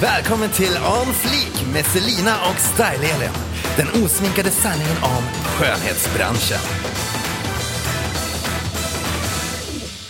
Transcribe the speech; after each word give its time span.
Välkommen 0.00 0.50
till 0.50 0.76
On 0.76 1.14
Fleek 1.14 1.72
med 1.72 1.86
Selina 1.86 2.34
och 2.34 2.56
Style-Elin. 2.56 3.30
Den 3.76 4.04
osminkade 4.04 4.50
sanningen 4.50 4.96
om 5.02 5.22
skönhetsbranschen. 5.44 6.58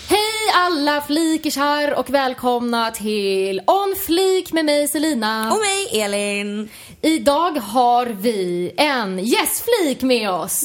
Hej 0.09 0.53
alla 0.55 1.01
flikisar 1.01 1.99
och 1.99 2.11
välkomna 2.11 2.91
till 2.91 3.61
On 3.67 3.95
Fleek 4.07 4.53
med 4.53 4.65
mig 4.65 4.89
Selina. 4.89 5.53
Och 5.53 5.59
mig 5.59 6.03
Elin. 6.03 6.69
Idag 7.03 7.59
har 7.59 8.07
vi 8.07 8.73
en 8.77 9.19
gästflik 9.19 10.03
med 10.03 10.31
oss. 10.31 10.65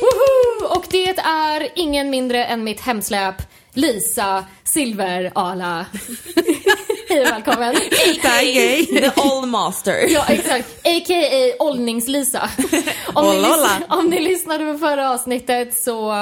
Woho! 0.00 0.74
Och 0.78 0.84
det 0.90 1.18
är 1.18 1.68
ingen 1.74 2.10
mindre 2.10 2.44
än 2.44 2.64
mitt 2.64 2.80
hemsläp 2.80 3.34
Lisa 3.72 4.44
Silverala. 4.64 5.86
Hej 7.14 7.22
och 7.22 7.26
välkommen. 7.26 7.74
Tack, 8.22 8.42
The 8.88 9.10
All 9.16 9.46
Master. 9.46 10.06
Ja, 10.08 10.24
exakt. 10.28 10.68
A.k.a. 10.84 11.64
Åldnings-Lisa. 11.64 12.50
Om, 13.14 13.42
ni 13.42 13.84
om 13.88 14.06
ni 14.06 14.20
lyssnade 14.20 14.72
på 14.72 14.78
förra 14.78 15.10
avsnittet 15.10 15.78
så 15.78 16.12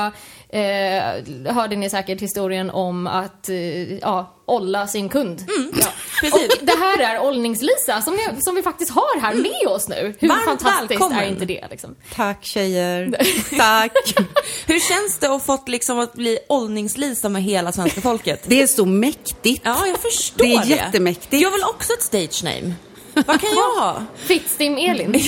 eh, 0.53 1.55
hörde 1.55 1.77
ni 1.77 1.91
säkert 1.91 2.21
historien 2.23 2.71
om 2.71 3.07
att 3.07 3.49
eh, 3.49 3.99
ja, 3.99 4.35
olla 4.47 4.87
sin 4.87 5.09
kund. 5.09 5.45
Mm, 5.57 5.73
ja. 5.81 5.87
precis. 6.21 6.49
Och 6.59 6.67
det 6.67 6.73
här 6.79 6.99
är 6.99 7.19
Åldnings-Lisa 7.25 8.03
som, 8.03 8.13
vi- 8.17 8.43
som 8.43 8.55
vi 8.55 8.63
faktiskt 8.63 8.91
har 8.91 9.21
här 9.21 9.35
med 9.35 9.69
oss 9.69 9.89
nu. 9.89 10.15
Hur 10.19 10.29
Varmt 10.29 10.45
fantastiskt 10.45 10.91
välkommen. 10.91 11.19
är 11.19 11.29
inte 11.29 11.45
det 11.45 11.67
liksom? 11.71 11.97
Tack 12.15 12.45
tjejer. 12.45 13.19
Tack. 13.59 13.93
Hur 14.67 14.81
känns 14.81 15.19
det 15.19 15.35
att 15.35 15.45
fått 15.47 15.69
liksom 15.69 15.99
att 15.99 16.13
bli 16.15 16.39
åldningslisa 16.49 17.29
med 17.29 17.43
hela 17.43 17.73
svenska 17.73 18.01
folket? 18.01 18.43
Det 18.47 18.63
är 18.63 18.67
så 18.67 18.85
mäktigt. 18.87 19.63
Ja, 19.65 19.87
jag 19.87 19.99
förstår 19.99 20.45
Det 20.45 20.49
det. 20.49 20.73
är 20.73 20.77
jättemäktigt. 20.77 21.43
Jag 21.43 21.51
vill 21.51 21.63
också 21.65 21.93
ett 21.93 22.03
stage 22.03 22.45
name. 22.45 22.75
Vad 23.15 23.41
kan 23.41 23.51
jag 23.55 23.81
ha? 23.81 24.03
Fittstim 24.17 24.77
Elin. 24.79 25.13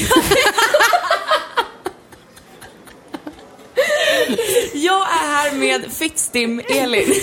Jag 4.75 5.01
är 5.01 5.27
här 5.27 5.53
med 5.53 5.93
Fittstim 5.93 6.61
Elin. 6.69 7.15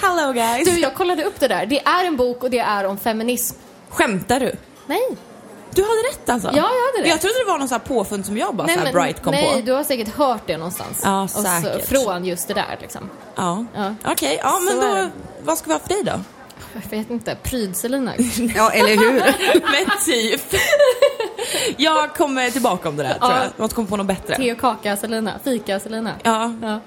Hello 0.00 0.32
guys. 0.32 0.68
Du, 0.68 0.80
jag 0.80 0.94
kollade 0.94 1.24
upp 1.24 1.40
det 1.40 1.48
där. 1.48 1.66
Det 1.66 1.80
är 1.80 2.04
en 2.04 2.16
bok 2.16 2.42
och 2.42 2.50
det 2.50 2.58
är 2.58 2.84
om 2.84 2.98
feminism. 2.98 3.56
Skämtar 3.88 4.40
du? 4.40 4.52
Nej. 4.86 5.00
Du 5.74 5.82
hade 5.82 6.02
rätt 6.12 6.28
alltså? 6.28 6.48
Ja, 6.48 6.54
jag 6.56 6.62
hade 6.62 7.02
rätt. 7.02 7.08
Jag 7.08 7.20
trodde 7.20 7.38
det 7.38 7.50
var 7.50 7.58
någon 7.58 7.68
sån 7.68 7.80
här 7.80 7.86
påfund 7.86 8.26
som 8.26 8.38
jag 8.38 8.54
bara 8.54 8.66
nej, 8.66 8.76
så 8.78 8.84
här 8.84 8.92
bright 8.92 9.22
kom 9.22 9.34
nej, 9.34 9.54
på. 9.54 9.60
du 9.60 9.72
har 9.72 9.84
säkert 9.84 10.08
hört 10.08 10.42
det 10.46 10.56
någonstans. 10.56 11.00
Ja, 11.04 11.22
Och 11.22 11.30
så, 11.30 11.42
säkert. 11.42 11.88
från 11.88 12.24
just 12.24 12.48
det 12.48 12.54
där 12.54 12.78
liksom. 12.80 13.10
Ja. 13.34 13.64
Ja. 13.74 13.94
Okej, 14.04 14.40
ja 14.42 14.58
men 14.60 14.74
Så 14.74 14.80
då, 14.80 15.08
vad 15.42 15.58
ska 15.58 15.66
vi 15.66 15.72
ha 15.72 15.80
för 15.80 15.88
dig 15.88 16.02
då? 16.04 16.20
Jag 16.82 16.98
vet 16.98 17.10
inte. 17.10 17.36
Pryd-Selina. 17.42 18.12
Ja, 18.56 18.70
eller 18.70 18.96
hur? 18.96 19.12
Men 19.60 19.86
typ. 20.06 20.60
Jag 21.76 22.14
kommer 22.14 22.50
tillbaka 22.50 22.88
om 22.88 22.96
det 22.96 23.02
där 23.02 23.14
tror 23.18 23.30
Ja. 23.30 23.36
jag. 23.36 23.44
Jag 23.44 23.52
måste 23.56 23.74
komma 23.74 23.88
på 23.88 23.96
något 23.96 24.06
bättre. 24.06 24.36
Te 24.36 24.52
och 24.52 24.58
kaka 24.58 24.96
Selina. 24.96 25.32
Fika 25.44 25.80
Selina. 25.80 26.12
Ja, 26.22 26.54
Ja. 26.62 26.80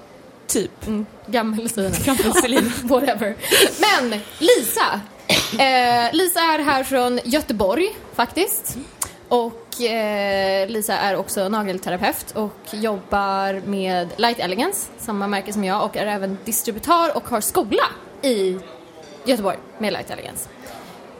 typ. 0.46 0.86
Mm. 0.86 1.06
Gammel 1.26 1.70
Selina. 1.70 1.96
Gammel 2.04 2.32
Selina. 2.34 2.70
Whatever. 2.82 3.36
Men 3.80 4.20
Lisa. 4.38 5.00
Eh, 5.62 6.12
Lisa 6.12 6.40
är 6.40 6.58
här 6.58 6.84
från 6.84 7.20
Göteborg 7.24 7.88
faktiskt. 8.14 8.76
Och 9.28 9.80
eh, 9.82 10.68
Lisa 10.68 10.96
är 10.98 11.16
också 11.16 11.48
nagelterapeut 11.48 12.30
och 12.34 12.56
jobbar 12.70 13.66
med 13.66 14.08
Light 14.16 14.38
Elegance, 14.38 14.88
samma 14.98 15.26
märke 15.26 15.52
som 15.52 15.64
jag, 15.64 15.84
och 15.84 15.96
är 15.96 16.06
även 16.06 16.38
distributör 16.44 17.16
och 17.16 17.28
har 17.28 17.40
skola 17.40 17.82
i 18.22 18.58
Göteborg 19.24 19.58
med 19.78 19.92
Light 19.92 20.10
Elegance. 20.10 20.48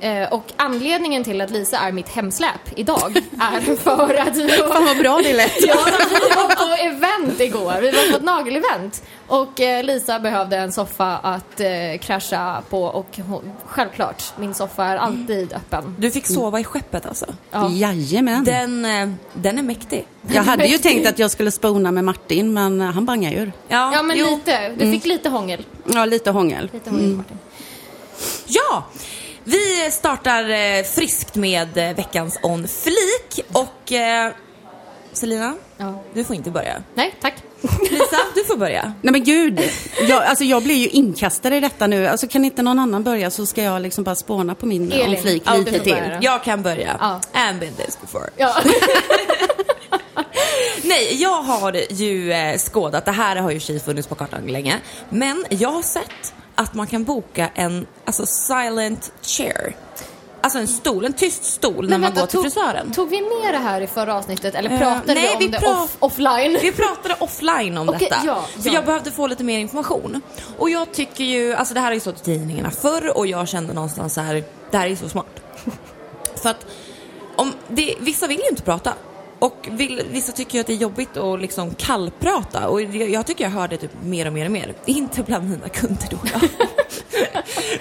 Eh, 0.01 0.33
och 0.33 0.45
anledningen 0.57 1.25
till 1.25 1.41
att 1.41 1.51
Lisa 1.51 1.79
är 1.79 1.93
mitt 1.93 2.09
hemsläp 2.09 2.61
idag 2.77 3.17
är 3.41 3.77
för 3.77 4.15
att 4.15 4.37
vi 4.37 4.49
Fan 4.49 4.85
vad 4.85 4.99
bra 4.99 5.21
det 5.25 5.33
lät. 5.33 5.53
Ja, 5.67 5.77
vi 6.11 6.35
var 6.35 6.77
på 6.77 6.83
event 6.83 7.41
igår. 7.41 7.81
Vi 7.81 7.91
var 7.91 8.11
på 8.11 8.17
ett 8.17 8.23
nagelevent. 8.23 9.03
Och 9.27 9.61
eh, 9.61 9.85
Lisa 9.85 10.21
behövde 10.21 10.57
en 10.57 10.73
soffa 10.73 11.19
att 11.19 11.61
eh, 11.61 11.69
krascha 12.01 12.63
på 12.71 12.83
och 12.83 13.19
hon, 13.29 13.53
självklart, 13.67 14.23
min 14.39 14.55
soffa 14.55 14.85
är 14.85 14.97
alltid 14.97 15.53
öppen. 15.53 15.97
Du 15.99 16.11
fick 16.11 16.27
sova 16.27 16.61
i 16.61 16.65
skeppet 16.65 17.07
alltså? 17.07 17.27
Ja. 17.51 17.71
Jajamän. 17.71 18.45
Den, 18.45 18.83
den 19.35 19.59
är 19.59 19.63
mäktig. 19.63 20.07
Jag 20.33 20.43
hade 20.43 20.67
ju 20.67 20.79
tänkt 20.79 21.09
att 21.09 21.19
jag 21.19 21.31
skulle 21.31 21.51
spona 21.51 21.93
med 21.93 22.05
Martin, 22.05 22.53
men 22.53 22.81
han 22.81 23.05
bangade 23.05 23.37
ur. 23.37 23.53
Ja, 23.69 24.03
men 24.03 24.19
jo. 24.19 24.27
lite. 24.31 24.69
Du 24.69 24.93
fick 24.93 25.07
lite 25.07 25.29
hångel. 25.29 25.67
Ja, 25.85 26.05
lite 26.05 26.31
hångel. 26.31 26.71
Lite 26.73 26.91
hångel 26.91 27.17
Martin. 27.17 27.39
Ja! 28.51 28.85
Vi 29.45 29.91
startar 29.91 30.49
eh, 30.51 30.85
friskt 30.85 31.35
med 31.35 31.79
eh, 31.79 31.97
veckans 31.97 32.39
On 32.43 32.69
Flik 32.69 33.47
och 33.53 33.93
eh, 33.93 34.33
Selina, 35.13 35.55
Ja. 35.77 36.03
du 36.15 36.25
får 36.25 36.37
inte 36.37 36.51
börja. 36.51 36.83
Nej, 36.95 37.15
tack. 37.21 37.35
Lisa, 37.91 38.17
du 38.35 38.45
får 38.45 38.57
börja. 38.57 38.83
Nej 39.03 39.13
men 39.13 39.25
gud, 39.25 39.61
jag, 40.09 40.25
alltså 40.25 40.45
jag 40.45 40.63
blir 40.63 40.75
ju 40.75 40.89
inkastad 40.89 41.57
i 41.57 41.61
detta 41.61 41.87
nu. 41.87 42.07
Alltså 42.07 42.29
kan 42.29 42.45
inte 42.45 42.63
någon 42.63 42.79
annan 42.79 43.03
börja 43.05 43.31
så 43.31 43.47
ska 43.47 43.63
jag 43.63 43.83
liksom 43.83 44.05
bara 44.05 44.15
spåna 44.15 44.55
på 44.55 44.67
min 44.67 44.93
Elin. 44.93 45.09
om 45.17 45.23
flik 45.23 45.43
Ja, 45.47 45.55
lite 45.55 45.71
till. 45.81 45.95
börja. 45.95 46.19
Jag 46.23 46.45
kan 46.45 46.63
börja. 46.63 46.97
Ja. 47.01 47.21
And 47.33 47.61
been 47.61 47.75
this 47.75 47.99
before. 48.01 48.31
Ja. 48.37 48.55
Nej, 50.83 51.23
jag 51.23 51.43
har 51.43 51.77
ju 51.93 52.33
eh, 52.33 52.59
skådat, 52.59 53.05
det 53.05 53.13
här 53.13 53.37
har 53.37 53.51
ju 53.51 53.61
tjej 53.61 53.81
funnits 53.81 54.09
på 54.09 54.15
kartan 54.15 54.47
länge, 54.47 54.81
men 55.09 55.45
jag 55.49 55.71
har 55.73 55.83
sett 55.83 56.35
att 56.61 56.75
man 56.75 56.87
kan 56.87 57.05
boka 57.05 57.51
en 57.55 57.87
alltså 58.05 58.27
silent 58.27 59.13
chair. 59.23 59.77
Alltså 60.41 60.59
en 60.59 60.69
stol, 60.69 61.05
en 61.05 61.13
tyst 61.13 61.45
stol 61.45 61.89
när 61.89 61.99
man 61.99 62.01
vänta, 62.01 62.21
går 62.21 62.27
till 62.27 62.37
tog, 62.37 62.45
frisören. 62.45 62.93
Tog 62.93 63.09
vi 63.09 63.21
med 63.21 63.55
det 63.55 63.59
här 63.59 63.81
i 63.81 63.87
förra 63.87 64.15
avsnittet 64.15 64.55
eller 64.55 64.71
Eh, 64.71 64.79
pratade 64.79 65.15
nej, 65.15 65.37
vi 65.39 65.47
om 65.47 65.53
vi 65.53 65.59
det 65.59 65.67
off, 65.67 65.97
offline? 65.99 66.59
Vi 66.63 66.73
pratade 66.73 67.17
offline 67.19 67.79
om 67.79 67.89
Okej, 67.89 68.09
detta. 68.11 68.23
ja, 68.27 68.45
för 68.63 68.69
ja. 68.69 68.75
jag 68.75 68.85
behövde 68.85 69.11
få 69.11 69.27
lite 69.27 69.45
mer 69.45 69.59
information. 69.59 70.23
Och 70.59 70.71
jag 70.71 70.93
tycker 70.93 71.25
ju, 71.25 71.55
alltså 71.55 71.75
det 71.75 71.81
här 71.81 71.87
har 71.87 71.95
ju 71.95 72.01
stått 72.01 72.21
i 72.21 72.25
tidningarna 72.25 72.71
förr 72.71 73.17
och 73.17 73.27
jag 73.27 73.49
kände 73.49 73.73
någonstans 73.73 74.15
så 74.15 74.21
här, 74.21 74.45
det 74.71 74.79
här 74.79 74.87
är 74.87 74.97
så 74.97 75.09
smart. 75.09 75.41
för 76.43 76.51
att 76.51 76.67
om 77.37 77.53
det, 77.69 77.95
vissa 78.01 78.27
vill 78.27 78.39
ju 78.39 78.49
inte 78.51 78.63
prata. 78.63 78.95
Och 79.41 79.69
vill, 79.71 80.03
vissa 80.11 80.33
tycker 80.33 80.61
att 80.61 80.67
det 80.67 80.73
är 80.73 80.77
jobbigt 80.77 81.17
att 81.17 81.41
liksom 81.41 81.75
kallprata 81.75 82.69
och 82.69 82.83
jag, 82.83 83.27
tycker 83.27 83.45
jag 83.45 83.51
hör 83.51 83.69
det 83.69 83.77
typ 83.77 83.91
mer 84.03 84.27
och 84.27 84.33
mer 84.33 84.45
och 84.45 84.53
mer. 84.53 84.75
Inte 84.85 85.23
bland 85.23 85.51
mina 85.51 85.69
kunder 85.69 86.09
då. 86.11 86.19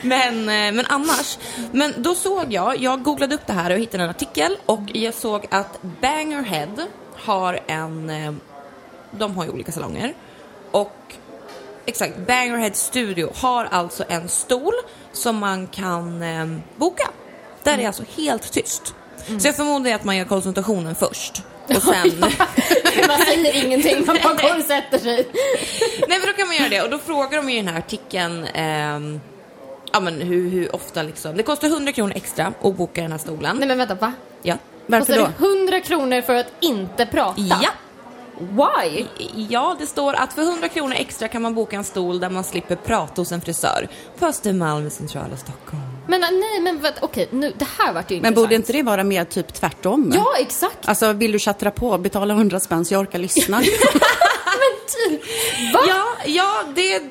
Men, 0.02 0.40
eh, 0.40 0.74
men 0.74 0.86
annars. 0.86 1.38
Men 1.72 1.94
då 1.98 2.16
såg 2.16 2.54
jag, 2.54 2.78
jag 2.78 3.04
googlade 3.04 3.36
upp 3.36 3.48
det 3.48 3.54
här 3.54 3.72
och 3.72 3.80
hittade 3.80 4.04
en 4.04 4.10
artikel 4.10 4.58
och 4.66 4.82
jag 4.94 5.14
såg 5.14 5.46
att 5.52 5.82
Bangerhead 6.02 6.88
har 7.16 7.60
en, 7.68 8.10
eh, 8.10 8.34
de 9.12 9.38
har 9.38 9.44
ju 9.44 9.50
olika 9.50 9.72
salonger 9.72 10.14
och 10.72 11.14
exakt, 11.86 12.18
Bangerhead 12.18 12.74
Studio 12.74 13.32
har 13.36 13.66
alltså 13.66 14.04
en 14.08 14.30
stol 14.30 14.74
som 15.12 15.38
man 15.38 15.68
kan 15.68 16.22
eh, 16.22 16.48
boka. 16.76 17.10
Där 17.64 17.78
är 17.78 17.88
alltså 17.88 18.04
helt 18.18 18.52
tyst. 18.52 18.96
Så 19.38 19.48
jag 19.48 19.56
förmodar 19.56 19.92
att 19.92 20.04
man 20.04 20.18
gör 20.18 20.26
konsultationen 20.26 20.96
först. 20.96 21.44
Och 21.68 21.84
sen... 21.84 22.20
Man 23.08 23.18
säger 23.18 23.66
ingenting, 23.66 24.06
man 24.06 24.18
bara 24.24 24.34
går 24.34 24.58
och 24.58 24.64
sätter 24.64 24.98
sig. 24.98 25.28
Nej 26.08 26.20
men 26.20 26.22
då 26.22 26.34
kan 26.34 26.48
man 26.48 26.56
göra 26.56 26.70
det 26.70 26.82
och 26.82 26.90
då 26.90 26.98
frågar 26.98 27.38
de 27.38 27.50
i 27.50 27.56
den 27.56 27.68
här 27.68 27.78
artikeln 27.78 28.46
ehm, 28.54 29.20
Ja 29.94 30.00
men 30.00 30.22
hur, 30.22 30.50
hur 30.50 30.76
ofta 30.76 31.04
liksom. 31.04 31.38
Det 31.38 31.44
kostar 31.44 31.68
100 31.68 31.92
kronor 31.92 32.14
extra 32.16 32.54
att 32.62 32.78
boka 32.78 33.02
den 33.02 33.12
här 33.12 33.20
stolen. 33.20 33.58
Nej 33.58 33.68
men 33.68 33.78
vänta, 33.78 33.96
va? 33.96 34.14
Ja. 34.42 34.56
Varför 34.86 35.06
Kostar 35.06 35.34
då? 35.40 35.48
det 35.48 35.60
100 35.60 35.80
kronor 35.80 36.22
för 36.22 36.36
att 36.36 36.52
inte 36.60 37.06
prata? 37.06 37.42
Ja. 37.42 37.70
Why? 38.40 39.06
Ja, 39.50 39.76
det 39.80 39.88
står 39.88 40.14
att 40.14 40.34
för 40.34 40.42
100 40.42 40.70
kronor 40.70 40.96
extra 40.96 41.28
kan 41.28 41.42
man 41.42 41.56
boka 41.56 41.76
en 41.76 41.84
stol 41.84 42.20
där 42.20 42.30
man 42.30 42.44
slipper 42.44 42.76
prata 42.76 43.22
hos 43.22 43.32
en 43.32 43.42
frisör 43.42 43.88
på 44.20 44.26
Östermalm 44.26 44.88
i 44.88 44.90
centrala 44.90 45.38
Stockholm. 45.38 45.89
Men 46.10 46.22
nej, 46.22 46.62
men 46.62 46.80
okej, 47.02 47.28
nu, 47.32 47.54
det 47.58 47.68
här 47.78 47.94
vart 47.94 48.12
ju 48.12 48.16
Men 48.16 48.18
intressant. 48.18 48.36
borde 48.36 48.56
inte 48.56 48.74
det 48.74 48.84
vara 48.84 49.04
mer 49.04 49.26
typ 49.26 49.54
tvärtom? 49.54 50.12
Ja, 50.16 50.26
exakt. 50.40 50.88
Alltså 50.90 51.14
vill 51.14 51.32
du 51.32 51.40
chattra 51.40 51.72
på, 51.72 51.98
betala 51.98 52.34
100 52.34 52.60
spänn 52.60 52.86
så 52.86 52.94
jag 52.94 53.02
orkar 53.02 53.20
lyssna. 53.20 53.62
Typ. 55.10 55.22
Va? 55.74 55.80
Ja, 55.88 56.06
ja 56.26 56.64
det, 56.76 57.02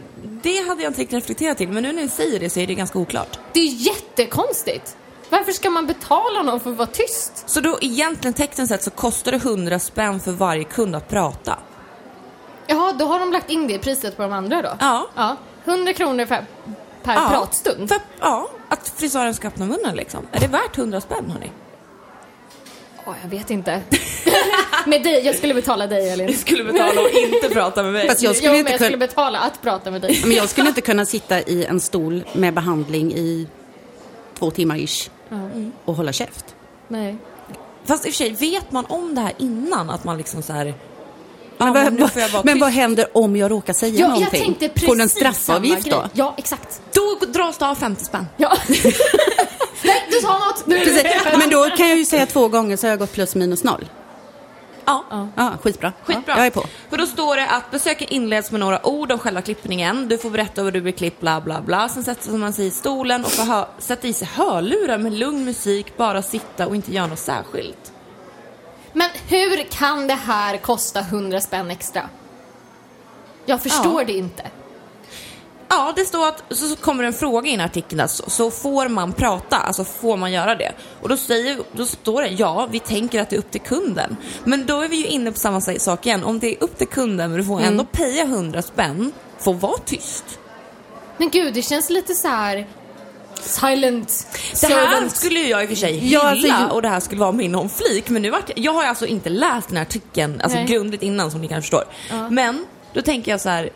det 0.42 0.68
hade 0.68 0.82
jag 0.82 0.90
inte 0.90 1.00
riktigt 1.00 1.16
reflekterat 1.16 1.58
till 1.58 1.68
men 1.68 1.82
nu 1.82 1.92
när 1.92 2.02
ni 2.02 2.08
säger 2.08 2.40
det 2.40 2.50
så 2.50 2.60
är 2.60 2.66
det 2.66 2.74
ganska 2.74 2.98
oklart. 2.98 3.38
Det 3.52 3.60
är 3.60 3.72
jättekonstigt. 3.86 4.96
Varför 5.30 5.52
ska 5.52 5.70
man 5.70 5.86
betala 5.86 6.42
någon 6.42 6.60
för 6.60 6.70
att 6.70 6.76
vara 6.76 6.88
tyst? 6.88 7.44
Så 7.46 7.60
då 7.60 7.78
egentligen 7.80 8.34
tekniskt 8.34 8.68
sett 8.68 8.82
så 8.82 8.90
kostar 8.90 9.32
det 9.32 9.36
100 9.38 9.78
spänn 9.78 10.20
för 10.20 10.32
varje 10.32 10.64
kund 10.64 10.96
att 10.96 11.08
prata. 11.08 11.58
Jaha, 12.66 12.92
då 12.92 13.04
har 13.04 13.18
de 13.18 13.32
lagt 13.32 13.50
in 13.50 13.66
det 13.68 13.74
i 13.74 13.78
priset 13.78 14.16
på 14.16 14.22
de 14.22 14.32
andra 14.32 14.62
då? 14.62 14.70
Ja. 14.80 15.08
ja 15.14 15.36
100 15.64 15.92
kronor 15.92 16.26
per, 16.26 16.46
per 17.14 17.22
Ja, 17.22 17.28
pratstund. 17.28 17.88
För, 17.88 17.98
ja, 18.20 18.48
att 18.68 18.88
frisören 18.96 19.34
ska 19.34 19.48
öppna 19.48 19.66
munnen 19.66 19.96
liksom. 19.96 20.26
Är 20.32 20.40
det 20.40 20.46
värt 20.46 20.78
100 20.78 21.00
spänn 21.00 21.30
hörni? 21.30 21.50
Åh, 23.06 23.14
jag 23.22 23.28
vet 23.30 23.50
inte. 23.50 23.82
med 24.86 25.02
dig, 25.02 25.26
jag 25.26 25.34
skulle 25.34 25.54
betala 25.54 25.86
dig 25.86 26.10
Elin. 26.10 26.36
skulle 26.38 26.64
betala 26.64 27.00
och 27.00 27.10
inte 27.10 27.48
prata 27.48 27.82
med 27.82 27.92
mig. 27.92 28.08
Fast 28.08 28.22
jag 28.22 28.36
skulle 28.36 28.52
jo, 28.52 28.58
inte 28.58 28.70
jag 28.70 28.78
kunna- 28.78 28.88
skulle 28.88 29.06
betala 29.06 29.38
att 29.38 29.62
prata 29.62 29.90
med 29.90 30.00
dig. 30.00 30.20
Men 30.24 30.32
jag 30.36 30.48
skulle 30.48 30.68
inte 30.68 30.80
kunna 30.80 31.06
sitta 31.06 31.40
i 31.40 31.64
en 31.64 31.80
stol 31.80 32.24
med 32.32 32.54
behandling 32.54 33.12
i 33.12 33.48
två 34.38 34.50
timmar 34.50 34.76
ish. 34.76 35.10
och 35.84 35.94
hålla 35.94 36.12
käft. 36.12 36.54
Nej. 36.88 37.16
Fast 37.84 38.06
i 38.06 38.08
och 38.08 38.12
för 38.14 38.16
sig, 38.16 38.30
vet 38.50 38.72
man 38.72 38.84
om 38.84 39.14
det 39.14 39.20
här 39.20 39.32
innan? 39.38 39.90
Att 39.90 40.04
man 40.04 40.18
liksom 40.18 40.42
så 40.42 40.52
här... 40.52 40.74
Men, 41.58 41.68
Ja, 41.68 41.72
vad, 41.74 41.92
men 41.92 42.08
jag 42.14 42.28
vad, 42.28 42.44
men 42.44 42.58
vad 42.58 42.70
händer 42.70 43.06
om 43.14 43.36
jag 43.36 43.50
råkar 43.50 43.72
säga 43.72 43.92
Ja, 43.94 44.00
jag 44.00 44.08
någonting? 44.10 44.40
tänkte 44.40 44.68
precis 44.68 44.88
Får 44.88 44.96
du 44.96 45.02
en 45.02 45.08
straffavgift 45.08 45.90
då? 45.90 46.04
Ja, 46.12 46.34
exakt. 46.38 46.80
Då 46.92 47.26
dras 47.26 47.58
det 47.58 47.66
av 47.68 47.74
50 47.74 48.04
spänn. 48.04 48.26
Ja. 48.36 48.56
Nej, 49.84 50.06
du 50.10 50.20
sa 50.20 50.38
något! 50.38 50.66
Nu. 50.66 50.78
Precis. 50.78 51.04
Men 51.38 51.50
då 51.50 51.64
kan 51.76 51.88
jag 51.88 51.98
ju 51.98 52.04
säga 52.04 52.26
två 52.26 52.48
gånger 52.48 52.76
så 52.76 52.86
har 52.86 52.90
jag 52.90 52.98
gått 52.98 53.12
plus 53.12 53.34
minus 53.34 53.64
noll. 53.64 53.88
Ja. 54.84 55.28
Ja, 55.36 55.52
skitbra. 55.62 55.92
Skitbra. 56.04 56.24
Ja, 56.26 56.36
jag 56.36 56.46
är 56.46 56.50
på. 56.50 56.64
För 56.90 56.96
då 56.96 57.06
står 57.06 57.36
det 57.36 57.46
att 57.46 57.70
besöket 57.70 58.10
inleds 58.10 58.50
med 58.50 58.60
några 58.60 58.86
ord 58.86 59.12
om 59.12 59.18
själva 59.18 59.42
klippningen. 59.42 60.08
Du 60.08 60.18
får 60.18 60.30
berätta 60.30 60.62
hur 60.62 60.72
du 60.72 60.80
blir 60.80 60.92
klippt, 60.92 61.20
bla 61.20 61.40
bla 61.40 61.60
bla. 61.60 61.88
Sen 61.88 62.04
sätter 62.04 62.30
man 62.30 62.52
sig 62.52 62.66
i 62.66 62.70
stolen 62.70 63.24
och 63.24 63.30
får 63.32 63.66
sätta 63.82 64.08
i 64.08 64.12
sig 64.12 64.28
hörlurar 64.34 64.98
med 64.98 65.12
lugn 65.12 65.44
musik, 65.44 65.96
bara 65.96 66.22
sitta 66.22 66.66
och 66.66 66.76
inte 66.76 66.94
göra 66.94 67.06
något 67.06 67.18
särskilt. 67.18 67.92
Men 68.92 69.10
hur 69.28 69.62
kan 69.70 70.06
det 70.06 70.14
här 70.14 70.56
kosta 70.56 71.00
100 71.00 71.40
spänn 71.40 71.70
extra? 71.70 72.08
Jag 73.46 73.62
förstår 73.62 74.00
Ja. 74.00 74.06
det 74.06 74.12
inte. 74.12 74.42
Ja, 75.70 75.92
det 75.96 76.04
står 76.04 76.28
att 76.28 76.42
så 76.50 76.68
så 76.68 76.76
kommer 76.76 77.04
en 77.04 77.12
fråga 77.12 77.48
i 77.48 77.56
den 77.56 77.64
artikeln, 77.66 78.00
alltså, 78.00 78.30
så 78.30 78.50
får 78.50 78.88
man 78.88 79.12
prata, 79.12 79.56
alltså 79.56 79.84
får 79.84 80.16
man 80.16 80.32
göra 80.32 80.54
det? 80.54 80.72
Och 81.02 81.08
då, 81.08 81.16
säger, 81.16 81.58
då 81.72 81.86
står 81.86 82.22
det, 82.22 82.28
ja, 82.28 82.68
vi 82.70 82.80
tänker 82.80 83.22
att 83.22 83.30
det 83.30 83.36
är 83.36 83.38
upp 83.38 83.50
till 83.50 83.60
kunden. 83.60 84.16
Men 84.44 84.66
då 84.66 84.80
är 84.80 84.88
vi 84.88 84.96
ju 84.96 85.06
inne 85.06 85.32
på 85.32 85.38
samma 85.38 85.60
sak 85.60 86.06
igen, 86.06 86.24
om 86.24 86.38
det 86.38 86.54
är 86.54 86.62
upp 86.62 86.78
till 86.78 86.88
kunden 86.88 87.30
men 87.30 87.40
du 87.40 87.46
får 87.46 87.60
ändå 87.60 87.84
peja 87.84 88.22
100 88.22 88.62
spänn, 88.62 89.12
får 89.38 89.54
vara 89.54 89.78
tyst. 89.84 90.38
Men 91.16 91.30
gud, 91.30 91.54
det 91.54 91.62
känns 91.62 91.90
lite 91.90 92.14
så 92.14 92.28
här 92.28 92.66
silent 93.42 94.26
Det 94.60 94.66
här 94.66 94.86
servant. 94.86 95.16
skulle 95.16 95.38
ju 95.40 95.48
jag 95.48 95.62
i 95.62 95.64
och 95.64 95.68
för 95.68 95.76
sig 95.76 95.92
hylla 95.98 96.18
Ja, 96.24 96.30
alltså, 96.30 96.46
ju- 96.46 96.70
och 96.70 96.82
det 96.82 96.88
här 96.88 97.00
skulle 97.00 97.20
vara 97.20 97.32
min 97.32 97.54
om 97.54 97.68
flik. 97.68 98.08
Men 98.08 98.22
nu 98.22 98.30
vart 98.30 98.48
jag, 98.48 98.58
jag 98.58 98.72
har 98.72 98.84
alltså 98.84 99.06
inte 99.06 99.28
läst 99.28 99.68
den 99.68 99.76
här 99.76 99.84
artikeln 99.84 100.40
alltså 100.40 100.58
Nej. 100.58 100.66
grundligt 100.66 101.02
innan 101.02 101.30
som 101.30 101.40
ni 101.40 101.48
kanske 101.48 101.62
förstår. 101.70 101.84
Men 102.30 102.66
då 102.92 103.02
tänker 103.02 103.30
jag 103.30 103.40
så 103.40 103.48
här. 103.48 103.70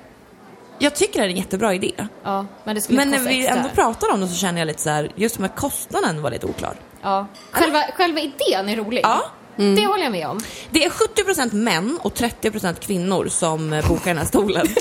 Jag 0.79 0.95
tycker 0.95 1.21
det 1.21 1.27
är 1.27 1.31
en 1.31 1.37
jättebra 1.37 1.75
idé. 1.75 1.93
Ja, 2.25 2.47
men 2.65 2.83
Men 2.89 3.11
när 3.11 3.19
vi 3.19 3.39
extra. 3.41 3.57
ändå 3.57 3.69
pratar 3.69 4.13
om 4.13 4.21
det 4.21 4.29
så 4.29 4.35
känner 4.35 4.59
jag 4.61 4.67
lite 4.67 4.83
så 4.83 4.91
här, 4.91 5.13
just 5.17 5.39
med 5.39 5.55
kostnaden 5.55 6.23
var 6.23 6.31
lite 6.31 6.47
oklar. 6.47 6.75
Ja. 7.03 7.27
Själva, 7.51 7.83
själva 7.97 8.21
idén 8.21 8.69
är 8.69 8.77
rolig. 8.77 9.01
Ja. 9.03 9.23
Det 9.57 9.87
håller 9.87 10.03
jag 10.03 10.13
med 10.13 10.29
om. 10.29 10.41
Det 10.71 10.85
är 10.85 10.91
70% 10.91 11.53
män 11.53 11.99
och 12.03 12.15
30% 12.15 12.75
kvinnor 12.81 13.27
som 13.31 13.73
eh, 13.73 13.89
bokar 13.89 14.05
den 14.11 14.19
här 14.19 14.25
stolen. 14.25 14.67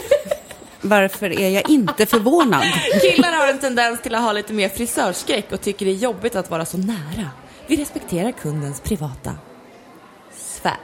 Varför 0.81 1.39
är 1.39 1.49
jag 1.49 1.69
inte 1.69 2.05
förvånad? 2.05 2.63
Killar 3.01 3.31
har 3.31 3.47
en 3.47 3.59
tendens 3.59 4.01
till 4.01 4.15
att 4.15 4.21
ha 4.21 4.31
lite 4.31 4.53
mer 4.53 4.69
frisörskräck 4.69 5.51
och 5.51 5.61
tycker 5.61 5.85
det 5.85 5.91
är 5.91 5.95
jobbigt 5.95 6.35
att 6.35 6.49
vara 6.49 6.65
så 6.65 6.77
nära. 6.77 7.29
Vi 7.67 7.75
respekterar 7.75 8.31
kundens 8.31 8.79
privata 8.79 9.35
sfär. 10.35 10.77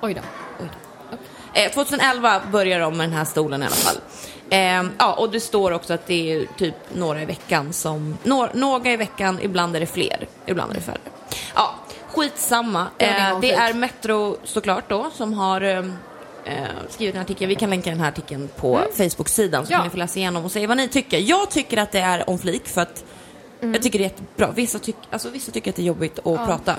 Oj 0.00 0.14
då. 0.14 0.20
Eh, 1.54 1.72
2011 1.72 2.42
börjar 2.52 2.80
de 2.80 2.96
med 2.96 3.08
den 3.08 3.16
här 3.16 3.24
stolen 3.24 3.62
i 3.62 3.66
alla 3.66 3.74
fall. 3.74 3.96
Eh, 4.50 4.82
ja, 4.98 5.14
och 5.14 5.30
det 5.30 5.40
står 5.40 5.72
också 5.72 5.94
att 5.94 6.06
det 6.06 6.32
är 6.32 6.46
typ 6.56 6.74
några 6.94 7.22
i 7.22 7.24
veckan 7.24 7.72
som... 7.72 8.18
Några, 8.22 8.50
några 8.54 8.90
i 8.92 8.96
veckan, 8.96 9.38
ibland 9.42 9.76
är 9.76 9.80
det 9.80 9.86
fler, 9.86 10.28
ibland 10.46 10.70
är 10.70 10.74
det 10.74 10.80
färre. 10.80 10.98
Ja, 11.54 11.74
skitsamma. 12.08 12.86
Eh, 12.98 13.40
det 13.40 13.52
är 13.52 13.74
Metro 13.74 14.36
såklart 14.44 14.88
då 14.88 15.10
som 15.14 15.32
har 15.32 15.60
eh, 15.60 15.78
eh, 15.78 15.84
skrivit 16.88 17.14
en 17.14 17.20
artikel. 17.20 17.48
Vi 17.48 17.54
kan 17.54 17.70
länka 17.70 17.90
den 17.90 18.00
här 18.00 18.08
artikeln 18.08 18.48
på 18.56 18.80
Facebook-sidan 18.96 19.66
så 19.66 19.72
Ja. 19.72 19.76
kan 19.78 19.86
ni 19.86 19.90
få 19.90 19.96
läsa 19.96 20.18
igenom 20.18 20.44
och 20.44 20.52
säga 20.52 20.66
vad 20.68 20.76
ni 20.76 20.88
tycker. 20.88 21.18
Jag 21.18 21.50
tycker 21.50 21.76
att 21.76 21.92
det 21.92 22.00
är 22.00 22.30
om 22.30 22.38
flik 22.38 22.68
för 22.68 22.80
att 22.80 23.04
jag 23.60 23.82
tycker 23.82 23.98
det 23.98 24.04
är 24.04 24.08
jättebra. 24.08 24.50
Vissa, 24.50 24.78
tyck, 24.78 24.96
alltså, 25.10 25.28
vissa 25.30 25.52
tycker 25.52 25.70
att 25.70 25.76
det 25.76 25.82
är 25.82 25.86
jobbigt 25.86 26.18
att 26.18 26.46
prata. 26.46 26.76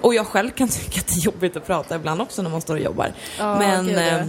Och 0.00 0.14
jag 0.14 0.26
själv 0.26 0.50
kan 0.50 0.68
tycka 0.68 1.00
att 1.00 1.06
det 1.08 1.14
är 1.14 1.24
jobbigt 1.24 1.56
att 1.56 1.66
prata 1.66 1.96
ibland 1.96 2.20
också 2.22 2.42
när 2.42 2.50
man 2.50 2.60
står 2.60 2.74
och 2.74 2.80
jobbar. 2.80 3.12
Ja, 3.38 3.58
men 3.58 3.88
ja. 3.88 4.00
eh, 4.00 4.26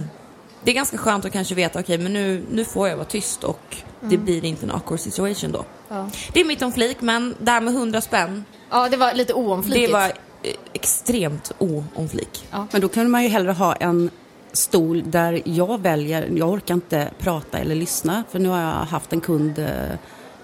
det 0.64 0.70
är 0.70 0.74
ganska 0.74 0.98
skönt 0.98 1.24
att 1.24 1.32
kanske 1.32 1.54
veta, 1.54 1.80
okej 1.80 1.98
men 1.98 2.12
nu, 2.12 2.44
nu 2.50 2.64
får 2.64 2.88
jag 2.88 2.96
vara 2.96 3.06
tyst 3.06 3.44
och 3.44 3.76
det 4.00 4.16
blir 4.16 4.44
inte 4.44 4.66
en 4.66 4.70
awkward 4.70 5.00
situation 5.00 5.52
då. 5.52 5.64
Ja. 5.88 6.08
Det 6.32 6.40
är 6.40 6.44
mitt 6.44 6.62
om 6.62 6.72
flik, 6.72 7.00
men 7.00 7.34
det 7.38 7.50
här 7.50 7.60
med 7.60 7.74
100 7.74 8.00
spänn, 8.00 8.44
Ja, 8.70 8.88
det 8.88 8.96
var 8.96 9.14
lite 9.14 9.32
det 9.32 9.36
oomflikigt. 9.36 9.92
var 9.92 10.04
eh, 10.42 10.54
extremt 10.72 11.52
o-om 11.58 12.08
flik. 12.08 12.48
Men 12.70 12.80
då 12.80 12.88
kunde 12.88 13.10
man 13.10 13.22
ju 13.22 13.28
hellre 13.28 13.52
ha 13.52 13.74
en 13.74 14.10
stol 14.52 15.02
där 15.06 15.42
jag 15.44 15.80
väljer, 15.80 16.28
jag 16.36 16.50
orkar 16.50 16.74
inte 16.74 17.10
prata 17.18 17.58
eller 17.58 17.74
lyssna 17.74 18.24
för 18.30 18.38
nu 18.38 18.48
har 18.48 18.60
jag 18.60 18.72
haft 18.72 19.12
en 19.12 19.20
kund 19.20 19.58
eh, 19.58 19.66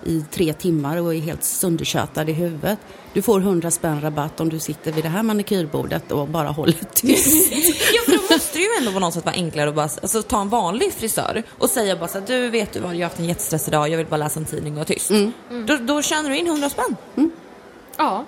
i 0.04 0.24
tre 0.30 0.52
timmar 0.52 0.96
och 0.96 1.14
är 1.14 1.20
helt 1.20 1.44
söndertjötad 1.44 2.28
i 2.28 2.32
huvudet. 2.32 2.78
Du 3.12 3.22
får 3.22 3.40
100 3.40 3.70
spänn 3.70 4.00
rabatt 4.00 4.40
om 4.40 4.48
du 4.48 4.58
sitter 4.58 4.92
vid 4.92 5.04
det 5.04 5.08
här 5.08 5.22
manikyrbordet 5.22 6.12
och 6.12 6.28
bara 6.28 6.48
håller 6.48 6.78
tyst. 6.94 7.52
Ja, 7.94 8.00
för 8.04 8.12
då 8.12 8.34
måste 8.34 8.58
det 8.58 8.62
ju 8.62 8.68
ändå 8.78 8.92
på 8.92 8.98
något 8.98 9.14
sätt 9.14 9.24
vara 9.24 9.34
enklare 9.34 9.68
att 9.68 9.74
bara 9.74 9.88
alltså, 10.02 10.22
ta 10.22 10.40
en 10.40 10.48
vanlig 10.48 10.92
frisör 10.92 11.42
och 11.58 11.70
säga 11.70 11.96
bara 11.96 12.08
så 12.08 12.18
här, 12.18 12.26
du 12.26 12.50
vet 12.50 12.72
du 12.72 12.80
vad, 12.80 12.94
jag 12.94 12.98
har 12.98 13.04
haft 13.04 13.18
en 13.18 13.24
jättestressig 13.24 13.72
dag, 13.72 13.88
jag 13.88 13.96
vill 13.96 14.06
bara 14.06 14.16
läsa 14.16 14.40
en 14.40 14.46
tidning 14.46 14.72
och 14.72 14.76
vara 14.76 14.84
tyst. 14.84 15.10
Då, 15.66 15.76
då 15.76 16.02
tjänar 16.02 16.30
du 16.30 16.36
in 16.36 16.46
100 16.46 16.70
spänn. 16.70 16.96
Ja. 17.96 18.24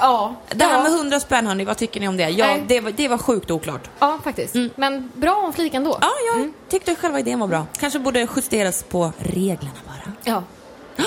Ja. 0.00 0.34
Det 0.48 0.64
här 0.64 0.72
ja. 0.72 0.82
med 0.82 0.92
100 0.92 1.20
spänn 1.20 1.46
hörni, 1.46 1.64
vad 1.64 1.76
tycker 1.76 2.00
ni 2.00 2.08
om 2.08 2.16
det? 2.16 2.28
Ja, 2.28 2.56
det 2.66 2.80
var, 2.80 2.90
det 2.90 3.08
var 3.08 3.18
sjukt 3.18 3.50
oklart. 3.50 3.90
Ja, 3.98 4.18
faktiskt. 4.24 4.54
Men 4.76 5.12
bra 5.14 5.36
om 5.36 5.52
flik 5.52 5.74
ändå. 5.74 5.98
Ja, 6.00 6.10
jag 6.34 6.52
tyckte 6.68 6.94
själva 6.94 7.20
idén 7.20 7.38
var 7.38 7.48
bra. 7.48 7.66
Kanske 7.78 7.98
borde 7.98 8.28
justeras 8.36 8.82
på 8.82 9.12
reglerna 9.18 9.78
bara. 9.86 10.12
Ja. 10.24 10.42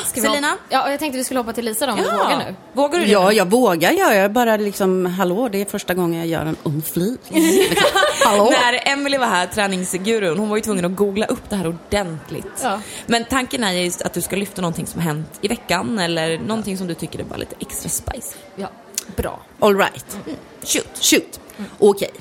Ska 0.06 0.22
Selina? 0.22 0.58
Ja, 0.70 0.90
jag 0.90 1.00
tänkte 1.00 1.18
vi 1.18 1.24
skulle 1.24 1.40
hoppa 1.40 1.54
till 1.54 1.66
Lisa 1.66 1.86
då 1.86 1.92
om 1.92 1.98
du 1.98 2.04
vågar 2.04 2.38
nu. 2.38 2.56
Vågar 2.74 3.00
du 3.00 3.06
det? 3.06 3.12
Ja, 3.12 3.32
jag 3.32 3.46
vågar 3.50 3.92
göra. 3.92 4.16
Jag 4.16 4.32
bara 4.32 4.58
liksom, 4.58 5.06
hallå, 5.06 5.50
det 5.50 5.62
är 5.62 5.66
första 5.66 5.94
gången 5.94 6.20
jag 6.20 6.28
gör 6.28 6.46
en 6.46 6.56
hallå? 8.26 8.52
När 8.62 8.88
Emily 8.92 9.18
var 9.18 9.26
här, 9.28 9.48
träningsgurun, 9.48 10.38
hon 10.40 10.50
var 10.50 10.58
ju 10.58 10.62
tvungen 10.62 10.86
att 10.86 10.96
googla 10.96 11.26
upp 11.26 11.50
det 11.50 11.56
här 11.56 11.68
ordentligt. 11.68 12.60
Ja. 12.64 12.80
Men 13.06 13.26
tanken 13.26 13.64
är 13.64 13.72
just 13.72 14.02
att 14.02 14.14
du 14.14 14.22
ska 14.22 14.36
lyfta 14.36 14.62
någonting 14.62 14.88
som 14.88 15.02
har 15.02 15.08
hänt 15.08 15.40
i 15.42 15.48
veckan 15.48 16.00
eller 16.00 16.40
någonting 16.40 16.78
som 16.78 16.88
du 16.88 16.94
tycker 16.94 17.20
är 17.20 17.24
bara 17.24 17.38
lite 17.38 17.56
extra 17.60 17.90
spicy. 17.90 18.38
Ja. 18.56 18.68
Bra. 19.16 19.40
All 19.60 19.78
right. 19.78 20.18
Shoot. 20.64 21.00
Shoot. 21.02 21.40
Okej. 21.80 22.12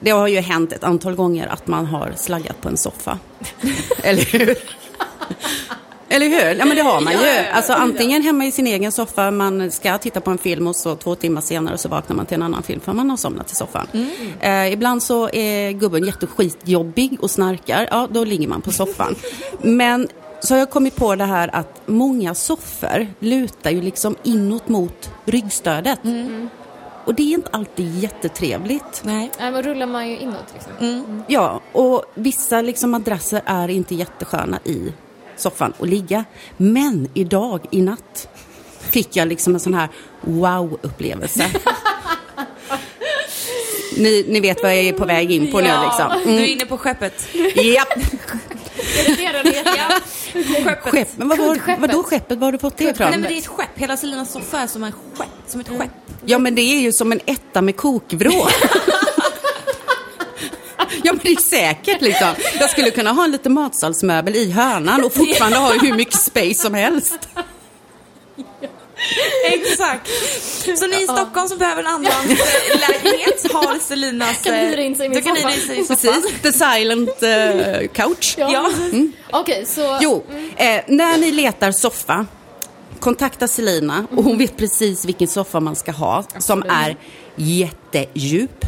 Det 0.00 0.10
har 0.10 0.28
ju 0.28 0.40
hänt 0.40 0.72
ett 0.72 0.84
antal 0.84 1.14
gånger 1.14 1.46
att 1.46 1.66
man 1.66 1.86
har 1.86 2.12
slaggat 2.16 2.60
på 2.60 2.68
en 2.68 2.76
soffa. 2.76 3.18
Eller 4.02 4.24
hur? 4.24 4.58
Eller 6.08 6.28
hur? 6.28 6.58
Ja 6.58 6.64
men 6.64 6.76
det 6.76 6.82
har 6.82 7.00
man 7.00 7.12
ju. 7.12 7.18
Ja. 7.18 7.44
Alltså 7.52 7.72
antingen 7.72 8.22
hemma 8.22 8.44
i 8.44 8.52
sin 8.52 8.66
egen 8.66 8.92
soffa, 8.92 9.30
man 9.30 9.70
ska 9.70 9.98
titta 9.98 10.20
på 10.20 10.30
en 10.30 10.38
film 10.38 10.66
och 10.66 10.76
så 10.76 10.96
två 10.96 11.14
timmar 11.14 11.40
senare 11.40 11.78
så 11.78 11.88
vaknar 11.88 12.16
man 12.16 12.26
till 12.26 12.34
en 12.34 12.42
annan 12.42 12.62
film 12.62 12.80
för 12.80 12.92
man 12.92 13.10
har 13.10 13.16
somnat 13.16 13.52
i 13.52 13.54
soffan. 13.54 13.86
Eh, 14.40 14.72
ibland 14.72 15.02
så 15.02 15.30
är 15.32 15.70
gubben 15.72 16.04
jätteskitjobbig 16.04 17.18
och 17.20 17.30
snarkar, 17.30 17.88
ja 17.90 18.08
då 18.10 18.24
ligger 18.24 18.48
man 18.48 18.62
på 18.62 18.72
soffan. 18.72 19.14
Men 19.62 20.08
så 20.40 20.54
har 20.54 20.58
jag 20.58 20.70
kommit 20.70 20.96
på 20.96 21.14
det 21.14 21.24
här 21.24 21.50
att 21.52 21.80
många 21.86 22.34
soffor 22.34 23.06
lutar 23.18 23.70
ju 23.70 23.82
liksom 23.82 24.16
inåt 24.22 24.68
mot 24.68 25.10
ryggstödet. 25.24 26.00
Och 27.04 27.14
det 27.14 27.22
är 27.22 27.34
inte 27.34 27.50
alltid 27.52 27.98
jättetrevligt. 27.98 29.02
Nej. 29.04 29.30
Nej, 29.38 29.50
men 29.50 29.62
rullar 29.62 29.86
man 29.86 30.08
ju 30.08 30.18
inåt 30.18 30.54
liksom. 30.54 31.22
Ja, 31.26 31.60
och 31.72 32.04
vissa 32.14 32.60
liksom 32.60 32.90
madrasser 32.90 33.42
är 33.46 33.68
inte 33.68 33.94
jättesköna 33.94 34.58
i 34.64 34.92
soffan 35.40 35.72
att 35.80 35.88
ligga. 35.88 36.24
Men 36.56 37.08
idag, 37.14 37.60
i 37.70 37.82
natt, 37.82 38.28
fick 38.90 39.16
jag 39.16 39.28
liksom 39.28 39.54
en 39.54 39.60
sån 39.60 39.74
här 39.74 39.88
wow-upplevelse. 40.20 41.46
ni, 43.96 44.24
ni 44.28 44.40
vet 44.40 44.62
vad 44.62 44.76
jag 44.76 44.84
är 44.84 44.92
på 44.92 45.04
väg 45.04 45.32
in 45.32 45.52
på 45.52 45.60
nu 45.60 45.64
liksom. 45.84 46.12
Du 46.24 46.30
är 46.30 46.36
Mm. 46.38 46.44
inne 46.50 46.66
på 46.66 46.78
skeppet. 46.78 47.28
Japp, 47.54 47.96
Är 47.96 48.02
det 49.06 49.14
det 49.16 49.32
den 49.42 49.46
heter? 49.52 50.00
Skeppet. 50.64 50.92
skepp. 50.92 51.08
Men 51.16 51.28
vad 51.28 51.38
var, 51.38 51.76
vadå 51.80 52.02
skeppet? 52.02 52.38
Var 52.38 52.44
har 52.46 52.52
du 52.52 52.58
fått 52.58 52.76
det 52.76 52.84
ifrån? 52.84 53.10
Nej 53.10 53.18
men 53.18 53.28
det 53.30 53.34
är 53.36 53.38
ett 53.38 53.46
skepp. 53.46 53.68
Hela 53.74 53.96
Selinas 53.96 54.32
soffa 54.32 54.58
är 54.60 54.66
som 54.66 54.84
en 54.84 54.92
skepp. 54.92 55.28
Som 55.46 55.60
ett 55.60 55.68
skepp. 55.68 55.90
Ja, 56.24 56.38
men 56.38 56.54
det 56.54 56.62
är 56.62 56.80
ju 56.80 56.92
som 56.92 57.12
en 57.12 57.20
etta 57.26 57.62
med 57.62 57.76
kokvrå. 57.76 58.32
Ja 61.28 61.34
det 61.50 61.56
är 61.56 61.74
säkert 61.74 62.00
liksom. 62.02 62.34
Jag 62.60 62.70
skulle 62.70 62.90
kunna 62.90 63.12
ha 63.12 63.24
en 63.24 63.30
liten 63.30 63.52
matsalsmöbel 63.52 64.36
i 64.36 64.50
hörnan 64.50 65.04
och 65.04 65.12
fortfarande 65.12 65.58
ha 65.58 65.72
hur 65.72 65.92
mycket 65.92 66.20
space 66.22 66.54
som 66.54 66.74
helst. 66.74 67.18
Exakt. 69.44 70.08
Så 70.78 70.86
ni 70.86 71.02
i 71.02 71.04
Stockholm 71.04 71.48
som 71.48 71.58
behöver 71.58 71.82
en 71.82 71.86
andrahandslägenhet 71.86 73.52
har 73.52 73.78
Selinas... 73.78 74.42
Kan 74.42 74.54
hyra 74.54 74.82
in 74.82 74.96
sig 74.96 75.06
i 75.06 75.08
min 75.08 75.18
Du 75.18 75.24
kan 75.24 75.36
soffa. 75.36 75.48
hyra 75.48 75.56
in 75.56 75.66
sig 75.66 75.78
i 75.78 75.84
soffan. 75.84 76.22
Precis, 76.22 76.42
the 76.42 76.52
silent 76.52 77.22
eh, 77.22 77.88
couch. 77.92 78.34
Ja. 78.38 78.70
Okej, 79.30 79.66
så... 79.66 79.98
Jo, 80.00 80.24
eh, 80.56 80.80
när 80.86 81.18
ni 81.18 81.32
letar 81.32 81.72
soffa, 81.72 82.26
kontakta 83.00 83.48
Selina 83.48 84.06
och 84.16 84.24
hon 84.24 84.38
vet 84.38 84.56
precis 84.56 85.04
vilken 85.04 85.28
soffa 85.28 85.60
man 85.60 85.76
ska 85.76 85.92
ha 85.92 86.24
som 86.38 86.62
är 86.62 86.96
jättedjup. 87.38 88.64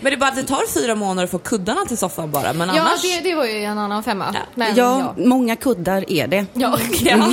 Men 0.00 0.12
det 0.12 0.16
bara 0.16 0.30
det 0.30 0.42
tar 0.42 0.72
fyra 0.80 0.94
månader 0.94 1.24
att 1.24 1.30
få 1.30 1.38
kuddarna 1.38 1.80
till 1.84 1.96
soffan 1.96 2.30
bara. 2.30 2.52
Men 2.52 2.68
Ja, 2.68 2.80
annars... 2.82 3.02
det, 3.02 3.20
det 3.30 3.34
var 3.34 3.44
ju 3.44 3.64
en 3.64 3.78
annan 3.78 4.02
femma. 4.02 4.34
Men, 4.54 4.74
Ja, 4.76 5.14
många 5.18 5.56
kuddar 5.56 6.04
är 6.12 6.26
det. 6.26 6.46
ja. 6.54 6.78
Ja. 7.04 7.32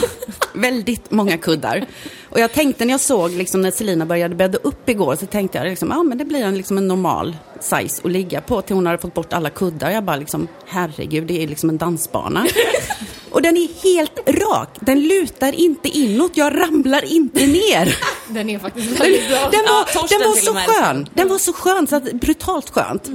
Väldigt 0.53 1.11
många 1.11 1.37
kuddar. 1.37 1.85
Och 2.29 2.39
jag 2.39 2.51
tänkte 2.53 2.85
när 2.85 2.93
jag 2.93 2.99
såg 3.01 3.31
liksom, 3.31 3.61
när 3.61 3.71
Selina 3.71 4.05
började 4.05 4.35
bädda 4.35 4.57
upp 4.57 4.89
igår 4.89 5.15
så 5.15 5.25
tänkte 5.25 5.57
jag 5.57 5.65
liksom, 5.67 5.89
ja 5.89 6.03
men 6.03 6.17
det 6.17 6.25
blir 6.25 6.43
en, 6.43 6.57
liksom 6.57 6.77
en 6.77 6.87
normal 6.87 7.37
size 7.59 8.01
att 8.05 8.11
ligga 8.11 8.41
på 8.41 8.61
till 8.61 8.75
hon 8.75 8.85
hade 8.85 8.97
fått 8.97 9.13
bort 9.13 9.33
alla 9.33 9.49
kuddar. 9.49 9.89
Jag 9.91 10.03
bara 10.03 10.15
liksom, 10.15 10.47
herregud 10.67 11.27
det 11.27 11.43
är 11.43 11.47
liksom 11.47 11.69
en 11.69 11.77
dansbana. 11.77 12.45
Och 13.37 13.43
den 13.43 13.57
är 13.57 13.67
helt 13.83 14.29
rak, 14.41 14.69
den 14.79 15.07
lutar 15.07 15.51
inte 15.55 15.89
inåt, 15.89 16.31
jag 16.37 16.61
ramlar 16.61 17.05
inte 17.13 17.47
ner. 17.47 17.95
Den 18.33 18.49
är 18.49 18.59
faktiskt 18.59 18.99
väldigt 18.99 19.29
bra. 19.29 19.49
Den 19.51 19.59
Ja, 19.65 19.73
var, 19.73 20.01
Torsten 20.01 20.19
den 20.19 20.29
var 20.29 20.35
så 20.35 20.51
och 20.51 20.57
skön. 20.57 21.09
Den 21.13 21.27
var 21.27 21.37
så 21.37 21.53
skön, 21.53 21.87
så 21.87 21.95
att, 21.95 22.13
brutalt 22.13 22.69
skönt. 22.69 23.09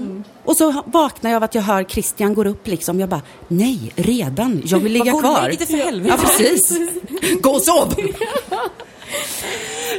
Och 0.45 0.57
så 0.57 0.83
vaknar 0.87 1.31
jag 1.31 1.37
av 1.37 1.43
att 1.43 1.55
jag 1.55 1.63
hör 1.63 1.85
Christian 1.85 2.35
går 2.35 2.47
upp 2.47 2.67
liksom. 2.67 3.01
Jag 3.01 3.09
bara, 3.09 3.23
nej, 3.49 3.93
redan. 3.97 4.63
Jag 4.65 4.79
vill 4.79 4.93
ligga 4.93 5.13
Vad 5.13 5.23
går 5.23 5.23
du 5.23 5.35
kvar. 5.35 5.43
med? 5.43 5.53
Inte 5.53 5.67
för 5.67 5.77
helvete. 5.77 6.17
Ja, 6.23 6.29
precis. 6.29 6.79
Gå 7.41 7.51
och 7.51 7.63
sov! 7.63 7.95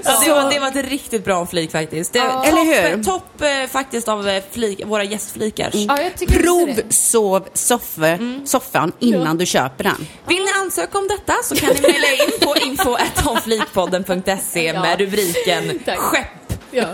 Ja, 0.04 0.20
det, 0.26 0.32
var, 0.32 0.52
det 0.52 0.60
var 0.60 0.68
ett 0.68 0.76
riktigt 0.90 1.26
bra 1.26 1.46
flik 1.46 1.72
faktiskt. 1.72 2.14
Det, 2.14 2.20
Ja. 2.20 2.32
topp, 2.32 2.46
Eller 2.48 2.64
hur? 2.96 3.04
Topp 3.04 3.42
eh, 3.42 3.68
faktiskt 3.72 4.08
av 4.08 4.30
eh, 4.30 4.44
flik, 4.52 4.82
våra 4.86 5.04
gästflikar. 5.04 5.70
Ja, 5.74 6.02
jag 6.02 6.18
tycker 6.18 6.40
också 6.50 6.66
det. 6.66 6.74
Provsov 6.82 7.48
soffe, 7.54 8.20
soffan 8.46 8.92
innan 9.00 9.38
du 9.38 9.46
köper 9.46 9.84
den. 9.84 10.08
Vill 10.28 10.44
ni 10.44 10.52
ansöka 10.52 10.98
om 10.98 11.08
detta 11.08 11.34
så 11.44 11.56
kan 11.56 11.70
ni 11.76 11.82
mejla 11.82 12.08
in 12.08 12.32
på 12.42 12.56
info.onflikpodden.se 12.66 14.66
Ja. 14.66 14.82
med 14.82 15.00
rubriken 15.00 15.80
Tack. 15.86 16.00
Skepp. 16.00 16.28
Ja. 16.72 16.86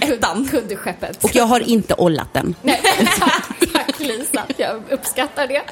Ettan. 0.00 0.48
Kuddskeppet. 0.50 1.24
Och 1.24 1.34
jag 1.34 1.44
har 1.44 1.60
inte 1.60 1.94
ollat 1.94 2.34
den. 2.34 2.54
Nej, 2.62 2.80
tack, 3.18 3.72
tack 3.72 4.00
Lisa, 4.00 4.44
jag 4.56 4.82
uppskattar 4.90 5.46
det. 5.46 5.62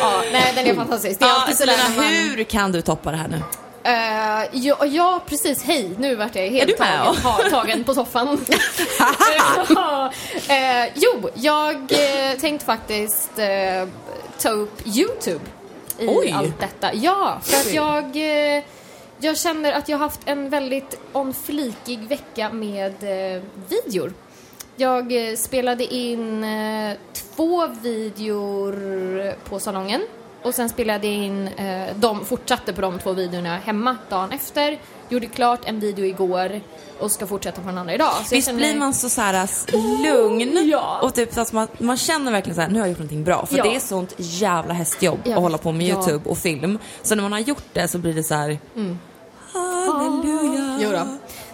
Ja, 0.00 0.22
nej, 0.32 0.52
den 0.54 0.66
är 0.66 0.74
fantastisk. 0.74 1.18
Det 1.18 1.24
är 1.24 1.28
Ja, 1.28 1.44
alltid 1.48 1.66
när 1.66 1.96
man... 1.96 2.04
hur 2.06 2.44
kan 2.44 2.72
du 2.72 2.82
toppa 2.82 3.10
det 3.10 3.16
här 3.16 3.28
nu? 3.28 3.42
Eh, 3.86 4.48
ja, 4.52 4.86
ja, 4.86 5.20
precis. 5.26 5.62
Hej, 5.62 5.90
nu 5.98 6.14
vart 6.14 6.36
jag 6.36 6.42
helt 6.42 6.76
tagen, 6.78 7.16
ha, 7.16 7.50
tagen 7.50 7.84
på 7.84 7.94
soffan. 7.94 8.28
eh, 10.48 10.92
jo, 10.94 11.30
jag 11.34 11.74
eh, 11.74 12.38
tänkte 12.40 12.66
faktiskt 12.66 13.38
eh, 13.38 13.88
ta 14.38 14.48
upp 14.48 14.86
YouTube 14.86 15.40
i 15.98 16.08
Oj. 16.08 16.32
allt 16.32 16.60
detta. 16.60 16.94
Ja, 16.94 17.40
för 17.42 17.56
att 17.56 17.72
jag, 17.72 18.16
jag 19.18 19.38
känner 19.38 19.72
att 19.72 19.88
jag 19.88 19.98
har 19.98 20.04
haft 20.04 20.20
en 20.24 20.50
väldigt 20.50 20.98
on 21.12 21.34
flikig 21.34 21.98
vecka 22.08 22.50
med 22.50 22.94
videor. 23.68 24.12
Jag 24.76 25.12
spelade 25.38 25.84
in 25.94 26.46
två 27.12 27.66
videor 27.66 29.34
på 29.34 29.60
salongen 29.60 30.02
och 30.46 30.54
sen 30.54 30.68
spelade 30.68 31.06
jag 31.06 31.16
in, 31.16 31.48
eh, 31.48 31.96
de 31.96 32.24
fortsatte 32.24 32.72
på 32.72 32.80
de 32.80 32.98
två 32.98 33.12
videorna 33.12 33.56
hemma 33.56 33.96
dagen 34.10 34.32
efter. 34.32 34.78
Gjorde 35.08 35.26
klart 35.26 35.60
en 35.64 35.80
video 35.80 36.04
igår 36.04 36.60
och 36.98 37.10
ska 37.10 37.26
fortsätta 37.26 37.60
på 37.60 37.68
den 37.68 37.78
andra 37.78 37.94
idag. 37.94 38.12
Så 38.24 38.34
Visst 38.34 38.46
känner- 38.48 38.58
blir 38.58 38.76
man 38.78 38.94
så, 38.94 39.08
så 39.08 39.20
här, 39.20 39.48
lugn 40.02 40.68
ja. 40.68 40.98
och 41.02 41.14
typ 41.14 41.32
så 41.34 41.40
att 41.40 41.52
man, 41.52 41.68
man 41.78 41.96
känner 41.96 42.32
verkligen 42.32 42.54
så 42.54 42.60
här, 42.60 42.68
nu 42.68 42.74
har 42.74 42.80
jag 42.80 42.88
gjort 42.88 42.98
någonting 42.98 43.24
bra. 43.24 43.46
För 43.46 43.56
Ja. 43.56 43.64
det 43.64 43.76
är 43.76 43.80
sånt 43.80 44.14
jävla 44.16 44.74
hästjobb 44.74 45.18
Jag 45.24 45.32
att 45.36 45.42
hålla 45.42 45.58
på 45.58 45.72
med 45.72 45.86
ja. 45.86 45.94
YouTube 45.94 46.30
och 46.30 46.38
film. 46.38 46.78
Så 47.02 47.14
när 47.14 47.22
man 47.22 47.32
har 47.32 47.38
gjort 47.38 47.64
det 47.72 47.88
så 47.88 47.98
blir 47.98 48.14
det 48.14 48.22
så 48.22 48.34
här, 48.34 48.58
halleluja. 49.52 50.78
Jo 50.80 50.90
då. 50.92 51.06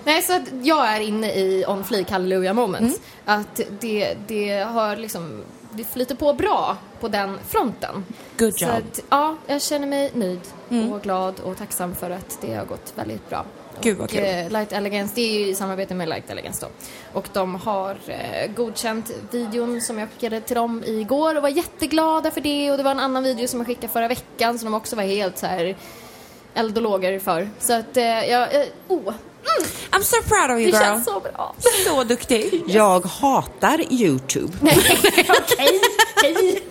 Nej, 0.04 0.22
så 0.22 0.32
att 0.32 0.42
jag 0.62 0.88
är 0.96 1.00
inne 1.00 1.32
i 1.32 1.64
on 1.68 1.84
fleek 1.84 2.10
hallelujah 2.10 2.54
moment. 2.54 2.82
Mm. 3.26 3.40
Att 3.40 3.60
det, 3.80 4.14
det 4.28 4.58
har 4.58 4.96
liksom, 4.96 5.42
det 5.74 5.84
flyter 5.84 6.14
på 6.14 6.32
bra 6.32 6.76
på 7.00 7.08
den 7.08 7.38
fronten. 7.48 8.04
Good 8.38 8.54
Så 8.54 8.64
job. 8.64 8.74
att, 8.74 9.00
ja, 9.08 9.36
jag 9.46 9.62
känner 9.62 9.86
mig 9.86 10.10
nöjd 10.14 10.40
Mm. 10.70 10.92
och 10.92 11.02
glad 11.02 11.40
och 11.40 11.56
tacksam 11.56 11.94
för 11.94 12.10
att 12.10 12.38
det 12.40 12.54
har 12.54 12.64
gått 12.64 12.92
väldigt 12.94 13.28
bra. 13.28 13.44
Gud, 13.80 13.98
vad 13.98 14.10
kul. 14.10 14.24
eh, 14.24 14.50
Light 14.50 14.72
Elegance, 14.72 15.12
det 15.14 15.20
är 15.22 15.40
ju 15.40 15.46
i 15.46 15.54
samarbete 15.54 15.94
med 15.94 16.08
Light 16.08 16.30
Elegance 16.30 16.66
då. 16.66 16.70
Och 17.18 17.28
de 17.32 17.54
har 17.54 17.96
eh, 18.06 18.50
godkänt 18.56 19.10
videon 19.30 19.80
som 19.80 19.98
jag 19.98 20.08
skickade 20.10 20.40
till 20.40 20.56
dem 20.56 20.82
igår 20.86 21.36
och 21.36 21.42
var 21.42 21.48
jätteglada 21.48 22.30
för 22.30 22.40
det. 22.40 22.70
Och 22.70 22.76
det 22.76 22.82
var 22.82 22.90
en 22.90 22.98
annan 23.00 23.22
video 23.22 23.48
som 23.48 23.60
jag 23.60 23.66
skickade 23.66 23.88
förra 23.88 24.08
veckan 24.08 24.58
som 24.58 24.64
de 24.72 24.74
också 24.74 24.96
var 24.96 25.02
helt 25.02 25.38
så 25.38 25.46
här 25.46 25.76
eld 26.54 26.76
och 26.76 26.82
lågor 26.82 27.18
för. 27.18 27.48
Så 27.58 27.72
att, 27.72 27.96
eh, 27.96 28.04
jag, 28.04 28.54
eh, 28.54 28.66
oh, 29.44 29.66
I'm 29.90 30.02
so 30.02 30.16
proud 30.28 30.50
of 30.50 30.58
you 30.58 30.70
det 30.70 30.78
girl. 30.78 30.82
känns 30.82 31.04
så 31.04 31.20
bra. 31.20 31.54
Så 31.84 32.04
duktig. 32.04 32.62
Jag 32.66 33.06
hatar 33.06 33.92
YouTube. 33.92 34.52
Nej, 34.60 34.78
okej, 35.28 35.80
hej. 36.22 36.62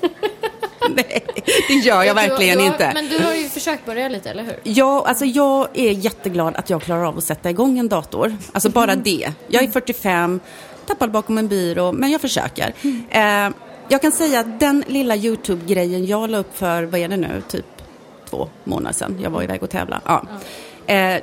Nej, 0.95 1.25
det 1.67 1.73
gör 1.73 2.03
jag 2.03 2.13
verkligen 2.15 2.57
du, 2.57 2.63
du 2.63 2.69
har, 2.69 2.73
inte. 2.73 2.91
Men 2.93 3.09
du 3.09 3.19
har 3.23 3.33
ju 3.33 3.49
försökt 3.49 3.85
börja 3.85 4.09
lite, 4.09 4.29
eller 4.29 4.43
hur? 4.43 4.59
Ja, 4.63 5.05
alltså 5.07 5.25
jag 5.25 5.67
är 5.73 5.91
jätteglad 5.91 6.55
att 6.55 6.69
jag 6.69 6.81
klarar 6.81 7.03
av 7.05 7.17
att 7.17 7.23
sätta 7.23 7.49
igång 7.49 7.79
en 7.79 7.89
dator. 7.89 8.37
Alltså 8.51 8.69
bara 8.69 8.95
det. 8.95 9.33
Jag 9.47 9.63
är 9.63 9.67
45, 9.67 10.39
tappad 10.87 11.11
bakom 11.11 11.37
en 11.37 11.47
byrå, 11.47 11.91
men 11.91 12.11
jag 12.11 12.21
försöker. 12.21 12.73
Eh, 13.09 13.49
jag 13.87 14.01
kan 14.01 14.11
säga 14.11 14.39
att 14.39 14.59
den 14.59 14.83
lilla 14.87 15.15
YouTube-grejen 15.15 16.05
jag 16.05 16.29
la 16.29 16.37
upp 16.37 16.57
för, 16.57 16.83
vad 16.83 16.99
är 16.99 17.07
det 17.07 17.17
nu, 17.17 17.41
typ 17.49 17.65
två 18.29 18.49
månader 18.63 18.93
sedan. 18.93 19.19
Jag 19.23 19.29
var 19.29 19.43
iväg 19.43 19.63
och 19.63 19.69
tävla. 19.69 20.01
Ja. 20.05 20.25
Eh, 20.93 21.21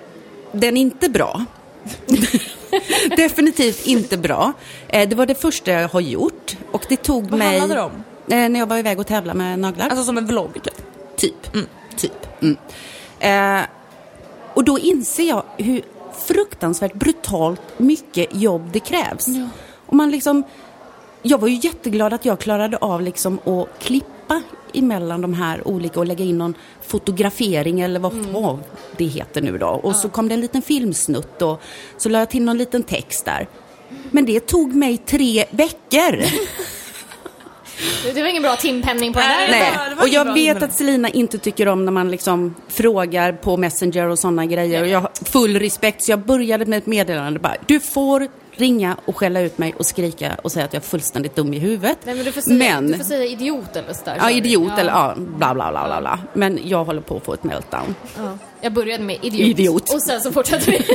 den 0.52 0.76
är 0.76 0.80
inte 0.80 1.08
bra. 1.08 1.44
Definitivt 3.16 3.86
inte 3.86 4.16
bra. 4.16 4.52
Eh, 4.88 5.08
det 5.08 5.16
var 5.16 5.26
det 5.26 5.34
första 5.34 5.70
jag 5.70 5.88
har 5.88 6.00
gjort. 6.00 6.56
Och 6.72 6.86
det 6.88 6.96
tog 6.96 7.30
Vad 7.30 7.38
mig... 7.38 7.58
handlade 7.58 7.80
det 7.80 7.84
om? 7.84 8.04
Eh, 8.28 8.48
när 8.48 8.60
jag 8.60 8.66
var 8.66 8.78
iväg 8.78 9.00
och 9.00 9.06
tävla 9.06 9.34
med 9.34 9.58
naglar. 9.58 9.88
Alltså 9.88 10.04
som 10.04 10.18
en 10.18 10.26
vlogg 10.26 10.54
typ. 10.62 10.84
Typ. 11.16 11.52
Typ. 11.96 12.42
Mm. 12.42 12.56
Eh, 13.20 13.66
och 14.54 14.64
då 14.64 14.78
inser 14.78 15.28
jag 15.28 15.42
hur 15.56 15.82
fruktansvärt 16.26 16.94
brutalt 16.94 17.60
mycket 17.76 18.34
jobb 18.34 18.70
det 18.72 18.80
krävs. 18.80 19.26
Och 19.86 19.94
man 19.94 20.10
liksom, 20.10 20.42
jag 21.22 21.38
var 21.38 21.48
ju 21.48 21.54
jätteglad 21.62 22.12
att 22.12 22.24
jag 22.24 22.38
klarade 22.38 22.76
av 22.76 23.02
liksom 23.02 23.38
att 23.44 23.78
klippa 23.78 24.17
emellan 24.74 25.20
de 25.20 25.34
här 25.34 25.68
olika 25.68 26.00
och 26.00 26.06
lägga 26.06 26.24
in 26.24 26.38
någon 26.38 26.54
fotografering 26.82 27.80
eller 27.80 28.00
vad 28.00 28.12
fan 28.12 28.62
det 28.96 29.04
heter 29.04 29.40
nu 29.42 29.58
då. 29.58 29.66
Och 29.66 29.96
så 29.96 30.08
kom 30.08 30.28
det 30.28 30.34
en 30.34 30.40
liten 30.40 30.62
filmsnutt 30.62 31.42
och 31.42 31.62
så 31.96 32.08
la 32.08 32.18
jag 32.18 32.30
till 32.30 32.42
någon 32.42 32.58
liten 32.58 32.82
text 32.82 33.24
där. 33.24 33.48
Men 34.10 34.26
det 34.26 34.40
tog 34.40 34.74
mig 34.74 34.96
tre 34.98 35.44
veckor. 35.50 36.24
Det, 38.14 38.22
var 38.22 38.28
ingen 38.28 38.42
bra 38.42 38.56
timpenning 38.56 39.12
på 39.12 39.18
det 39.18 39.26
där. 39.26 39.48
Nej. 39.50 39.60
Nej, 39.60 39.90
det 39.90 39.94
var 39.94 40.02
och 40.02 40.08
jag 40.08 40.34
vet 40.34 40.62
att 40.62 40.74
Selina 40.74 41.08
inte 41.08 41.38
tycker 41.38 41.68
om 41.68 41.84
när 41.84 41.92
man 41.92 42.10
liksom 42.10 42.54
frågar 42.68 43.32
på 43.32 43.56
Messenger 43.56 44.08
och 44.08 44.18
sådana 44.18 44.46
grejer. 44.46 44.82
Och 44.82 44.88
jag 44.88 45.00
har 45.00 45.10
full 45.24 45.58
respekt, 45.58 46.02
så 46.02 46.12
jag 46.12 46.18
började 46.18 46.66
med 46.66 46.78
ett 46.78 46.86
meddelande 46.86 47.40
bara. 47.40 47.56
Du 47.66 47.80
får 47.80 48.28
ringa 48.60 48.96
och 49.04 49.16
skälla 49.16 49.40
ut 49.40 49.58
mig 49.58 49.74
och 49.78 49.86
skrika 49.86 50.36
och 50.42 50.52
säga 50.52 50.64
att 50.64 50.72
jag 50.72 50.82
är 50.82 50.86
fullständigt 50.86 51.36
dum 51.36 51.54
i 51.54 51.58
huvudet. 51.58 51.98
Nej, 52.04 52.14
men 52.14 52.24
du 52.24 52.32
får 52.32 52.40
säga, 52.40 52.56
Men- 52.80 52.86
du 52.92 52.96
får 52.98 53.04
säga 53.04 53.24
idiot 53.24 53.76
eller 53.76 53.92
sådär. 53.92 54.16
Ja, 54.20 54.30
idiot 54.30 54.78
eller 54.78 54.90
ja, 54.92 55.14
bla 55.16 55.54
bla 55.54 55.70
bla 55.70 55.86
bla 55.86 56.00
bla. 56.00 56.18
Men 56.34 56.58
jag 56.64 56.84
håller 56.84 57.00
på 57.00 57.16
att 57.16 57.24
få 57.24 57.34
ett 57.34 57.44
meltdown. 57.44 57.94
Ja. 58.16 58.38
Jag 58.60 58.72
började 58.72 59.04
med 59.04 59.18
idiot. 59.22 59.48
Idiot. 59.48 59.94
Och 59.94 60.02
sen 60.02 60.20
så 60.20 60.32
fortsatte 60.32 60.70
vi. 60.70 60.84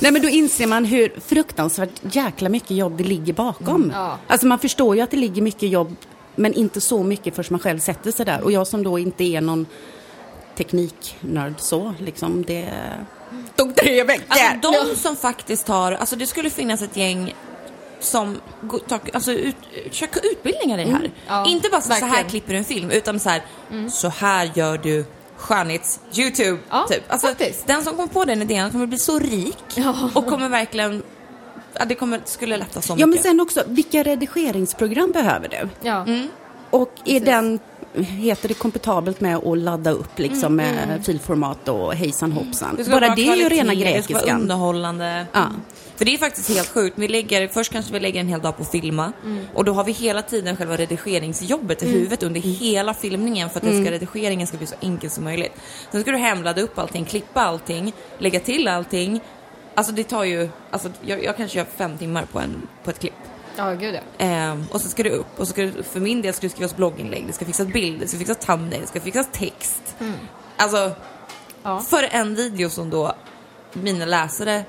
Nej 0.00 0.12
men 0.12 0.22
då 0.22 0.28
inser 0.28 0.66
man 0.66 0.84
hur 0.84 1.20
fruktansvärt 1.26 1.90
jäkla 2.02 2.48
mycket 2.48 2.70
jobb 2.70 2.96
det 2.98 3.04
ligger 3.04 3.32
bakom. 3.32 3.92
Ja. 3.94 4.18
Alltså 4.26 4.46
man 4.46 4.58
förstår 4.58 4.96
ju 4.96 5.02
att 5.02 5.10
det 5.10 5.16
ligger 5.16 5.42
mycket 5.42 5.68
jobb 5.70 5.96
men 6.36 6.54
inte 6.54 6.80
så 6.80 7.02
mycket 7.02 7.34
förrän 7.36 7.46
man 7.50 7.60
själv 7.60 7.78
sätter 7.78 8.12
sig 8.12 8.26
där. 8.26 8.40
Och 8.44 8.52
jag 8.52 8.66
som 8.66 8.82
då 8.82 8.98
inte 8.98 9.24
är 9.24 9.40
någon 9.40 9.66
tekniknörd 10.56 11.54
så, 11.58 11.94
liksom 11.98 12.44
det 12.44 12.68
tog 13.58 13.76
tre 13.76 14.04
veckor. 14.04 14.24
Alltså 14.28 14.70
de 14.88 14.96
som 14.96 15.16
faktiskt 15.16 15.68
har, 15.68 15.92
alltså 15.92 16.16
det 16.16 16.26
skulle 16.26 16.50
finnas 16.50 16.82
ett 16.82 16.96
gäng 16.96 17.34
som 18.00 18.40
alltså 19.12 19.32
ut, 19.32 19.56
köker 19.90 20.20
utbildningar 20.32 20.78
i 20.78 20.84
det 20.84 20.90
här. 20.90 21.10
Ja, 21.26 21.46
Inte 21.46 21.68
bara 21.68 21.80
så, 21.80 21.92
så 21.92 22.06
här 22.06 22.22
klipper 22.22 22.52
du 22.52 22.58
en 22.58 22.64
film, 22.64 22.90
utan 22.90 23.20
så 23.20 23.28
här, 23.30 23.42
så 23.90 24.08
här 24.08 24.50
gör 24.54 24.78
du 24.78 25.04
skönhets-youtube. 25.38 26.58
Ja, 26.70 26.86
typ. 26.90 27.12
alltså, 27.12 27.26
faktiskt. 27.26 27.66
den 27.66 27.82
som 27.84 27.96
kom 27.96 28.08
på 28.08 28.24
den 28.24 28.42
idén 28.42 28.70
kommer 28.70 28.86
bli 28.86 28.98
så 28.98 29.18
rik 29.18 29.56
Ja. 29.74 29.94
och 30.14 30.26
kommer 30.26 30.48
verkligen, 30.48 31.02
det 31.86 31.94
kommer, 31.94 32.20
skulle 32.24 32.56
lätta 32.56 32.80
så 32.82 32.92
Ja 32.92 32.96
men 32.96 33.10
mycket. 33.10 33.24
sen 33.26 33.40
också, 33.40 33.62
vilka 33.66 34.02
redigeringsprogram 34.02 35.12
behöver 35.12 35.48
du? 35.48 35.88
Ja. 35.88 36.06
Och 36.70 36.92
är 37.04 37.20
den, 37.20 37.58
heter 38.02 38.48
det 38.48 38.54
komfortabelt 38.54 39.20
med 39.20 39.36
att 39.36 39.58
ladda 39.58 39.90
upp 39.90 40.18
liksom 40.18 40.56
med 40.56 41.00
filformat 41.06 41.68
och 41.68 41.94
hejsan 41.94 42.32
hoppsan? 42.32 42.76
Det 42.76 42.90
Bara 42.90 43.14
det 43.14 43.28
är 43.28 43.36
ju 43.36 43.48
rena 43.48 43.74
Det 43.74 44.02
ska 44.02 44.14
vara 44.14 44.24
grekiskan. 44.24 44.40
underhållande. 44.40 45.26
Ja. 45.32 45.46
För 45.96 46.04
det 46.04 46.14
är 46.14 46.18
faktiskt 46.18 46.48
helt 46.48 46.68
sjukt. 46.68 46.98
Vi 46.98 47.08
lägger, 47.08 47.48
först 47.48 47.72
kanske 47.72 47.92
vi 47.92 48.00
lägger 48.00 48.20
en 48.20 48.28
hel 48.28 48.40
dag 48.40 48.56
på 48.56 48.62
att 48.62 48.70
filma 48.70 49.12
och 49.54 49.64
då 49.64 49.72
har 49.72 49.84
vi 49.84 49.92
hela 49.92 50.22
tiden 50.22 50.56
själva 50.56 50.76
redigeringsjobbet 50.76 51.82
i 51.82 51.86
huvudet 51.88 52.22
under 52.22 52.40
hela 52.40 52.94
filmningen 52.94 53.50
för 53.50 53.56
att 53.56 53.64
det 53.66 53.82
ska, 53.82 53.90
redigeringen 53.90 54.46
ska 54.46 54.56
bli 54.56 54.66
så 54.66 54.74
enkel 54.80 55.10
som 55.10 55.24
möjligt. 55.24 55.52
Sen 55.92 56.00
ska 56.00 56.10
du 56.10 56.18
hemladda 56.18 56.62
upp 56.62 56.78
allting, 56.78 57.04
klippa 57.04 57.40
allting, 57.40 57.92
lägga 58.18 58.40
till 58.40 58.68
allting. 58.68 59.20
Alltså 59.74 59.92
det 59.92 60.04
tar 60.04 60.24
ju, 60.24 60.48
alltså 60.70 60.88
jag, 61.06 61.24
jag 61.24 61.36
kanske 61.36 61.58
gör 61.58 61.66
fem 61.76 61.98
timmar 61.98 62.24
på, 62.32 62.38
en, 62.40 62.68
på 62.84 62.90
ett 62.90 62.98
klipp. 62.98 63.14
Ja, 63.58 63.74
gud 63.74 63.94
ja. 63.94 64.00
Ehm, 64.18 64.64
och 64.72 64.80
så 64.80 64.88
ska 64.88 65.02
det 65.02 65.10
upp 65.10 65.26
och 65.40 65.46
så 65.46 65.52
ska 65.52 65.62
det, 65.62 65.82
för 65.82 66.00
min 66.00 66.22
del 66.22 66.34
ska 66.34 66.46
det 66.46 66.50
skrivas 66.50 66.76
blogginlägg, 66.76 67.26
det 67.26 67.32
ska 67.32 67.44
fixas 67.44 67.66
bilder, 67.66 68.00
det 68.00 68.08
ska 68.08 68.18
fixas 68.18 68.38
thumbnail, 68.38 68.80
det 68.80 68.86
ska 68.86 69.00
fixas 69.00 69.28
text. 69.32 69.96
Alltså, 70.56 70.90
Ja. 71.62 71.80
För 71.80 72.08
en 72.10 72.34
video 72.34 72.70
som 72.70 72.90
då 72.90 73.12
mina 73.72 74.04
läsare 74.04 74.64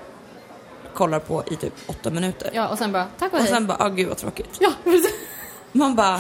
kollar 0.94 1.20
på 1.20 1.44
i 1.52 1.56
typ 1.56 1.74
åtta 1.88 2.10
minuter. 2.10 2.50
Ja, 2.54 2.68
och 2.68 2.78
sen 2.78 2.92
bara, 2.92 3.08
tack 3.20 3.34
och 3.34 3.40
Och 3.40 3.44
hej. 3.46 3.54
sen 3.54 3.68
bara, 3.68 3.78
ah 3.80 3.90
gud 3.90 4.08
vad 4.08 4.18
tråkigt. 4.18 4.58
Ja. 4.60 4.72
Man 5.72 5.96
bara, 5.96 6.20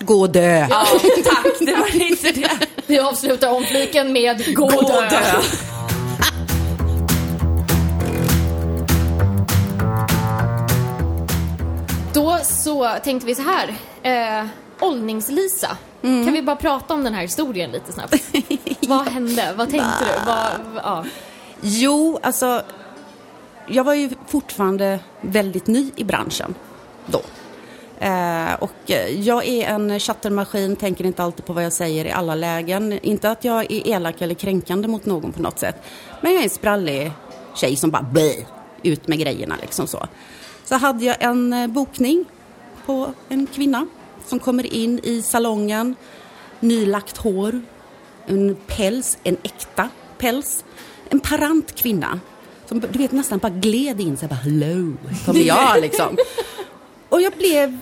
Gå 0.00 0.20
och 0.20 0.30
dö. 0.30 0.66
ja 0.70 0.86
tack, 1.24 1.46
det 1.60 1.74
var 1.74 2.02
inte 2.10 2.32
det. 2.32 2.50
Vi 2.86 2.98
avslutar 2.98 3.50
omfliken 3.52 4.12
med 4.12 4.54
gå 4.54 4.64
och 4.64 5.02
dö. 5.10 5.20
Då 12.14 12.38
så 12.44 12.88
tänkte 13.04 13.26
vi 13.26 13.34
så 13.34 13.42
här. 13.42 13.74
Eh, 14.02 14.46
Åldnings-Lisa. 14.80 15.76
Kan 16.02 16.32
vi 16.32 16.42
bara 16.42 16.56
prata 16.56 16.94
om 16.94 17.04
den 17.04 17.14
här 17.14 17.22
historien 17.22 17.70
lite 17.70 17.92
snabbt? 17.92 18.14
Vad 18.88 19.08
hände? 19.08 19.54
Vad 19.56 19.70
tänkte 19.70 20.04
du? 20.04 20.26
Vad, 20.26 20.50
ja. 20.84 21.04
Jo, 21.60 22.18
alltså. 22.22 22.62
Jag 23.66 23.84
var 23.84 23.94
ju 23.94 24.10
fortfarande 24.26 25.00
väldigt 25.20 25.66
ny 25.66 25.90
i 25.96 26.04
branschen 26.04 26.54
då. 27.06 27.20
Eh, 27.98 28.54
och 28.54 28.90
eh, 28.90 29.20
jag 29.20 29.46
är 29.48 29.68
en 29.68 30.00
chattermaskin, 30.00 30.76
tänker 30.76 31.06
inte 31.06 31.22
alltid 31.22 31.44
på 31.44 31.52
vad 31.52 31.64
jag 31.64 31.72
säger 31.72 32.04
i 32.04 32.10
alla 32.10 32.34
lägen. 32.34 32.92
Inte 33.02 33.30
att 33.30 33.44
jag 33.44 33.60
är 33.72 33.88
elak 33.88 34.20
eller 34.20 34.34
kränkande 34.34 34.88
mot 34.88 35.06
någon 35.06 35.32
på 35.32 35.42
något 35.42 35.58
sätt. 35.58 35.76
Men 36.20 36.32
jag 36.32 36.40
är 36.40 36.44
en 36.44 36.50
sprallig 36.50 37.12
tjej 37.54 37.76
som 37.76 37.90
bara 37.90 38.02
blä, 38.02 38.32
ut 38.82 39.08
med 39.08 39.18
grejerna 39.18 39.54
liksom 39.60 39.86
så. 39.86 40.06
Så 40.64 40.74
hade 40.76 41.04
jag 41.04 41.16
en 41.22 41.52
eh, 41.52 41.66
bokning 41.66 42.24
på 42.86 43.12
en 43.28 43.46
kvinna 43.46 43.86
som 44.26 44.38
kommer 44.38 44.74
in 44.74 45.00
i 45.02 45.22
salongen, 45.22 45.94
nylagt 46.60 47.16
hår, 47.16 47.60
en 48.26 48.56
päls, 48.66 49.18
en 49.22 49.36
äkta 49.42 49.88
päls, 50.18 50.64
en 51.08 51.20
parant 51.20 51.74
kvinna 51.74 52.20
som 52.66 52.80
du 52.80 52.98
vet 52.98 53.12
nästan 53.12 53.38
bara 53.38 53.52
gled 53.52 54.00
in 54.00 54.16
så 54.16 54.26
bara 54.26 54.34
hello, 54.34 54.92
kommer 55.26 55.40
jag 55.40 55.80
liksom. 55.80 56.16
Och 57.08 57.20
jag 57.20 57.32
blev, 57.32 57.78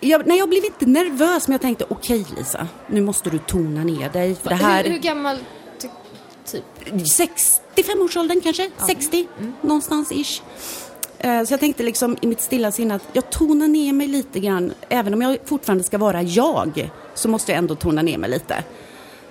jag, 0.00 0.26
nej 0.26 0.38
jag 0.38 0.48
blev 0.48 0.64
inte 0.64 0.86
nervös 0.86 1.48
men 1.48 1.52
jag 1.52 1.60
tänkte 1.60 1.84
okej 1.88 2.26
Lisa, 2.36 2.68
nu 2.86 3.00
måste 3.00 3.30
du 3.30 3.38
tona 3.38 3.84
ner 3.84 4.10
dig 4.10 4.34
för 4.34 4.48
det 4.50 4.56
här 4.56 4.84
Hur, 4.84 4.90
hur 4.90 4.98
gammal 4.98 5.38
ty- 5.78 5.88
typ? 6.46 6.64
65-årsåldern 7.76 8.40
kanske, 8.40 8.70
60, 8.86 9.26
någonstans 9.62 10.12
ish. 10.12 10.42
Eh, 11.24 11.44
Så 11.44 11.52
jag 11.52 11.60
tänkte 11.60 11.82
liksom 11.82 12.16
i 12.20 12.26
mitt 12.26 12.40
stilla 12.40 12.72
sinne 12.72 12.94
att 12.94 13.08
jag 13.12 13.30
tonar 13.30 13.68
ner 13.68 13.92
mig 13.92 14.08
lite 14.08 14.40
grann. 14.40 14.72
Även 14.88 15.14
om 15.14 15.22
jag 15.22 15.38
fortfarande 15.44 15.84
ska 15.84 15.98
vara 15.98 16.22
jag 16.22 16.90
så 17.14 17.28
måste 17.28 17.52
jag 17.52 17.58
ändå 17.58 17.74
tona 17.74 18.02
ner 18.02 18.18
mig 18.18 18.30
lite. 18.30 18.54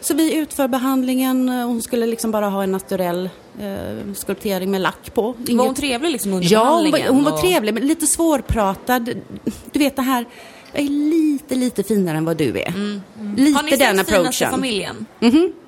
Så 0.01 0.13
vi 0.13 0.33
utför 0.35 0.67
behandlingen. 0.67 1.49
eh, 1.49 1.65
Hon 1.67 1.81
skulle 1.81 2.05
liksom 2.07 2.31
bara 2.31 2.49
ha 2.49 2.63
en 2.63 2.71
naturell 2.71 3.29
eh, 3.61 4.13
skulptering 4.15 4.71
med 4.71 4.81
lack 4.81 5.13
på. 5.13 5.21
Var 5.21 5.35
Inget- 5.47 5.65
hon 5.65 5.75
trevlig 5.75 6.11
liksom 6.11 6.33
under 6.33 6.51
Ja, 6.51 6.59
hon 6.59 6.67
var, 6.67 6.73
behandlingen? 6.75 7.15
hon 7.15 7.23
var 7.23 7.31
och- 7.31 7.41
trevlig 7.41 7.73
men 7.73 7.87
lite 7.87 8.07
svårpratad. 8.07 9.09
Du 9.71 9.79
vet 9.79 9.95
det 9.95 10.01
här, 10.01 10.25
jag 10.73 10.83
är 10.83 10.89
lite, 10.89 11.55
lite 11.55 11.83
finare 11.83 12.17
än 12.17 12.25
vad 12.25 12.37
du 12.37 12.47
är. 12.49 12.51
Lite 12.53 12.69
Mm. 13.19 13.55
Har 13.55 13.63
ni 13.63 13.75
den 13.77 13.97
sett 13.97 14.09
finaste 14.09 14.49
familjen? 14.49 15.05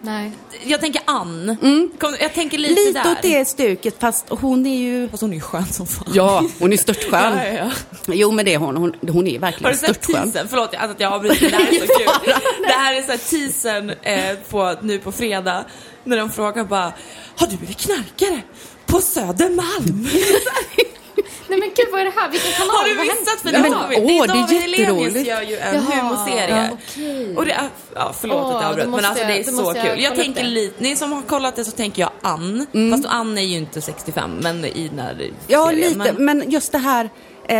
Nej. 0.02 0.32
Jag 0.64 0.82
tänker 0.82 1.02
Ann. 1.06 1.58
Kom, 2.00 2.16
jag 2.20 2.34
tänker 2.34 2.58
lite, 2.58 2.82
Lite 2.82 3.04
där. 3.04 3.12
åt 3.12 3.22
det 3.22 3.46
stuket 3.46 4.00
fast 4.00 4.26
hon 4.30 4.66
är 4.66 4.78
ju... 4.78 5.10
Fast 5.10 5.22
hon 5.22 5.32
är 5.32 5.36
ju 5.36 5.42
skön 5.42 5.66
som 5.66 5.88
fan. 5.88 6.08
Ja, 6.14 6.44
hon 6.60 6.74
är 6.74 6.78
störtskön. 6.78 7.34
Ja, 7.38 7.46
ja, 7.48 7.54
ja. 7.54 8.14
Jo 8.14 8.32
men 8.32 8.46
det 8.46 8.54
är 8.54 8.58
hon, 8.58 8.78
hon, 8.78 8.94
hon 9.10 9.28
är 9.28 9.34
Har 9.34 9.40
verkligen 9.40 9.72
du 9.72 9.78
sett 9.78 10.04
störtskön. 10.04 10.32
teasern? 10.32 10.48
Förlåt 10.50 10.76
alltså 10.76 10.92
att 10.96 11.00
jag 11.00 11.14
avbryter, 11.14 11.50
det 11.50 11.56
här 11.56 11.68
är 11.68 11.80
så 11.80 11.94
kul. 11.98 12.34
Det 12.68 12.74
här 12.74 12.94
är 12.94 13.02
så 13.02 13.12
här 13.12 13.18
teasern 13.30 13.90
eh, 13.90 14.36
på, 14.50 14.76
nu 14.82 15.00
på 15.00 15.12
fredag 15.12 15.66
när 16.04 16.18
de 16.18 16.30
frågar 16.32 16.64
bara 16.64 16.94
Har 17.36 17.48
du 17.48 17.58
blivit 17.58 17.78
knarkare? 17.78 18.42
På 18.86 19.02
Södermalm? 19.02 20.08
Nej 21.48 21.60
men 21.60 21.70
gud 21.76 21.88
vad 21.92 22.02
är 22.02 22.06
det 22.06 22.12
här? 22.16 22.32
Vilken 22.32 22.52
kanal? 22.52 22.76
Har 22.76 22.88
du 22.90 23.02
missat? 23.02 23.42
För 23.42 23.52
det, 23.52 23.60
men, 23.60 23.74
åh, 23.74 23.88
det 23.90 23.96
är 23.96 24.28
David 24.28 24.62
Hellenius 24.62 25.28
gör 25.28 25.42
ju 25.42 25.58
en 25.58 25.76
Jaha, 25.76 26.02
humorserie. 26.02 26.70
okej. 26.74 27.36
Och 27.38 27.46
det 27.46 27.52
är, 27.52 27.70
ja, 27.96 28.14
förlåt 28.20 28.38
Åh, 28.38 28.56
att 28.56 28.62
jag 28.62 28.70
avbröt 28.72 28.90
men 28.90 29.06
alltså 29.06 29.24
det 29.28 29.40
är 29.40 29.44
så 29.44 29.74
jag 29.76 29.86
kul. 29.86 30.04
Jag 30.04 30.16
tänker 30.16 30.44
lite, 30.44 30.84
ni 30.84 30.96
som 30.96 31.12
har 31.12 31.22
kollat 31.22 31.56
det 31.56 31.66
så 31.66 31.72
tänker 31.72 32.02
jag 32.02 32.12
Ann. 32.22 32.66
Fast 32.92 33.06
Ann 33.06 33.38
är 33.38 33.42
ju 33.42 33.58
inte 33.58 33.82
65 33.82 34.40
men 34.44 34.66
i 34.66 34.88
den 34.88 35.00
här 35.00 35.32
Ja, 35.48 35.68
serien. 35.70 35.98
lite. 36.00 36.14
Men... 36.14 36.52
just 36.52 36.72
det 36.72 36.78
här, 36.78 37.10
eh, 37.48 37.58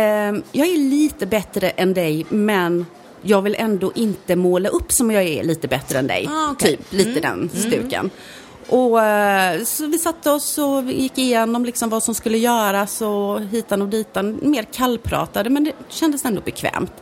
jag 0.52 0.68
är 0.68 0.78
lite 0.90 1.26
bättre 1.26 1.70
än 1.70 1.94
dig 1.94 2.26
men 2.28 2.86
jag 3.22 3.42
vill 3.42 3.54
ändå 3.58 3.92
inte 3.94 4.36
måla 4.36 4.68
upp 4.68 4.92
som 4.92 5.10
jag 5.10 5.22
är 5.22 5.42
lite 5.44 5.68
bättre 5.68 5.98
än 5.98 6.06
dig. 6.06 6.28
Ah, 6.32 6.50
okej. 6.50 6.76
Typ, 6.76 6.92
lite 6.92 7.20
den 7.20 7.50
stuken. 7.54 8.10
Och 8.68 9.02
eh, 9.02 9.64
så 9.64 9.86
vi 9.86 9.98
satte 9.98 10.30
oss 10.30 10.58
och 10.58 10.82
gick 10.82 11.18
igenom 11.18 11.64
liksom 11.64 11.88
vad 11.88 12.02
som 12.02 12.14
skulle 12.14 12.38
göras 12.38 13.02
och 13.02 13.40
hitan 13.40 13.82
och 13.82 13.88
ditan. 13.88 14.38
Mer 14.42 14.62
kallpratade 14.62 15.50
men 15.50 15.64
det 15.64 15.72
kändes 15.88 16.24
ändå 16.24 16.40
bekvämt. 16.40 16.92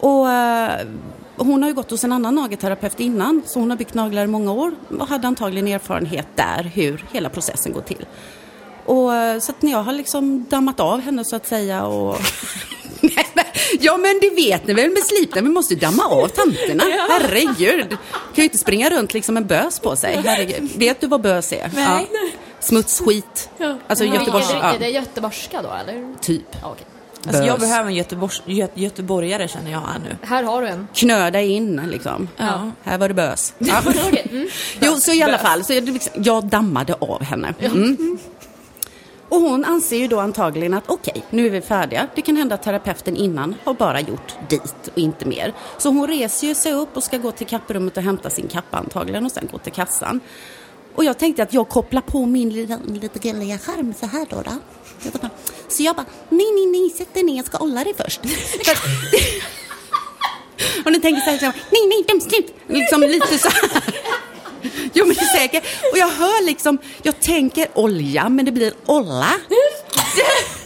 Och 0.00 0.30
eh, 0.30 0.86
hon 1.36 1.62
har 1.62 1.70
ju 1.70 1.74
gått 1.74 1.90
hos 1.90 2.04
en 2.04 2.12
annan 2.12 2.34
nagelterapeut 2.34 3.00
innan 3.00 3.42
så 3.46 3.60
hon 3.60 3.70
har 3.70 3.76
byggt 3.76 3.94
naglar 3.94 4.24
i 4.24 4.26
många 4.26 4.52
år 4.52 4.74
och 4.98 5.08
hade 5.08 5.28
antagligen 5.28 5.68
erfarenhet 5.68 6.28
där 6.34 6.62
hur 6.62 7.04
hela 7.12 7.28
processen 7.28 7.72
går 7.72 7.80
till. 7.80 8.06
Och, 8.84 9.14
eh, 9.14 9.38
så 9.38 9.52
att 9.52 9.62
när 9.62 9.70
jag 9.70 9.82
har 9.82 9.92
liksom 9.92 10.44
dammat 10.50 10.80
av 10.80 11.00
henne 11.00 11.24
så 11.24 11.36
att 11.36 11.46
säga 11.46 11.84
och... 11.84 12.16
Nej, 13.00 13.26
ja 13.80 13.96
men 13.96 14.18
det 14.20 14.30
vet 14.30 14.66
ni 14.66 14.74
väl 14.74 14.90
med 14.90 15.02
slipnen, 15.02 15.44
vi 15.44 15.50
måste 15.50 15.74
ju 15.74 15.80
damma 15.80 16.04
av 16.04 16.28
tanterna. 16.28 16.84
Herregud. 17.10 17.88
Kan 17.90 17.96
ju 18.34 18.42
inte 18.44 18.58
springa 18.58 18.90
runt 18.90 19.14
liksom 19.14 19.36
en 19.36 19.46
bös 19.46 19.78
på 19.80 19.96
sig. 19.96 20.20
Herregud. 20.24 20.70
Vet 20.76 21.00
du 21.00 21.06
vad 21.06 21.20
bös 21.20 21.52
är? 21.52 21.70
Nej. 21.74 22.08
Ja. 22.12 22.18
Smuts, 22.60 23.00
skit. 23.00 23.50
Alltså 23.86 24.04
Göteborgs... 24.04 24.50
är, 24.50 24.54
det, 24.54 24.60
Ja, 24.60 24.74
är 24.74 24.78
det 24.78 24.88
göteborgska 24.88 25.62
då 25.62 25.70
eller? 25.80 26.14
typ. 26.20 26.42
Ja, 26.62 26.68
okej. 26.72 26.86
Alltså 27.26 27.42
jag 27.44 27.60
behöver 27.60 27.88
en 27.90 27.94
Göteborgs, 27.96 28.42
gö, 28.46 28.66
göteborgare 28.74 29.48
känner 29.48 29.70
jag 29.72 29.80
här 29.80 29.98
nu. 29.98 30.16
Här 30.22 30.42
har 30.42 30.62
du 30.62 30.68
en. 30.68 30.88
Knöda 30.94 31.40
in 31.40 31.82
liksom. 31.90 32.28
Ja. 32.36 32.70
Här 32.82 32.98
var 32.98 33.08
det 33.08 33.14
bös. 33.14 33.54
Ja. 33.58 33.82
Okej, 33.86 34.26
mm. 34.30 34.48
Jo, 34.80 34.96
så 34.96 35.12
i 35.12 35.22
alla 35.22 35.38
fall, 35.38 35.64
så 35.64 35.72
jag, 35.72 35.84
liksom- 35.88 36.12
jag 36.24 36.44
dammade 36.46 36.94
av 36.94 37.22
henne. 37.22 37.54
Mm. 37.60 38.18
Och 39.34 39.40
hon 39.40 39.64
anser 39.64 39.96
ju 39.96 40.08
då 40.08 40.20
antagligen 40.20 40.74
att 40.74 40.84
okej, 40.86 41.24
nu 41.30 41.46
är 41.46 41.50
vi 41.50 41.60
färdiga. 41.60 42.08
Det 42.14 42.22
kan 42.22 42.36
hända 42.36 42.54
att 42.54 42.62
terapeuten 42.62 43.16
innan 43.16 43.54
har 43.64 43.74
bara 43.74 44.00
gjort 44.00 44.34
dit 44.48 44.90
och 44.92 44.98
inte 44.98 45.24
mer. 45.24 45.52
Så 45.78 45.88
hon 45.88 46.08
reser 46.08 46.46
ju 46.46 46.54
sig 46.54 46.72
upp 46.72 46.96
och 46.96 47.02
ska 47.02 47.18
gå 47.18 47.32
till 47.32 47.46
kapprummet 47.46 47.96
och 47.96 48.02
hämta 48.02 48.30
sin 48.30 48.48
kappa 48.48 48.76
antagligen 48.76 49.24
och 49.24 49.32
sen 49.32 49.48
gå 49.52 49.58
till 49.58 49.72
kassan. 49.72 50.20
Och 50.94 51.04
jag 51.04 51.18
tänkte 51.18 51.42
att 51.42 51.52
jag 51.52 51.68
kopplar 51.68 52.00
på 52.00 52.26
min 52.26 52.50
lilla, 52.50 52.78
lite 52.86 53.18
gulliga 53.18 53.58
skärm 53.58 53.94
så 54.00 54.06
här 54.06 54.26
då. 54.30 54.42
då. 54.42 54.52
Så 55.68 55.82
jag 55.82 55.96
bara, 55.96 56.06
nej, 56.28 56.46
nej, 56.54 56.66
nej, 56.66 56.90
sätt 56.90 57.14
dig 57.14 57.22
ner, 57.22 57.36
jag 57.36 57.46
ska 57.46 57.58
olla 57.58 57.84
dig 57.84 57.94
först. 57.96 58.20
Och 60.84 60.92
ni 60.92 61.00
tänker 61.00 61.20
så 61.20 61.30
här, 61.30 61.38
så 61.38 61.44
här, 61.44 61.54
nej, 61.70 61.86
nej, 61.88 62.04
döm 62.08 62.20
slut. 62.20 62.54
Liksom 62.66 63.00
lite 63.00 63.38
så 63.38 63.48
här. 63.48 63.94
Jo 64.92 65.06
men 65.06 65.14
det 65.16 65.20
är 65.22 65.38
säkert. 65.38 65.64
Och 65.92 65.98
jag 65.98 66.08
hör 66.08 66.46
liksom, 66.46 66.78
jag 67.02 67.20
tänker 67.20 67.66
olja 67.74 68.28
men 68.28 68.44
det 68.44 68.52
blir 68.52 68.72
olla. 68.86 69.26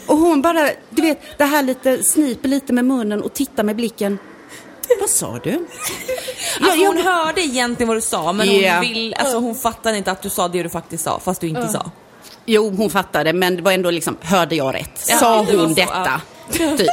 Och 0.06 0.16
hon 0.16 0.42
bara, 0.42 0.70
du 0.90 1.02
vet, 1.02 1.38
det 1.38 1.44
här 1.44 1.62
lite, 1.62 2.02
sniper 2.04 2.48
lite 2.48 2.72
med 2.72 2.84
munnen 2.84 3.22
och 3.22 3.34
tittar 3.34 3.64
med 3.64 3.76
blicken. 3.76 4.18
Vad 5.00 5.10
sa 5.10 5.38
du? 5.44 5.66
Alltså 6.60 6.86
hon 6.86 6.98
hörde 6.98 7.40
egentligen 7.40 7.88
vad 7.88 7.96
du 7.96 8.00
sa 8.00 8.32
men 8.32 8.54
Ja. 8.60 8.72
hon, 8.72 8.80
vill, 8.80 9.14
alltså, 9.14 9.38
hon 9.38 9.54
fattade 9.54 9.98
inte 9.98 10.10
att 10.10 10.22
du 10.22 10.30
sa 10.30 10.48
det 10.48 10.62
du 10.62 10.68
faktiskt 10.68 11.04
sa 11.04 11.20
fast 11.24 11.40
du 11.40 11.48
inte 11.48 11.68
sa. 11.68 11.90
Jo, 12.46 12.74
hon 12.76 12.90
fattade, 12.90 13.32
men 13.32 13.56
det 13.56 13.62
var 13.62 13.72
ändå 13.72 13.90
liksom, 13.90 14.16
hörde 14.20 14.56
jag 14.56 14.74
rätt? 14.74 15.06
Ja, 15.08 15.16
Sa 15.18 15.42
det 15.42 15.56
hon 15.56 15.68
så, 15.68 15.74
detta? 15.74 16.20
Typ. 16.52 16.88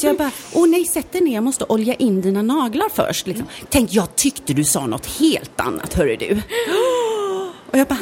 Så 0.00 0.06
jag 0.06 0.16
bara, 0.16 0.30
åh 0.52 0.68
nej, 0.68 0.84
sätt 0.84 1.12
dig 1.12 1.20
ner, 1.20 1.34
jag 1.34 1.44
måste 1.44 1.64
olja 1.64 1.94
in 1.94 2.20
dina 2.20 2.42
naglar 2.42 2.88
först. 2.94 3.26
Liksom. 3.26 3.46
Tänk, 3.68 3.92
jag 3.92 4.16
tyckte 4.16 4.52
du 4.54 4.64
sa 4.64 4.86
något 4.86 5.06
helt 5.06 5.60
annat, 5.60 5.94
hörru 5.94 6.16
du. 6.16 6.42
Och 7.70 7.78
jag 7.78 7.86
bara... 7.86 7.98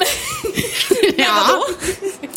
ja. 1.16 1.62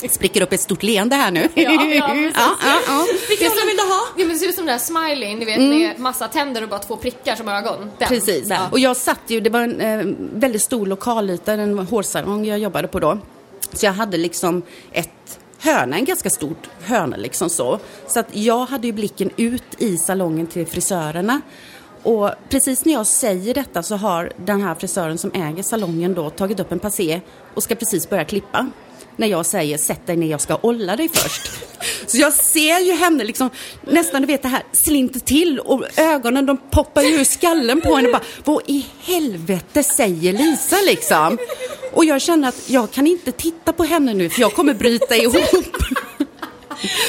Spricker 0.09 0.41
upp 0.41 0.53
ett 0.53 0.61
stort 0.61 0.83
leende 0.83 1.15
här 1.15 1.31
nu. 1.31 1.49
Ja, 1.53 1.71
ja, 1.71 1.79
precis. 1.79 2.33
ja, 2.35 2.55
ja, 2.61 2.75
ja. 2.87 3.05
Vilken 3.29 3.47
roll 3.47 3.67
vill 3.67 3.77
du 3.77 3.83
ha? 3.83 4.01
Ja, 4.17 4.25
men 4.25 4.29
det 4.29 4.35
ser 4.35 4.47
ut 4.47 4.55
som 4.55 4.65
den 4.65 4.73
där 4.73 4.79
smileyn, 4.85 5.39
ni 5.39 5.45
vet 5.45 5.59
med 5.59 5.99
massa 5.99 6.27
tänder 6.27 6.63
och 6.63 6.69
bara 6.69 6.79
två 6.79 6.97
prickar 6.97 7.35
som 7.35 7.47
ögon. 7.47 7.91
Den. 7.97 8.07
Precis. 8.07 8.49
Ja. 8.49 8.69
Och 8.71 8.79
jag 8.79 8.97
satt 8.97 9.21
ju, 9.27 9.39
det 9.39 9.49
var 9.49 9.61
en 9.61 9.81
eh, 9.81 10.15
väldigt 10.33 10.61
stor 10.61 10.85
lokalyta, 10.85 11.53
en 11.53 11.79
hårsalong 11.79 12.45
jag 12.45 12.59
jobbade 12.59 12.87
på 12.87 12.99
då. 12.99 13.17
Så 13.73 13.85
jag 13.85 13.93
hade 13.93 14.17
liksom 14.17 14.61
ett 14.91 15.39
höna, 15.63 15.95
en 15.95 16.05
ganska 16.05 16.29
stor 16.29 16.55
höna 16.81 17.17
liksom 17.17 17.49
så. 17.49 17.79
Så 18.07 18.19
att 18.19 18.27
jag 18.31 18.65
hade 18.65 18.87
ju 18.87 18.93
blicken 18.93 19.29
ut 19.37 19.63
i 19.77 19.97
salongen 19.97 20.47
till 20.47 20.67
frisörerna. 20.67 21.41
Och 22.03 22.29
precis 22.49 22.85
när 22.85 22.93
jag 22.93 23.07
säger 23.07 23.53
detta 23.53 23.83
så 23.83 23.95
har 23.95 24.31
den 24.45 24.61
här 24.61 24.75
frisören 24.75 25.17
som 25.17 25.31
äger 25.33 25.63
salongen 25.63 26.13
då 26.13 26.29
tagit 26.29 26.59
upp 26.59 26.71
en 26.71 26.79
passé 26.79 27.21
och 27.53 27.63
ska 27.63 27.75
precis 27.75 28.09
börja 28.09 28.25
klippa. 28.25 28.69
När 29.15 29.27
jag 29.27 29.45
säger 29.45 29.77
sätt 29.77 30.07
dig 30.07 30.15
ner, 30.15 30.31
jag 30.31 30.41
ska 30.41 30.57
olla 30.61 30.95
dig 30.95 31.09
först. 31.13 31.51
Så 32.07 32.17
jag 32.17 32.33
ser 32.33 32.79
ju 32.79 32.91
henne 32.91 33.23
liksom 33.23 33.49
nästan, 33.81 34.21
du 34.21 34.27
vet 34.27 34.41
det 34.41 34.47
här 34.47 34.63
slinter 34.71 35.19
till 35.19 35.59
och 35.59 35.99
ögonen 35.99 36.45
de 36.45 36.57
poppar 36.57 37.01
ju 37.01 37.19
ur 37.19 37.23
skallen 37.23 37.81
på 37.81 37.95
henne. 37.95 38.11
Bara, 38.11 38.21
Vad 38.43 38.61
i 38.67 38.85
helvete 39.03 39.83
säger 39.83 40.33
Lisa 40.33 40.75
liksom? 40.85 41.37
Och 41.93 42.05
jag 42.05 42.21
känner 42.21 42.47
att 42.49 42.69
jag 42.69 42.91
kan 42.91 43.07
inte 43.07 43.31
titta 43.31 43.73
på 43.73 43.83
henne 43.83 44.13
nu 44.13 44.29
för 44.29 44.41
jag 44.41 44.53
kommer 44.53 44.73
bryta 44.73 45.15
ihop. 45.23 45.33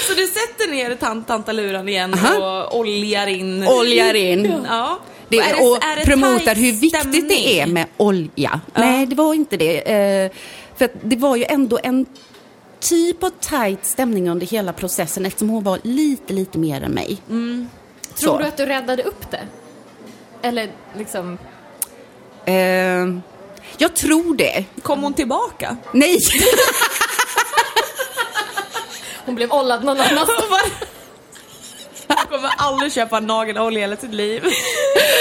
Så 0.09 0.14
du 0.16 0.27
sätter 0.27 0.70
ner 0.70 0.94
tant 0.94 1.27
tantaluran 1.29 1.88
igen 1.88 2.14
Aha. 2.14 2.64
och 2.64 2.79
oljar 2.79 3.27
in? 3.27 3.68
Oljar 3.68 4.14
in. 4.14 4.64
Ja. 4.68 4.99
Det, 5.29 5.38
är 5.38 5.70
och 5.70 5.85
är 5.85 5.97
det 5.97 6.05
promotar 6.05 6.38
tajt 6.44 6.59
hur 6.59 6.73
viktigt 6.73 7.01
stämning? 7.01 7.29
det 7.29 7.61
är 7.61 7.66
med 7.66 7.87
olja. 7.97 8.61
Nej, 8.75 9.07
det 9.07 9.14
var 9.14 9.35
inte 9.35 9.57
det. 9.57 9.92
Eh, 9.92 10.31
för 10.77 10.88
det 11.03 11.16
var 11.16 11.37
ju 11.37 11.44
ändå 11.44 11.79
en 11.83 12.07
typ 12.81 13.23
av 13.23 13.31
tight 13.40 13.85
stämning 13.85 14.31
under 14.31 14.47
hela 14.47 14.73
processen 14.73 15.27
eftersom 15.27 15.49
hon 15.49 15.64
var 15.64 15.79
lite, 15.83 16.33
lite 16.33 16.59
mer 16.59 16.83
än 16.83 16.92
mig. 16.92 17.18
Tror 17.29 17.68
Så. 18.14 18.38
du 18.38 18.44
att 18.44 18.57
du 18.57 18.66
räddade 18.66 19.03
upp 19.03 19.31
det? 19.31 19.40
Eller 20.42 20.70
liksom... 20.99 21.38
Eh, 22.44 23.34
jag 23.78 23.94
tror 23.94 24.37
det. 24.37 24.64
Kom 24.82 25.02
hon 25.02 25.14
tillbaka? 25.14 25.76
Nej! 25.92 26.18
Hon 29.26 29.34
blev 29.34 29.52
ollad 29.52 29.84
någon 29.84 30.00
annanstans. 30.00 30.44
Jag 32.06 32.18
kommer 32.18 32.50
aldrig 32.56 32.92
köpa 32.92 33.20
nagelolja 33.20 33.78
i 33.78 33.82
hela 33.82 33.96
sitt 33.96 34.14
liv. 34.14 34.44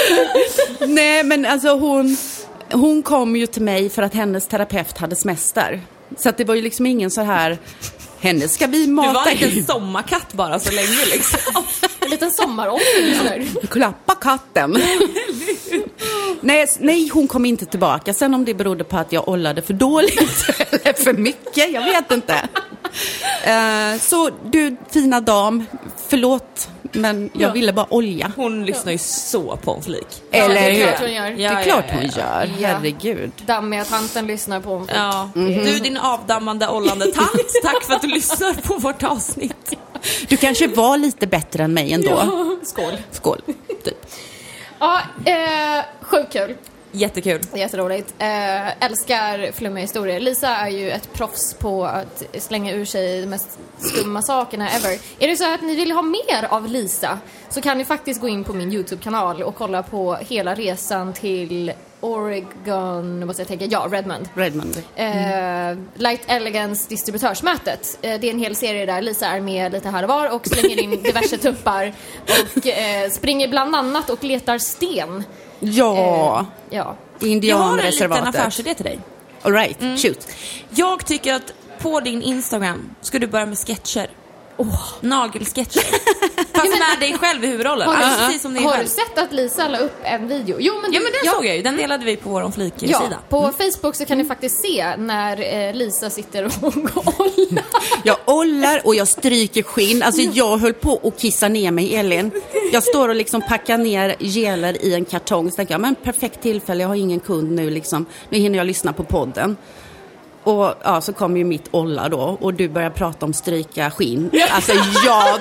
Nej, 0.80 1.24
men 1.24 1.46
alltså 1.46 1.68
hon, 1.68 2.16
hon 2.72 3.02
kom 3.02 3.36
ju 3.36 3.46
till 3.46 3.62
mig 3.62 3.90
för 3.90 4.02
att 4.02 4.14
hennes 4.14 4.46
terapeut 4.46 4.98
hade 4.98 5.16
semester. 5.16 5.80
Så 6.18 6.28
att 6.28 6.36
det 6.36 6.44
var 6.44 6.54
ju 6.54 6.62
liksom 6.62 6.86
ingen 6.86 7.10
så 7.10 7.20
här, 7.20 7.58
henne 8.24 8.48
ska 8.48 8.66
vi 8.66 8.86
Du 8.86 8.92
mata 8.92 9.12
var 9.12 9.30
inte 9.30 9.44
in. 9.46 9.58
en 9.58 9.64
sommarkatt 9.66 10.32
bara 10.32 10.60
så 10.60 10.70
länge 10.70 11.04
liksom. 11.12 11.38
En 12.00 12.10
liten 12.10 12.30
sommarångest. 12.30 13.70
Klappa 13.70 14.14
katten. 14.14 14.70
nej, 16.40 16.66
nej, 16.78 17.08
hon 17.08 17.28
kom 17.28 17.44
inte 17.44 17.66
tillbaka. 17.66 18.14
Sen 18.14 18.34
om 18.34 18.44
det 18.44 18.54
berodde 18.54 18.84
på 18.84 18.96
att 18.96 19.12
jag 19.12 19.28
ollade 19.28 19.62
för 19.62 19.74
dåligt 19.74 20.44
eller 20.70 20.92
för 20.92 21.12
mycket, 21.12 21.70
jag 21.72 21.84
vet 21.84 22.10
inte. 22.10 22.34
Eh, 23.44 24.00
så 24.00 24.30
du 24.50 24.76
fina 24.90 25.20
dam, 25.20 25.64
förlåt, 26.08 26.68
men 26.94 27.30
jag 27.32 27.52
ville 27.52 27.72
bara 27.72 27.86
olja. 27.94 28.32
Hon 28.36 28.66
lyssnar 28.66 28.92
ju 28.92 28.98
så 28.98 29.56
på 29.56 29.74
en 29.74 29.82
flik. 29.82 30.06
Eller 30.30 30.54
det 30.54 30.60
är 30.60 30.70
hur? 30.74 30.86
klart 30.86 31.00
hon 31.00 31.12
gör. 31.12 31.30
Det 31.30 31.44
är 31.44 31.62
klart 31.64 31.84
hon 31.92 32.02
gör, 32.02 32.50
Ja. 32.58 32.68
herregud. 32.68 33.32
Dammiga 33.46 33.84
tanten 33.84 34.26
lyssnar 34.26 34.60
på 34.60 34.70
honom. 34.70 34.88
Ja. 34.94 35.30
Mhm. 35.34 35.64
Du 35.64 35.78
din 35.78 35.96
avdammande 35.96 36.68
ollande 36.68 37.04
tant, 37.12 37.30
tack 37.62 37.82
för 37.84 37.94
att 37.94 38.02
du 38.02 38.08
lyssnar 38.08 38.54
på 38.54 38.74
vårt 38.78 39.02
avsnitt. 39.02 39.72
Du 40.28 40.36
kanske 40.36 40.66
var 40.66 40.96
lite 40.96 41.26
bättre 41.26 41.64
än 41.64 41.74
mig 41.74 41.92
ändå. 41.92 42.22
Skål. 42.62 42.92
Skål. 43.10 43.40
Typ. 43.84 44.06
Ja, 44.78 45.00
eh, 45.24 45.84
sjukt 46.00 46.32
kul. 46.32 46.54
Jättekul. 46.94 47.40
Jätteroligt. 47.54 48.14
Eh, 48.18 48.84
älskar 48.84 49.52
flummiga 49.52 49.82
historier. 49.82 50.20
Lisa 50.20 50.48
är 50.48 50.68
ju 50.68 50.90
ett 50.90 51.12
proffs 51.12 51.54
på 51.54 51.84
att 51.84 52.22
slänga 52.38 52.72
ur 52.72 52.84
sig 52.84 53.20
de 53.20 53.26
mest 53.26 53.58
skumma 53.78 54.22
sakerna 54.22 54.70
ever. 54.70 54.98
Är 55.18 55.28
det 55.28 55.36
så 55.36 55.54
att 55.54 55.62
ni 55.62 55.76
vill 55.76 55.92
ha 55.92 56.02
mer 56.02 56.44
av 56.48 56.68
Lisa 56.68 57.18
så 57.48 57.60
kan 57.60 57.78
ni 57.78 57.84
faktiskt 57.84 58.20
gå 58.20 58.28
in 58.28 58.44
på 58.44 58.52
min 58.52 58.72
YouTube-kanal 58.72 59.42
och 59.42 59.54
kolla 59.54 59.82
på 59.82 60.14
hela 60.14 60.54
resan 60.54 61.12
till 61.12 61.72
Oregon, 62.04 63.20
nu 63.20 63.26
måste 63.26 63.42
jag 63.42 63.48
tänka, 63.48 63.64
ja, 63.64 63.88
Redmond. 63.90 64.28
Redmond. 64.34 64.82
Eh, 64.96 65.78
Light 65.94 66.20
Elegance 66.26 66.88
distributörsmötet. 66.88 67.98
Eh, 68.02 68.20
det 68.20 68.26
är 68.26 68.30
en 68.30 68.38
hel 68.38 68.56
serie 68.56 68.86
där 68.86 69.02
Lisa 69.02 69.26
är 69.26 69.40
med 69.40 69.72
lite 69.72 69.88
här 69.88 70.02
och 70.02 70.08
var 70.08 70.34
och 70.34 70.46
slänger 70.46 70.80
in 70.80 70.90
diverse 71.02 71.38
tuppar 71.38 71.92
och 72.26 72.66
eh, 72.66 73.10
springer 73.10 73.48
bland 73.48 73.76
annat 73.76 74.10
och 74.10 74.24
letar 74.24 74.58
sten. 74.58 75.24
Ja, 75.60 76.40
Eh, 76.40 76.46
ja. 76.46 76.46
Jag 76.70 76.84
har 76.84 76.90
en 76.92 76.96
liten 77.20 77.32
indianreservatet. 77.32 78.28
affärsidé 78.28 78.74
till 78.74 78.84
dig. 78.84 78.98
All 79.42 79.52
right, 79.52 79.78
shoot. 80.02 80.28
Jag 80.70 81.06
tycker 81.06 81.34
att 81.34 81.52
på 81.80 82.00
din 82.00 82.22
Instagram 82.22 82.90
ska 83.00 83.18
du 83.18 83.26
börja 83.26 83.46
med 83.46 83.58
sketcher. 83.58 84.10
Nagelsketcher. 85.00 85.82
Fast 86.54 86.68
med 86.78 87.00
dig 87.00 87.18
själv 87.18 87.44
i 87.44 87.46
huvudrollen. 87.46 87.88
Har, 87.88 87.94
Alltså, 87.94 88.26
precis 88.26 88.42
som 88.42 88.54
dig 88.54 88.62
har 88.64 88.70
själv. 88.72 88.84
du 88.84 88.90
sett 88.90 89.18
att 89.18 89.32
Lisa 89.32 89.68
la 89.68 89.78
upp 89.78 89.96
en 90.02 90.28
video? 90.28 90.56
Jo, 90.60 90.74
men, 90.82 90.92
Ja 90.92 91.00
men 91.00 91.12
den 91.22 91.32
såg 91.34 91.46
jag 91.46 91.56
ju, 91.56 91.62
den 91.62 91.76
delade 91.76 92.04
vi 92.04 92.16
på 92.16 92.30
vår 92.30 92.42
Ja, 92.42 92.50
flik-sida. 92.50 93.18
på 93.28 93.52
Facebook 93.58 93.94
så 93.96 94.04
kan 94.04 94.18
ni 94.18 94.24
faktiskt 94.24 94.60
se 94.62 94.96
när 94.96 95.68
eh, 95.68 95.74
Lisa 95.74 96.10
sitter 96.10 96.44
och 96.44 96.52
ollar. 96.62 97.64
Jag 98.04 98.16
ollar 98.26 98.80
och 98.84 98.94
jag 98.94 99.08
stryker 99.08 99.62
skinn. 99.62 100.02
Alltså 100.02 100.22
jag 100.22 100.56
höll 100.58 100.72
på 100.74 101.00
att 101.04 101.20
kissa 101.20 101.48
ner 101.48 101.70
mig, 101.70 101.96
Elin. 101.96 102.30
Jag 102.72 102.82
står 102.82 103.08
och 103.08 103.14
liksom 103.14 103.42
packar 103.42 103.78
ner 103.78 104.16
geler 104.18 104.84
i 104.84 104.94
en 104.94 105.04
kartong. 105.04 105.50
Så 105.50 105.56
tänker 105.56 105.74
jag, 105.74 105.80
men 105.80 105.94
perfekt 105.94 106.42
tillfälle, 106.42 106.82
jag 106.82 106.88
har 106.88 106.94
ingen 106.94 107.20
kund 107.20 107.52
nu 107.52 107.70
liksom. 107.70 108.06
Nu 108.28 108.38
hinner 108.38 108.58
jag 108.58 108.66
lyssna 108.66 108.92
på 108.92 109.04
podden. 109.04 109.56
Och 110.44 110.74
ja, 110.84 111.00
så 111.00 111.12
kom 111.12 111.36
ju 111.36 111.44
mitt 111.44 111.68
olla 111.70 112.08
då 112.08 112.38
och 112.40 112.54
du 112.54 112.68
började 112.68 112.94
prata 112.94 113.26
om 113.26 113.32
stryka 113.32 113.90
skinn. 113.90 114.30
Alltså 114.50 114.72
jag, 115.04 115.40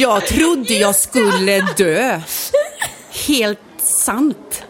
jag 0.00 0.26
trodde 0.26 0.74
jag 0.74 0.96
skulle 0.96 1.60
dö. 1.76 2.20
Helt 3.28 3.58
sant. 3.78 4.62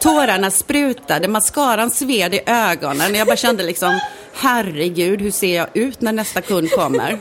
Tårarna 0.00 0.50
sprutade, 0.50 1.28
mascaran 1.28 1.90
sved 1.90 2.34
i 2.34 2.40
ögonen. 2.46 3.14
Jag 3.14 3.26
bara 3.26 3.36
kände 3.36 3.62
liksom, 3.62 4.00
herregud, 4.34 5.20
hur 5.20 5.30
ser 5.30 5.56
jag 5.56 5.66
ut 5.74 6.00
när 6.00 6.12
nästa 6.12 6.40
kund 6.40 6.70
kommer? 6.70 7.18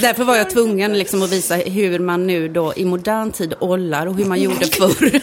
Därför 0.00 0.24
var 0.24 0.36
jag 0.36 0.50
tvungen 0.50 0.98
liksom 0.98 1.22
att 1.22 1.32
visa 1.32 1.54
hur 1.54 1.98
man 1.98 2.26
nu 2.26 2.48
då 2.48 2.72
i 2.76 2.84
modern 2.84 3.32
tid 3.32 3.54
ollar 3.60 4.06
och 4.06 4.14
hur 4.14 4.24
man 4.24 4.40
gjorde 4.40 4.66
förr. 4.66 5.20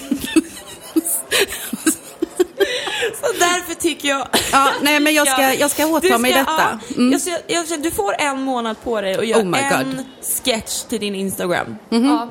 Så 3.22 3.32
därför 3.40 3.75
tycker 3.90 4.08
jag... 4.10 4.28
Ja, 4.52 4.72
nej, 4.82 5.00
men 5.00 5.14
jag 5.14 5.28
ska, 5.28 5.54
jag 5.54 5.72
ska 5.72 5.86
åta 5.86 6.08
Du 6.08 6.18
mig 6.18 6.32
ska- 6.32 6.40
detta. 6.40 6.80
ja, 6.88 6.94
Mm. 6.96 7.12
jag, 7.12 7.22
ska- 7.22 7.38
jag, 7.48 7.68
känner- 7.68 7.84
du 7.84 7.92
får 7.92 8.16
en 8.22 8.42
månad 8.42 8.76
på 8.84 9.02
dig 9.02 9.16
att 9.16 9.28
göra 9.28 9.42
Oh 9.42 9.80
en 9.82 9.96
God. 9.96 10.06
sketch 10.44 10.82
till 10.82 11.00
din 11.00 11.16
Instagram. 11.16 11.76
Ja. 11.90 12.30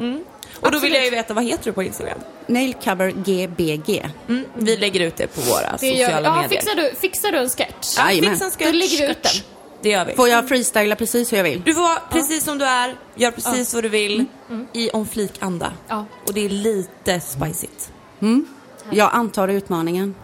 Och 0.61 0.71
då 0.73 0.79
vill 0.79 0.93
jag 0.95 1.05
ju 1.05 1.11
veta, 1.11 1.35
vad 1.35 1.45
heter 1.45 1.65
du 1.65 1.73
på 1.73 1.83
Instagram? 1.83 2.19
Nailcover 2.47 3.11
GBG. 3.11 4.11
Mm, 4.29 4.45
vi 4.55 4.77
lägger 4.77 5.01
ut 5.01 5.17
det 5.17 5.27
på 5.27 5.41
våra 5.41 5.77
Det 5.81 5.87
gör, 5.87 6.07
sociala 6.07 6.29
ja, 6.29 6.35
medier. 6.43 6.49
fixar, 6.61 6.75
du, 6.77 6.95
fixar 7.01 7.33
du 7.33 7.39
en 7.39 7.49
sketch? 7.51 7.97
Ja, 7.99 8.05
fixa 8.09 8.45
en 8.45 8.51
sketch. 8.51 8.67
Då 8.67 8.73
lägger 8.73 8.99
vi 8.99 9.11
ut 9.11 9.23
den. 9.23 9.33
Det 9.83 9.89
gör 9.89 10.05
vi. 10.05 10.15
Får 10.15 10.29
jag 10.29 10.49
freestyla 10.49 10.97
precis 10.97 11.33
hur 11.33 11.37
jag 11.37 11.45
vill? 11.45 11.63
Du 11.65 11.75
får 11.75 11.83
vara 11.83 11.99
precis 12.11 12.45
som 12.45 12.59
du 12.59 12.65
är, 12.65 12.95
gör 13.15 13.31
precis 13.31 13.75
vad 13.75 13.85
du 13.85 13.89
vill, 13.89 14.25
i 14.73 14.91
om 14.91 15.07
flik-anda. 15.09 15.73
Ja. 15.89 16.05
Och 16.27 16.35
det 16.35 16.45
är 16.45 16.49
lite 16.49 17.21
spicigt. 17.21 17.91
Jag 18.91 19.11
antar 19.13 19.49
utmaningen. 19.49 20.15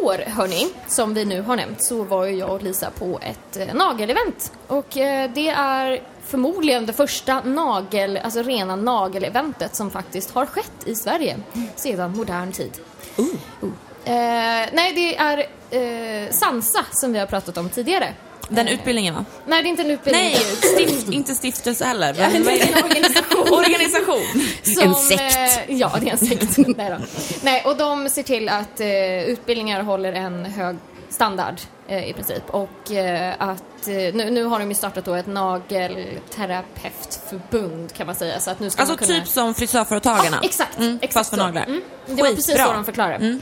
Igår, 0.00 0.18
hörni, 0.26 0.68
som 0.86 1.14
vi 1.14 1.24
nu 1.24 1.40
har 1.40 1.56
nämnt, 1.56 1.82
så 1.82 2.02
var 2.02 2.24
ju 2.24 2.36
jag 2.36 2.50
och 2.50 2.62
Lisa 2.62 2.90
på 2.90 3.18
ett 3.22 3.56
eh, 3.56 3.74
nagelevent. 3.74 4.52
Och 4.66 4.96
eh, 4.96 5.30
det 5.34 5.48
är 5.48 6.02
förmodligen 6.24 6.86
det 6.86 6.92
första 6.92 7.40
nagel, 7.40 8.16
alltså 8.16 8.42
rena 8.42 8.76
nageleventet 8.76 9.76
som 9.76 9.90
faktiskt 9.90 10.30
har 10.30 10.46
skett 10.46 10.72
i 10.84 10.94
Sverige 10.94 11.36
sedan 11.76 12.16
modern 12.16 12.52
tid. 12.52 12.72
Oh. 13.16 13.68
Eh, 14.04 14.68
nej, 14.72 14.92
det 14.94 15.16
är 15.16 15.38
eh, 15.70 16.30
Sansa 16.30 16.84
som 16.92 17.12
vi 17.12 17.18
har 17.18 17.26
pratat 17.26 17.58
om 17.58 17.68
tidigare. 17.68 18.14
Den 18.50 18.68
utbildningen 18.68 19.14
va? 19.14 19.24
Nej, 19.46 19.62
det 19.62 19.68
är 19.68 19.70
inte 19.70 19.82
en 19.82 19.90
utbildning. 19.90 20.24
Nej, 20.24 20.36
stift, 20.74 21.08
inte 21.12 21.34
stiftelse 21.34 21.84
heller. 21.84 22.14
Ja, 22.18 22.28
Men 22.32 22.44
det 22.44 22.60
är 22.62 22.76
en 22.78 22.84
organisation. 22.90 23.52
Organisation. 23.58 24.22
Som, 24.62 24.82
En 24.88 24.94
sekt. 24.94 25.36
eh, 25.68 25.76
ja, 25.76 25.92
det 26.00 26.08
är 26.08 26.12
en 26.12 26.18
sekt. 26.18 26.56
Nej, 26.76 26.90
då. 26.90 26.96
Nej, 27.42 27.62
och 27.64 27.76
de 27.76 28.08
ser 28.08 28.22
till 28.22 28.48
att 28.48 28.80
eh, 28.80 29.22
utbildningar 29.24 29.82
håller 29.82 30.12
en 30.12 30.44
hög 30.44 30.76
standard 31.10 31.54
eh, 31.88 32.08
i 32.08 32.12
princip. 32.12 32.42
Och 32.50 32.90
eh, 32.92 33.34
att 33.38 33.88
eh, 33.88 33.94
nu, 34.14 34.30
nu 34.30 34.44
har 34.44 34.58
de 34.58 34.68
ju 34.68 34.74
startat 34.74 35.04
då 35.04 35.14
ett 35.14 35.26
nagelterapeutförbund 35.26 37.92
kan 37.92 38.06
man 38.06 38.14
säga. 38.14 38.40
Så 38.40 38.50
att 38.50 38.60
nu 38.60 38.70
ska 38.70 38.82
Alltså 38.82 38.92
man 38.92 38.98
kunna... 38.98 39.18
typ 39.20 39.28
som 39.28 39.54
frisörföretagarna. 39.54 40.38
Ja, 40.42 40.48
exakt, 40.48 40.78
Mm, 40.78 40.96
exakt 41.02 41.12
fast 41.14 41.30
för 41.30 41.36
så. 41.36 41.42
naglar. 41.42 41.64
Mm. 41.64 41.80
Det 42.06 42.12
var 42.22 42.28
precis 42.28 42.46
Skitbra. 42.46 42.64
så 42.66 42.72
de 42.72 42.84
förklarade. 42.84 43.38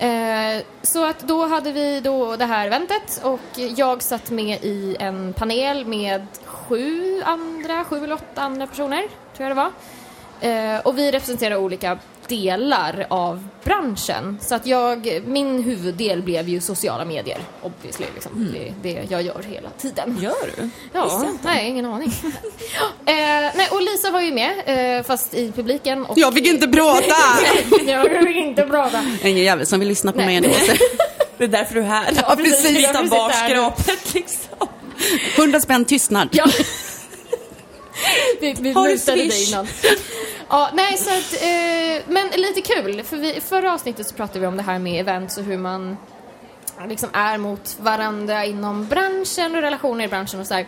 Eh, 0.00 0.62
så 0.82 1.04
att 1.04 1.20
då 1.20 1.46
hade 1.46 1.72
vi 1.72 2.00
då 2.00 2.36
det 2.36 2.44
här 2.44 2.66
eventet 2.66 3.20
och 3.24 3.58
jag 3.76 4.02
satt 4.02 4.30
med 4.30 4.64
i 4.64 4.96
en 5.00 5.32
panel 5.32 5.86
med 5.86 6.26
sju 6.44 7.22
andra, 7.22 7.84
sju 7.84 8.04
eller 8.04 8.14
åtta 8.14 8.42
andra 8.42 8.66
personer, 8.66 9.02
tror 9.36 9.48
jag 9.48 9.50
det 9.50 9.54
var. 9.54 9.70
Eh, 10.40 10.78
och 10.84 10.98
vi 10.98 11.12
representerar 11.12 11.56
olika 11.56 11.98
delar 12.28 13.06
av 13.10 13.48
branschen. 13.64 14.38
Så 14.40 14.54
att 14.54 14.66
jag, 14.66 15.22
min 15.24 15.62
huvuddel 15.62 16.22
blev 16.22 16.48
ju 16.48 16.60
sociala 16.60 17.04
medier, 17.04 17.38
obviously. 17.62 18.06
Liksom. 18.14 18.48
Det 18.52 18.68
är 18.68 18.74
det 18.82 19.06
jag 19.08 19.22
gör 19.22 19.42
hela 19.48 19.70
tiden. 19.70 20.18
Gör 20.20 20.50
du? 20.56 20.68
Ja, 20.92 21.28
nej, 21.42 21.68
ingen 21.68 21.86
aning. 21.86 22.12
eh, 23.06 23.14
nej, 23.54 23.68
och 23.70 23.82
Lisa 23.82 24.10
var 24.10 24.20
ju 24.20 24.32
med, 24.32 24.52
eh, 24.98 25.02
fast 25.02 25.34
i 25.34 25.52
publiken. 25.52 26.06
Och 26.06 26.18
Jag 26.18 26.34
fick 26.34 26.46
inte 26.46 26.68
prata! 26.68 27.16
jag 27.86 28.26
fick 28.26 28.36
inte 28.36 28.62
prata. 28.62 29.04
Ingen 29.22 29.44
jävel 29.44 29.66
som 29.66 29.80
vill 29.80 29.88
lyssna 29.88 30.12
på 30.12 30.18
Nej. 30.18 30.26
mig 30.26 30.36
ändå. 30.36 30.48
Det 31.38 31.44
är 31.44 31.48
därför 31.48 31.74
du 31.74 31.80
är 31.80 31.84
här. 31.84 32.12
Ja, 32.16 32.36
precis. 32.36 32.62
Sitter 32.62 32.80
jag 32.80 32.92
här 32.92 33.02
nu. 33.02 33.08
barskrapet 33.08 34.14
liksom. 34.14 34.68
100 35.36 35.60
spänn 35.60 35.84
tystnad. 35.84 36.28
Ja. 36.32 36.46
Vi 38.40 38.52
vi 38.52 38.72
Har 38.72 38.88
du 38.88 38.98
Swish? 38.98 39.48
innan. 39.52 39.66
Ja, 40.48 40.70
nej 40.74 40.96
så 40.96 41.10
att, 41.10 41.42
eh, 41.42 42.12
men 42.12 42.28
lite 42.40 42.60
kul, 42.60 43.02
för 43.02 43.16
vi, 43.16 43.40
förra 43.40 43.74
avsnittet 43.74 44.08
så 44.08 44.14
pratade 44.14 44.40
vi 44.40 44.46
om 44.46 44.56
det 44.56 44.62
här 44.62 44.78
med 44.78 45.00
events 45.00 45.38
och 45.38 45.44
hur 45.44 45.58
man 45.58 45.96
liksom 46.88 47.08
är 47.12 47.38
mot 47.38 47.76
varandra 47.80 48.44
inom 48.44 48.86
branschen 48.86 49.54
och 49.54 49.62
relationer 49.62 50.04
i 50.04 50.08
branschen 50.08 50.40
och 50.40 50.46
så 50.46 50.54
här. 50.54 50.66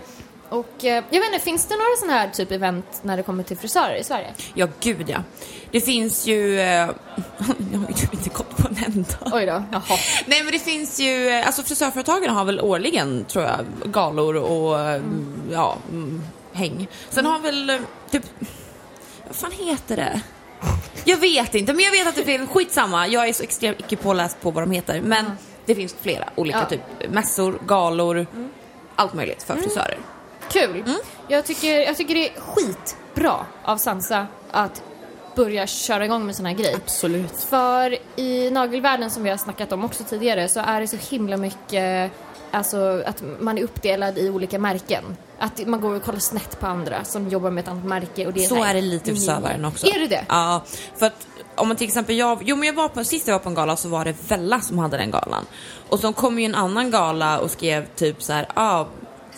Och 0.48 0.84
eh, 0.84 1.04
jag 1.10 1.20
vet 1.20 1.32
inte, 1.32 1.44
finns 1.44 1.66
det 1.66 1.74
några 1.74 1.96
sådana 1.98 2.18
här 2.18 2.28
typ 2.28 2.50
event 2.50 3.00
när 3.02 3.16
det 3.16 3.22
kommer 3.22 3.42
till 3.42 3.56
frisörer 3.56 3.96
i 3.96 4.04
Sverige? 4.04 4.34
Ja, 4.54 4.68
gud 4.80 5.10
ja. 5.10 5.18
Det 5.70 5.80
finns 5.80 6.26
ju... 6.26 6.60
Eh, 6.60 6.66
jag 7.72 7.78
har 7.78 7.88
ju 7.88 7.94
typ 7.94 8.14
inte 8.14 8.28
gått 8.28 8.56
på 8.56 8.68
en 8.68 8.84
enda. 8.84 9.36
Oj 9.36 9.46
då, 9.46 9.64
jaha. 9.72 9.98
Nej 10.26 10.42
men 10.42 10.52
det 10.52 10.58
finns 10.58 11.00
ju, 11.00 11.28
eh, 11.28 11.46
alltså 11.46 11.62
frisörföretagen 11.62 12.30
har 12.30 12.44
väl 12.44 12.60
årligen 12.60 13.24
tror 13.24 13.44
jag 13.44 13.92
galor 13.92 14.36
och 14.36 14.80
mm. 14.80 15.34
ja, 15.52 15.76
mm, 15.90 16.22
häng. 16.52 16.88
Sen 17.10 17.26
har 17.26 17.38
väl 17.38 17.70
eh, 17.70 17.76
typ, 18.10 18.22
vad 19.26 19.36
fan 19.36 19.52
heter 19.52 19.96
det? 19.96 20.20
Jag 21.04 21.16
vet 21.16 21.54
inte, 21.54 21.72
men 21.72 21.84
jag 21.84 21.92
vet 21.92 22.06
att 22.08 22.14
det 22.14 22.24
finns, 22.24 22.50
skitsamma, 22.50 23.06
jag 23.06 23.28
är 23.28 23.32
så 23.32 23.42
extremt 23.42 23.80
icke 23.80 23.96
påläst 23.96 24.40
på 24.40 24.50
vad 24.50 24.62
de 24.62 24.70
heter. 24.70 25.00
Men 25.00 25.24
det 25.66 25.74
finns 25.74 25.96
flera 26.02 26.24
olika 26.34 26.58
Ja. 26.58 26.64
typ 26.64 27.10
mässor, 27.10 27.58
galor, 27.66 28.26
allt 28.96 29.14
möjligt 29.14 29.42
för 29.42 29.56
frisörer. 29.56 29.98
Kul. 30.52 30.84
Jag, 31.28 31.44
tycker, 31.44 31.80
jag 31.80 31.96
tycker 31.96 32.14
det 32.14 32.28
är 32.28 32.40
skitbra 32.40 33.46
av 33.64 33.76
Sansa 33.76 34.26
att 34.50 34.82
börja 35.36 35.66
köra 35.66 36.04
igång 36.04 36.26
med 36.26 36.36
såna 36.36 36.48
här 36.48 36.56
grejer. 36.56 36.76
Absolut. 36.76 37.40
För 37.48 37.98
i 38.20 38.50
nagelvärlden 38.50 39.10
som 39.10 39.22
vi 39.22 39.30
har 39.30 39.36
snackat 39.36 39.72
om 39.72 39.84
också 39.84 40.04
tidigare 40.04 40.48
så 40.48 40.60
är 40.60 40.80
det 40.80 40.88
så 40.88 40.96
himla 40.96 41.36
mycket 41.36 42.12
Alltså 42.52 43.02
att 43.06 43.22
man 43.40 43.58
är 43.58 43.62
uppdelad 43.62 44.18
i 44.18 44.30
olika 44.30 44.58
märken. 44.58 45.16
Att 45.38 45.66
man 45.66 45.80
går 45.80 45.94
och 45.96 46.02
kollar 46.02 46.18
snett 46.18 46.60
på 46.60 46.66
andra 46.66 47.04
som 47.04 47.28
jobbar 47.28 47.50
med 47.50 47.62
ett 47.62 47.68
annat 47.68 47.84
märke. 47.84 48.26
Och 48.26 48.32
det 48.32 48.44
är 48.44 48.48
Så 48.48 48.54
här- 48.54 48.70
är 48.70 48.74
det 48.74 48.80
lite 48.80 49.10
i 49.10 49.14
frisörvärlden 49.14 49.64
också. 49.64 49.86
Är 49.86 49.98
det 49.98 50.06
det? 50.06 50.24
Ja, 50.28 50.62
för 50.96 51.06
att 51.06 51.26
om 51.54 51.68
man 51.68 51.76
till 51.76 51.86
exempel, 51.86 52.16
jag, 52.16 52.38
jo 52.44 52.56
men 52.56 52.66
jag 52.66 52.74
var 52.74 52.88
på, 52.88 53.04
sist 53.04 53.26
jag 53.28 53.34
var 53.34 53.38
på 53.40 53.48
en 53.48 53.54
gala 53.54 53.76
så 53.76 53.88
var 53.88 54.04
det 54.04 54.14
Vella 54.28 54.60
som 54.60 54.78
hade 54.78 54.96
den 54.96 55.10
galan. 55.10 55.46
Och 55.88 55.98
så 56.00 56.12
kom 56.12 56.38
ju 56.38 56.44
en 56.44 56.54
annan 56.54 56.90
gala 56.90 57.38
och 57.38 57.50
skrev 57.50 57.86
typ 57.96 58.22
så 58.22 58.32
här, 58.32 58.46
ah, 58.54 58.84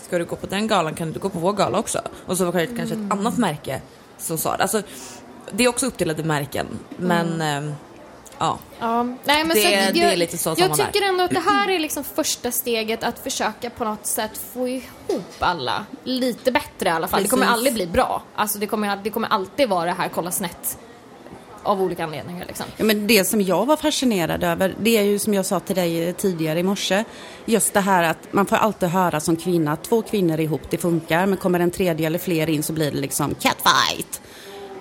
ska 0.07 0.19
du 0.19 0.25
gå 0.25 0.37
på 0.37 0.47
den 0.47 0.67
galan 0.67 0.95
kan 0.95 1.13
du 1.13 1.21
gå 1.21 1.29
på 1.29 1.39
vår 1.39 1.53
gala 1.53 1.79
också. 1.79 2.01
Och 2.27 2.37
så 2.39 2.45
var 2.45 2.53
det 2.53 2.67
kanske 2.67 2.95
Mm. 2.95 3.07
ett 3.07 3.13
annat 3.13 3.39
märke 3.39 3.81
som 4.19 4.39
sa 4.39 4.57
det. 4.57 4.63
Alltså, 4.63 4.83
det 5.53 5.65
är 5.65 5.69
också 5.69 5.87
uppdelade 5.87 6.23
märken, 6.25 6.67
men 6.97 7.33
Mm. 7.33 7.41
ehm, 7.65 7.75
ja. 8.39 8.59
Ja, 8.81 9.03
nej, 9.03 9.45
men 9.45 9.49
Det- 9.49 9.63
så 9.63 9.69
att 9.89 9.95
det 9.95 10.01
jag, 10.01 10.13
är 10.13 10.17
lite 10.17 10.39
så 10.39 10.55
Jag 10.59 10.77
tycker 10.77 11.03
ändå 11.09 11.25
att 11.25 11.31
det 11.31 11.41
här 11.47 11.69
är 11.69 11.79
liksom 11.79 12.05
första 12.05 12.51
steget 12.51 13.05
att 13.05 13.19
försöka 13.19 13.71
på 13.71 13.85
något 13.85 14.07
sätt 14.07 14.41
få 14.55 14.69
ihop 14.69 15.35
alla 15.39 15.87
lite 16.05 16.53
bättre 16.53 16.89
i 16.89 16.93
alla 16.93 17.09
fall. 17.09 17.23
Det 17.23 17.29
kommer 17.29 17.47
Precis. 17.47 17.57
aldrig 17.59 17.75
bli 17.75 17.87
bra. 17.87 18.23
Alltså 18.35 18.59
det 18.59 18.67
kommer, 18.67 18.97
det 19.05 19.11
kommer 19.11 19.29
alltid 19.29 19.69
vara 19.69 19.85
det 19.85 19.93
här 19.93 20.09
kolla 20.15 20.31
snett 20.31 20.79
av 21.63 21.83
olika 21.83 22.05
anledningar 22.05 22.45
liksom. 22.47 22.67
Ja, 22.77 22.85
men 22.85 23.07
det 23.07 23.25
som 23.25 23.41
jag 23.41 23.67
var 23.67 23.77
fascinerad 23.77 24.45
över, 24.45 24.75
det 24.81 24.97
är 24.99 25.03
ju 25.03 25.19
som 25.19 25.35
jag 25.35 25.47
sa 25.47 25.61
till 25.61 25.77
dig 25.77 26.13
tidigare 26.13 26.59
i 26.59 26.63
morse, 26.63 27.05
just 27.45 27.75
det 27.75 27.81
här 27.81 28.03
att 28.03 28.33
man 28.33 28.47
får 28.47 28.57
alltid 28.57 28.89
höra 28.89 29.21
som 29.21 29.37
kvinna 29.37 29.73
att 29.73 29.85
två 29.85 30.03
kvinnor 30.03 30.41
ihop, 30.41 30.61
det 30.71 30.79
funkar, 30.79 31.27
men 31.27 31.37
kommer 31.39 31.61
en 31.61 31.71
tredje 31.71 32.07
eller 32.07 32.19
fler 32.19 32.51
in 32.51 32.63
så 32.63 32.73
blir 32.73 32.91
det 32.91 32.97
liksom 32.99 33.35
catfight. 33.35 34.21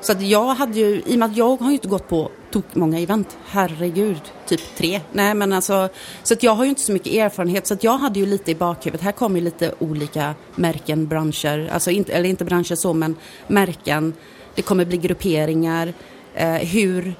Så 0.04 0.12
att 0.12 0.22
jag 0.22 0.46
hade 0.46 0.80
ju, 0.80 1.02
i 1.06 1.14
och 1.14 1.20
med 1.20 1.30
att 1.30 1.38
jag 1.38 1.58
har 1.58 1.68
ju 1.68 1.74
inte 1.74 1.88
gått 1.88 2.08
på 2.08 2.32
tok 2.52 2.76
många 2.76 3.00
event, 3.00 3.38
herregud, 3.46 4.22
typ 4.48 4.76
tre. 4.78 5.02
Nej 5.12 5.34
men 5.34 5.54
alltså, 5.54 5.90
så 6.24 6.34
att 6.34 6.44
jag 6.44 6.56
har 6.56 6.64
ju 6.64 6.70
inte 6.70 6.82
så 6.82 6.92
mycket 6.92 7.14
erfarenhet 7.14 7.68
så 7.68 7.74
att 7.74 7.84
jag 7.84 7.98
hade 7.98 8.20
ju 8.20 8.26
lite 8.26 8.52
i 8.52 8.56
bakhuvudet, 8.56 9.02
här 9.02 9.12
kommer 9.12 9.40
ju 9.40 9.46
lite 9.46 9.74
olika 9.80 10.36
märken, 10.56 11.08
branscher, 11.08 11.70
alltså 11.74 11.92
inte, 11.92 12.14
eller 12.14 12.30
inte 12.30 12.46
branscher 12.46 12.76
så 12.76 12.94
men 12.94 13.16
märken, 13.48 14.14
det 14.56 14.62
kommer 14.62 14.86
bli 14.86 14.98
grupperingar, 14.98 15.94
eh, 16.34 16.54
hur 16.54 17.16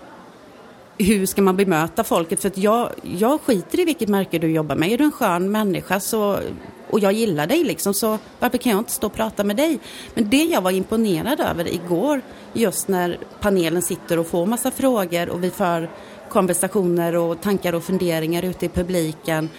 hur 0.98 1.26
ska 1.26 1.42
man 1.42 1.58
bemöta 1.58 2.04
folket? 2.04 2.42
För 2.42 2.48
att 2.48 2.58
jag, 2.58 2.90
jag 3.02 3.42
skiter 3.42 3.80
i 3.80 3.86
vilket 3.86 4.10
märke 4.10 4.40
du 4.40 4.52
jobbar 4.52 4.76
med. 4.76 4.92
Är 4.92 4.98
du 4.98 5.04
en 5.04 5.12
skön 5.12 5.52
människa 5.52 6.00
så, 6.00 6.40
och 6.94 7.00
jag 7.00 7.14
gillar 7.14 7.48
dig 7.48 7.64
liksom, 7.64 7.94
så 7.94 8.18
varför 8.40 8.58
kan 8.58 8.72
jag 8.72 8.80
inte 8.80 8.92
stå 8.92 9.08
och 9.08 9.14
prata 9.14 9.44
med 9.44 9.56
dig? 9.56 9.80
Men 10.14 10.30
det 10.30 10.44
jag 10.44 10.62
var 10.62 10.72
imponerad 10.72 11.40
över 11.40 11.74
igår, 11.74 12.22
just 12.54 12.88
när 12.88 13.20
panelen 13.42 13.82
sitter 13.82 14.20
och 14.20 14.28
får 14.28 14.46
massa 14.46 14.72
frågor 14.72 15.30
och 15.30 15.44
vi 15.44 15.52
för 15.52 15.90
konversationer 16.30 17.16
och 17.16 17.42
tankar 17.42 17.76
och 17.76 17.84
funderingar 17.84 18.44
ute 18.44 18.66
i 18.66 18.70
publiken. 18.70 19.50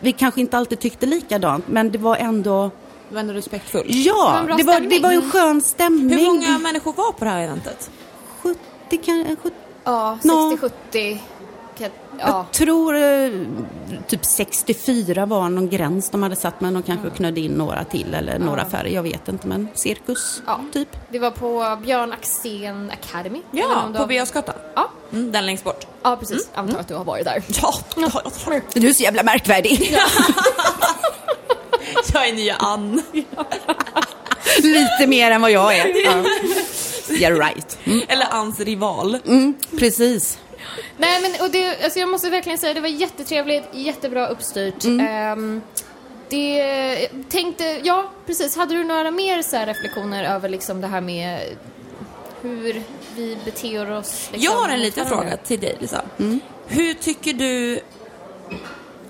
Vi 0.00 0.12
kanske 0.12 0.40
inte 0.40 0.58
alltid 0.58 0.80
tyckte 0.80 1.06
likadant, 1.06 1.68
men 1.68 1.90
det 1.90 1.98
var 1.98 2.16
ändå, 2.16 2.70
Det 3.08 3.14
var 3.14 3.20
ändå 3.20 3.32
respektfullt. 3.34 3.86
Det 3.86 4.10
var 4.10 4.48
ja, 4.48 4.56
det 4.56 4.62
var, 4.62 4.80
det 4.80 4.98
var 4.98 5.12
en 5.12 5.30
skön 5.30 5.60
stämning. 5.60 6.18
Hur 6.18 6.26
många 6.26 6.58
människor 6.58 6.92
var 6.92 7.12
på 7.12 7.24
det 7.24 7.30
här 7.30 7.42
eventet? 7.42 7.90
70 8.42 8.58
kan, 9.04 9.36
70 9.42 9.56
Ja, 9.84 10.18
Nå. 10.22 10.56
60-70. 10.92 11.18
Ja. 12.18 12.26
Jag 12.26 12.50
tror 12.52 12.96
eh, 12.96 13.30
typ 14.08 14.24
64 14.24 15.26
var 15.26 15.48
någon 15.48 15.68
gräns 15.68 16.10
de 16.10 16.22
hade 16.22 16.36
satt 16.36 16.60
men 16.60 16.74
de 16.74 16.82
kanske 16.82 17.10
knödde 17.10 17.40
in 17.40 17.52
några 17.52 17.84
till 17.84 18.14
eller 18.14 18.38
några 18.38 18.64
färre. 18.64 18.90
Jag 18.92 19.02
vet 19.02 19.28
inte 19.28 19.46
men 19.46 19.68
cirkus 19.74 20.42
Ja. 20.46 20.60
typ. 20.72 20.88
Det 21.10 21.18
var 21.18 21.30
på 21.30 21.78
Björn 21.84 22.12
Axén 22.12 22.90
Academy. 22.90 23.42
Ja, 23.50 23.84
på 23.92 23.98
har- 23.98 24.06
Birger 24.06 24.26
Gatan. 24.34 24.54
Ja, 24.74 24.90
Mm, 25.12 25.32
den 25.32 25.46
längst 25.46 25.64
bort. 25.64 25.86
ja 26.02 26.16
precis. 26.16 26.48
Antar 26.54 26.78
att 26.78 26.88
du 26.88 26.94
har 26.94 27.04
varit 27.04 27.24
där. 27.24 27.42
Ja, 27.62 27.74
Du 28.74 28.88
är 28.88 28.92
så 28.92 29.02
jävla 29.02 29.22
märkvärdig. 29.22 29.96
jag 32.12 32.28
är 32.28 32.32
nya 32.32 32.54
Ann. 32.56 33.02
Lite 34.62 35.06
mer 35.06 35.30
än 35.30 35.40
vad 35.42 35.50
jag 35.50 35.76
är. 35.76 36.04
Ja. 36.04 36.24
Yeah 37.18 37.38
right. 37.38 37.78
Eller 38.08 38.26
Anns 38.30 38.60
rival. 38.60 39.18
Mm, 39.26 39.54
precis. 39.78 40.38
Nej 40.96 41.22
men 41.22 41.46
och 41.46 41.50
det, 41.50 41.84
alltså 41.84 41.98
jag 41.98 42.08
måste 42.08 42.30
verkligen 42.30 42.58
säga 42.58 42.74
det 42.74 42.80
var 42.80 42.88
jättetrevligt, 42.88 43.64
jättebra 43.72 44.26
uppstyrt. 44.26 44.84
Ehm, 44.84 45.62
det 46.28 47.08
tänkte, 47.28 47.80
ja 47.84 48.10
precis, 48.26 48.56
hade 48.56 48.74
du 48.74 48.84
några 48.84 49.10
mer 49.10 49.42
så 49.42 49.56
här 49.56 49.66
reflektioner 49.66 50.24
över 50.24 50.48
liksom 50.48 50.80
det 50.80 50.86
här 50.86 51.00
med 51.00 51.56
hur 52.42 52.82
vi 53.16 53.38
beter 53.44 53.90
oss? 53.90 54.28
Liksom, 54.32 54.52
Jag 54.52 54.60
har 54.60 54.68
en 54.68 54.80
liten 54.80 55.06
fråga 55.06 55.36
till 55.36 55.60
dig 55.60 55.76
Lisa. 55.80 56.02
Hur 56.66 56.94
tycker 56.94 57.32
du 57.32 57.80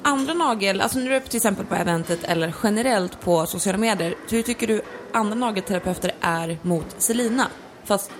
andra 0.02 0.34
nagel, 0.34 0.80
alltså 0.80 0.98
när 0.98 1.10
du 1.10 1.16
är 1.16 1.20
till 1.20 1.36
exempel 1.36 1.66
på 1.66 1.74
eventet 1.74 2.24
eller 2.24 2.54
generellt 2.62 3.20
på 3.20 3.46
sociala 3.46 3.78
medier, 3.78 4.14
hur 4.30 4.42
tycker 4.42 4.66
du 4.66 4.82
andra 5.12 5.34
nagelterapeuter 5.34 6.12
är 6.20 6.58
mot 6.62 6.86
Selina? 6.98 7.46
Fast 7.84 8.10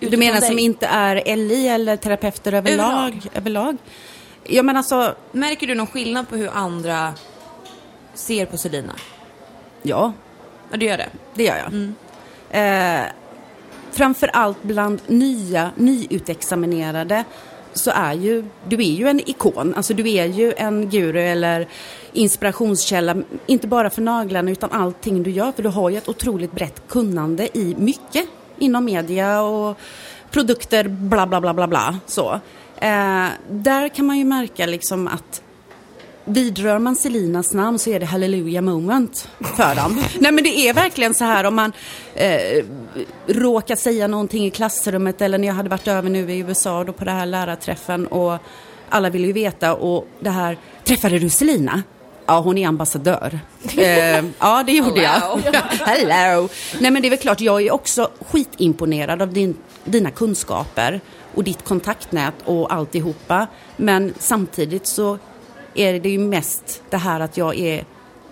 Du 0.00 0.16
menar 0.16 0.40
dig. 0.40 0.48
som 0.48 0.58
inte 0.58 0.86
är 0.86 1.36
LI 1.36 1.68
eller 1.68 1.96
terapeuter 1.96 2.52
överlag? 2.52 2.88
Överlag. 2.88 3.28
överlag? 3.34 3.76
Ja 4.44 4.62
men 4.62 4.76
alltså, 4.76 5.14
Märker 5.32 5.66
du 5.66 5.74
någon 5.74 5.86
skillnad 5.86 6.28
på 6.28 6.36
hur 6.36 6.50
andra 6.54 7.14
ser 8.14 8.46
på 8.46 8.56
Selina? 8.56 8.92
ja 9.82 10.12
Ja, 10.70 10.76
du 10.76 10.86
gör 10.86 10.96
det. 10.96 11.08
det 11.34 11.44
gör 11.44 11.56
jag. 11.56 11.72
Eh, 12.50 13.04
framför 13.92 14.28
allt 14.32 14.62
bland 14.62 15.00
nya, 15.06 15.70
nyutexaminerade 15.76 17.24
så 17.72 17.90
är 17.90 18.12
ju, 18.14 18.44
du 18.68 18.76
är 18.76 18.90
ju 18.90 19.08
en 19.08 19.30
ikon, 19.30 19.74
alltså 19.76 19.94
du 19.94 20.10
är 20.12 20.24
ju 20.26 20.52
en 20.56 20.88
guru 20.90 21.20
eller 21.20 21.68
inspirationskälla, 22.12 23.16
inte 23.46 23.66
bara 23.66 23.90
för 23.90 24.02
naglarna 24.02 24.50
utan 24.50 24.72
allting 24.72 25.22
du 25.22 25.30
gör, 25.30 25.52
för 25.52 25.62
du 25.62 25.68
har 25.68 25.90
ju 25.90 25.96
ett 25.98 26.08
otroligt 26.08 26.52
brett 26.52 26.88
kunnande 26.88 27.58
i 27.58 27.74
mycket 27.78 28.28
inom 28.58 28.84
media 28.84 29.42
och 29.42 29.78
produkter, 30.30 30.88
bla 30.88 31.26
bla 31.26 31.40
bla 31.40 31.54
bla 31.54 31.66
bla. 31.66 31.98
Så. 32.06 32.40
Eh, 32.76 33.26
där 33.50 33.88
kan 33.88 34.06
man 34.06 34.18
ju 34.18 34.24
märka 34.24 34.66
liksom 34.66 35.08
att 35.08 35.42
vidrör 36.24 36.78
man 36.78 36.96
Selinas 36.96 37.54
namn 37.54 37.78
så 37.78 37.90
är 37.90 38.00
det 38.00 38.06
hallelujah 38.06 38.64
moment 38.64 39.28
för 39.56 39.74
dem. 39.74 40.04
Nej 40.18 40.32
men 40.32 40.44
det 40.44 40.68
är 40.68 40.74
verkligen 40.74 41.14
så 41.14 41.24
här 41.24 41.44
om 41.44 41.54
man 41.54 41.72
eh, 42.14 42.64
råkar 43.26 43.76
säga 43.76 44.06
någonting 44.06 44.46
i 44.46 44.50
klassrummet 44.50 45.22
eller 45.22 45.38
när 45.38 45.48
jag 45.48 45.54
hade 45.54 45.68
varit 45.68 45.88
över 45.88 46.10
nu 46.10 46.32
i 46.32 46.38
USA 46.38 46.84
då 46.84 46.92
på 46.92 47.04
det 47.04 47.10
här 47.10 47.26
lärarträffen 47.26 48.06
och 48.06 48.38
alla 48.88 49.10
ville 49.10 49.26
ju 49.26 49.32
veta 49.32 49.74
och 49.74 50.08
det 50.20 50.30
här, 50.30 50.58
träffade 50.84 51.18
du 51.18 51.30
Selina? 51.30 51.82
Ja, 52.26 52.40
hon 52.40 52.58
är 52.58 52.68
ambassadör. 52.68 53.40
eh, 53.76 54.24
ja, 54.38 54.62
det 54.66 54.72
gjorde 54.72 55.02
jag. 55.02 55.20
Hello! 55.86 56.48
Nej, 56.80 56.90
men 56.90 57.02
det 57.02 57.08
är 57.08 57.10
väl 57.10 57.18
klart, 57.18 57.40
jag 57.40 57.62
är 57.62 57.72
också 57.72 58.10
skitimponerad 58.20 59.22
av 59.22 59.32
din, 59.32 59.56
dina 59.84 60.10
kunskaper 60.10 61.00
och 61.34 61.44
ditt 61.44 61.64
kontaktnät 61.64 62.34
och 62.44 62.72
alltihopa. 62.72 63.46
Men 63.76 64.14
samtidigt 64.18 64.86
så 64.86 65.18
är 65.74 66.00
det 66.00 66.08
ju 66.08 66.18
mest 66.18 66.82
det 66.90 66.96
här 66.96 67.20
att 67.20 67.36
jag 67.36 67.58
är 67.58 67.84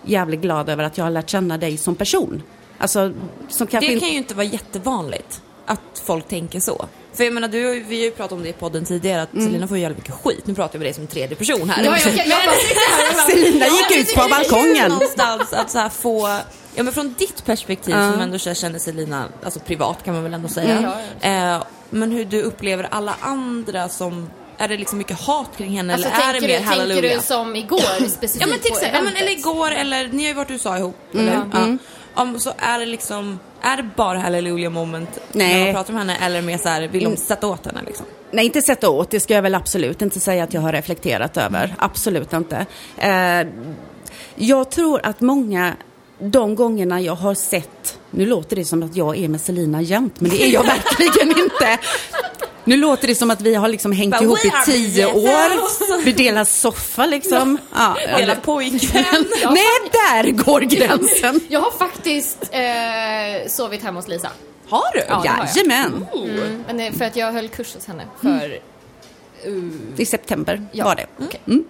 jävligt 0.04 0.40
glad 0.40 0.68
över 0.68 0.84
att 0.84 0.98
jag 0.98 1.04
har 1.04 1.10
lärt 1.10 1.30
känna 1.30 1.58
dig 1.58 1.76
som 1.76 1.94
person. 1.94 2.42
Alltså, 2.78 3.12
som 3.48 3.66
Det 3.70 4.00
kan 4.00 4.08
ju 4.08 4.16
inte 4.16 4.34
vara 4.34 4.46
jättevanligt 4.46 5.42
att 5.66 6.02
folk 6.04 6.28
tänker 6.28 6.60
så. 6.60 6.86
För 7.14 7.24
jag 7.24 7.32
menar, 7.32 7.48
du, 7.48 7.80
vi 7.80 7.96
har 7.98 8.04
ju 8.04 8.10
pratat 8.10 8.32
om 8.32 8.42
det 8.42 8.48
i 8.48 8.52
podden 8.52 8.84
tidigare 8.84 9.22
att 9.22 9.32
Mm. 9.34 9.46
Selina 9.46 9.68
får 9.68 9.76
ju 9.76 9.82
jävla 9.82 9.96
mycket 9.96 10.14
skit. 10.14 10.46
Nu 10.46 10.54
pratar 10.54 10.74
jag 10.74 10.78
med 10.80 10.86
dig 10.86 10.94
som 10.94 11.06
tredje 11.06 11.36
person 11.36 11.70
här. 11.70 11.84
Ja, 11.84 11.98
jag, 11.98 12.16
jag, 12.16 12.26
jag 12.26 13.26
Selina 13.26 13.66
gick 13.66 13.98
ut 13.98 14.14
på 14.14 14.28
balkongen. 14.28 14.88
Någonstans 14.90 15.52
att 15.52 15.70
så 15.70 15.78
här 15.78 15.88
få, 15.88 16.28
ja 16.74 16.82
men 16.82 16.92
från 16.92 17.14
ditt 17.18 17.44
perspektiv 17.44 17.92
som 17.92 18.20
ändå 18.20 18.38
känner 18.38 18.78
Selina, 18.78 19.24
alltså 19.44 19.60
privat 19.60 20.04
kan 20.04 20.14
man 20.14 20.22
väl 20.22 20.34
ändå 20.34 20.48
säga. 20.48 20.94
Mm. 21.22 21.54
Eh, 21.54 21.62
men 21.90 22.12
hur 22.12 22.24
du 22.24 22.42
upplever 22.42 22.88
alla 22.90 23.16
andra 23.20 23.88
som, 23.88 24.30
är 24.58 24.68
det 24.68 24.76
liksom 24.76 24.98
mycket 24.98 25.20
hat 25.20 25.50
kring 25.56 25.76
henne 25.76 25.94
alltså, 25.94 26.08
eller 26.08 26.20
är 26.28 26.32
det 26.32 26.40
tänker, 26.40 26.48
mer 26.48 26.58
du, 26.58 26.64
tänker 26.64 26.80
halleluja? 26.80 27.16
du 27.16 27.22
som 27.22 27.56
igår 27.56 28.08
specifikt 28.08 28.40
Ja 28.40 28.46
men 28.46 28.58
till 28.58 28.72
exempel, 28.72 28.94
ja, 28.94 29.02
men, 29.02 29.16
eller 29.16 29.32
igår 29.32 29.70
eller 29.70 30.08
ni 30.08 30.22
har 30.22 30.28
ju 30.28 30.34
varit 30.34 30.50
i 30.50 30.52
USA 30.52 30.78
ihop. 30.78 30.96
Eller? 31.14 31.50
Ja. 31.52 31.76
Om, 32.14 32.40
så 32.40 32.52
är 32.58 32.78
det 32.78 32.86
liksom, 32.86 33.38
är 33.64 33.76
det 33.76 33.88
bara 33.96 34.18
halleluja 34.18 34.70
moment 34.70 35.20
när 35.32 35.44
Nej. 35.46 35.64
man 35.64 35.74
pratar 35.74 35.92
med 35.92 36.02
henne 36.02 36.26
eller 36.26 36.42
mer 36.42 36.58
så 36.58 36.68
här, 36.68 36.88
vill 36.88 37.04
de 37.04 37.16
sätta 37.16 37.46
åt 37.46 37.66
henne 37.66 37.80
liksom? 37.86 38.06
Nej, 38.30 38.44
inte 38.44 38.62
sätta 38.62 38.90
åt. 38.90 39.10
Det 39.10 39.20
ska 39.20 39.34
jag 39.34 39.42
väl 39.42 39.54
absolut 39.54 40.02
inte 40.02 40.20
säga 40.20 40.44
att 40.44 40.54
jag 40.54 40.60
har 40.60 40.72
reflekterat 40.72 41.36
över. 41.36 41.74
Absolut 41.78 42.32
inte. 42.32 42.66
Eh, 42.96 43.46
jag 44.34 44.70
tror 44.70 45.00
att 45.02 45.20
många, 45.20 45.74
de 46.18 46.54
gångerna 46.54 47.00
jag 47.00 47.14
har 47.14 47.34
sett, 47.34 47.98
nu 48.10 48.26
låter 48.26 48.56
det 48.56 48.64
som 48.64 48.82
att 48.82 48.96
jag 48.96 49.18
är 49.18 49.28
med 49.28 49.40
Selina 49.40 49.82
jämt, 49.82 50.20
men 50.20 50.30
det 50.30 50.42
är 50.42 50.52
jag 50.52 50.64
verkligen 50.98 51.28
inte. 51.28 51.78
Nu 52.64 52.76
låter 52.76 53.08
det 53.08 53.14
som 53.14 53.30
att 53.30 53.40
vi 53.40 53.54
har 53.54 53.68
liksom 53.68 53.92
hängt 53.92 54.12
But 54.14 54.22
ihop 54.22 54.44
i 54.44 54.52
tio 54.66 55.06
år. 55.06 56.04
Vi 56.04 56.12
delar 56.12 56.44
soffa 56.44 57.06
liksom. 57.06 57.58
Ja, 57.74 57.96
Hela 58.00 58.18
eller- 58.18 58.34
pojkvän. 58.34 59.04
Nej, 59.44 59.90
där 59.92 60.30
går 60.30 60.60
gränsen. 60.60 61.40
Jag 61.48 61.60
har 61.60 61.70
faktiskt 61.70 62.38
eh, 62.52 63.48
sovit 63.50 63.82
hemma 63.82 63.98
hos 63.98 64.08
Lisa. 64.08 64.30
Har 64.68 64.92
du? 64.92 64.98
Ja, 65.08 65.20
det 65.22 65.28
har 65.28 65.36
jag. 65.38 65.48
Jajamän. 65.56 66.06
Mm. 66.14 66.64
Men 66.66 66.80
är 66.80 66.92
för 66.92 67.04
att 67.04 67.16
jag 67.16 67.32
höll 67.32 67.48
kurs 67.48 67.74
hos 67.74 67.86
henne 67.86 68.02
för... 68.22 68.58
I 69.96 70.06
september 70.06 70.66
Ja. 70.72 70.84
var 70.84 70.94
det. 70.96 71.06
Okej. 71.20 71.40
Mm. 71.46 71.64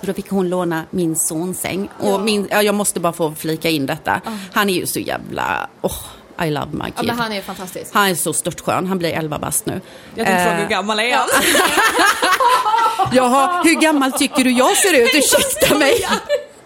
Då 0.00 0.12
fick 0.12 0.28
hon 0.30 0.48
låna 0.48 0.84
min 0.90 1.16
sons 1.16 1.60
säng. 1.60 1.88
Och 2.00 2.20
min, 2.20 2.48
ja, 2.50 2.62
jag 2.62 2.74
måste 2.74 3.00
bara 3.00 3.12
få 3.12 3.34
flika 3.34 3.68
in 3.68 3.86
detta. 3.86 4.20
Han 4.52 4.70
är 4.70 4.74
ju 4.74 4.86
så 4.86 4.98
jävla... 5.00 5.68
Oh, 5.80 5.96
I 6.46 6.50
love 6.50 6.66
my 6.72 6.84
kid. 6.84 6.92
Ja, 6.96 7.02
men 7.02 7.18
han 7.18 7.32
är 7.32 7.42
fantastisk. 7.42 7.90
Han 7.94 8.08
är 8.08 8.14
så 8.14 8.32
störtskön. 8.32 8.86
Han 8.86 8.98
blir 8.98 9.12
11 9.12 9.38
bast 9.38 9.66
nu. 9.66 9.80
Jag 10.14 10.26
tänkte 10.26 10.44
fråga 10.44 10.56
hur 10.56 10.62
Eh, 10.64 10.68
gammal 10.68 11.00
är 11.00 11.16
han? 11.16 11.28
Jaha, 13.12 13.62
hur 13.64 13.74
gammal 13.80 14.12
tycker 14.12 14.44
du 14.44 14.50
jag 14.50 14.76
ser 14.76 15.02
ut? 15.02 15.10
Ursäkta 15.14 15.74
mig. 15.78 16.06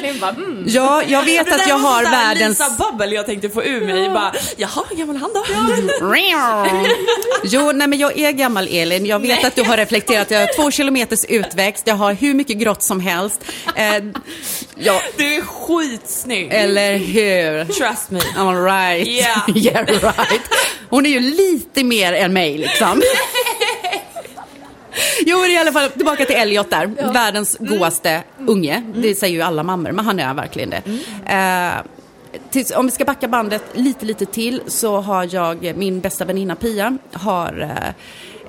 Elin 0.04 0.20
bara 0.20 0.30
mm. 0.30 0.64
Ja, 0.66 1.02
jag 1.06 1.24
vet 1.24 1.46
Det 1.46 1.54
att 1.54 1.68
jag 1.68 1.78
har 1.78 2.02
världens... 2.02 2.58
Lisa 2.58 2.70
Babbel 2.78 3.12
jag 3.12 3.26
tänkte 3.26 3.50
få 3.50 3.62
ur 3.64 3.86
mig. 3.86 4.08
Bara, 4.08 4.32
Jaha, 4.56 4.84
hur 4.90 4.96
gammal 4.96 5.16
han 5.16 5.30
då? 5.34 5.44
Jo, 7.44 7.72
nej 7.72 7.88
men 7.88 7.98
jag 7.98 8.18
är 8.18 8.32
gammal 8.32 8.68
Elin. 8.70 9.06
Jag 9.06 9.18
vet 9.18 9.44
att 9.44 9.56
du 9.56 9.62
har 9.62 9.76
reflekterat. 9.76 10.30
Jag 10.30 10.40
har 10.40 10.56
två 10.56 10.70
kilometers 10.70 11.24
utväxt. 11.24 11.82
Jag 11.86 11.94
har 11.94 12.12
hur 12.12 12.34
mycket 12.34 12.56
grått 12.56 12.82
som 12.82 13.00
helst. 13.00 13.44
Eh, 13.76 14.04
ja, 14.76 15.02
Du 15.16 15.34
är 15.34 15.42
skitsnygg. 15.42 16.48
eller 16.52 16.96
hur? 16.98 17.64
Trust 17.64 18.10
me. 18.10 18.20
I'm 18.20 18.64
right. 18.64 19.08
Yeah. 19.08 19.50
yeah, 19.56 19.86
right. 19.86 20.40
Hon 20.90 21.06
är 21.06 21.10
ju 21.10 21.20
lite 21.20 21.84
mer 21.84 22.12
än 22.12 22.32
mig 22.32 22.58
liksom. 22.58 23.02
Jo, 25.26 25.46
i 25.46 25.58
alla 25.58 25.72
fall 25.72 25.90
tillbaka 25.90 26.24
till 26.24 26.36
Elliot 26.36 26.70
där. 26.70 26.86
Världens 27.12 27.56
godaste 27.60 28.22
unge. 28.46 28.82
Det 28.94 29.14
säger 29.14 29.34
ju 29.34 29.42
alla 29.42 29.62
mammor, 29.62 29.92
men 29.92 30.04
han 30.04 30.20
är 30.20 30.34
verkligen 30.34 30.70
det. 30.70 30.82
Eh, 31.34 31.72
tills, 32.50 32.70
om 32.70 32.86
vi 32.86 32.92
ska 32.92 33.04
backa 33.04 33.28
bandet 33.28 33.62
lite, 33.74 34.06
lite 34.06 34.26
till 34.26 34.62
så 34.66 35.00
har 35.00 35.34
jag 35.34 35.76
min 35.76 36.00
bästa 36.00 36.24
väninna 36.24 36.56
Pia 36.56 36.98
har 37.12 37.60
eh, 37.60 37.94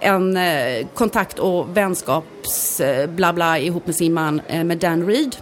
en 0.09 0.37
eh, 0.37 0.87
kontakt 0.93 1.39
och 1.39 1.77
vänskaps 1.77 2.79
eh, 2.79 3.09
bla 3.09 3.33
bla 3.33 3.59
ihop 3.59 3.85
med 3.85 3.95
sin 3.95 4.13
man 4.13 4.41
eh, 4.47 4.63
med 4.63 4.77
Dan 4.77 5.07
Reed. 5.07 5.35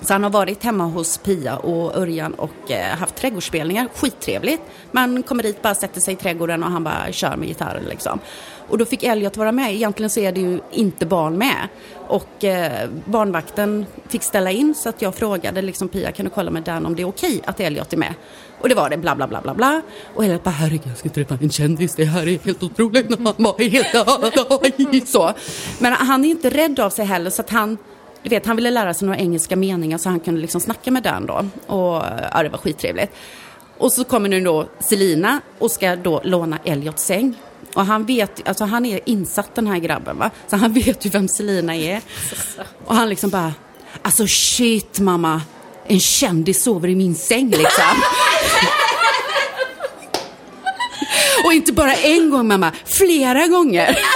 Så 0.00 0.12
han 0.12 0.22
har 0.22 0.30
varit 0.30 0.64
hemma 0.64 0.84
hos 0.84 1.18
Pia 1.18 1.56
och 1.56 1.96
Örjan 1.96 2.34
och 2.34 2.70
eh, 2.70 2.96
haft 2.96 3.14
trädgårdsspelningar. 3.14 3.88
Skittrevligt. 3.94 4.62
Man 4.90 5.22
kommer 5.22 5.42
dit, 5.42 5.62
bara 5.62 5.74
sätter 5.74 6.00
sig 6.00 6.14
i 6.14 6.16
trädgården 6.16 6.62
och 6.62 6.70
han 6.70 6.84
bara 6.84 7.12
kör 7.12 7.36
med 7.36 7.48
gitarren 7.48 7.84
liksom. 7.84 8.20
Och 8.68 8.78
då 8.78 8.84
fick 8.84 9.02
Elliot 9.02 9.36
vara 9.36 9.52
med. 9.52 9.74
Egentligen 9.74 10.10
så 10.10 10.20
är 10.20 10.32
det 10.32 10.40
ju 10.40 10.60
inte 10.72 11.06
barn 11.06 11.38
med. 11.38 11.68
Och 12.08 12.44
eh, 12.44 12.88
barnvakten 13.04 13.86
fick 14.08 14.22
ställa 14.22 14.50
in 14.50 14.74
så 14.74 14.88
att 14.88 15.02
jag 15.02 15.14
frågade 15.14 15.62
liksom 15.62 15.88
Pia, 15.88 16.12
kan 16.12 16.24
du 16.24 16.30
kolla 16.30 16.50
med 16.50 16.62
Dan 16.62 16.86
om 16.86 16.96
det 16.96 17.02
är 17.02 17.08
okej 17.08 17.40
att 17.44 17.60
Elliot 17.60 17.92
är 17.92 17.96
med? 17.96 18.14
Och 18.60 18.68
det 18.68 18.74
var 18.74 18.90
det, 18.90 18.96
bla 18.96 19.16
bla 19.16 19.26
bla 19.26 19.40
bla 19.40 19.54
bla. 19.54 19.82
Och 20.14 20.24
Elliot 20.24 20.44
bara, 20.44 20.50
herregud 20.50 20.86
jag 20.86 20.98
ska 20.98 21.08
träffa 21.08 21.38
en 21.40 21.50
kändis, 21.50 21.94
det 21.94 22.04
här 22.04 22.28
är 22.28 22.38
helt 22.38 22.62
otroligt. 22.62 23.06
Han 23.10 23.34
var 23.38 23.70
helt 23.70 25.08
så. 25.08 25.32
Men 25.78 25.92
han 25.92 26.24
är 26.24 26.28
inte 26.28 26.50
rädd 26.50 26.80
av 26.80 26.90
sig 26.90 27.04
heller 27.04 27.30
så 27.30 27.42
att 27.42 27.50
han 27.50 27.78
du 28.22 28.30
vet, 28.30 28.46
han 28.46 28.56
ville 28.56 28.70
lära 28.70 28.94
sig 28.94 29.06
några 29.06 29.20
engelska 29.20 29.56
meningar 29.56 29.98
så 29.98 30.08
han 30.08 30.20
kunde 30.20 30.40
liksom 30.40 30.60
snacka 30.60 30.90
med 30.90 31.02
Dan 31.02 31.26
då. 31.26 31.46
Och 31.66 32.02
ja, 32.32 32.42
det 32.42 32.48
var 32.48 32.58
skittrevligt. 32.58 33.12
Och 33.78 33.92
så 33.92 34.04
kommer 34.04 34.28
nu 34.28 34.40
då 34.40 34.66
Selina 34.78 35.40
och 35.58 35.70
ska 35.70 35.96
då 35.96 36.20
låna 36.24 36.58
Elliots 36.64 37.04
säng. 37.04 37.34
Och 37.76 37.86
han 37.86 38.04
vet, 38.04 38.48
alltså 38.48 38.64
han 38.64 38.86
är 38.86 39.00
insatt 39.04 39.54
den 39.54 39.66
här 39.66 39.78
grabben 39.78 40.18
va. 40.18 40.30
Så 40.46 40.56
han 40.56 40.72
vet 40.84 41.06
ju 41.06 41.10
vem 41.10 41.28
Selina 41.28 41.76
är. 41.76 42.00
Och 42.86 42.94
han 42.94 43.08
liksom 43.08 43.30
bara, 43.30 43.54
alltså 44.02 44.26
shit 44.26 44.98
mamma. 44.98 45.42
En 45.86 46.00
kändis 46.00 46.62
sover 46.62 46.88
i 46.88 46.94
min 46.94 47.14
säng 47.14 47.50
liksom. 47.50 47.84
Och 51.44 51.52
inte 51.52 51.72
bara 51.72 51.94
en 51.94 52.30
gång 52.30 52.48
mamma, 52.48 52.72
flera 52.84 53.46
gånger. 53.46 53.98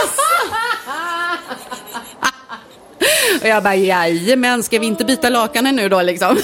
Och 3.42 3.48
jag 3.48 3.62
bara, 3.62 3.74
jajamän, 3.76 4.62
ska 4.62 4.78
vi 4.78 4.86
inte 4.86 5.04
byta 5.04 5.28
lakanen 5.28 5.76
nu 5.76 5.88
då 5.88 6.02
liksom? 6.02 6.38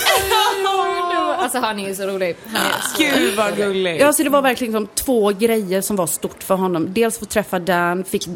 Alltså 1.46 1.58
han 1.58 1.78
är 1.78 1.88
ju 1.88 1.94
så 1.94 2.06
rolig. 2.06 2.36
Han 2.46 2.66
är 2.66 2.70
så 2.80 3.02
Gud 3.02 3.36
vad 3.36 3.56
gulligt. 3.56 4.00
Ja, 4.00 4.12
så 4.12 4.22
det 4.22 4.30
var 4.30 4.42
verkligen 4.42 4.72
liksom 4.72 4.88
två 5.04 5.30
grejer 5.30 5.80
som 5.80 5.96
var 5.96 6.06
stort 6.06 6.42
för 6.42 6.54
honom. 6.54 6.86
Dels 6.94 7.18
få 7.18 7.24
träffa 7.24 7.58
Dan, 7.58 8.04
fick 8.04 8.28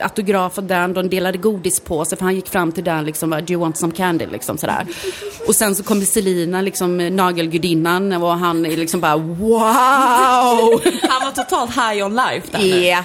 autograf 0.00 0.58
av 0.58 0.64
Dan, 0.64 0.92
de 0.92 1.08
delade 1.08 1.38
godispåse 1.38 2.16
för 2.16 2.24
han 2.24 2.34
gick 2.34 2.48
fram 2.48 2.72
till 2.72 2.84
Dan 2.84 3.04
liksom, 3.04 3.30
do 3.30 3.52
you 3.52 3.60
want 3.60 3.76
some 3.76 3.92
candy 3.92 4.26
liksom 4.26 4.58
sådär. 4.58 4.86
Och 5.46 5.54
sen 5.54 5.74
så 5.74 5.82
kom 5.82 6.02
Selina, 6.02 6.62
liksom 6.62 6.96
nagelgudinnan 6.96 8.12
och 8.12 8.38
han 8.38 8.66
är 8.66 8.76
liksom 8.76 9.00
bara 9.00 9.16
wow! 9.16 10.80
Han 11.08 11.24
var 11.24 11.32
totalt 11.44 11.70
high 11.70 12.06
on 12.06 12.14
life 12.14 12.48
där 12.50 12.58
nu. 12.58 13.04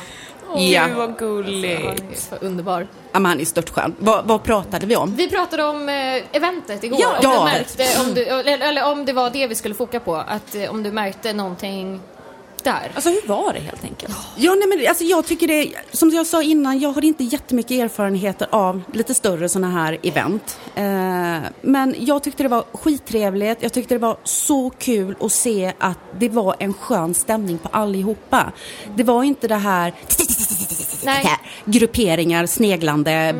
Ja, 0.57 0.87
Gud 0.87 0.95
vad 0.97 1.17
gulligt. 1.17 1.81
Han 1.85 1.91
är 1.91 2.15
så 2.39 2.45
underbar. 2.45 2.87
Ja, 3.11 3.19
men 3.19 3.25
han 3.25 3.39
är 3.39 3.45
störtskön. 3.45 3.95
Vad, 3.99 4.25
vad 4.25 4.43
pratade 4.43 4.85
vi 4.85 4.95
om? 4.95 5.15
Vi 5.15 5.29
pratade 5.29 5.63
om 5.63 5.89
eh, 5.89 5.95
eventet 6.31 6.83
igår. 6.83 6.99
Ja. 7.01 7.07
om, 7.09 7.15
Ja. 7.21 7.37
du 7.39 7.43
märkte, 7.51 7.83
om 8.07 8.13
du, 8.13 8.23
eller, 8.25 8.67
eller 8.67 8.85
om 8.91 9.05
det 9.05 9.13
var 9.13 9.29
det 9.29 9.47
vi 9.47 9.55
skulle 9.55 9.75
foka 9.75 9.99
på. 9.99 10.15
Att 10.15 10.55
eh, 10.55 10.69
om 10.71 10.83
du 10.83 10.91
märkte 10.91 11.33
någonting 11.33 11.99
där. 12.63 12.91
Alltså 12.95 13.09
hur 13.09 13.27
var 13.27 13.53
det 13.53 13.59
helt 13.59 13.83
enkelt? 13.83 14.17
Ja, 14.35 14.55
nej, 14.55 14.67
men 14.67 14.87
alltså, 14.87 15.03
jag 15.03 15.25
tycker 15.25 15.47
det, 15.47 15.71
som 15.91 16.09
jag 16.09 16.27
sa 16.27 16.43
innan, 16.43 16.79
jag 16.79 16.91
har 16.91 17.05
inte 17.05 17.23
jättemycket 17.23 17.71
erfarenheter 17.71 18.47
av 18.51 18.81
lite 18.93 19.13
större 19.13 19.49
sådana 19.49 19.71
här 19.71 19.97
event. 20.03 20.59
Eh, 20.75 21.37
men 21.61 21.95
jag 21.99 22.23
tyckte 22.23 22.43
det 22.43 22.49
var 22.49 22.63
skittrevligt, 22.73 23.63
jag 23.63 23.73
tyckte 23.73 23.95
det 23.95 23.99
var 23.99 24.17
så 24.23 24.69
kul 24.69 25.15
att 25.19 25.31
se 25.31 25.73
att 25.77 25.99
det 26.19 26.29
var 26.29 26.55
en 26.59 26.73
skön 26.73 27.13
stämning 27.13 27.57
på 27.57 27.69
allihopa. 27.71 28.51
Det 28.95 29.03
var 29.03 29.23
inte 29.23 29.47
det 29.47 29.55
här 29.55 29.93
Nej. 31.03 31.25
grupperingar, 31.65 32.45
sneglande, 32.45 33.35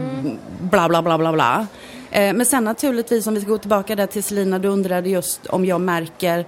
bla 0.62 0.90
bla 0.90 1.02
bla 1.02 1.18
bla 1.18 1.34
bla. 1.34 1.68
Eh, 2.12 2.34
men 2.34 2.46
sen 2.46 2.64
naturligtvis, 2.64 3.28
om 3.28 3.34
vi 3.34 3.42
ska 3.42 3.50
gå 3.50 3.58
tillbaka 3.58 3.96
där 3.96 4.08
till 4.08 4.24
Selina, 4.24 4.60
du 4.60 4.68
undrade 4.68 5.10
just 5.10 5.46
om 5.46 5.66
jag 5.66 5.82
märker 5.82 6.46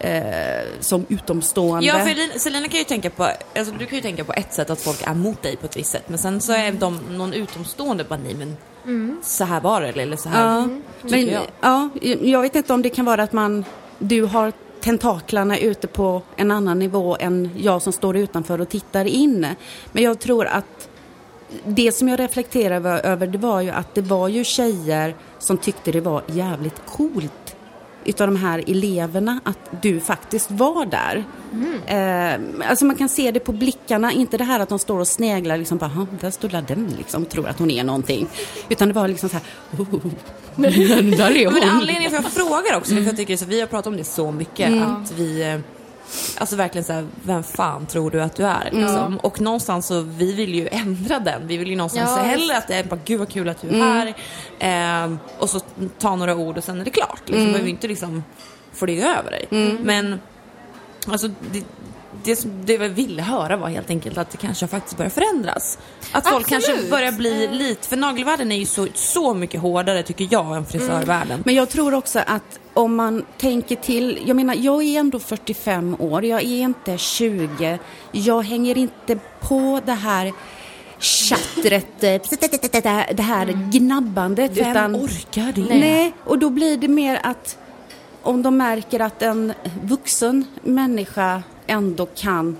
eh, 0.00 0.66
som 0.80 1.06
utomstående. 1.08 1.86
Ja, 1.86 1.98
för 1.98 2.10
Elin- 2.10 2.38
Selina 2.38 2.68
kan 2.68 2.78
ju 2.78 2.84
tänka 2.84 3.10
på, 3.10 3.24
alltså 3.56 3.74
du 3.78 3.86
kan 3.86 3.96
ju 3.96 4.02
tänka 4.02 4.24
på 4.24 4.32
ett 4.32 4.54
sätt 4.54 4.70
att 4.70 4.80
folk 4.80 5.02
är 5.06 5.14
mot 5.14 5.42
dig 5.42 5.56
på 5.56 5.66
ett 5.66 5.76
visst 5.76 5.90
sätt, 5.90 6.08
men 6.08 6.18
sen 6.18 6.40
så 6.40 6.52
är 6.52 6.72
de 6.72 6.98
någon 7.10 7.32
utomstående 7.32 8.04
bara 8.04 8.18
nej 8.24 8.34
men 8.34 8.56
så 9.22 9.44
här 9.44 9.60
var 9.60 9.80
det 9.80 9.88
eller 10.02 10.16
så 10.16 10.28
här 10.28 10.44
Ja, 10.56 10.68
tycker 11.02 11.16
men, 11.16 11.26
jag. 11.28 11.42
ja, 11.60 11.88
jag 12.22 12.42
vet 12.42 12.56
inte 12.56 12.72
om 12.72 12.82
det 12.82 12.90
kan 12.90 13.04
vara 13.04 13.22
att 13.22 13.32
man, 13.32 13.64
du 13.98 14.22
har 14.24 14.52
tentaklarna 14.80 15.58
ute 15.58 15.86
på 15.86 16.22
en 16.36 16.50
annan 16.50 16.78
nivå 16.78 17.16
än 17.20 17.50
jag 17.56 17.82
som 17.82 17.92
står 17.92 18.16
utanför 18.16 18.60
och 18.60 18.68
tittar 18.68 19.04
in. 19.04 19.46
Men 19.92 20.02
jag 20.02 20.18
tror 20.18 20.46
att 20.46 20.88
det 21.64 21.92
som 21.92 22.08
jag 22.08 22.20
reflekterade 22.20 22.88
över 22.90 23.26
det 23.26 23.38
var 23.38 23.60
ju 23.60 23.70
att 23.70 23.94
det 23.94 24.02
var 24.02 24.28
ju 24.28 24.44
tjejer 24.44 25.14
som 25.38 25.58
tyckte 25.58 25.92
det 25.92 26.00
var 26.00 26.22
jävligt 26.26 26.82
coolt 26.86 27.32
utav 28.10 28.26
de 28.26 28.36
här 28.36 28.64
eleverna 28.66 29.40
att 29.44 29.58
du 29.82 30.00
faktiskt 30.00 30.50
var 30.50 30.86
där. 30.86 31.24
Eh, 31.86 32.68
alltså 32.70 32.84
man 32.84 32.96
kan 32.96 33.08
se 33.08 33.30
det 33.30 33.40
på 33.40 33.52
blickarna, 33.52 34.12
inte 34.12 34.36
det 34.36 34.44
här 34.44 34.60
att 34.60 34.68
de 34.68 34.78
står 34.78 34.98
och 35.00 35.08
sneglar 35.08 35.56
liksom 35.56 35.78
bara, 35.78 35.90
"Jaha, 35.94 36.06
där 36.20 36.30
står 36.30 36.48
den 36.48 36.94
liksom, 36.98 37.24
tror 37.24 37.48
att 37.48 37.58
hon 37.58 37.70
är 37.70 37.84
någonting. 37.84 38.26
Utan 38.68 38.88
det 38.88 38.94
var 38.94 39.08
liksom 39.08 39.28
så 39.28 39.36
här, 39.36 39.44
oh, 39.78 40.06
där 41.16 41.36
är 41.36 41.50
Men 41.50 41.62
hon. 41.62 41.70
anledningen 41.70 42.10
för 42.10 42.18
att 42.18 42.24
jag 42.24 42.32
frågar 42.32 42.76
också, 42.76 42.92
mm. 42.92 43.04
för 43.04 43.10
jag 43.10 43.16
tycker 43.16 43.36
så, 43.36 43.44
vi 43.44 43.60
har 43.60 43.66
pratat 43.66 43.86
om 43.86 43.96
det 43.96 44.04
så 44.04 44.32
mycket, 44.32 44.68
Mm. 44.68 44.82
att 44.82 45.12
vi 45.12 45.42
eh, 45.42 45.58
Alltså 46.38 46.56
verkligen 46.56 46.84
såhär, 46.84 47.06
vem 47.22 47.42
fan 47.42 47.86
tror 47.86 48.10
du 48.10 48.22
att 48.22 48.36
du 48.36 48.46
är? 48.46 48.68
Mm. 48.72 48.82
Liksom. 48.82 49.16
Och 49.18 49.40
någonstans 49.40 49.86
så, 49.86 50.00
vi 50.00 50.32
vill 50.32 50.54
ju 50.54 50.68
ändra 50.72 51.18
den. 51.18 51.46
Vi 51.46 51.56
vill 51.56 51.68
ju 51.68 51.76
någonstans 51.76 52.10
Ja, 52.16 52.22
hellre 52.22 52.56
att 52.56 52.68
det 52.68 52.74
är 52.74 52.84
bara, 52.84 53.00
gud 53.04 53.18
vad 53.18 53.28
kul 53.28 53.48
att 53.48 53.60
du 53.60 53.68
är 53.68 53.72
Mm. 53.74 54.14
här. 54.58 55.04
Eh, 55.04 55.16
och 55.38 55.50
så 55.50 55.60
ta 55.98 56.16
några 56.16 56.36
ord 56.36 56.58
och 56.58 56.64
sen 56.64 56.80
är 56.80 56.84
det 56.84 56.90
klart. 56.90 57.20
Liksom. 57.24 57.40
Mm. 57.40 57.52
behöver 57.52 57.70
inte 57.70 57.88
liksom 57.88 58.24
få 58.72 58.86
det 58.86 59.02
över 59.02 59.30
dig. 59.30 59.46
Men, 59.82 60.20
alltså 61.06 61.28
det, 61.52 61.62
det, 62.24 62.46
det 62.64 62.72
jag 62.72 62.88
ville 62.88 63.22
höra 63.22 63.56
var 63.56 63.68
helt 63.68 63.90
enkelt 63.90 64.18
att 64.18 64.30
det 64.30 64.36
kanske 64.36 64.66
faktiskt 64.66 64.96
börjar 64.96 65.10
förändras. 65.10 65.78
Att 66.12 66.28
folk 66.28 66.52
Absolut. 66.52 66.66
kanske 66.66 66.90
börjar 66.90 67.12
bli 67.12 67.48
lite, 67.48 67.88
för 67.88 67.96
nagelvärlden 67.96 68.52
är 68.52 68.56
ju 68.56 68.66
så, 68.66 68.86
så 68.94 69.34
mycket 69.34 69.60
hårdare 69.60 70.02
tycker 70.02 70.28
jag 70.30 70.56
än 70.56 70.66
frisörvärlden. 70.66 71.42
Men 71.46 71.54
jag 71.54 71.68
tror 71.68 71.94
också 71.94 72.18
att 72.26 72.60
om 72.74 72.96
man 72.96 73.24
tänker 73.38 73.76
till, 73.76 74.18
jag 74.26 74.36
menar 74.36 74.54
jag 74.58 74.82
är 74.82 75.00
ändå 75.00 75.18
45 75.18 75.96
år, 75.98 76.24
jag 76.24 76.42
är 76.42 76.62
inte 76.62 76.98
20, 76.98 77.78
jag 78.12 78.42
hänger 78.42 78.78
inte 78.78 79.18
på 79.40 79.80
det 79.86 79.92
här 79.92 80.32
tjattret, 80.98 82.04
eh, 82.04 82.20
det 83.14 83.22
här 83.22 83.70
gnabbandet. 83.72 84.56
Vem 84.56 84.70
utan, 84.70 84.96
orkar 84.96 85.52
det? 85.52 85.78
Nej, 85.80 86.12
och 86.24 86.38
då 86.38 86.50
blir 86.50 86.76
det 86.76 86.88
mer 86.88 87.20
att 87.22 87.58
om 88.22 88.42
de 88.42 88.56
märker 88.56 89.00
att 89.00 89.22
en 89.22 89.52
vuxen 89.82 90.44
människa 90.62 91.42
ändå 91.70 92.06
kan 92.06 92.56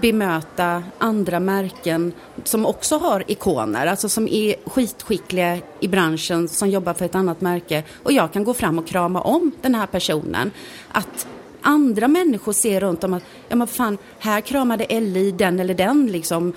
bemöta 0.00 0.82
andra 0.98 1.40
märken 1.40 2.12
som 2.44 2.66
också 2.66 2.98
har 2.98 3.24
ikoner, 3.26 3.86
alltså 3.86 4.08
som 4.08 4.28
är 4.28 4.54
skitskickliga 4.66 5.58
i 5.80 5.88
branschen, 5.88 6.48
som 6.48 6.70
jobbar 6.70 6.94
för 6.94 7.04
ett 7.04 7.14
annat 7.14 7.40
märke 7.40 7.84
och 8.02 8.12
jag 8.12 8.32
kan 8.32 8.44
gå 8.44 8.54
fram 8.54 8.78
och 8.78 8.86
krama 8.86 9.20
om 9.20 9.52
den 9.62 9.74
här 9.74 9.86
personen. 9.86 10.50
Att 10.92 11.26
andra 11.62 12.08
människor 12.08 12.52
ser 12.52 12.80
runt 12.80 13.04
om 13.04 13.14
att, 13.14 13.22
ja 13.48 13.56
men 13.56 13.66
fan, 13.66 13.98
här 14.18 14.40
kramade 14.40 14.84
Ellie 14.84 15.32
den 15.32 15.60
eller 15.60 15.74
den 15.74 16.06
liksom. 16.06 16.52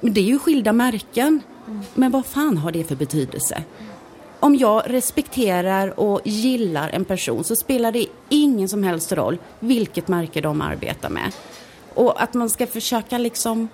Men 0.00 0.12
det 0.12 0.20
är 0.20 0.24
ju 0.24 0.38
skilda 0.38 0.72
märken. 0.72 1.40
Men 1.94 2.10
vad 2.10 2.26
fan 2.26 2.56
har 2.56 2.72
det 2.72 2.84
för 2.84 2.96
betydelse? 2.96 3.62
Om 4.46 4.56
jag 4.56 4.82
respekterar 4.86 6.00
och 6.00 6.20
gillar 6.24 6.90
en 6.90 7.04
person 7.04 7.44
så 7.44 7.56
spelar 7.56 7.92
det 7.92 8.06
ingen 8.28 8.68
som 8.68 8.82
helst 8.82 9.12
roll 9.12 9.38
vilket 9.60 10.08
märke 10.08 10.40
de 10.40 10.60
arbetar 10.60 11.10
med. 11.10 11.32
Och 11.94 12.22
att 12.22 12.34
man 12.34 12.50
ska 12.50 12.66
försöka 12.66 13.18
liksom 13.18 13.68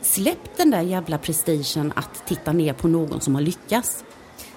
Släpp 0.00 0.56
den 0.56 0.70
där 0.70 0.80
jävla 0.80 1.18
prestigen 1.18 1.92
att 1.96 2.26
titta 2.26 2.52
ner 2.52 2.72
på 2.72 2.88
någon 2.88 3.20
som 3.20 3.34
har 3.34 3.42
lyckats. 3.42 4.04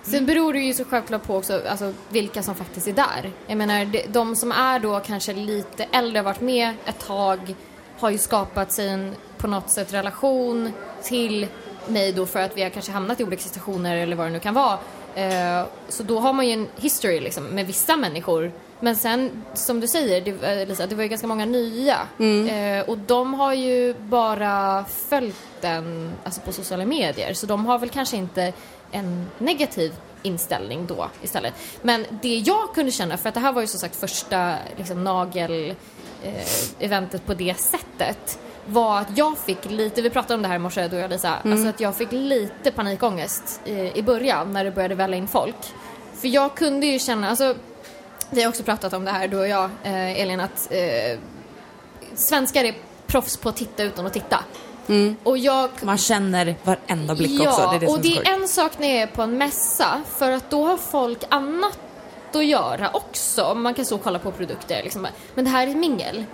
Sen 0.04 0.26
beror 0.26 0.54
det 0.54 0.60
ju 0.60 0.74
så 0.74 0.84
självklart 0.84 1.24
på 1.24 1.36
också 1.36 1.62
alltså, 1.70 1.94
vilka 2.10 2.44
som 2.44 2.56
faktiskt 2.56 2.88
är 2.88 2.94
där. 2.94 3.32
Jag 3.48 3.58
menar, 3.58 3.86
de, 3.86 4.04
de 4.08 4.36
som 4.36 4.52
är 4.52 4.80
då 4.80 5.00
kanske 5.00 5.34
lite 5.34 5.84
äldre, 5.92 6.20
har 6.20 6.24
varit 6.24 6.42
med 6.42 6.74
ett 6.86 7.00
tag, 7.00 7.56
har 8.00 8.10
ju 8.10 8.18
skapat 8.18 8.72
sig 8.72 8.90
en 8.90 9.16
på 9.38 9.48
något 9.48 9.70
sätt 9.70 9.94
relation 9.94 10.72
till 11.04 11.48
mig 11.90 12.12
då 12.12 12.26
för 12.26 12.40
att 12.40 12.58
vi 12.58 12.64
har 12.64 12.70
kanske 12.70 12.92
hamnat 12.92 13.20
i 13.20 13.24
olika 13.24 13.44
situationer 13.44 13.98
eller 13.98 14.16
vad 14.16 14.28
det 14.28 14.32
nu 14.32 14.40
kan 14.40 14.54
vara. 14.54 14.80
Eh, 15.16 15.66
så 15.90 16.04
då 16.04 16.20
har 16.20 16.34
man 16.34 16.48
ju 16.48 16.54
en 16.54 16.68
history 16.76 17.20
liksom 17.20 17.44
med 17.44 17.68
vissa 17.68 17.96
människor. 17.96 18.52
Men 18.80 18.96
sen, 18.96 19.44
som 19.54 19.80
du 19.80 19.88
säger, 19.88 20.22
det, 20.22 20.62
eh, 20.62 20.68
Lisa, 20.68 20.88
det 20.88 20.96
var 20.96 21.04
ju 21.04 21.10
ganska 21.10 21.28
många 21.28 21.46
nya. 21.46 21.98
Eh, 22.20 22.90
och 22.90 22.98
de 22.98 23.34
har 23.34 23.54
ju 23.54 23.94
bara 23.94 24.86
följt 25.10 25.62
den 25.62 26.12
alltså 26.24 26.42
på 26.42 26.52
sociala 26.52 26.86
medier. 26.86 27.34
Så 27.34 27.46
de 27.46 27.66
har 27.66 27.80
väl 27.80 27.90
kanske 27.90 28.18
inte 28.18 28.54
en 28.92 29.26
negativ 29.38 29.94
inställning 30.24 30.86
då 30.86 31.10
istället. 31.22 31.54
Men 31.82 32.06
det 32.22 32.38
jag 32.38 32.74
kunde 32.74 32.92
känna, 32.92 33.18
för 33.18 33.30
att 33.30 33.36
det 33.36 33.42
här 33.42 33.54
var 33.54 33.62
ju 33.62 33.68
som 33.68 33.80
sagt 33.80 33.96
första 33.96 34.56
liksom, 34.78 35.04
nagel 35.04 35.76
eh, 36.24 36.44
eventet 36.80 37.26
på 37.26 37.34
det 37.34 37.60
sättet 37.60 38.40
var 38.68 39.00
att 39.00 39.18
jag 39.18 39.38
fick 39.38 39.66
lite, 39.66 40.02
vi 40.02 40.10
pratade 40.10 40.34
om 40.34 40.42
det 40.42 40.48
här 40.48 40.56
i 40.56 40.60
morse 40.60 40.88
du 40.88 40.96
och 40.96 41.02
jag 41.02 41.10
Lisa, 41.10 41.34
alltså 41.44 41.68
att 41.68 41.80
jag 41.80 41.96
fick 41.96 42.12
lite 42.12 42.72
panikångest 42.72 43.62
i, 43.66 43.92
i 43.96 44.04
början 44.04 44.54
när 44.54 44.64
det 44.64 44.72
började 44.72 44.96
välla 44.96 45.18
in 45.18 45.28
folk. 45.28 45.56
För 46.14 46.28
jag 46.28 46.56
kunde 46.56 46.86
ju 46.86 47.00
känna, 47.00 47.30
alltså 47.30 47.56
vi 48.30 48.42
har 48.42 48.50
också 48.50 48.64
pratat 48.64 48.94
om 48.94 49.06
det 49.06 49.12
här 49.12 49.28
du 49.28 49.40
och 49.40 49.48
jag 49.48 49.70
eh, 49.84 50.22
Elin 50.22 50.40
att 50.40 50.72
eh, 50.72 51.20
svenskar 52.16 52.64
är 52.64 52.76
proffs 53.08 53.38
på 53.38 53.50
att 53.50 53.56
titta 53.56 53.84
utan 53.84 54.06
att 54.06 54.14
titta. 54.14 54.44
Och 55.24 55.38
jag 55.38 55.70
Man 55.82 55.98
känner 55.98 56.56
varenda 56.64 57.16
blick 57.16 57.42
ja, 57.42 57.50
också. 57.50 57.70
Det 57.70 57.76
är 57.76 57.80
det 57.80 57.88
och 57.88 58.02
det 58.02 58.18
är 58.18 58.30
är 58.30 58.42
en 58.42 58.48
sak 58.48 58.72
när 58.80 58.88
jag 58.88 58.98
är 58.98 59.08
på 59.08 59.22
en 59.22 59.38
mässa 59.38 60.02
för 60.18 60.32
att 60.32 60.50
då 60.50 60.66
har 60.66 60.78
folk 60.78 61.24
annat 61.30 61.80
att 62.34 62.46
göra 62.46 62.90
också. 62.94 63.54
Man 63.56 63.74
kan 63.74 63.86
stå 63.86 63.96
och 63.96 64.04
kolla 64.04 64.20
på 64.20 64.32
produkter 64.32 64.84
liksom. 64.84 65.08
Men 65.34 65.46
det 65.46 65.52
här 65.52 65.68
är 65.68 65.72
ett 65.72 65.78
mingel. 65.78 66.26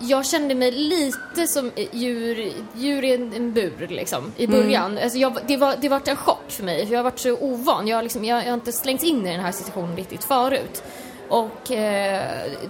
Jag 0.00 0.26
kände 0.26 0.54
mig 0.54 0.70
lite 0.70 1.46
som 1.46 1.70
djur, 1.92 2.52
djur 2.74 3.04
i 3.04 3.14
en, 3.14 3.52
bur 3.52 3.86
liksom 3.88 4.32
i 4.36 4.46
början. 4.46 4.98
Alltså 4.98 5.18
jag, 5.18 5.38
det, 5.46 5.56
var, 5.56 5.76
det 5.80 5.88
var 5.88 6.00
en 6.04 6.16
chock 6.16 6.44
för 6.48 6.64
mig 6.64 6.86
för 6.86 6.92
jag 6.92 6.98
har 6.98 7.04
varit 7.04 7.18
så 7.18 7.32
ovan. 7.32 7.88
Jag, 7.88 7.96
har 7.96 8.02
liksom, 8.02 8.24
jag, 8.24 8.38
jag 8.38 8.46
har 8.46 8.54
inte 8.54 8.72
slängts 8.72 9.04
in 9.04 9.26
i 9.26 9.30
den 9.30 9.40
här 9.40 9.52
situationen 9.52 9.96
riktigt 9.96 10.24
förut. 10.24 10.82
Och 11.28 11.70
eh, 11.70 12.22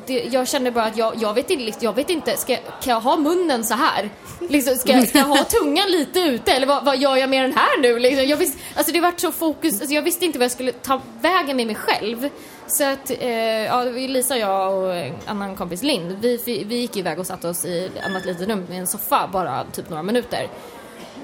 det, 0.06 0.28
jag 0.32 0.48
kände 0.48 0.70
bara 0.70 0.84
att 0.84 0.96
jag, 0.96 1.14
jag, 1.16 1.34
vet 1.34 1.50
inte, 1.50 1.84
jag 1.84 1.96
vet 1.96 2.10
inte, 2.10 2.36
ska, 2.36 2.56
kan 2.56 2.92
jag 2.92 3.00
ha 3.00 3.16
munnen 3.16 3.64
så 3.64 3.74
här? 3.74 4.10
Liksom, 4.48 4.76
ska, 4.76 5.02
ska 5.06 5.18
jag 5.18 5.24
ha 5.24 5.44
tungan 5.62 5.90
lite 5.90 6.20
ute 6.20 6.52
eller 6.52 6.66
vad, 6.66 6.84
vad 6.84 6.98
gör 6.98 7.16
jag 7.16 7.30
med 7.30 7.44
den 7.44 7.52
här 7.52 7.80
nu? 7.80 7.98
Liksom, 7.98 8.26
jag 8.26 8.36
visst, 8.36 8.58
alltså 8.74 8.92
det 8.92 9.00
vart 9.00 9.20
så 9.20 9.32
fokus, 9.32 9.80
alltså 9.80 9.94
jag 9.94 10.02
visste 10.02 10.24
inte 10.24 10.38
vad 10.38 10.44
jag 10.44 10.52
skulle 10.52 10.72
ta 10.72 11.00
vägen 11.20 11.56
med 11.56 11.66
mig 11.66 11.76
själv. 11.76 12.28
Så 12.66 12.84
att, 12.84 13.10
eh, 13.10 13.64
ja, 13.64 13.84
Lisa, 13.84 14.36
jag 14.36 14.74
och 14.74 14.94
en 14.94 15.14
annan 15.26 15.56
kompis 15.56 15.82
Lind, 15.82 16.16
vi, 16.20 16.64
vi, 16.66 16.76
gick 16.76 16.96
iväg 16.96 17.18
och 17.18 17.26
satte 17.26 17.48
oss 17.48 17.64
i 17.64 17.84
ett 17.84 18.04
annat 18.04 18.24
litet 18.24 18.48
rum 18.48 18.66
i 18.70 18.76
en 18.76 18.86
soffa 18.86 19.28
bara 19.32 19.64
typ 19.64 19.90
några 19.90 20.02
minuter. 20.02 20.48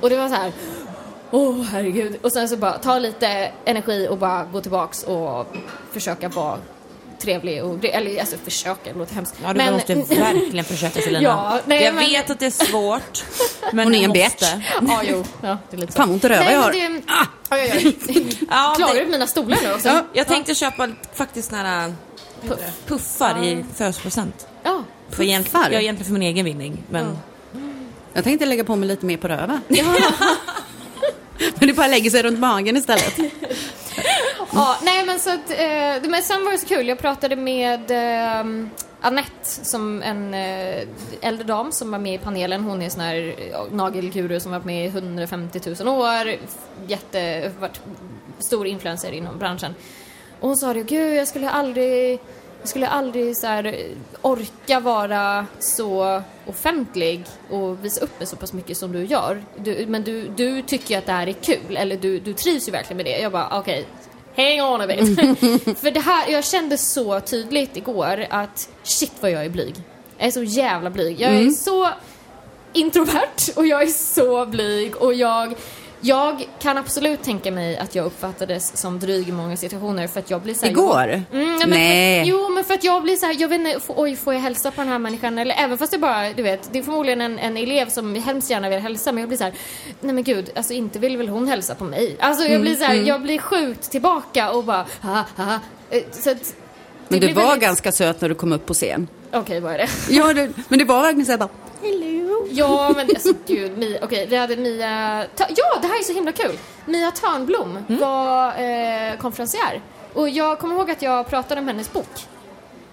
Och 0.00 0.10
det 0.10 0.16
var 0.16 0.28
så 0.28 0.34
här. 0.34 0.52
Åh 1.30 1.62
herregud. 1.62 2.18
Och 2.22 2.32
sen 2.32 2.48
så 2.48 2.56
bara 2.56 2.78
ta 2.78 2.98
lite 2.98 3.52
energi 3.64 4.08
och 4.10 4.18
bara 4.18 4.44
gå 4.44 4.60
tillbaks 4.60 5.02
och 5.02 5.46
försöka 5.92 6.28
vara 6.28 6.58
trevlig 7.20 7.64
och, 7.64 7.84
eller 7.84 8.20
alltså 8.20 8.36
försöka, 8.44 8.92
det 8.92 8.98
låter 8.98 9.14
hemskt. 9.14 9.34
Ja, 9.44 9.52
du 9.52 9.70
måste 9.70 9.94
verkligen 9.94 10.64
försöka 10.64 11.00
Selina. 11.00 11.22
Ja, 11.28 11.60
nej, 11.66 11.84
jag 11.84 11.94
men- 11.94 12.04
vet 12.04 12.30
att 12.30 12.40
det 12.40 12.46
är 12.46 12.50
svårt. 12.66 13.24
Men 13.72 13.84
Hon 13.86 13.94
är 13.94 14.04
en 14.04 14.12
bitch. 14.12 14.42
Ja, 14.88 15.02
jo. 15.04 15.24
Ja, 15.42 15.58
det 15.70 15.76
är 15.76 15.80
lite 15.80 15.92
så. 15.92 15.96
Fan, 15.96 16.10
ont 16.10 16.24
i 16.24 16.28
röva 16.28 16.44
Nej, 16.44 16.52
jag 16.52 16.60
har. 16.60 16.72
men 16.72 16.92
det- 16.92 17.02
Oj, 17.50 17.72
oj, 17.86 17.96
oj. 18.08 18.38
Ja, 18.50 18.74
Klarar 18.76 18.94
det, 18.94 19.00
du 19.04 19.10
mina 19.10 19.26
stolar 19.26 19.58
nu 19.62 19.72
också? 19.72 19.88
ja, 19.88 20.04
jag 20.12 20.26
tänkte 20.26 20.54
köpa 20.54 20.88
faktiskt 21.14 21.50
några 21.52 21.94
puffar 22.86 23.44
i 23.44 23.56
födelsedagspresent. 23.56 24.46
Ja. 24.62 24.82
För 25.10 25.22
egentligen, 25.22 25.72
ja, 25.72 25.80
egentligen 25.80 26.04
för 26.06 26.12
min 26.12 26.22
egen 26.22 26.44
vinning. 26.44 26.82
Men 26.90 27.18
Jag 28.12 28.24
tänkte 28.24 28.46
lägga 28.46 28.64
på 28.64 28.76
mig 28.76 28.88
lite 28.88 29.06
mer 29.06 29.16
på 29.16 29.28
röven. 29.28 29.60
Men 31.58 31.68
det 31.68 31.72
bara 31.72 31.86
lägger 31.86 32.10
sig 32.10 32.22
runt 32.22 32.38
magen 32.38 32.76
istället. 32.76 33.18
Ja, 34.52 34.76
nej 34.82 35.06
men 35.06 35.20
så 35.20 35.30
att, 35.30 35.50
eh, 35.50 36.10
men 36.10 36.22
sen 36.22 36.44
var 36.44 36.52
det 36.52 36.58
så 36.58 36.66
kul, 36.66 36.88
jag 36.88 36.98
pratade 36.98 37.36
med 37.36 37.90
eh, 37.90 38.66
Annette 39.00 39.44
som 39.44 40.02
en 40.02 40.34
eh, 40.34 40.88
äldre 41.20 41.44
dam 41.44 41.72
som 41.72 41.90
var 41.90 41.98
med 41.98 42.14
i 42.14 42.18
panelen. 42.18 42.64
Hon 42.64 42.82
är 42.82 42.88
sån 42.88 43.00
här 43.00 43.34
nagelguru 43.70 44.40
som 44.40 44.52
varit 44.52 44.64
med 44.64 44.84
i 44.84 44.88
150 44.88 45.60
000 45.84 45.88
år, 45.88 46.34
jätte, 46.86 47.52
varit 47.60 47.80
stor 48.38 48.66
influencer 48.66 49.12
inom 49.12 49.38
branschen. 49.38 49.74
Och 50.40 50.48
hon 50.48 50.56
sa 50.56 50.72
det, 50.72 50.82
gud 50.82 51.16
jag 51.16 51.28
skulle 51.28 51.50
aldrig 51.50 52.20
jag 52.60 52.68
skulle 52.68 52.88
aldrig 52.88 53.36
så 53.36 53.46
här, 53.46 53.64
eh, 53.64 53.74
orka 54.22 54.80
vara 54.80 55.46
så 55.58 56.22
offentlig 56.46 57.24
och 57.50 57.84
visa 57.84 58.04
upp 58.04 58.18
mig 58.18 58.26
så 58.26 58.36
pass 58.36 58.52
mycket 58.52 58.76
som 58.76 58.92
du 58.92 59.04
gör. 59.04 59.44
Du, 59.56 59.86
men 59.86 60.04
du, 60.04 60.28
du 60.28 60.62
tycker 60.62 60.94
ju 60.94 60.98
att 60.98 61.06
det 61.06 61.12
här 61.12 61.26
är 61.26 61.32
kul, 61.32 61.76
eller 61.76 61.96
du, 61.96 62.18
du 62.18 62.32
trivs 62.34 62.68
ju 62.68 62.72
verkligen 62.72 62.96
med 62.96 63.06
det. 63.06 63.18
Jag 63.18 63.32
bara, 63.32 63.58
okej, 63.58 63.86
hang 64.38 64.60
on 64.60 64.80
a 64.80 64.86
bit. 64.86 64.98
För 65.80 65.90
det 65.90 66.00
här, 66.00 66.30
jag 66.30 66.44
kände 66.44 66.78
så 66.78 67.20
tydligt 67.20 67.76
igår 67.76 68.26
att 68.30 68.68
shit 68.82 69.12
vad 69.20 69.30
jag 69.30 69.44
är 69.44 69.50
blyg. 69.50 69.74
Jag 70.18 70.26
är 70.26 70.30
så 70.30 70.42
jävla 70.42 70.90
blyg. 70.90 71.20
Jag 71.20 71.34
är 71.34 71.50
så 71.50 71.88
introvert 72.72 73.52
och 73.56 73.66
jag 73.66 73.82
är 73.82 73.86
så 73.86 74.46
blyg 74.46 74.96
och 74.96 75.14
jag 75.14 75.54
Jag 76.00 76.48
kan 76.58 76.76
absolut 76.78 77.22
tänka 77.22 77.50
mig 77.50 77.76
att 77.78 77.94
jag 77.94 78.06
uppfattades 78.06 78.76
som 78.76 78.98
dryg 78.98 79.28
i 79.28 79.32
många 79.32 79.56
situationer 79.56 80.06
för 80.06 80.20
att 80.20 80.30
jag 80.30 80.40
blir 80.42 80.54
så 80.54 80.64
här, 80.64 80.70
Igår? 80.72 81.24
Jag, 81.30 81.40
mm, 81.42 81.58
men 81.58 81.70
Nej. 81.70 82.20
För, 82.24 82.30
jo, 82.30 82.48
men 82.48 82.64
för 82.64 82.74
att 82.74 82.84
jag 82.84 83.02
blir 83.02 83.16
så 83.16 83.26
här, 83.26 83.36
jag 83.38 83.48
vet 83.48 83.60
inte, 83.60 83.78
oj, 83.88 84.16
får 84.16 84.34
jag 84.34 84.40
hälsa 84.40 84.70
på 84.70 84.80
den 84.80 84.90
här 84.90 84.98
människan? 84.98 85.38
Eller 85.38 85.54
även 85.58 85.78
fast 85.78 85.92
det 85.92 85.98
bara, 85.98 86.32
du 86.32 86.42
vet, 86.42 86.68
det 86.72 86.78
är 86.78 86.82
förmodligen 86.82 87.20
en, 87.20 87.38
en 87.38 87.56
elev 87.56 87.88
som 87.88 88.14
hemskt 88.14 88.50
gärna 88.50 88.68
vill 88.68 88.78
hälsa, 88.78 89.12
men 89.12 89.20
jag 89.20 89.28
blir 89.28 89.38
så 89.38 89.44
här, 89.44 89.52
nej 90.00 90.14
men 90.14 90.24
gud, 90.24 90.50
alltså 90.56 90.72
inte 90.72 90.98
vill 90.98 91.16
väl 91.16 91.28
hon 91.28 91.48
hälsa 91.48 91.74
på 91.74 91.84
mig? 91.84 92.16
Alltså 92.20 92.44
jag 92.44 92.60
blir 92.60 92.74
så 92.76 92.84
här, 92.84 92.94
jag 92.94 93.22
blir 93.22 93.38
skjut 93.38 93.82
tillbaka 93.82 94.50
och 94.50 94.64
bara, 94.64 94.86
ha, 95.02 95.24
ha. 95.36 95.54
Eh, 95.90 96.02
Så 96.10 96.30
att, 96.30 96.54
Men 97.08 97.20
det 97.20 97.26
du 97.26 97.32
var 97.32 97.42
väldigt- 97.42 97.62
ganska 97.62 97.92
söt 97.92 98.20
när 98.20 98.28
du 98.28 98.34
kom 98.34 98.52
upp 98.52 98.66
på 98.66 98.74
scen. 98.74 99.08
Okej, 99.32 99.60
vad 99.60 99.72
är 99.74 99.78
det? 99.78 99.88
Ja, 100.08 100.32
du, 100.34 100.52
men 100.68 100.78
det 100.78 100.84
var 100.84 101.02
verkligen 101.02 101.26
så 101.26 101.32
här 101.32 101.48
bara... 101.82 102.48
Ja, 102.50 102.92
men 102.96 103.06
alltså 103.08 103.32
gud, 103.46 103.78
Mia, 103.78 103.98
okej, 104.04 104.26
vi 104.26 104.36
hade 104.36 104.56
Mia, 104.56 105.24
Ta- 105.36 105.46
ja 105.56 105.78
det 105.82 105.86
här 105.88 105.98
är 105.98 106.02
så 106.02 106.12
himla 106.12 106.32
kul. 106.32 106.58
Mia 106.86 107.10
Törnblom 107.10 107.78
var 107.88 108.46
eh, 108.48 109.16
konferencier. 109.18 109.82
Och 110.14 110.28
jag 110.28 110.58
kommer 110.58 110.74
ihåg 110.74 110.90
att 110.90 111.02
jag 111.02 111.26
pratade 111.28 111.60
om 111.60 111.66
hennes 111.68 111.92
bok. 111.92 112.26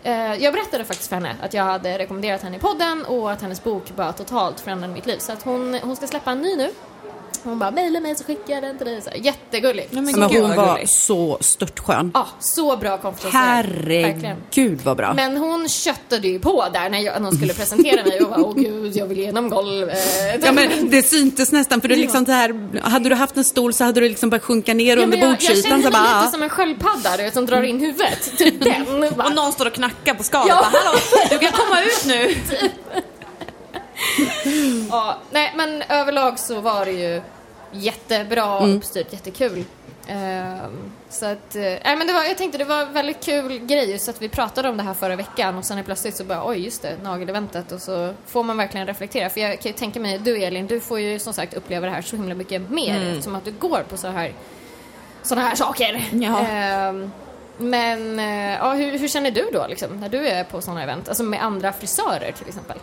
Eh, 0.04 0.34
jag 0.44 0.54
berättade 0.54 0.84
faktiskt 0.86 1.10
för 1.10 1.16
henne 1.16 1.36
att 1.42 1.54
jag 1.54 1.64
hade 1.64 1.98
rekommenderat 2.00 2.42
henne 2.42 2.58
i 2.58 2.60
podden 2.60 3.06
och 3.06 3.32
att 3.32 3.42
hennes 3.42 3.64
bok 3.64 3.92
bara 3.96 4.14
totalt 4.14 4.60
förändrade 4.60 4.94
mitt 4.94 5.06
liv. 5.06 5.18
Så 5.18 5.32
att 5.32 5.44
hon, 5.44 5.74
hon 5.84 5.96
ska 5.96 6.08
släppa 6.08 6.32
en 6.32 6.42
ny 6.42 6.56
nu. 6.56 6.70
Hon 7.46 7.60
bara, 7.60 7.72
mejla 7.72 8.00
mig 8.00 8.16
så 8.16 8.24
skickar 8.24 8.54
jag 8.54 8.64
den 8.64 8.78
till 8.78 8.88
dig. 8.88 9.02
Så 9.02 9.10
här, 9.10 9.18
jättegulligt. 9.18 9.88
Ja, 9.92 10.02
men 10.02 10.20
men 10.20 10.30
hon 10.30 10.56
var 10.56 10.74
gulligt. 10.76 10.92
så 10.94 11.38
störtskön. 11.42 12.12
Ja, 12.14 12.28
så 12.40 12.78
bra. 12.78 12.98
Verkligen. 12.98 13.32
Herregud 13.34 14.82
vad 14.84 14.98
bra. 14.98 15.14
Men 15.14 15.38
hon 15.38 15.70
köttade 15.70 16.28
ju 16.28 16.40
på 16.40 16.66
där 16.74 16.90
när, 16.90 17.00
jag, 17.00 17.22
när 17.22 17.28
hon 17.30 17.36
skulle 17.38 17.54
presentera 17.64 18.04
mig 18.04 18.22
och 18.22 18.30
bara, 18.30 18.40
åh 18.42 18.54
gud, 18.56 18.96
jag 18.96 19.06
vill 19.06 19.18
genom 19.20 19.50
golvet. 19.50 19.98
Ja, 20.44 20.52
men 20.52 20.70
det 20.90 21.04
syntes 21.04 21.52
nästan 21.52 21.82
för 21.82 21.88
det 21.88 21.96
är 21.96 21.98
liksom 21.98 22.26
så 22.26 22.32
här, 22.32 22.80
hade 22.82 23.10
du 23.10 23.16
haft 23.16 23.38
en 23.38 23.44
stol 23.46 23.74
så 23.74 23.84
hade 23.84 24.00
du 24.02 24.10
liksom 24.10 24.30
bara 24.30 24.40
sjunka 24.40 24.74
ner 24.74 24.98
Ja, 24.98 25.04
under 25.04 25.08
men 25.18 25.20
jag, 25.20 25.28
jag 25.28 25.34
bordsytan. 25.34 25.62
känner 25.64 25.76
Så 25.78 25.82
mig 25.84 25.92
bara, 25.92 26.20
lite 26.22 26.32
som 26.32 26.44
en 26.44 26.50
sköldpadda 26.50 27.18
du 27.18 27.32
som 27.32 27.46
drar 27.46 27.62
in 27.64 27.80
huvudet. 27.80 28.38
Typ 28.38 28.64
den. 28.64 29.04
Och 29.26 29.36
någon 29.36 29.52
står 29.52 29.66
och 29.66 29.74
knackar 29.74 30.14
på 30.14 30.24
skalet 30.24 30.48
Ja. 30.50 30.70
hallå, 30.74 31.00
du 31.30 31.38
kan 31.40 31.52
komma 31.52 31.82
ut 31.82 32.06
nu. 32.06 32.36
ja, 34.90 35.18
nej, 35.32 35.54
men 35.56 35.82
överlag 35.90 36.40
så 36.40 36.62
var 36.62 36.86
det 36.86 36.92
ju 36.92 37.22
jättebra 37.72 38.58
Mm. 38.58 38.78
uppstyrt, 38.78 39.14
jättekul. 39.14 39.64
Ehm, 40.08 40.92
så 41.10 41.26
att, 41.26 41.56
eh, 41.56 41.62
nej 41.62 41.96
men 41.98 42.08
det 42.08 42.14
var, 42.14 42.24
jag 42.24 42.38
tänkte 42.38 42.58
det 42.58 42.64
var 42.66 42.82
en 42.82 42.94
väldigt 42.94 43.26
kul 43.26 43.58
grej 43.60 43.92
just 43.92 44.10
att 44.10 44.22
vi 44.22 44.30
pratade 44.30 44.70
om 44.70 44.78
det 44.78 44.84
här 44.84 44.94
förra 44.94 45.16
veckan 45.16 45.58
och 45.58 45.66
sen 45.66 45.78
är 45.78 45.84
plötsligt 45.84 46.16
så 46.18 46.24
bara 46.24 46.48
oj 46.48 46.58
just 46.64 46.82
det, 46.82 46.98
nageleventet 47.04 47.72
och 47.72 47.82
så 47.82 48.14
får 48.28 48.44
man 48.44 48.58
verkligen 48.58 48.88
reflektera. 48.88 49.30
För 49.30 49.42
jag 49.42 49.60
kan 49.62 49.72
ju 49.72 49.78
tänka 49.78 50.00
mig, 50.00 50.18
du 50.20 50.38
Elin, 50.44 50.68
du 50.68 50.80
får 50.80 51.00
ju 51.00 51.20
som 51.20 51.34
sagt 51.34 51.54
uppleva 51.54 51.86
det 51.86 51.92
här 51.92 52.02
så 52.02 52.16
himla 52.16 52.36
mycket 52.36 52.70
mer 52.70 52.96
Mm. 52.96 53.08
eftersom 53.08 53.36
att 53.36 53.46
du 53.46 53.52
går 53.52 53.84
på 53.90 53.98
så 53.98 54.08
här 54.08 54.34
såna 55.24 55.42
här 55.42 55.56
saker. 55.56 56.04
Ja. 56.12 56.40
Ehm, 56.48 57.12
men 57.58 58.20
eh, 58.20 58.54
ja, 58.54 58.74
hur, 58.74 59.00
hur 59.00 59.08
känner 59.08 59.32
du 59.32 59.50
då 59.54 59.68
liksom, 59.70 60.00
när 60.00 60.10
du 60.10 60.28
är 60.28 60.44
på 60.44 60.62
sådana 60.62 60.84
event? 60.84 61.10
Alltså 61.10 61.24
med 61.24 61.44
andra 61.44 61.74
frisörer 61.74 62.32
till 62.32 62.48
exempel. 62.48 62.78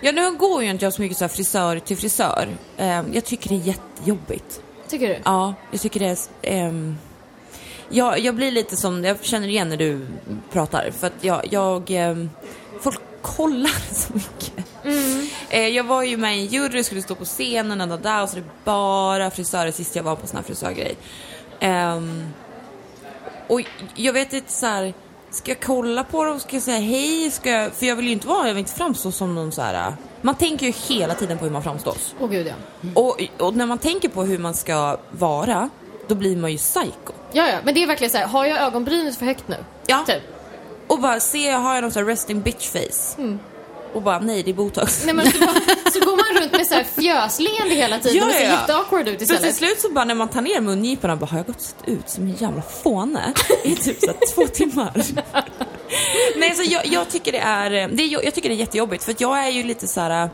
Ja, 0.00 0.12
nu 0.12 0.36
går 0.36 0.62
ju 0.62 0.70
inte 0.70 0.84
jag 0.84 0.92
så 0.92 1.02
mycket 1.02 1.18
så 1.18 1.28
frisör 1.28 1.78
till 1.78 1.96
frisör. 1.96 2.48
Ehm, 2.76 3.06
jag 3.12 3.24
tycker 3.24 3.48
det 3.48 3.54
är 3.54 3.66
jättejobbigt. 3.66 4.60
Tycker 4.88 5.08
du? 5.08 5.18
Ja, 5.24 5.54
jag 5.70 5.80
tycker 5.80 6.00
det 6.00 6.06
är... 6.06 6.18
ehm, 6.42 6.98
jag, 7.88 8.18
jag 8.18 8.34
blir 8.34 8.50
lite 8.50 8.76
som, 8.76 9.04
jag 9.04 9.24
känner 9.24 9.48
igen 9.48 9.68
när 9.68 9.76
du 9.76 10.06
pratar, 10.52 10.90
för 10.90 11.06
att 11.06 11.24
jag, 11.24 11.42
jag 11.50 11.90
ehm, 11.90 12.30
folk 12.80 13.00
kollar 13.22 13.94
så 13.94 14.12
mycket. 14.12 14.64
Eh, 15.50 15.68
jag 15.68 15.84
var 15.84 16.02
ju 16.02 16.16
med 16.16 16.38
i 16.38 16.40
en 16.40 16.46
jury, 16.46 16.84
skulle 16.84 17.02
stå 17.02 17.14
på 17.14 17.24
scenen, 17.24 17.80
ända 17.80 17.96
där, 17.96 18.22
och 18.22 18.28
så 18.28 18.36
är 18.36 18.40
det 18.40 18.46
bara 18.64 19.30
frisörer 19.30 19.70
sist 19.70 19.96
jag 19.96 20.02
var 20.02 20.16
på 20.16 20.26
sån 20.26 20.36
här 20.36 20.44
frisörgrej. 20.44 20.96
Ehm, 21.60 22.24
och 23.46 23.60
jag 23.94 24.12
vet 24.12 24.32
inte 24.32 24.52
så 24.52 24.66
här, 24.66 24.94
ska 25.30 25.50
jag 25.50 25.60
kolla 25.60 26.04
på 26.04 26.24
dem, 26.24 26.40
ska 26.40 26.56
jag 26.56 26.62
säga 26.62 26.78
hej, 26.78 27.30
ska 27.30 27.50
jag, 27.50 27.72
för 27.72 27.86
jag 27.86 27.96
vill 27.96 28.06
ju 28.06 28.12
inte 28.12 28.26
vara, 28.26 28.46
jag 28.46 28.54
vill 28.54 28.58
inte 28.60 28.74
framstå 28.74 29.12
som 29.12 29.34
någon 29.34 29.52
så 29.52 29.62
här. 29.62 29.94
man 30.22 30.34
tänker 30.34 30.66
ju 30.66 30.72
hela 30.72 31.14
tiden 31.14 31.38
på 31.38 31.44
hur 31.44 31.52
man 31.52 31.62
framstår. 31.62 31.96
Åh 32.20 32.30
gud 32.30 32.46
ja. 32.46 32.54
Och, 32.94 33.22
och 33.38 33.56
när 33.56 33.66
man 33.66 33.78
tänker 33.78 34.08
på 34.08 34.22
hur 34.22 34.38
man 34.38 34.54
ska 34.54 34.96
vara, 35.10 35.70
då 36.08 36.14
blir 36.14 36.36
man 36.36 36.52
ju 36.52 36.58
psycho. 36.58 37.12
Ja, 37.32 37.48
ja, 37.48 37.58
men 37.64 37.74
det 37.74 37.82
är 37.82 37.86
verkligen 37.86 38.10
så 38.10 38.18
här, 38.18 38.26
har 38.26 38.44
jag 38.44 38.60
ögonbrynet 38.60 39.16
för 39.16 39.26
högt 39.26 39.48
nu? 39.48 39.56
Ja. 39.86 40.04
Typ. 40.06 40.22
Och 40.86 41.00
bara 41.00 41.20
ser 41.20 41.50
jag, 41.50 41.58
har 41.58 41.74
jag 41.74 41.82
någon 41.82 41.90
sån 41.90 42.02
här 42.02 42.10
resting 42.10 42.40
bitch 42.40 42.70
face? 42.70 43.22
Och 43.94 44.02
bara, 44.02 44.18
nej 44.18 44.42
det 44.42 44.50
är 44.50 44.54
botox. 44.54 45.02
Nej, 45.04 45.14
men 45.14 45.32
så, 45.32 45.38
bara, 45.38 45.52
så 45.92 46.00
går 46.00 46.16
man 46.16 46.42
runt 46.42 46.52
med 46.52 46.66
så 46.66 46.74
här 46.74 46.84
fjösleende 46.84 47.74
hela 47.74 47.98
tiden 47.98 48.16
Ja, 48.18 48.26
och 48.26 48.32
ser 48.32 48.44
ja, 48.44 48.50
ja. 48.50 48.60
jätteawkward 48.60 49.08
ut 49.08 49.18
För 49.18 49.26
till 49.26 49.34
istället. 49.34 49.56
slut 49.56 49.80
så 49.80 49.88
bara 49.92 50.04
när 50.04 50.14
man 50.14 50.28
tar 50.28 50.40
ner 50.40 50.60
mungiporna, 50.60 51.16
bara, 51.16 51.26
har 51.26 51.38
jag 51.38 51.46
gått 51.46 51.74
ut 51.86 52.08
som 52.10 52.24
en 52.24 52.34
jävla 52.36 52.62
fåne 52.62 53.32
i 53.64 53.76
typ 53.76 54.00
så 54.00 54.06
här 54.06 54.34
två 54.34 54.46
timmar? 54.52 54.92
nej, 56.36 56.54
så 56.54 56.62
jag, 56.72 56.86
jag 56.86 57.08
tycker 57.10 57.32
det 57.32 57.38
är, 57.38 57.70
det 57.70 58.02
är, 58.02 58.24
jag 58.24 58.34
tycker 58.34 58.48
det 58.48 58.54
är 58.54 58.56
jättejobbigt 58.58 59.04
för 59.04 59.10
att 59.12 59.20
jag 59.20 59.46
är 59.46 59.50
ju 59.50 59.62
lite 59.62 59.86
så 59.86 60.00
här. 60.00 60.30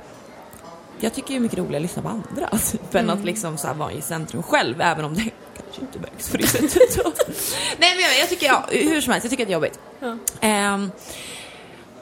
Jag 1.00 1.14
tycker 1.14 1.28
det 1.28 1.36
är 1.36 1.40
mycket 1.40 1.58
roligare 1.58 1.76
att 1.76 1.82
lyssna 1.82 2.02
på 2.02 2.08
andra 2.08 2.48
typ, 2.70 2.94
än 2.94 3.10
att 3.10 3.24
liksom 3.24 3.58
så 3.58 3.66
här 3.66 3.74
vara 3.74 3.92
i 3.92 4.02
centrum 4.02 4.42
själv, 4.42 4.80
även 4.80 5.04
om 5.04 5.14
det 5.14 5.20
kanske 5.56 5.80
inte 5.80 5.98
märks 5.98 6.28
på 6.30 6.36
det 6.36 6.46
sättet. 6.70 6.98
Nej 7.78 7.94
men 7.96 8.04
jag, 8.04 8.18
jag 8.20 8.28
tycker, 8.28 8.46
ja, 8.46 8.64
hur 8.70 9.00
som 9.00 9.12
helst, 9.12 9.24
jag 9.24 9.30
tycker 9.30 9.42
att 9.44 9.48
det 9.48 9.52
är 9.52 9.54
jobbigt. 9.54 9.78
Ehm, 10.40 10.90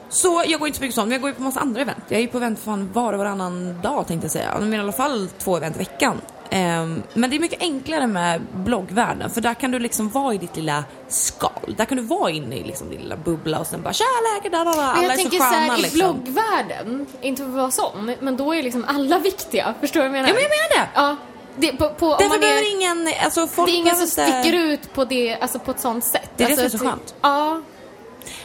så 0.09 0.43
jag 0.47 0.59
går 0.59 0.67
inte 0.67 0.77
så 0.77 0.83
mycket 0.83 0.95
sånt, 0.95 1.07
men 1.07 1.11
jag 1.11 1.21
går 1.21 1.29
ju 1.29 1.35
på 1.35 1.41
massa 1.41 1.59
andra 1.59 1.81
event. 1.81 2.03
Jag 2.07 2.17
är 2.17 2.21
ju 2.21 2.27
på 2.27 2.37
event 2.37 2.59
fan 2.59 2.89
var 2.93 3.13
och 3.13 3.19
varannan 3.19 3.81
dag 3.81 4.07
tänkte 4.07 4.25
jag 4.25 4.31
säga. 4.31 4.57
Men 4.59 4.73
i 4.73 4.79
alla 4.79 4.91
fall 4.91 5.29
två 5.39 5.57
event 5.57 5.75
i 5.75 5.79
veckan. 5.79 6.21
Ehm, 6.51 7.03
men 7.13 7.29
det 7.29 7.35
är 7.35 7.39
mycket 7.39 7.61
enklare 7.61 8.07
med 8.07 8.41
bloggvärlden 8.53 9.29
för 9.29 9.41
där 9.41 9.53
kan 9.53 9.71
du 9.71 9.79
liksom 9.79 10.09
vara 10.09 10.33
i 10.33 10.37
ditt 10.37 10.55
lilla 10.55 10.83
skal. 11.07 11.75
Där 11.77 11.85
kan 11.85 11.97
du 11.97 12.03
vara 12.03 12.31
inne 12.31 12.55
i 12.55 12.63
liksom 12.63 12.89
din 12.89 13.01
lilla 13.01 13.17
bubbla 13.17 13.59
och 13.59 13.67
sen 13.67 13.81
bara 13.81 13.93
tja 13.93 14.05
läget, 14.35 14.51
da, 14.51 14.57
da, 14.63 14.71
da. 14.71 14.77
Men 14.77 14.89
alla 14.89 15.03
jag 15.03 15.13
är 15.13 15.23
så 15.23 15.29
sköna 15.29 15.43
här, 15.45 15.79
i 15.79 15.81
liksom. 15.81 15.99
bloggvärlden, 15.99 17.05
inte 17.21 17.41
för 17.43 17.49
att 17.49 17.55
vara 17.55 17.71
sån, 17.71 18.15
men 18.19 18.37
då 18.37 18.55
är 18.55 18.63
liksom 18.63 18.85
alla 18.87 19.19
viktiga. 19.19 19.73
Förstår 19.79 20.01
du 20.01 20.09
vad 20.09 20.17
jag 20.17 20.21
menar? 20.21 20.27
Ja 20.29 20.33
men 20.33 20.43
jag 20.43 20.49
menar 20.49 20.85
det! 20.85 20.89
Ja, 20.95 21.15
det, 21.57 21.77
på, 21.77 21.89
på, 21.89 22.09
Därför 22.19 22.29
man 22.29 22.39
behöver 22.39 22.61
är, 22.61 22.75
ingen, 22.75 23.13
alltså 23.23 23.47
folk 23.47 23.69
det 23.69 23.75
är 23.75 23.77
ingen 23.77 23.95
som 23.95 24.03
inte- 24.03 24.41
sticker 24.41 24.57
ut 24.59 24.93
på 24.93 25.05
det, 25.05 25.37
alltså 25.41 25.59
på 25.59 25.71
ett 25.71 25.79
sånt 25.79 26.03
sätt. 26.03 26.29
Det 26.37 26.43
är 26.43 26.47
det 26.55 26.63
alltså, 26.63 26.77
som 26.77 26.87
är 26.87 26.91
så 26.91 26.95
att- 26.95 26.99
skönt. 26.99 27.15
Ja, 27.21 27.61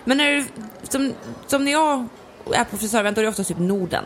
Men 0.04 0.16
när 0.16 0.30
du, 0.30 0.44
som, 0.88 1.12
som 1.46 1.64
när 1.64 1.72
jag 1.72 2.08
är 2.52 2.64
på 2.64 2.76
frisörevent, 2.76 3.14
då 3.16 3.20
är 3.20 3.22
det 3.22 3.30
ofta 3.30 3.44
typ 3.44 3.58
Norden. 3.58 4.04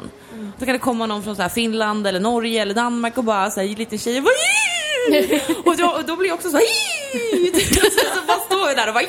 Då 0.59 0.65
kan 0.65 0.73
det 0.73 0.79
komma 0.79 1.07
någon 1.07 1.23
från 1.23 1.37
så 1.37 1.43
här 1.43 1.49
Finland 1.49 2.07
eller 2.07 2.21
Norge 2.21 2.63
eller 2.63 2.75
Danmark 2.75 3.19
och 3.19 3.25
bara 3.25 3.51
så 3.51 3.61
här, 3.61 3.69
lite 3.69 3.97
bara 4.21 4.33
"Yee!" 4.35 5.41
och, 5.65 5.77
då, 5.77 5.87
och 5.87 6.05
då 6.05 6.17
blir 6.17 6.29
jag 6.29 6.35
också 6.35 6.51
så 6.51 6.57
här! 6.57 6.67
Så 8.15 8.27
bara 8.27 8.39
står 8.39 8.69
jag 8.69 8.77
där 8.77 8.89
och 8.89 8.95
bara! 8.95 9.05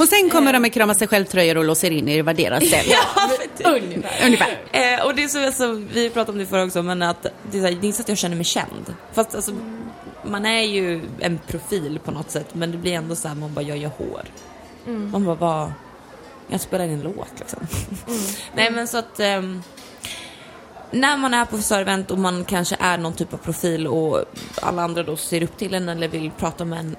Och 0.00 0.08
sen 0.08 0.30
kommer 0.30 0.52
de 0.52 0.62
med 0.62 0.72
krama 0.72 0.94
sig 0.94 1.08
själv-tröjor 1.08 1.56
och 1.56 1.64
låser 1.64 1.90
in 1.90 2.08
er 2.08 2.18
i 2.18 2.22
värderat 2.22 2.66
ställ. 2.66 2.86
Ja, 2.90 3.30
typ. 3.56 3.66
ungefär. 3.66 4.26
Ungefär. 4.26 4.58
Eh, 4.72 5.06
och 5.06 5.14
det 5.14 5.22
är 5.24 5.28
så, 5.28 5.46
alltså, 5.46 5.82
vi 5.92 6.10
pratade 6.10 6.32
om 6.32 6.38
det 6.38 6.46
förra 6.46 6.64
också, 6.64 6.82
men 6.82 7.02
att 7.02 7.22
det 7.22 7.58
är, 7.58 7.62
så 7.62 7.66
här, 7.68 7.74
det 7.74 7.86
är 7.86 7.86
inte 7.86 7.96
så 7.96 8.02
att 8.02 8.08
jag 8.08 8.18
känner 8.18 8.36
mig 8.36 8.44
känd. 8.44 8.94
Fast 9.12 9.34
alltså, 9.34 9.52
man 10.24 10.46
är 10.46 10.62
ju 10.62 11.00
en 11.20 11.38
profil 11.46 11.98
på 12.04 12.10
något 12.10 12.30
sätt, 12.30 12.46
men 12.52 12.72
det 12.72 12.78
blir 12.78 12.92
ändå 12.92 13.16
så 13.16 13.28
här, 13.28 13.34
man 13.34 13.54
bara, 13.54 13.62
jag 13.62 13.78
gör 13.78 13.90
hår. 13.98 14.22
Man 14.86 15.24
bara, 15.24 15.34
vad? 15.34 15.72
Jag 16.48 16.60
spelar 16.60 16.84
in 16.84 16.90
en 16.90 17.00
låt 17.00 17.38
liksom. 17.38 17.66
Nej 18.54 18.70
men 18.70 18.88
så 18.88 18.98
att 18.98 19.20
ehm, 19.20 19.62
när 20.90 21.16
man 21.16 21.34
är 21.34 21.44
på 21.44 21.56
frisörevent 21.56 22.10
och 22.10 22.18
man 22.18 22.44
kanske 22.44 22.76
är 22.80 22.98
någon 22.98 23.12
typ 23.12 23.34
av 23.34 23.38
profil 23.38 23.86
och 23.86 24.24
alla 24.62 24.82
andra 24.82 25.02
då 25.02 25.16
ser 25.16 25.42
upp 25.42 25.56
till 25.56 25.74
en 25.74 25.88
eller 25.88 26.08
vill 26.08 26.30
prata 26.30 26.64
med 26.64 26.78
en. 26.78 26.96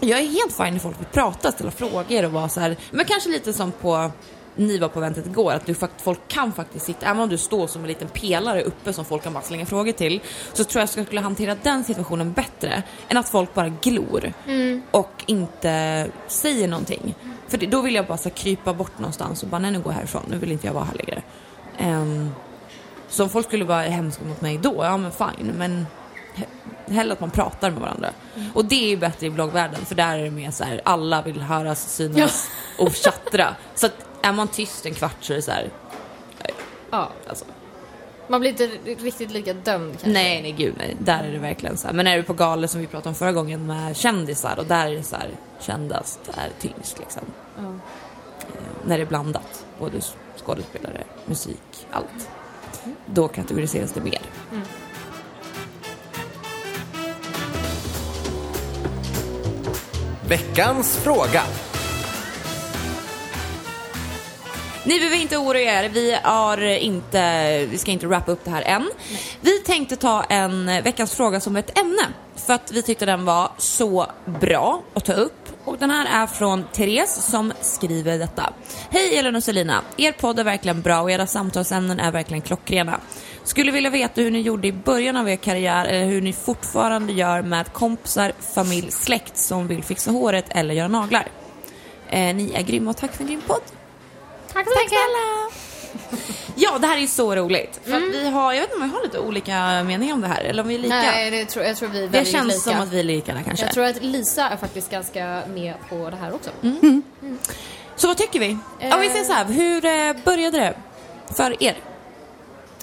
Jag 0.00 0.20
är 0.20 0.26
helt 0.26 0.56
fine 0.56 0.72
när 0.72 0.78
folk 0.78 1.00
vill 1.00 1.06
prata, 1.06 1.52
ställa 1.52 1.70
frågor 1.70 2.24
och 2.24 2.32
vara 2.32 2.48
så 2.48 2.60
här, 2.60 2.76
men 2.90 3.04
kanske 3.04 3.30
lite 3.30 3.52
som 3.52 3.72
på 3.72 4.10
ni 4.56 4.78
var 4.78 4.88
på 4.88 4.98
eventet 4.98 5.26
igår, 5.26 5.52
att 5.52 5.66
du 5.66 5.74
folk 5.98 6.20
kan 6.28 6.52
faktiskt 6.52 6.86
sitta, 6.86 7.06
även 7.06 7.22
om 7.22 7.28
du 7.28 7.38
står 7.38 7.66
som 7.66 7.82
en 7.82 7.88
liten 7.88 8.08
pelare 8.08 8.62
uppe 8.62 8.92
som 8.92 9.04
folk 9.04 9.22
kan 9.22 9.32
bara 9.32 9.42
slänga 9.42 9.66
frågor 9.66 9.92
till, 9.92 10.20
så 10.52 10.64
tror 10.64 10.80
jag 10.80 10.84
att 10.84 10.96
jag 10.96 11.06
skulle 11.06 11.20
hantera 11.20 11.56
den 11.62 11.84
situationen 11.84 12.32
bättre 12.32 12.82
än 13.08 13.16
att 13.16 13.28
folk 13.28 13.54
bara 13.54 13.68
glor 13.68 14.32
och 14.90 15.24
inte 15.26 16.06
säger 16.28 16.68
någonting. 16.68 17.14
För 17.48 17.58
då 17.58 17.80
vill 17.80 17.94
jag 17.94 18.06
bara 18.06 18.18
så 18.18 18.30
krypa 18.30 18.74
bort 18.74 18.98
någonstans 18.98 19.42
och 19.42 19.48
bara, 19.48 19.58
nej 19.58 19.70
nu 19.70 19.80
går 19.80 19.92
jag 19.92 19.98
härifrån, 19.98 20.22
nu 20.30 20.38
vill 20.38 20.52
inte 20.52 20.66
jag 20.66 20.74
vara 20.74 20.84
här 20.84 20.94
längre. 20.94 21.22
Ehm, 21.78 22.30
så 23.08 23.22
om 23.22 23.28
folk 23.28 23.46
skulle 23.46 23.64
vara 23.64 23.80
hemska 23.82 24.24
mot 24.24 24.40
mig 24.40 24.58
då, 24.58 24.74
ja 24.78 24.96
men 24.96 25.12
fine, 25.12 25.52
men 25.58 25.86
he- 26.34 26.92
hellre 26.94 27.12
att 27.12 27.20
man 27.20 27.30
pratar 27.30 27.70
med 27.70 27.80
varandra. 27.80 28.08
Och 28.54 28.64
det 28.64 28.84
är 28.84 28.88
ju 28.88 28.96
bättre 28.96 29.26
i 29.26 29.30
bloggvärlden, 29.30 29.84
för 29.86 29.94
där 29.94 30.18
är 30.18 30.24
det 30.24 30.30
mer 30.30 30.50
så 30.50 30.64
här, 30.64 30.80
alla 30.84 31.22
vill 31.22 31.40
höras, 31.40 31.94
synas 31.94 32.50
och 32.78 32.92
chattra. 32.94 33.54
Så 33.74 33.86
att 33.86 33.94
är 34.22 34.32
man 34.32 34.48
tyst 34.48 34.86
en 34.86 34.94
kvart 34.94 35.16
så 35.20 35.32
är 35.32 35.36
det 35.36 35.42
så 35.42 35.50
här, 35.50 35.70
ja. 36.90 37.10
alltså. 37.28 37.44
Man 38.28 38.40
blir 38.40 38.50
inte 38.50 38.66
riktigt 39.04 39.30
lika 39.30 39.52
dömd 39.52 39.92
kanske? 39.92 40.08
Nej, 40.08 40.42
nej 40.42 40.52
gud 40.52 40.74
nej. 40.78 40.96
Där 40.98 41.24
är 41.24 41.32
det 41.32 41.38
verkligen 41.38 41.76
så 41.76 41.86
här. 41.86 41.94
Men 41.94 42.06
är 42.06 42.16
du 42.16 42.22
på 42.22 42.32
galor 42.32 42.66
som 42.66 42.80
vi 42.80 42.86
pratade 42.86 43.08
om 43.08 43.14
förra 43.14 43.32
gången 43.32 43.66
med 43.66 43.96
kändisar 43.96 44.58
och 44.58 44.66
där 44.66 44.86
är 44.86 44.94
det 44.94 45.02
så 45.02 45.16
här, 45.16 45.30
kändast 45.60 46.20
är 46.34 46.50
tyngst 46.60 46.98
liksom. 46.98 47.22
Ja. 47.56 47.62
Eh, 47.62 48.86
när 48.86 48.98
det 48.98 49.04
är 49.04 49.06
blandat, 49.06 49.66
både 49.78 50.00
skådespelare, 50.44 51.04
musik, 51.26 51.86
allt. 51.90 52.28
Mm. 52.84 52.96
Då 53.06 53.28
kategoriseras 53.28 53.92
det 53.92 54.00
mer. 54.00 54.20
Mm. 54.52 54.64
Veckans 60.28 60.96
fråga. 60.96 61.42
Ni 64.84 64.98
behöver 64.98 65.16
inte 65.16 65.36
oroa 65.36 65.60
er, 65.60 65.88
vi, 65.88 66.18
har 66.22 66.62
inte, 66.62 67.66
vi 67.66 67.78
ska 67.78 67.90
inte 67.90 68.06
wrappa 68.06 68.32
upp 68.32 68.44
det 68.44 68.50
här 68.50 68.62
än. 68.62 68.90
Vi 69.40 69.58
tänkte 69.58 69.96
ta 69.96 70.22
en 70.22 70.66
veckans 70.66 71.14
fråga 71.14 71.40
som 71.40 71.56
ett 71.56 71.78
ämne 71.78 72.02
för 72.36 72.52
att 72.52 72.72
vi 72.72 72.82
tyckte 72.82 73.06
den 73.06 73.24
var 73.24 73.50
så 73.58 74.06
bra 74.40 74.82
att 74.94 75.04
ta 75.04 75.12
upp. 75.12 75.48
Och 75.64 75.78
den 75.78 75.90
här 75.90 76.22
är 76.22 76.26
från 76.26 76.64
Therese 76.72 77.30
som 77.30 77.52
skriver 77.60 78.18
detta. 78.18 78.52
Hej 78.90 79.16
Elin 79.16 79.36
och 79.36 79.44
Selina, 79.44 79.82
er 79.96 80.12
podd 80.12 80.38
är 80.38 80.44
verkligen 80.44 80.82
bra 80.82 81.00
och 81.00 81.10
era 81.10 81.26
samtalsämnen 81.26 82.00
är 82.00 82.12
verkligen 82.12 82.42
klockrena. 82.42 83.00
Skulle 83.44 83.72
vilja 83.72 83.90
veta 83.90 84.20
hur 84.20 84.30
ni 84.30 84.40
gjorde 84.40 84.68
i 84.68 84.72
början 84.72 85.16
av 85.16 85.28
er 85.28 85.36
karriär 85.36 85.84
eller 85.84 86.06
hur 86.06 86.22
ni 86.22 86.32
fortfarande 86.32 87.12
gör 87.12 87.42
med 87.42 87.72
kompisar, 87.72 88.32
familj, 88.54 88.90
släkt 88.90 89.36
som 89.36 89.66
vill 89.66 89.84
fixa 89.84 90.10
håret 90.10 90.46
eller 90.48 90.74
göra 90.74 90.88
naglar. 90.88 91.26
Eh, 92.08 92.34
ni 92.34 92.52
är 92.54 92.62
grymma 92.62 92.90
och 92.90 92.96
tack 92.96 93.12
för 93.12 93.22
en 93.22 93.28
grym 93.28 93.42
podd. 93.46 93.62
Tack 94.52 94.66
så 94.66 94.72
Tack 94.74 94.84
mycket. 94.84 94.98
snälla! 94.98 95.50
Ja, 96.54 96.78
det 96.78 96.86
här 96.86 97.02
är 97.02 97.06
så 97.06 97.34
roligt. 97.36 97.80
För 97.84 97.96
att 97.96 98.02
vi 98.02 98.28
har, 98.30 98.52
jag 98.52 98.60
vet 98.60 98.70
inte 98.72 98.84
om 98.84 98.90
vi 98.90 98.96
har 98.96 99.02
lite 99.04 99.18
olika 99.18 99.82
meningar 99.84 100.14
om 100.14 100.20
det 100.20 100.26
här, 100.28 100.42
eller 100.44 100.62
om 100.62 100.68
vi 100.68 100.74
är 100.74 100.78
lika. 100.78 100.94
Nej, 100.94 101.30
det 101.30 101.44
tror, 101.44 101.64
jag 101.64 101.76
tror 101.76 101.88
vi 101.88 101.98
är 101.98 102.02
det 102.02 102.08
väldigt 102.08 102.32
känns 102.32 102.48
lika. 102.48 102.60
som 102.60 102.80
att 102.80 102.88
vi 102.92 103.00
är 103.00 103.04
lika 103.04 103.34
där 103.34 103.42
kanske. 103.42 103.64
Jag 103.64 103.74
tror 103.74 103.84
att 103.84 104.02
Lisa 104.02 104.48
är 104.48 104.56
faktiskt 104.56 104.90
ganska 104.90 105.42
med 105.54 105.74
på 105.88 106.10
det 106.10 106.16
här 106.16 106.34
också. 106.34 106.50
Så 107.96 108.06
vad 108.06 108.16
tycker 108.16 108.40
vi? 108.40 108.50
Om 108.94 109.00
vi 109.00 109.08
säger 109.10 109.24
så 109.24 109.32
här, 109.32 109.44
hur 109.44 109.84
eh, 109.84 110.24
började 110.24 110.58
det 110.58 110.74
för 111.34 111.62
er? 111.62 111.76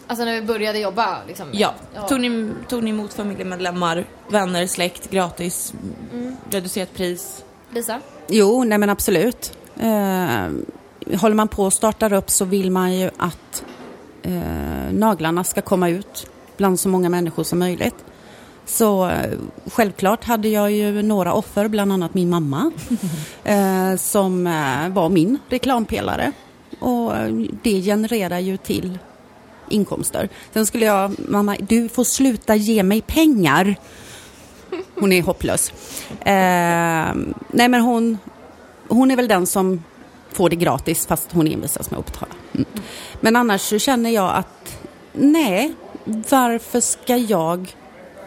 Alltså 0.07 0.25
när 0.25 0.33
vi 0.33 0.41
började 0.41 0.79
jobba 0.79 1.17
liksom. 1.27 1.47
Ja. 1.51 1.73
Tog, 2.09 2.19
ni, 2.19 2.51
tog 2.67 2.83
ni 2.83 2.89
emot 2.89 3.13
familjemedlemmar, 3.13 4.05
vänner, 4.29 4.67
släkt, 4.67 5.09
gratis, 5.09 5.73
reducerat 6.49 6.93
pris? 6.93 7.43
Lisa? 7.73 7.99
Jo, 8.27 8.63
nej 8.63 8.77
men 8.77 8.89
absolut. 8.89 9.53
Eh, 9.79 10.47
håller 11.17 11.35
man 11.35 11.47
på 11.47 11.63
och 11.63 11.73
startar 11.73 12.13
upp 12.13 12.29
så 12.29 12.45
vill 12.45 12.71
man 12.71 12.93
ju 12.93 13.09
att 13.17 13.63
eh, 14.23 14.91
naglarna 14.91 15.43
ska 15.43 15.61
komma 15.61 15.89
ut 15.89 16.27
bland 16.57 16.79
så 16.79 16.89
många 16.89 17.09
människor 17.09 17.43
som 17.43 17.59
möjligt. 17.59 17.95
Så 18.65 19.09
eh, 19.09 19.31
självklart 19.71 20.23
hade 20.23 20.49
jag 20.49 20.71
ju 20.71 21.01
några 21.01 21.33
offer, 21.33 21.67
bland 21.67 21.93
annat 21.93 22.13
min 22.13 22.29
mamma, 22.29 22.71
eh, 23.43 23.95
som 23.95 24.47
eh, 24.47 24.89
var 24.89 25.09
min 25.09 25.37
reklampelare. 25.49 26.31
Och 26.79 27.17
eh, 27.17 27.33
det 27.63 27.81
genererar 27.81 28.39
ju 28.39 28.57
till 28.57 28.97
inkomster. 29.69 30.29
Sen 30.53 30.65
skulle 30.65 30.85
jag, 30.85 31.15
mamma, 31.29 31.55
du 31.59 31.89
får 31.89 32.03
sluta 32.03 32.55
ge 32.55 32.83
mig 32.83 33.01
pengar. 33.01 33.75
Hon 34.95 35.13
är 35.13 35.21
hopplös. 35.21 35.71
Eh, 36.09 37.15
nej 37.51 37.69
men 37.69 37.81
hon, 37.81 38.17
hon 38.87 39.11
är 39.11 39.15
väl 39.15 39.27
den 39.27 39.45
som 39.45 39.83
får 40.33 40.49
det 40.49 40.55
gratis 40.55 41.07
fast 41.07 41.31
hon 41.31 41.47
envisas 41.47 41.91
med 41.91 41.99
att 41.99 42.05
betala. 42.05 42.31
Mm. 42.53 42.65
Men 43.21 43.35
annars 43.35 43.61
så 43.61 43.79
känner 43.79 44.09
jag 44.09 44.35
att 44.35 44.77
nej, 45.13 45.73
varför 46.29 46.79
ska 46.79 47.17
jag 47.17 47.75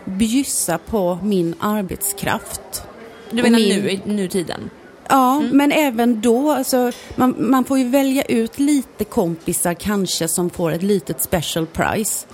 bjussa 0.05 0.79
på 0.79 1.19
min 1.23 1.55
arbetskraft? 1.61 2.83
Du 3.31 3.43
menar 3.43 3.59
min- 3.59 3.83
nu, 3.83 3.91
i 3.91 4.01
nutiden? 4.05 4.71
Ja, 5.09 5.41
men 5.53 5.73
även 5.73 6.21
då, 6.21 6.53
alltså, 6.53 6.93
man, 7.17 7.35
man 7.39 7.65
får 7.65 7.79
ju 7.79 7.89
välja 7.89 8.23
ut 8.23 8.59
lite 8.59 9.05
kompisar 9.05 9.75
kanske 9.75 10.29
som 10.29 10.51
får 10.51 10.73
ett 10.73 10.83
litet 10.83 11.23
special 11.23 11.67
price 11.67 12.27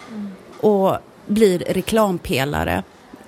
och 0.60 0.96
blir 1.26 1.58
reklampelare 1.58 2.82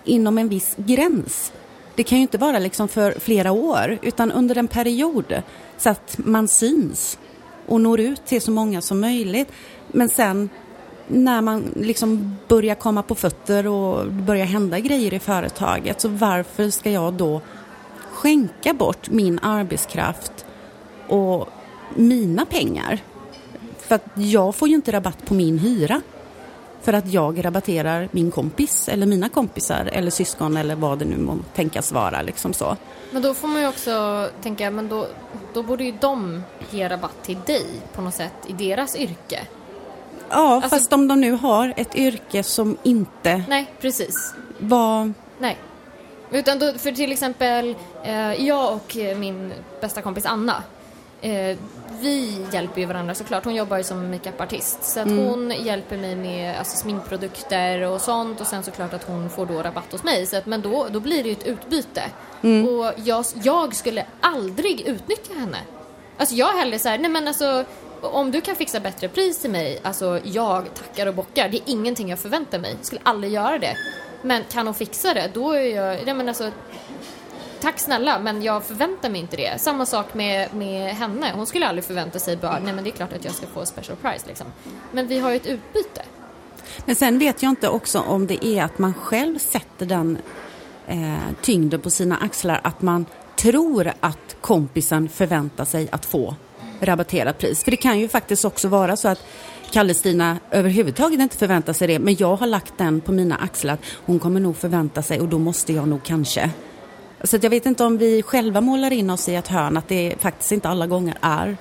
inom 0.04 0.38
en 0.38 0.48
viss 0.48 0.74
gräns. 0.76 1.52
Det 1.94 2.02
kan 2.02 2.18
ju 2.18 2.22
inte 2.22 2.38
vara 2.38 2.58
liksom 2.58 2.88
för 2.88 3.14
flera 3.20 3.52
år, 3.52 3.98
utan 4.02 4.32
under 4.32 4.58
en 4.58 4.68
period 4.68 5.42
så 5.80 5.90
att 5.90 6.18
man 6.18 6.48
syns 6.48 7.18
och 7.66 7.80
når 7.80 8.00
ut 8.00 8.26
till 8.26 8.42
så 8.42 8.50
många 8.50 8.80
som 8.80 9.00
möjligt. 9.00 9.48
Men 9.88 10.08
sen 10.08 10.48
när 11.08 11.40
man 11.40 11.72
liksom 11.76 12.36
börjar 12.48 12.74
komma 12.74 13.02
på 13.02 13.14
fötter 13.14 13.66
och 13.66 14.06
det 14.06 14.10
börjar 14.10 14.46
hända 14.46 14.78
grejer 14.78 15.14
i 15.14 15.18
företaget, 15.18 16.00
så 16.00 16.08
varför 16.08 16.70
ska 16.70 16.90
jag 16.90 17.14
då 17.14 17.40
skänka 18.12 18.74
bort 18.74 19.10
min 19.10 19.38
arbetskraft 19.38 20.44
och 21.08 21.48
mina 21.94 22.46
pengar. 22.46 22.98
För 23.78 23.94
att 23.94 24.06
jag 24.14 24.54
får 24.54 24.68
ju 24.68 24.74
inte 24.74 24.92
rabatt 24.92 25.26
på 25.26 25.34
min 25.34 25.58
hyra. 25.58 26.00
För 26.82 26.92
att 26.92 27.12
jag 27.12 27.44
rabatterar 27.44 28.08
min 28.12 28.30
kompis 28.30 28.88
eller 28.88 29.06
mina 29.06 29.28
kompisar 29.28 29.90
eller 29.92 30.10
syskon 30.10 30.56
eller 30.56 30.74
vad 30.74 30.98
det 30.98 31.04
nu 31.04 31.16
må 31.18 31.36
tänkas 31.54 31.92
vara. 31.92 32.22
Liksom 32.22 32.52
så. 32.52 32.76
Men 33.10 33.22
då 33.22 33.34
får 33.34 33.48
man 33.48 33.60
ju 33.62 33.68
också 33.68 34.28
tänka, 34.42 34.70
men 34.70 34.88
då, 34.88 35.06
då 35.54 35.62
borde 35.62 35.84
ju 35.84 35.92
de 36.00 36.42
ge 36.70 36.88
rabatt 36.88 37.22
till 37.22 37.38
dig 37.46 37.66
på 37.94 38.02
något 38.02 38.14
sätt 38.14 38.32
i 38.46 38.52
deras 38.52 38.96
yrke. 38.96 39.46
Ja, 40.30 40.54
Alltså- 40.54 40.68
fast 40.70 40.92
om 40.92 41.08
de 41.08 41.20
nu 41.20 41.32
har 41.32 41.74
ett 41.76 41.94
yrke 41.96 42.42
som 42.42 42.76
inte 42.82 43.44
Nej, 43.48 43.72
precis. 43.80 44.34
var... 44.58 45.12
Nej. 45.38 45.58
Utan 46.30 46.58
då, 46.58 46.72
för 46.72 46.92
till 46.92 47.12
exempel, 47.12 47.74
eh, 48.04 48.46
jag 48.46 48.72
och 48.74 48.96
min 49.16 49.52
bästa 49.80 50.02
kompis 50.02 50.26
Anna, 50.26 50.62
eh, 51.20 51.56
vi 52.00 52.46
hjälper 52.52 52.80
ju 52.80 52.86
varandra 52.86 53.14
såklart. 53.14 53.44
Hon 53.44 53.54
jobbar 53.54 53.76
ju 53.76 53.84
som 53.84 54.10
makeupartist 54.10 54.84
så 54.84 55.00
att 55.00 55.08
hon 55.08 55.50
hjälper 55.50 55.96
mig 55.96 56.16
med 56.16 56.58
alltså, 56.58 56.76
sminkprodukter 56.76 57.82
och 57.82 58.00
sånt 58.00 58.40
och 58.40 58.46
sen 58.46 58.62
såklart 58.62 58.94
att 58.94 59.04
hon 59.04 59.30
får 59.30 59.46
då 59.46 59.62
rabatt 59.62 59.92
hos 59.92 60.04
mig. 60.04 60.26
Så 60.26 60.36
att, 60.36 60.46
men 60.46 60.62
då, 60.62 60.88
då 60.90 61.00
blir 61.00 61.22
det 61.22 61.28
ju 61.28 61.32
ett 61.32 61.46
utbyte. 61.46 62.02
Och 62.40 62.92
jag, 62.96 63.24
jag 63.42 63.74
skulle 63.74 64.06
aldrig 64.20 64.80
utnyttja 64.80 65.34
henne. 65.34 65.58
Alltså 66.16 66.34
jag 66.34 66.48
hellre 66.48 66.78
så 66.78 66.88
här, 66.88 66.98
nej 66.98 67.10
men 67.10 67.28
alltså 67.28 67.64
om 68.00 68.30
du 68.30 68.40
kan 68.40 68.56
fixa 68.56 68.80
bättre 68.80 69.08
pris 69.08 69.38
till 69.38 69.50
mig, 69.50 69.80
alltså 69.82 70.20
jag 70.24 70.74
tackar 70.74 71.06
och 71.06 71.14
bockar. 71.14 71.48
Det 71.48 71.56
är 71.56 71.62
ingenting 71.66 72.10
jag 72.10 72.18
förväntar 72.18 72.58
mig. 72.58 72.70
Jag 72.76 72.86
skulle 72.86 73.00
aldrig 73.04 73.32
göra 73.32 73.58
det. 73.58 73.76
Men 74.22 74.44
kan 74.52 74.66
hon 74.66 74.74
fixa 74.74 75.14
det, 75.14 75.30
då 75.34 75.52
är 75.52 75.76
jag, 75.76 76.06
nej 76.06 76.14
men 76.14 76.28
alltså 76.28 76.50
Tack 77.60 77.78
snälla, 77.78 78.18
men 78.18 78.42
jag 78.42 78.64
förväntar 78.64 79.10
mig 79.10 79.20
inte 79.20 79.36
det. 79.36 79.60
Samma 79.60 79.86
sak 79.86 80.14
med, 80.14 80.54
med 80.54 80.94
henne. 80.94 81.32
Hon 81.34 81.46
skulle 81.46 81.66
aldrig 81.66 81.84
förvänta 81.84 82.18
sig 82.18 82.36
bara, 82.36 82.58
nej 82.58 82.72
men 82.72 82.84
det 82.84 82.90
är 82.90 82.92
klart 82.92 83.12
att 83.12 83.24
jag 83.24 83.34
ska 83.34 83.46
få 83.46 83.66
special 83.66 83.96
prize. 83.96 84.26
liksom. 84.26 84.46
Men 84.92 85.06
vi 85.06 85.18
har 85.18 85.30
ju 85.30 85.36
ett 85.36 85.46
utbyte. 85.46 86.02
Men 86.84 86.94
sen 86.94 87.18
vet 87.18 87.42
jag 87.42 87.50
inte 87.50 87.68
också 87.68 87.98
om 87.98 88.26
det 88.26 88.46
är 88.46 88.64
att 88.64 88.78
man 88.78 88.94
själv 88.94 89.38
sätter 89.38 89.86
den 89.86 90.18
eh, 90.86 91.16
tyngden 91.42 91.80
på 91.80 91.90
sina 91.90 92.16
axlar 92.16 92.60
att 92.64 92.82
man 92.82 93.06
tror 93.36 93.92
att 94.00 94.36
kompisen 94.40 95.08
förväntar 95.08 95.64
sig 95.64 95.88
att 95.92 96.06
få 96.06 96.34
rabatterat 96.80 97.38
pris. 97.38 97.64
För 97.64 97.70
det 97.70 97.76
kan 97.76 98.00
ju 98.00 98.08
faktiskt 98.08 98.44
också 98.44 98.68
vara 98.68 98.96
så 98.96 99.08
att 99.08 99.26
Kalle-Stina 99.70 100.38
överhuvudtaget 100.50 101.20
inte 101.20 101.36
förväntar 101.36 101.72
sig 101.72 101.88
det 101.88 101.98
men 101.98 102.16
jag 102.18 102.36
har 102.36 102.46
lagt 102.46 102.78
den 102.78 103.00
på 103.00 103.12
mina 103.12 103.36
axlar 103.36 103.78
hon 104.06 104.18
kommer 104.18 104.40
nog 104.40 104.56
förvänta 104.56 105.02
sig 105.02 105.20
och 105.20 105.28
då 105.28 105.38
måste 105.38 105.72
jag 105.72 105.88
nog 105.88 106.02
kanske. 106.02 106.50
Så 107.24 107.36
att 107.36 107.42
jag 107.42 107.50
vet 107.50 107.66
inte 107.66 107.84
om 107.84 107.98
vi 107.98 108.22
själva 108.22 108.60
målar 108.60 108.90
in 108.90 109.10
oss 109.10 109.28
i 109.28 109.34
ett 109.34 109.48
hörn 109.48 109.76
att 109.76 109.88
det 109.88 110.14
faktiskt 110.18 110.52
inte 110.52 110.68
alla 110.68 110.86
gånger 110.86 111.18
är 111.20 111.56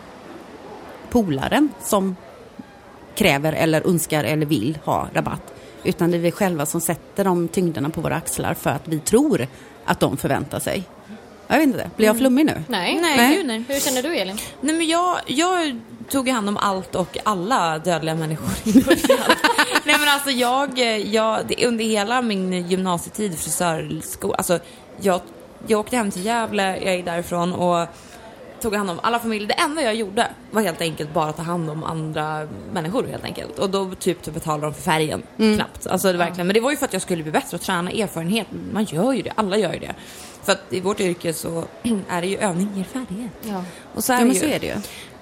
polaren 1.10 1.70
som 1.82 2.16
kräver 3.16 3.54
eller 3.54 3.88
önskar 3.88 4.24
eller 4.24 4.46
vill 4.46 4.78
ha 4.84 5.08
rabatt. 5.14 5.54
Utan 5.84 6.12
det 6.12 6.18
är 6.18 6.22
vi 6.22 6.32
själva 6.32 6.66
som 6.66 6.82
sätter 6.82 7.24
de 7.24 7.48
tyngderna 7.48 7.90
på 7.90 8.02
våra 8.02 8.16
axlar 8.16 8.54
för 8.54 8.70
att 8.70 8.88
vi 8.88 9.00
tror 9.00 9.48
att 9.86 10.00
de 10.00 10.18
förväntar 10.18 10.60
sig. 10.60 10.84
Jag 11.48 11.58
vet 11.58 11.68
inte, 11.68 11.90
blir 11.96 12.08
jag 12.08 12.18
flummig 12.18 12.46
nu? 12.46 12.64
Nej. 12.68 13.00
Nej, 13.02 13.18
Nej. 13.18 13.36
gud 13.36 13.46
nej. 13.46 13.64
Hur 13.68 13.80
känner 13.80 14.04
du 14.04 14.16
Elin? 14.16 14.38
Nej 14.62 14.76
men 14.76 14.88
jag, 14.88 15.18
jag 15.28 15.80
tog 16.10 16.30
hand 16.30 16.50
om 16.50 16.58
allt 16.58 16.96
och 16.96 17.18
alla 17.24 17.80
dödliga 17.80 18.16
människor 18.16 18.50
i 18.64 18.74
början. 18.84 18.98
Nej 19.84 19.96
men 20.00 20.08
alltså 20.08 20.30
jag, 20.30 20.80
jag 21.06 21.64
under 21.66 21.86
hela 21.86 22.22
min 22.22 22.68
gymnasietid, 22.68 23.40
frisörskola, 23.40 24.36
alltså 24.36 24.60
jag, 25.02 25.22
jag 25.68 25.80
åkte 25.80 25.98
hem 25.98 26.12
till 26.12 26.26
Gävle, 26.26 26.78
jag 26.78 26.94
är 26.96 27.04
därifrån 27.04 27.54
och 27.54 27.88
tog 28.62 28.76
hand 28.76 28.90
om 28.90 29.00
alla 29.04 29.20
familjer. 29.20 29.48
Det 29.48 29.54
enda 29.54 29.82
jag 29.82 29.96
gjorde 29.96 30.28
var 30.52 30.62
helt 30.62 30.82
enkelt 30.82 31.14
bara 31.14 31.34
ta 31.34 31.42
hand 31.42 31.70
om 31.70 31.84
andra 31.84 32.48
människor 32.74 33.08
helt 33.08 33.24
enkelt. 33.24 33.60
Och 33.60 33.70
då 33.70 33.92
typ 34.00 34.26
så 34.26 34.32
betalade 34.32 34.66
de 34.66 34.74
för 34.74 34.82
färgen 34.82 35.24
knappt. 35.38 35.88
Alltså 35.88 36.12
det 36.12 36.18
verkligen. 36.18 36.48
Men 36.48 36.54
det 36.54 36.60
var 36.60 36.72
ju 36.72 36.78
för 36.78 36.86
att 36.86 36.94
jag 36.94 37.02
skulle 37.02 37.24
bli 37.24 37.32
bättre 37.32 37.56
och 37.58 37.62
träna 37.62 37.92
erfarenhet. 37.92 38.48
Man 38.74 38.84
gör 38.84 39.14
ju 39.14 39.22
det, 39.22 39.32
alla 39.36 39.58
gör 39.58 39.74
ju 39.74 39.80
det. 39.80 39.96
För 40.44 40.52
att 40.52 40.64
i 40.70 40.80
vårt 40.82 41.00
yrke 41.00 41.34
så 41.34 41.64
är 42.10 42.22
det 42.22 42.28
ju 42.28 42.38
övning 42.38 42.72
ger 42.76 42.84
färdighet. 42.84 43.32
Ja. 43.42 43.64
Och 43.96 44.04
så 44.04 44.14
är 44.14 44.18
Ja 44.18 44.26
men 44.26 44.34
ju. 44.34 44.40
så 44.40 44.46
är 44.46 44.60
det 44.60 44.66
ju. 44.66 44.76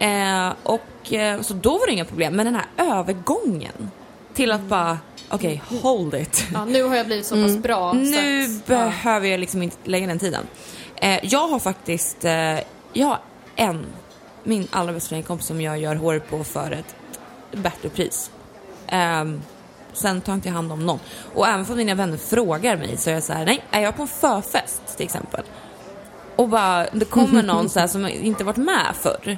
Eh, 0.08 0.54
och 0.64 1.14
eh, 1.14 1.42
så 1.42 1.54
då 1.54 1.78
var 1.78 1.88
det 1.88 1.94
inga 1.94 2.06
problem. 2.06 2.36
Men 2.36 2.46
den 2.46 2.56
här 2.56 2.66
övergången 2.98 3.92
till 4.34 4.52
att 4.52 4.62
bara, 4.62 4.98
okej, 5.30 5.62
hold 5.82 6.14
it. 6.14 6.46
ja, 6.54 6.66
nu 6.66 6.84
har 6.84 6.96
jag 6.96 7.06
blivit 7.06 7.26
så 7.26 7.36
pass 7.44 7.58
bra. 7.58 7.92
Mm. 7.92 8.12
Nu 8.12 8.48
så 8.48 8.58
att, 8.58 8.66
behöver 8.66 9.28
jag 9.28 9.40
liksom 9.40 9.64
inte 9.64 9.78
lägga 9.84 10.08
den 10.08 10.20
tiden. 10.20 10.48
Eh, 10.96 11.20
jag 11.24 11.48
har 11.48 11.60
faktiskt, 11.60 12.26
eh, 12.26 12.60
jag 12.94 13.08
har 13.08 13.20
en, 13.56 13.86
min 14.44 14.68
allra 14.72 14.94
bästa 14.94 15.10
tjejkompis 15.10 15.48
som 15.48 15.62
jag 15.62 15.80
gör 15.80 15.96
hår 15.96 16.20
på 16.20 16.44
för 16.44 16.72
ett 16.72 16.96
bättre 17.52 17.90
pris. 17.90 18.32
Ehm, 18.88 19.42
sen 19.94 20.22
tar 20.22 20.32
jag 20.32 20.38
inte 20.38 20.50
hand 20.50 20.72
om 20.72 20.86
någon. 20.86 21.00
Och 21.36 21.48
även 21.48 21.66
om 21.72 21.78
mina 21.78 21.96
vänner 21.96 22.18
frågar 22.18 22.78
mig 22.78 22.98
så 22.98 23.10
är 23.10 23.14
jag 23.14 23.24
så 23.24 23.34
här, 23.34 23.46
nej, 23.46 23.64
är 23.72 23.82
jag 23.82 23.96
på 23.96 24.02
en 24.02 24.08
förfest 24.08 24.82
till 24.98 25.06
exempel. 25.06 25.44
Och 26.36 26.50
bara, 26.50 26.88
det 26.92 27.06
kommer 27.06 27.44
någon 27.54 27.70
så 27.70 27.80
här 27.80 27.88
som 27.88 28.08
inte 28.08 28.44
varit 28.44 28.58
med 28.58 28.96
förr. 29.02 29.38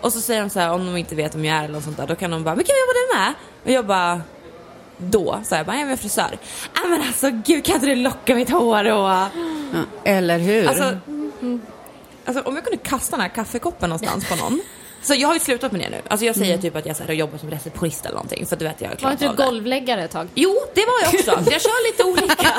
Och 0.00 0.12
så 0.12 0.20
säger 0.20 0.40
de 0.40 0.50
så 0.50 0.60
här, 0.60 0.70
om 0.72 0.86
de 0.86 0.96
inte 0.96 1.14
vet 1.14 1.34
vem 1.34 1.44
jag 1.44 1.56
är 1.56 1.64
eller 1.64 1.74
något 1.74 1.84
sånt 1.84 1.96
där, 1.96 2.06
då 2.06 2.14
kan 2.14 2.30
de 2.30 2.44
bara, 2.44 2.54
men 2.54 2.64
kan 2.64 2.74
vi 2.74 2.80
jobba 2.80 2.92
du 2.92 3.18
med? 3.18 3.34
Och 3.64 3.70
jag 3.70 3.86
bara, 3.86 4.22
då, 4.98 5.40
så 5.44 5.54
jag 5.54 5.66
bara, 5.66 5.76
jag 5.76 5.90
är 5.90 5.96
frisör. 5.96 6.30
Nej 6.74 6.90
men 6.90 7.02
alltså 7.02 7.30
gud, 7.30 7.64
kan 7.64 7.74
inte 7.74 7.86
du 7.86 7.94
locka 7.94 8.34
mitt 8.34 8.50
hår 8.50 8.84
och... 8.84 9.10
Ja, 9.10 9.28
eller 10.04 10.38
hur? 10.38 10.68
Alltså, 10.68 10.98
alltså 12.24 12.42
om 12.42 12.54
jag 12.54 12.64
kunde 12.64 12.76
kasta 12.76 13.16
den 13.16 13.20
här 13.20 13.28
kaffekoppen 13.28 13.88
någonstans 13.90 14.28
på 14.28 14.36
någon. 14.36 14.60
Så 15.02 15.14
jag 15.14 15.28
har 15.28 15.34
ju 15.34 15.40
slutat 15.40 15.72
med 15.72 15.80
det 15.80 15.88
nu. 15.90 16.02
Alltså 16.08 16.26
jag 16.26 16.36
säger 16.36 16.58
typ 16.58 16.76
att 16.76 16.86
jag 16.86 16.96
så 16.96 17.02
här, 17.04 17.12
jobbar 17.12 17.38
som 17.38 17.50
receptionist 17.50 18.04
eller 18.06 18.14
någonting 18.14 18.46
för 18.46 18.56
du 18.56 18.64
vet 18.64 18.80
jag 18.80 18.88
har 18.88 18.94
Var 18.94 18.98
klarat 18.98 19.22
inte 19.22 19.42
du 19.42 19.46
golvläggare 19.46 20.04
ett 20.04 20.10
tag? 20.10 20.28
Jo, 20.34 20.54
det 20.74 20.80
var 20.80 20.94
jag 21.02 21.14
också. 21.14 21.44
Så 21.44 21.52
jag 21.52 21.62
kör 21.62 21.86
lite 21.92 22.04
olika. 22.22 22.52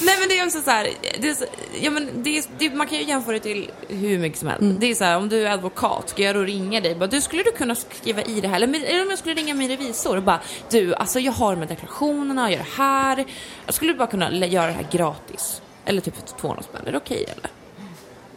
Nej 0.04 0.16
men 0.20 0.28
det 0.28 0.38
är 0.38 0.46
också 0.46 0.60
så 0.60 0.70
här, 0.70 0.88
det 1.20 1.28
är 1.28 1.34
så, 1.34 1.44
ja, 1.80 1.90
men 1.90 2.10
det 2.22 2.38
är, 2.38 2.44
det, 2.58 2.74
man 2.74 2.86
kan 2.86 2.98
ju 2.98 3.04
jämföra 3.04 3.32
det 3.32 3.40
till 3.40 3.70
hur 3.88 4.18
mycket 4.18 4.38
som 4.38 4.48
helst. 4.48 4.80
Det 4.80 4.90
är 4.90 4.94
så 4.94 5.04
här, 5.04 5.16
om 5.16 5.28
du 5.28 5.46
är 5.46 5.50
advokat, 5.50 6.08
ska 6.08 6.22
jag 6.22 6.34
då 6.36 6.40
ringa 6.42 6.80
dig? 6.80 6.94
Bara, 6.94 7.06
du, 7.06 7.20
skulle 7.20 7.42
du 7.42 7.52
kunna 7.52 7.74
skriva 7.74 8.22
i 8.22 8.40
det 8.40 8.48
här? 8.48 8.56
Eller, 8.56 8.84
eller 8.84 9.02
om 9.02 9.10
jag 9.10 9.18
skulle 9.18 9.34
ringa 9.34 9.54
min 9.54 9.68
revisor 9.68 10.16
och 10.16 10.22
bara, 10.22 10.40
du, 10.70 10.94
alltså 10.94 11.20
jag 11.20 11.32
har 11.32 11.50
de 11.54 11.60
här 11.60 11.68
deklarationerna, 11.68 12.42
jag 12.42 12.50
gör 12.50 12.58
det 12.58 12.82
här. 12.82 13.24
Jag 13.66 13.74
skulle 13.74 13.94
bara 13.94 14.08
kunna 14.08 14.46
göra 14.46 14.66
det 14.66 14.72
här 14.72 14.86
gratis. 14.90 15.62
Eller 15.84 16.00
typ 16.00 16.16
för 16.16 16.38
200 16.38 16.62
spänn, 16.62 16.86
är 16.86 16.92
det 16.92 16.98
okej 16.98 17.24
eller? 17.24 17.50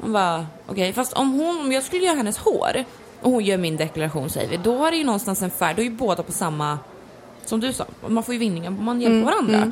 Man 0.01 0.13
bara, 0.13 0.47
okej, 0.67 0.93
fast 0.93 1.13
om 1.13 1.31
hon, 1.31 1.59
om 1.61 1.71
jag 1.71 1.83
skulle 1.83 2.05
göra 2.05 2.15
hennes 2.15 2.37
hår 2.37 2.85
och 3.21 3.31
hon 3.31 3.43
gör 3.45 3.57
min 3.57 3.77
deklaration 3.77 4.29
säger 4.29 4.49
vi, 4.49 4.57
då 4.57 4.85
är 4.85 4.91
det 4.91 4.97
ju 4.97 5.03
någonstans 5.03 5.41
en 5.41 5.49
färd, 5.49 5.75
då 5.75 5.81
är 5.81 5.83
ju 5.83 5.91
båda 5.91 6.23
på 6.23 6.31
samma, 6.31 6.79
som 7.45 7.59
du 7.59 7.73
sa, 7.73 7.85
man 8.07 8.23
får 8.23 8.33
ju 8.33 8.39
vinningar, 8.39 8.69
man 8.69 9.01
hjälper 9.01 9.25
varandra. 9.31 9.71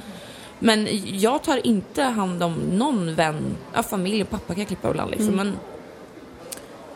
Men 0.60 0.88
jag 1.20 1.44
tar 1.44 1.68
inte 1.68 2.04
hand 2.04 2.44
om 2.44 2.54
någon 2.54 3.16
vän, 3.16 3.58
ja 3.74 3.84
familj, 3.84 4.24
pappa 4.24 4.54
kan 4.54 4.60
jag 4.60 4.68
klippa 4.68 4.90
ibland 4.90 5.12
liksom, 5.12 5.36
men 5.36 5.58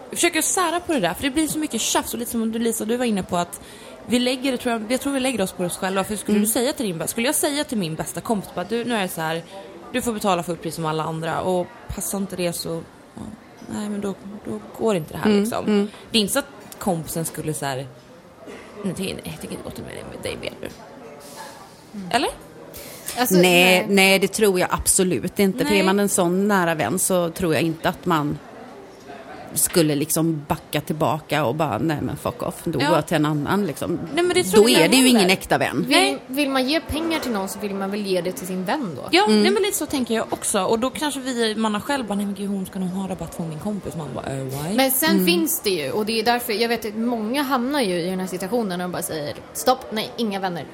jag 0.09 0.17
försöker 0.17 0.41
sära 0.41 0.79
på 0.79 0.93
det 0.93 0.99
där, 0.99 1.13
för 1.13 1.23
det 1.23 1.29
blir 1.29 1.47
så 1.47 1.59
mycket 1.59 1.81
tjafs 1.81 2.13
och 2.13 2.19
lite 2.19 2.31
som 2.31 2.51
du 2.51 2.59
Lisa, 2.59 2.85
du 2.85 2.97
var 2.97 3.05
inne 3.05 3.23
på 3.23 3.37
att 3.37 3.61
vi 4.05 4.19
lägger 4.19 4.57
tror 4.57 4.73
jag, 4.73 4.91
jag 4.91 5.01
tror 5.01 5.13
vi 5.13 5.19
lägger 5.19 5.41
oss 5.41 5.51
på 5.51 5.63
oss 5.63 5.77
själva. 5.77 6.03
För 6.03 6.15
skulle 6.15 6.39
du 6.39 6.45
säga 6.45 6.73
till 6.73 6.85
din, 6.85 7.07
skulle 7.07 7.27
jag 7.27 7.35
säga 7.35 7.63
till 7.63 7.77
min 7.77 7.95
bästa 7.95 8.21
kompis 8.21 8.49
bara, 8.55 8.65
du 8.65 8.85
nu 8.85 8.95
är 8.95 9.01
det 9.01 9.07
så 9.07 9.21
här, 9.21 9.43
du 9.91 10.01
får 10.01 10.13
betala 10.13 10.43
fullt 10.43 10.61
pris 10.61 10.75
som 10.75 10.85
alla 10.85 11.03
andra 11.03 11.41
och 11.41 11.67
passar 11.87 12.17
inte 12.17 12.35
det 12.35 12.53
så, 12.53 12.81
ja, 13.15 13.21
nej 13.73 13.89
men 13.89 14.01
då, 14.01 14.13
då 14.45 14.59
går 14.79 14.95
inte 14.95 15.13
det 15.13 15.17
här 15.17 15.29
liksom. 15.29 15.89
Det 16.11 16.17
är 16.17 16.21
inte 16.21 16.33
så 16.33 16.39
att 16.39 16.77
kompisen 16.79 17.25
skulle 17.25 17.53
så 17.53 17.65
här, 17.65 17.75
nej 17.75 17.87
jag 18.83 18.97
tycker 18.97 19.15
nej, 19.15 19.23
jag 19.25 19.41
tycker 19.41 19.55
inte 19.55 19.81
med 19.81 19.91
dig, 19.93 20.03
med 20.13 20.23
dig 20.23 20.37
mer 20.41 20.53
nu. 20.61 20.69
Eller? 22.11 22.29
Alltså, 23.19 23.35
nej, 23.35 23.85
nej, 23.89 24.19
det 24.19 24.27
tror 24.27 24.59
jag 24.59 24.69
absolut 24.71 25.39
inte. 25.39 25.59
För 25.65 25.71
Nej. 25.71 25.79
är 25.79 25.83
man 25.83 25.99
en 25.99 26.09
sån 26.09 26.47
nära 26.47 26.75
vän 26.75 26.99
så 26.99 27.29
tror 27.29 27.53
jag 27.53 27.63
inte 27.63 27.89
att 27.89 28.05
man 28.05 28.37
skulle 29.53 29.95
liksom 29.95 30.45
backa 30.47 30.81
tillbaka 30.81 31.45
och 31.45 31.55
bara, 31.55 31.77
nej 31.77 31.97
men 32.01 32.17
fuck 32.17 32.43
off, 32.43 32.55
då 32.63 32.79
Ja. 32.81 32.87
går 32.87 32.95
jag 32.95 33.07
till 33.07 33.15
en 33.15 33.25
annan 33.25 33.65
liksom. 33.67 33.99
Nej, 34.13 34.23
men 34.23 34.33
det 34.33 34.43
tror 34.43 34.63
då 34.63 34.69
är 34.69 34.73
det 34.73 34.95
ju 34.95 35.03
heller. 35.03 35.07
ingen 35.09 35.29
äkta 35.29 35.57
vän. 35.57 35.85
Vill, 35.87 36.17
vill 36.27 36.49
man 36.49 36.67
ge 36.69 36.79
pengar 36.79 37.19
till 37.19 37.31
någon 37.31 37.49
så 37.49 37.59
vill 37.59 37.75
man 37.75 37.91
väl 37.91 38.05
ge 38.05 38.21
det 38.21 38.31
till 38.31 38.47
sin 38.47 38.65
vän 38.65 38.93
då? 38.95 39.07
Ja, 39.11 39.25
nej, 39.27 39.51
men 39.51 39.63
lite 39.63 39.77
så 39.77 39.85
tänker 39.85 40.15
jag 40.15 40.33
också. 40.33 40.63
Och 40.63 40.79
då 40.79 40.89
kanske 40.89 41.19
vi, 41.19 41.55
man 41.55 41.73
har 41.73 41.81
själv 41.81 42.05
bara, 42.07 42.15
nej 42.15 42.25
men 42.25 42.35
gud 42.35 42.49
hon 42.49 42.65
ska 42.65 42.79
nog 42.79 42.89
ha 42.89 43.07
rabatt 43.09 43.35
från 43.35 43.49
min 43.49 43.59
kompis. 43.59 43.95
Man 43.95 44.07
bara, 44.15 44.35
uh, 44.35 44.43
why? 44.43 44.75
Men 44.75 44.91
sen 44.91 45.25
finns 45.25 45.61
det 45.61 45.69
ju, 45.69 45.91
och 45.91 46.05
det 46.05 46.19
är 46.19 46.23
därför, 46.23 46.53
jag 46.53 46.69
vet 46.69 46.85
att 46.85 46.95
många 46.95 47.43
hamnar 47.43 47.81
ju 47.81 47.95
i 48.01 48.09
den 48.09 48.19
här 48.19 48.27
situationen 48.27 48.81
och 48.81 48.89
bara 48.89 49.01
säger 49.01 49.35
stopp, 49.53 49.85
nej, 49.91 50.11
inga 50.17 50.39
vänner. 50.39 50.65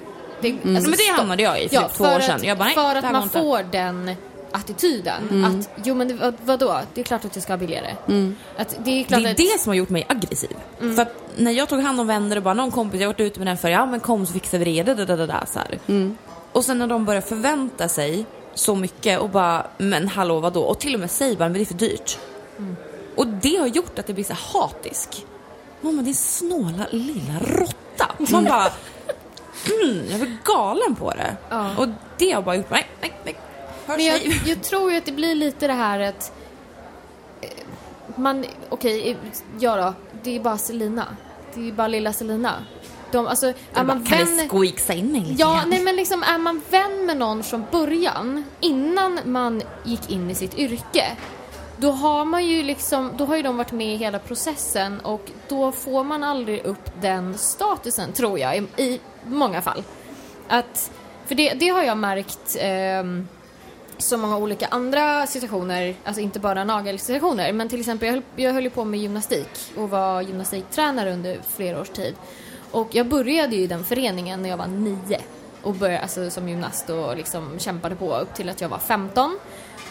Det, 0.41 0.51
alltså, 0.51 0.89
men 0.89 0.91
det 1.07 1.13
hamnade 1.17 1.43
jag 1.43 1.61
i 1.63 1.69
för 1.69 1.75
ja, 1.75 1.81
typ 1.87 1.97
två 1.97 2.03
för 2.03 2.15
år 2.15 2.19
sedan. 2.19 2.35
Att, 2.35 2.43
Jag 2.43 2.57
bara, 2.57 2.65
nej, 2.65 2.75
för 2.75 2.93
det 2.93 2.99
att 2.99 3.11
man 3.11 3.23
inte. 3.23 3.39
får 3.39 3.63
den 3.71 4.11
attityden 4.51 5.45
att, 5.45 5.69
jo 5.83 5.95
men 5.95 6.07
det, 6.07 6.13
vad, 6.13 6.33
vadå, 6.45 6.79
det 6.93 7.01
är 7.01 7.05
klart 7.05 7.25
att 7.25 7.35
jag 7.35 7.43
ska 7.43 7.53
ha 7.53 7.57
billigare. 7.57 7.95
Att 8.57 8.75
det 8.83 8.91
är 8.91 8.95
Det 8.97 9.03
klart 9.03 9.21
är 9.21 9.31
att, 9.31 9.37
det 9.37 9.59
som 9.59 9.69
har 9.69 9.75
gjort 9.75 9.89
mig 9.89 10.05
aggressiv. 10.09 10.55
För 10.79 11.01
att 11.01 11.13
när 11.37 11.51
jag 11.51 11.69
tog 11.69 11.79
hand 11.79 11.99
om 11.99 12.07
vänner 12.07 12.37
och 12.37 12.43
bara 12.43 12.53
någon 12.53 12.71
kompis, 12.71 13.01
jag 13.01 13.07
har 13.07 13.13
varit 13.13 13.19
ute 13.19 13.39
med 13.39 13.47
den 13.47 13.57
för 13.57 13.69
ja 13.69 13.85
men 13.85 13.99
kom 13.99 14.25
så 14.25 14.33
fixar 14.33 14.57
vi 14.57 14.65
det, 14.65 14.93
da, 14.93 15.05
da, 15.05 15.15
da, 15.15 15.25
da, 15.25 15.45
så 15.45 15.59
här. 15.59 15.79
Och 16.51 16.65
sen 16.65 16.77
när 16.77 16.87
de 16.87 17.05
börjar 17.05 17.21
förvänta 17.21 17.87
sig 17.87 18.25
så 18.53 18.75
mycket 18.75 19.19
och 19.19 19.29
bara, 19.29 19.67
men 19.77 20.07
hallå 20.07 20.39
vadå? 20.39 20.61
Och 20.63 20.79
till 20.79 20.93
och 20.93 20.99
med 20.99 21.11
säger 21.11 21.35
bara, 21.35 21.49
men 21.49 21.53
det 21.53 21.61
är 21.61 21.65
för 21.65 21.73
dyrt. 21.73 22.17
Och 23.15 23.27
det 23.27 23.55
har 23.57 23.67
gjort 23.67 23.99
att 23.99 24.07
det 24.07 24.13
blir 24.13 24.23
så 24.23 24.33
hatisk. 24.33 25.25
Mamma 25.81 26.01
din 26.01 26.15
snåla 26.15 26.87
lilla 26.91 27.39
råtta. 27.41 28.11
Man 28.31 28.43
bara, 28.45 28.67
mm, 29.83 30.05
jag 30.09 30.19
blir 30.19 30.37
galen 30.43 30.95
på 30.95 31.11
det. 31.11 31.35
Ja. 31.49 31.69
Och 31.77 31.87
det 32.17 32.31
har 32.31 32.41
bara 32.41 32.55
gjort 32.55 32.69
mig, 32.69 32.87
nej, 33.01 33.13
nej, 33.23 33.35
nej. 33.87 33.97
Men 33.97 34.05
jag, 34.05 34.41
jag 34.45 34.63
tror 34.63 34.91
ju 34.91 34.97
att 34.97 35.05
det 35.05 35.11
blir 35.11 35.35
lite 35.35 35.67
det 35.67 35.73
här 35.73 35.99
att 35.99 36.31
eh, 37.41 37.49
man, 38.15 38.45
okej, 38.69 39.11
eh, 39.11 39.17
ja 39.59 39.75
då, 39.77 39.93
det 40.23 40.35
är 40.35 40.39
bara 40.39 40.57
Selina. 40.57 41.05
Det 41.53 41.67
är 41.67 41.71
bara 41.71 41.87
lilla 41.87 42.13
Selina. 42.13 42.53
De, 43.11 43.27
alltså, 43.27 43.47
är 43.47 43.53
man 43.83 43.87
bara, 43.87 44.09
kan 44.09 44.17
vän... 44.25 44.37
det 44.37 44.47
squeaksa 44.49 44.93
in 44.93 45.11
mig 45.11 45.21
lite 45.21 45.41
Ja, 45.41 45.53
grann? 45.53 45.69
nej 45.69 45.83
men 45.83 45.95
liksom 45.95 46.23
är 46.23 46.37
man 46.37 46.61
vän 46.69 47.05
med 47.05 47.17
någon 47.17 47.43
från 47.43 47.65
början, 47.71 48.43
innan 48.59 49.19
man 49.25 49.61
gick 49.83 50.09
in 50.09 50.31
i 50.31 50.35
sitt 50.35 50.57
yrke, 50.57 51.05
då 51.77 51.91
har 51.91 52.25
man 52.25 52.45
ju 52.45 52.63
liksom, 52.63 53.11
då 53.17 53.25
har 53.25 53.35
ju 53.35 53.41
de 53.41 53.57
varit 53.57 53.71
med 53.71 53.93
i 53.93 53.97
hela 53.97 54.19
processen 54.19 54.99
och 54.99 55.31
då 55.47 55.71
får 55.71 56.03
man 56.03 56.23
aldrig 56.23 56.65
upp 56.65 56.91
den 57.01 57.37
statusen, 57.37 58.13
tror 58.13 58.39
jag, 58.39 58.57
i, 58.57 58.83
i 58.83 58.99
många 59.25 59.61
fall. 59.61 59.83
Att, 60.47 60.91
för 61.25 61.35
det, 61.35 61.53
det 61.53 61.69
har 61.69 61.83
jag 61.83 61.97
märkt 61.97 62.57
eh, 62.59 63.03
så 63.97 64.17
många 64.17 64.37
olika 64.37 64.67
andra 64.67 65.27
situationer, 65.27 65.95
alltså 66.03 66.21
inte 66.21 66.39
bara 66.39 66.63
nagelsituationer, 66.63 67.53
men 67.53 67.69
till 67.69 67.79
exempel 67.79 68.07
jag 68.07 68.13
höll, 68.13 68.23
jag 68.35 68.53
höll 68.53 68.63
ju 68.63 68.69
på 68.69 68.85
med 68.85 68.99
gymnastik 68.99 69.49
och 69.77 69.89
var 69.89 70.21
gymnastiktränare 70.21 71.13
under 71.13 71.39
flera 71.55 71.81
års 71.81 71.89
tid. 71.89 72.15
Och 72.71 72.87
jag 72.91 73.07
började 73.07 73.55
ju 73.55 73.61
i 73.61 73.67
den 73.67 73.83
föreningen 73.83 74.41
när 74.41 74.49
jag 74.49 74.57
var 74.57 74.67
nio 74.67 75.19
och 75.61 75.73
började 75.73 76.01
alltså, 76.01 76.29
som 76.29 76.49
gymnast 76.49 76.89
och 76.89 77.17
liksom 77.17 77.59
kämpade 77.59 77.95
på 77.95 78.15
upp 78.15 78.33
till 78.33 78.49
att 78.49 78.61
jag 78.61 78.69
var 78.69 78.77
15. 78.77 79.39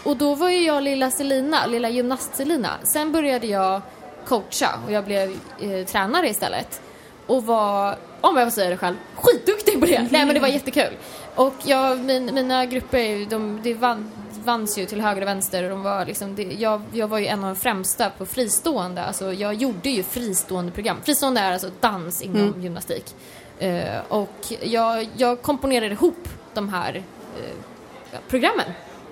Och 0.05 0.17
då 0.17 0.35
var 0.35 0.51
ju 0.51 0.61
jag 0.61 0.83
lilla 0.83 1.11
Selina, 1.11 1.67
lilla 1.67 1.89
gymnast-Selina. 1.89 2.71
Sen 2.83 3.13
började 3.13 3.47
jag 3.47 3.83
coacha 4.25 4.79
och 4.87 4.93
jag 4.93 5.05
blev 5.05 5.37
eh, 5.61 5.87
tränare 5.87 6.29
istället. 6.29 6.81
Och 7.27 7.47
var, 7.47 7.97
om 8.21 8.37
jag 8.37 8.47
får 8.47 8.51
säga 8.51 8.71
det 8.71 8.77
själv, 8.77 8.97
skitduktig 9.15 9.81
på 9.81 9.87
det. 9.87 10.01
Nej 10.11 10.25
men 10.27 10.35
det 10.35 10.41
var 10.41 10.49
jättekul. 10.49 10.93
Och 11.35 11.55
jag, 11.65 11.99
min, 11.99 12.35
mina 12.35 12.67
grupper, 12.67 13.31
de, 13.31 13.61
det 13.63 13.75
vann, 13.75 14.11
vanns 14.45 14.79
ju 14.79 14.87
till 14.87 15.01
höger 15.01 15.23
och 15.23 15.29
vänster 15.29 15.65
och 15.65 15.71
de 15.71 15.83
var 15.83 16.07
liksom, 16.07 16.35
det, 16.35 16.43
jag, 16.43 16.83
jag 16.93 17.09
var 17.09 17.19
ju 17.19 17.27
en 17.27 17.45
av 17.45 17.55
de 17.55 17.57
främsta 17.57 18.11
på 18.11 18.27
fristående, 18.27 19.05
alltså 19.05 19.33
jag 19.33 19.55
gjorde 19.55 19.91
ju 19.91 20.03
fristående 20.03 20.73
program. 20.73 20.97
Fristående 21.05 21.41
är 21.41 21.53
alltså 21.53 21.71
dans 21.81 22.23
inom 22.23 22.63
gymnastik. 22.63 23.15
Eh, 23.59 24.01
och 24.09 24.53
jag, 24.63 25.09
jag 25.17 25.43
komponerade 25.43 25.93
ihop 25.93 26.29
de 26.55 26.69
här 26.69 27.03
eh, 27.43 28.19
programmen. 28.29 28.67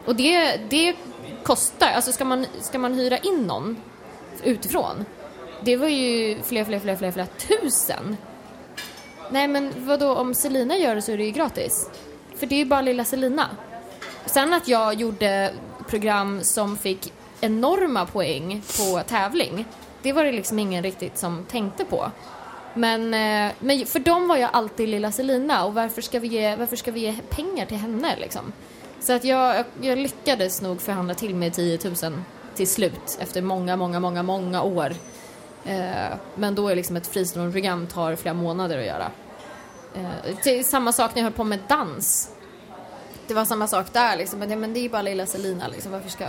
Och 0.04 0.16
det, 0.16 0.60
det 0.70 0.94
kostar, 1.42 1.88
alltså 1.88 2.12
ska 2.12 2.24
man, 2.24 2.46
ska 2.60 2.78
man 2.78 2.94
hyra 2.94 3.18
in 3.18 3.42
någon 3.46 3.76
utifrån, 4.42 5.04
det 5.64 5.76
var 5.76 5.88
ju 5.88 6.42
fler, 6.42 6.64
fler, 6.64 6.78
fler, 6.78 6.96
fler, 6.96 7.10
fler 7.10 7.26
tusen. 7.26 8.16
Nej 9.30 9.48
men 9.48 9.72
vadå, 9.76 10.06
då 10.06 10.20
om 10.20 10.34
Selina 10.34 10.76
gör 10.76 10.94
det 10.94 11.02
så 11.02 11.12
är 11.12 11.16
det 11.16 11.24
ju 11.24 11.30
gratis. 11.30 11.90
För 12.36 12.46
det 12.46 12.54
är 12.54 12.58
ju 12.58 12.64
bara 12.64 12.82
lilla 12.82 13.04
Selina. 13.04 13.48
Sen 14.26 14.52
att 14.52 14.68
jag 14.68 14.94
gjorde 14.94 15.52
program 15.88 16.44
som 16.44 16.76
fick 16.76 17.12
enorma 17.40 18.06
poäng 18.06 18.62
på 18.78 19.00
tävling, 19.00 19.64
det 20.02 20.12
var 20.12 20.24
det 20.24 20.32
liksom 20.32 20.58
ingen 20.58 20.82
riktigt 20.82 21.18
som 21.18 21.44
tänkte 21.44 21.84
på. 21.84 22.10
Men, 22.74 23.14
eh, 23.14 23.52
men 23.58 23.86
för 23.86 23.98
dem 23.98 24.28
var 24.28 24.36
jag 24.36 24.50
alltid 24.52 24.88
lilla 24.88 25.12
Selina 25.12 25.64
och 25.64 25.74
varför 25.74 26.02
ska 26.02 26.20
vi 26.20 26.28
ge, 26.28 26.56
varför 26.56 26.76
ska 26.76 26.92
vi 26.92 27.00
ge 27.00 27.14
pengar 27.30 27.66
till 27.66 27.76
henne 27.76 28.16
liksom? 28.20 28.52
Så 29.02 29.12
att 29.12 29.24
jag, 29.24 29.64
jag, 29.80 29.98
lyckades 29.98 30.62
nog 30.62 30.80
förhandla 30.80 31.14
till 31.14 31.34
mig 31.34 31.50
10 31.50 31.78
000 31.84 31.94
till 32.54 32.68
slut 32.68 33.18
efter 33.20 33.42
många, 33.42 33.76
många, 33.76 34.00
många, 34.00 34.22
många 34.22 34.62
år. 34.62 34.94
Eh, 35.64 36.14
men 36.34 36.54
då 36.54 36.68
är 36.68 36.76
liksom 36.76 36.96
ett 36.96 37.06
fristående 37.06 37.52
program 37.52 37.86
tar 37.86 38.16
flera 38.16 38.34
månader 38.34 38.78
att 38.78 38.86
göra. 38.86 39.10
Eh, 39.94 40.36
till, 40.42 40.64
samma 40.64 40.92
sak 40.92 41.14
när 41.14 41.22
jag 41.22 41.24
höll 41.24 41.32
på 41.32 41.44
med 41.44 41.58
dans. 41.68 42.30
Det 43.26 43.34
var 43.34 43.44
samma 43.44 43.66
sak 43.66 43.86
där 43.92 44.16
liksom. 44.16 44.38
Men, 44.38 44.48
det- 44.48 44.56
men 44.56 44.72
det 44.74 44.80
är 44.80 44.82
ju 44.82 44.88
bara 44.88 45.02
lilla 45.02 45.26
Selina 45.26 45.68
liksom. 45.68 45.92
Varför 45.92 46.08
ska, 46.10 46.26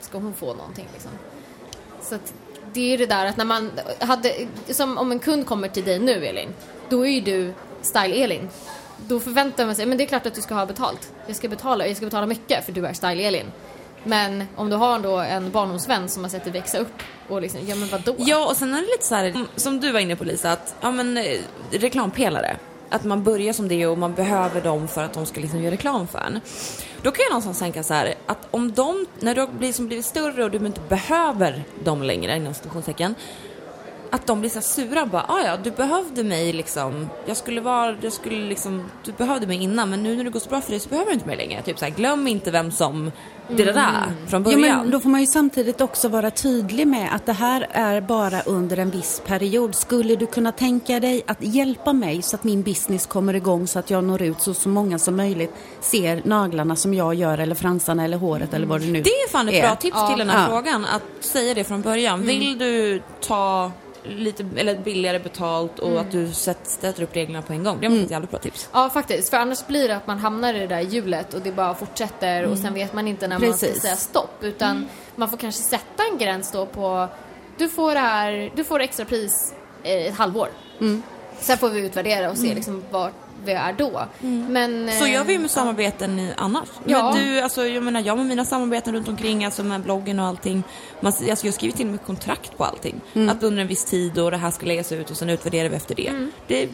ska 0.00 0.18
hon 0.18 0.34
få 0.34 0.54
någonting 0.54 0.88
liksom? 0.92 1.10
Så 2.02 2.14
att 2.14 2.34
det 2.72 2.94
är 2.94 2.98
det 2.98 3.06
där 3.06 3.26
att 3.26 3.36
när 3.36 3.44
man 3.44 3.70
hade, 3.98 4.32
som 4.70 4.98
om 4.98 5.12
en 5.12 5.18
kund 5.18 5.46
kommer 5.46 5.68
till 5.68 5.84
dig 5.84 5.98
nu 5.98 6.26
Elin, 6.26 6.48
då 6.88 7.06
är 7.06 7.10
ju 7.10 7.20
du 7.20 7.52
Style-Elin. 7.82 8.48
Då 9.08 9.20
förväntar 9.20 9.66
man 9.66 9.74
sig, 9.74 9.86
men 9.86 9.98
det 9.98 10.04
är 10.04 10.08
klart 10.08 10.26
att 10.26 10.34
du 10.34 10.40
ska 10.40 10.54
ha 10.54 10.66
betalt. 10.66 11.12
Jag 11.26 11.36
ska 11.36 11.48
betala, 11.48 11.86
jag 11.86 11.96
ska 11.96 12.06
betala 12.06 12.26
mycket 12.26 12.64
för 12.64 12.72
du 12.72 12.86
är 12.86 12.92
Style-Elin. 12.92 13.46
Men 14.04 14.44
om 14.56 14.70
du 14.70 14.76
har 14.76 14.98
då 14.98 15.16
en 15.16 15.50
barndomsvän 15.50 16.08
som 16.08 16.22
har 16.22 16.30
sett 16.30 16.44
dig 16.44 16.52
växa 16.52 16.78
upp 16.78 17.02
och 17.28 17.42
liksom, 17.42 17.60
ja 17.66 17.76
men 17.76 17.88
vadå? 17.88 18.14
Ja, 18.18 18.46
och 18.46 18.56
sen 18.56 18.74
är 18.74 18.80
det 18.80 18.86
lite 18.86 19.04
så 19.06 19.14
här, 19.14 19.44
som 19.56 19.80
du 19.80 19.92
var 19.92 20.00
inne 20.00 20.16
på 20.16 20.24
Lisa, 20.24 20.52
att 20.52 20.74
ja, 20.80 20.90
men, 20.90 21.16
eh, 21.16 21.38
reklampelare. 21.70 22.56
att 22.90 23.04
man 23.04 23.24
börjar 23.24 23.52
som 23.52 23.68
det 23.68 23.86
och 23.86 23.98
man 23.98 24.14
behöver 24.14 24.60
dem 24.60 24.88
för 24.88 25.04
att 25.04 25.12
de 25.12 25.26
ska 25.26 25.40
liksom 25.40 25.62
göra 25.62 25.72
reklam 25.72 26.06
för 26.08 26.18
en. 26.18 26.40
Då 27.02 27.10
kan 27.10 27.22
jag 27.22 27.30
någonstans 27.30 27.58
tänka 27.58 27.82
så 27.82 27.94
här 27.94 28.14
att 28.26 28.48
om 28.50 28.72
de, 28.72 29.06
när 29.20 29.34
du 29.34 29.40
har 29.40 29.48
blivit, 29.48 29.76
som 29.76 29.86
blivit 29.86 30.04
större 30.04 30.44
och 30.44 30.50
du 30.50 30.66
inte 30.66 30.80
behöver 30.88 31.64
dem 31.84 32.02
längre 32.02 32.36
inom 32.36 32.54
situationstecken 32.54 33.14
att 34.10 34.26
de 34.26 34.40
blir 34.40 34.50
så 34.50 34.60
sura 34.60 35.06
bara, 35.06 35.24
ah, 35.28 35.42
ja 35.44 35.56
du 35.56 35.70
behövde 35.70 36.24
mig 36.24 36.52
liksom, 36.52 37.08
jag 37.26 37.36
skulle 37.36 37.60
vara, 37.60 37.96
jag 38.00 38.12
skulle 38.12 38.48
liksom, 38.48 38.90
du 39.04 39.12
behövde 39.12 39.46
mig 39.46 39.62
innan 39.62 39.90
men 39.90 40.02
nu 40.02 40.16
när 40.16 40.24
det 40.24 40.30
går 40.30 40.40
så 40.40 40.48
bra 40.48 40.60
för 40.60 40.70
dig 40.70 40.80
så 40.80 40.88
behöver 40.88 41.10
du 41.10 41.14
inte 41.14 41.26
mig 41.26 41.36
längre. 41.36 41.62
Typ 41.62 41.78
så 41.78 41.84
här, 41.84 41.92
glöm 41.92 42.28
inte 42.28 42.50
vem 42.50 42.70
som 42.70 43.12
det 43.48 43.64
där 43.64 44.04
mm. 44.04 44.26
från 44.26 44.42
början. 44.42 44.60
Ja, 44.60 44.76
men 44.76 44.90
då 44.90 45.00
får 45.00 45.08
man 45.08 45.20
ju 45.20 45.26
samtidigt 45.26 45.80
också 45.80 46.08
vara 46.08 46.30
tydlig 46.30 46.86
med 46.86 47.14
att 47.14 47.26
det 47.26 47.32
här 47.32 47.66
är 47.70 48.00
bara 48.00 48.40
under 48.42 48.76
en 48.76 48.90
viss 48.90 49.22
period. 49.26 49.74
Skulle 49.74 50.16
du 50.16 50.26
kunna 50.26 50.52
tänka 50.52 51.00
dig 51.00 51.22
att 51.26 51.38
hjälpa 51.40 51.92
mig 51.92 52.22
så 52.22 52.36
att 52.36 52.44
min 52.44 52.62
business 52.62 53.06
kommer 53.06 53.34
igång 53.34 53.66
så 53.66 53.78
att 53.78 53.90
jag 53.90 54.04
når 54.04 54.22
ut 54.22 54.40
så, 54.40 54.54
så 54.54 54.68
många 54.68 54.98
som 54.98 55.16
möjligt 55.16 55.54
ser 55.80 56.22
naglarna 56.24 56.76
som 56.76 56.94
jag 56.94 57.14
gör 57.14 57.38
eller 57.38 57.54
fransarna 57.54 58.04
eller 58.04 58.16
håret 58.16 58.54
eller 58.54 58.66
vad 58.66 58.80
det 58.80 58.86
nu 58.86 58.98
är. 58.98 59.04
Det 59.04 59.10
är 59.10 59.28
fan 59.28 59.48
ett 59.48 59.62
bra 59.62 59.76
tips 59.76 60.08
till 60.08 60.18
den 60.18 60.30
här 60.30 60.42
ja. 60.42 60.48
frågan, 60.48 60.84
att 60.84 61.24
säga 61.24 61.54
det 61.54 61.64
från 61.64 61.82
början. 61.82 62.22
Mm. 62.22 62.26
Vill 62.26 62.58
du 62.58 63.02
ta 63.20 63.72
lite 64.08 64.46
eller 64.56 64.78
billigare 64.78 65.18
betalt 65.18 65.78
och 65.78 65.90
mm. 65.90 66.00
att 66.00 66.12
du 66.12 66.32
sätter 66.32 67.02
upp 67.02 67.16
reglerna 67.16 67.42
på 67.42 67.52
en 67.52 67.64
gång. 67.64 67.80
Det 67.80 67.88
var 67.88 67.94
mm. 67.94 68.04
ett 68.04 68.10
jävligt 68.10 68.30
bra 68.30 68.40
tips. 68.40 68.68
Ja 68.72 68.90
faktiskt, 68.90 69.30
för 69.30 69.36
annars 69.36 69.66
blir 69.66 69.88
det 69.88 69.96
att 69.96 70.06
man 70.06 70.18
hamnar 70.18 70.54
i 70.54 70.58
det 70.58 70.66
där 70.66 70.80
hjulet 70.80 71.34
och 71.34 71.40
det 71.40 71.52
bara 71.52 71.74
fortsätter 71.74 72.38
mm. 72.38 72.52
och 72.52 72.58
sen 72.58 72.74
vet 72.74 72.92
man 72.92 73.08
inte 73.08 73.28
när 73.28 73.38
Precis. 73.38 73.62
man 73.62 73.70
ska 73.70 73.80
säga 73.80 73.96
stopp 73.96 74.38
utan 74.40 74.70
mm. 74.76 74.88
man 75.16 75.30
får 75.30 75.36
kanske 75.36 75.62
sätta 75.62 76.02
en 76.12 76.18
gräns 76.18 76.52
då 76.52 76.66
på 76.66 77.08
du 77.58 77.68
får 77.68 77.94
det 77.94 78.00
här, 78.00 78.52
du 78.54 78.64
får 78.64 78.80
extra 78.80 79.04
pris 79.04 79.54
ett 79.82 80.14
halvår. 80.14 80.48
Mm. 80.80 81.02
Sen 81.38 81.58
får 81.58 81.70
vi 81.70 81.80
utvärdera 81.80 82.30
och 82.30 82.36
se 82.36 82.44
mm. 82.44 82.56
liksom 82.56 82.84
vart 82.90 83.12
vi 83.46 83.52
är 83.52 83.72
då. 83.72 84.02
Mm. 84.22 84.52
Men, 84.52 84.90
så 84.98 85.06
gör 85.06 85.24
vi 85.24 85.32
ju 85.32 85.38
med 85.38 85.50
samarbeten 85.50 86.32
annars. 86.36 86.68
Ja. 86.84 87.12
Men 87.14 87.24
du, 87.24 87.40
alltså, 87.40 87.66
jag 87.66 87.82
menar, 87.82 88.00
jag 88.00 88.16
med 88.16 88.26
mina 88.26 88.44
samarbeten 88.44 88.94
runt 88.94 89.08
omkring, 89.08 89.44
alltså 89.44 89.62
med 89.64 89.80
bloggen 89.80 90.20
och 90.20 90.26
allting. 90.26 90.62
Man, 91.00 91.12
alltså, 91.28 91.46
jag 91.46 91.54
skriver 91.54 91.76
till 91.76 91.86
och 91.86 91.90
med 91.90 92.02
kontrakt 92.02 92.56
på 92.58 92.64
allting. 92.64 93.00
Mm. 93.14 93.28
Att 93.28 93.42
under 93.42 93.62
en 93.62 93.68
viss 93.68 93.84
tid 93.84 94.18
och 94.18 94.30
det 94.30 94.36
här 94.36 94.50
ska 94.50 94.66
läggas 94.66 94.92
ut 94.92 95.10
och 95.10 95.16
sen 95.16 95.30
utvärderar 95.30 95.68
vi 95.68 95.76
efter 95.76 95.94
det. 95.94 96.08
Mm. 96.08 96.32
det 96.46 96.68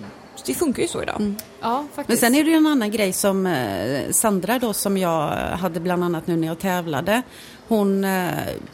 det 0.46 0.54
funkar 0.54 0.82
ju 0.82 0.88
så 0.88 1.02
idag. 1.02 1.16
Mm. 1.20 1.36
Ja, 1.60 1.84
faktiskt. 1.94 2.08
Men 2.08 2.16
sen 2.16 2.34
är 2.34 2.44
det 2.44 2.50
ju 2.50 2.56
en 2.56 2.66
annan 2.66 2.90
grej 2.90 3.12
som 3.12 3.46
eh, 3.46 4.10
Sandra 4.10 4.58
då 4.58 4.72
som 4.72 4.96
jag 4.96 5.28
hade 5.36 5.80
bland 5.80 6.04
annat 6.04 6.26
nu 6.26 6.36
när 6.36 6.48
jag 6.48 6.58
tävlade. 6.58 7.22
Hon, 7.68 8.04
eh, 8.04 8.28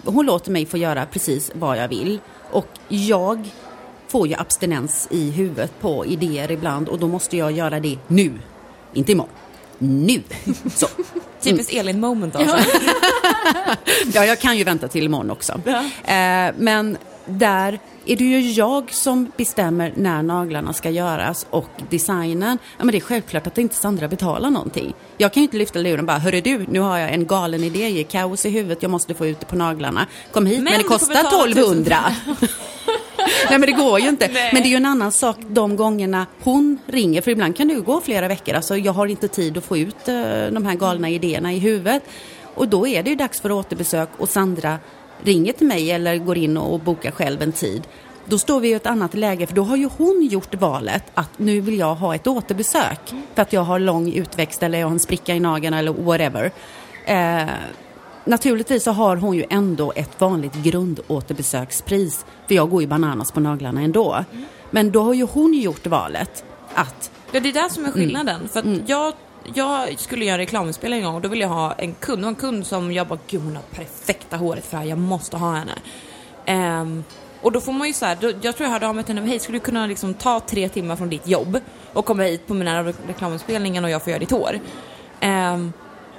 hon 0.05 0.27
låter 0.27 0.51
mig 0.51 0.67
få 0.67 0.77
göra 0.77 1.07
precis 1.07 1.51
vad 1.55 1.79
jag 1.79 1.89
vill. 1.89 2.19
Och 2.51 2.69
jag 2.89 3.51
får 4.09 4.29
ju 4.29 4.35
abstinens 4.35 5.09
i 5.11 5.31
huvudet 5.31 5.81
på 5.81 6.07
idéer 6.07 6.51
ibland 6.51 6.89
och 6.89 6.99
då 6.99 7.09
måste 7.09 7.37
jag 7.37 7.53
göra 7.53 7.81
det 7.81 7.99
nu. 8.07 8.33
Inte 8.95 9.13
imorgon. 9.13 9.35
Nu! 9.79 10.23
Så. 10.75 10.87
Typiskt 11.41 11.73
mm. 11.73 11.81
Elin 11.81 12.01
moment 12.01 12.37
alltså. 12.37 12.57
ja, 14.13 14.25
jag 14.25 14.41
kan 14.41 14.59
ju 14.59 14.65
vänta 14.65 14.89
till 14.89 15.05
imorgon 15.05 15.31
också. 15.31 15.61
Ja. 15.65 15.79
Eh, 16.15 16.55
men 16.59 16.97
där 17.27 17.79
är 18.07 18.17
det 18.17 18.25
ju 18.25 18.51
jag 18.51 18.93
som 18.93 19.33
bestämmer 19.37 19.93
när 19.97 20.23
naglarna 20.23 20.73
ska 20.73 20.91
göras 20.91 21.47
och 21.51 21.69
designen. 21.91 22.59
Ja, 22.79 22.85
men 22.85 22.93
det 22.93 22.99
är 22.99 23.01
självklart 23.01 23.47
att 23.47 23.59
inte 23.59 23.75
Sandra 23.75 24.09
betalar 24.09 24.51
någonting. 24.51 24.95
Jag 25.17 25.33
kan 25.33 25.41
ju 25.41 25.45
inte 25.45 25.57
lyfta 25.57 25.79
luren 25.79 26.01
och 26.01 26.07
bara, 26.07 26.19
hörru 26.19 26.41
du, 26.41 26.67
nu 26.69 26.81
har 26.81 26.99
jag 26.99 27.13
en 27.13 27.27
galen 27.27 27.65
idé, 27.65 27.89
ge 27.91 28.05
kaos 28.05 28.47
i 28.47 28.51
huvudet, 28.51 28.83
jag 28.83 28.91
måste 28.91 29.15
få 29.15 29.27
ut 29.27 29.41
det 29.41 29.47
på 29.47 29.57
naglarna. 29.57 30.07
Kom 30.33 30.47
hit, 30.47 30.57
men, 30.57 30.65
men 30.65 30.79
det 30.79 30.85
kostar 30.85 31.15
1200. 31.15 31.97
Nej 33.51 33.59
men 33.59 33.61
det 33.61 33.73
går 33.73 34.01
ju 34.01 34.09
inte. 34.09 34.29
Nej. 34.33 34.51
Men 34.53 34.63
det 34.63 34.69
är 34.69 34.71
ju 34.71 34.77
en 34.77 34.87
annan 34.87 35.13
sak 35.13 35.37
de 35.49 35.77
gångerna 35.77 36.27
hon 36.43 36.79
ringer, 36.87 37.23
för 37.23 37.31
ibland 37.31 37.57
kan 37.57 37.69
det 37.69 37.75
ju 37.75 37.83
gå 37.83 38.01
flera 38.01 38.29
veckor. 38.29 38.55
Alltså 38.55 38.77
jag 38.77 38.93
har 38.93 39.07
inte 39.07 39.29
tid 39.29 39.59
att 39.59 39.65
få 39.65 39.79
ut 39.79 40.09
uh, 40.09 40.15
de 40.53 40.67
här 40.67 40.75
galna 40.75 41.11
idéerna 41.11 41.53
i 41.53 41.59
huvudet. 41.59 42.03
Och 42.55 42.69
då 42.69 42.87
är 42.87 43.03
det 43.03 43.11
ju 43.11 43.17
dags 43.17 43.41
för 43.41 43.53
återbesök 43.53 44.09
och 44.19 44.29
Sandra 44.29 44.79
ringer 45.23 45.53
till 45.53 45.67
mig 45.67 45.91
eller 45.91 46.17
går 46.17 46.39
in 46.39 46.57
och 46.57 46.81
bokar 46.81 47.11
själv 47.11 47.43
en 47.43 47.53
tid. 47.53 47.83
Då 48.25 48.39
står 48.39 48.61
vi 48.61 48.69
i 48.69 48.73
ett 48.73 48.87
annat 48.87 49.15
läge 49.15 49.47
för 49.47 49.55
då 49.55 49.63
har 49.63 49.77
ju 49.77 49.89
hon 49.97 50.29
gjort 50.31 50.55
valet 50.55 51.03
att 51.15 51.39
nu 51.39 51.61
vill 51.61 51.79
jag 51.79 51.95
ha 51.95 52.15
ett 52.15 52.27
återbesök 52.27 53.15
för 53.35 53.43
att 53.43 53.53
jag 53.53 53.61
har 53.61 53.79
lång 53.79 54.13
utväxt 54.13 54.63
eller 54.63 54.79
jag 54.79 54.87
har 54.87 54.93
en 54.93 54.99
spricka 54.99 55.35
i 55.35 55.41
nageln 55.41 55.75
eller 55.75 55.93
whatever. 55.93 56.51
Eh, 57.05 57.49
naturligtvis 58.25 58.85
så 58.85 58.91
har 58.91 59.17
hon 59.17 59.37
ju 59.37 59.45
ändå 59.51 59.93
ett 59.97 60.21
vanligt 60.21 60.55
grundåterbesökspris. 60.55 62.27
För 62.47 62.55
jag 62.55 62.71
går 62.71 62.81
ju 62.81 62.87
bananas 62.87 63.33
på 63.33 63.41
naglarna 63.41 63.81
ändå. 63.81 64.13
Mm. 64.13 64.45
Men 64.71 64.91
då 64.91 65.03
har 65.03 65.15
ju 65.15 65.27
hon 65.27 65.55
gjort 65.55 65.87
valet 65.87 66.45
att... 66.75 67.11
Ja, 67.33 67.41
det 67.41 67.49
är 67.49 67.53
det 67.53 67.71
som 67.73 67.85
är 67.85 67.91
skillnaden. 67.91 68.37
Mm. 68.37 68.49
För 68.49 68.61
mm. 68.61 68.83
jag, 68.87 69.15
jag 69.55 69.99
skulle 69.99 70.25
göra 70.25 70.39
reklaminspelning 70.39 71.01
en 71.01 71.07
gång 71.07 71.15
och 71.15 71.21
då 71.21 71.29
ville 71.29 71.43
jag 71.43 71.51
ha 71.51 71.73
en 71.73 71.95
kund. 71.95 72.25
Och 72.25 72.29
en 72.29 72.35
kund 72.35 72.67
som 72.67 72.93
jag 72.93 73.07
bara, 73.07 73.19
gud 73.27 73.43
hon 73.43 73.57
har 73.57 73.63
perfekta 73.63 74.37
håret 74.37 74.65
för 74.67 74.77
det 74.77 74.83
här, 74.83 74.89
jag 74.89 74.99
måste 74.99 75.37
ha 75.37 75.55
henne. 75.55 75.75
Um, 76.83 77.05
och 77.43 77.53
då 77.53 77.61
får 77.61 77.73
man 77.73 77.87
ju 77.87 77.93
så 77.93 78.07
här, 78.07 78.19
då, 78.21 78.33
jag 78.41 78.57
tror 78.57 78.67
jag 78.67 78.71
hörde 78.71 78.89
av 78.89 78.95
mig 78.95 79.05
till 79.05 79.15
henne, 79.15 79.29
hej 79.29 79.39
skulle 79.39 79.59
du 79.59 79.65
kunna 79.65 79.87
liksom 79.87 80.15
ta 80.15 80.41
tre 80.41 80.69
timmar 80.69 80.97
från 80.97 81.09
ditt 81.09 81.29
jobb 81.29 81.61
och 81.93 82.05
komma 82.05 82.23
hit 82.23 82.47
på 82.47 82.55
mina 82.55 82.83
reklaminspelningen 82.83 83.85
och 83.85 83.91
jag 83.91 84.03
får 84.03 84.11
göra 84.11 84.21
ditt 84.21 84.31
hår. 84.31 84.61
Um, 85.23 85.73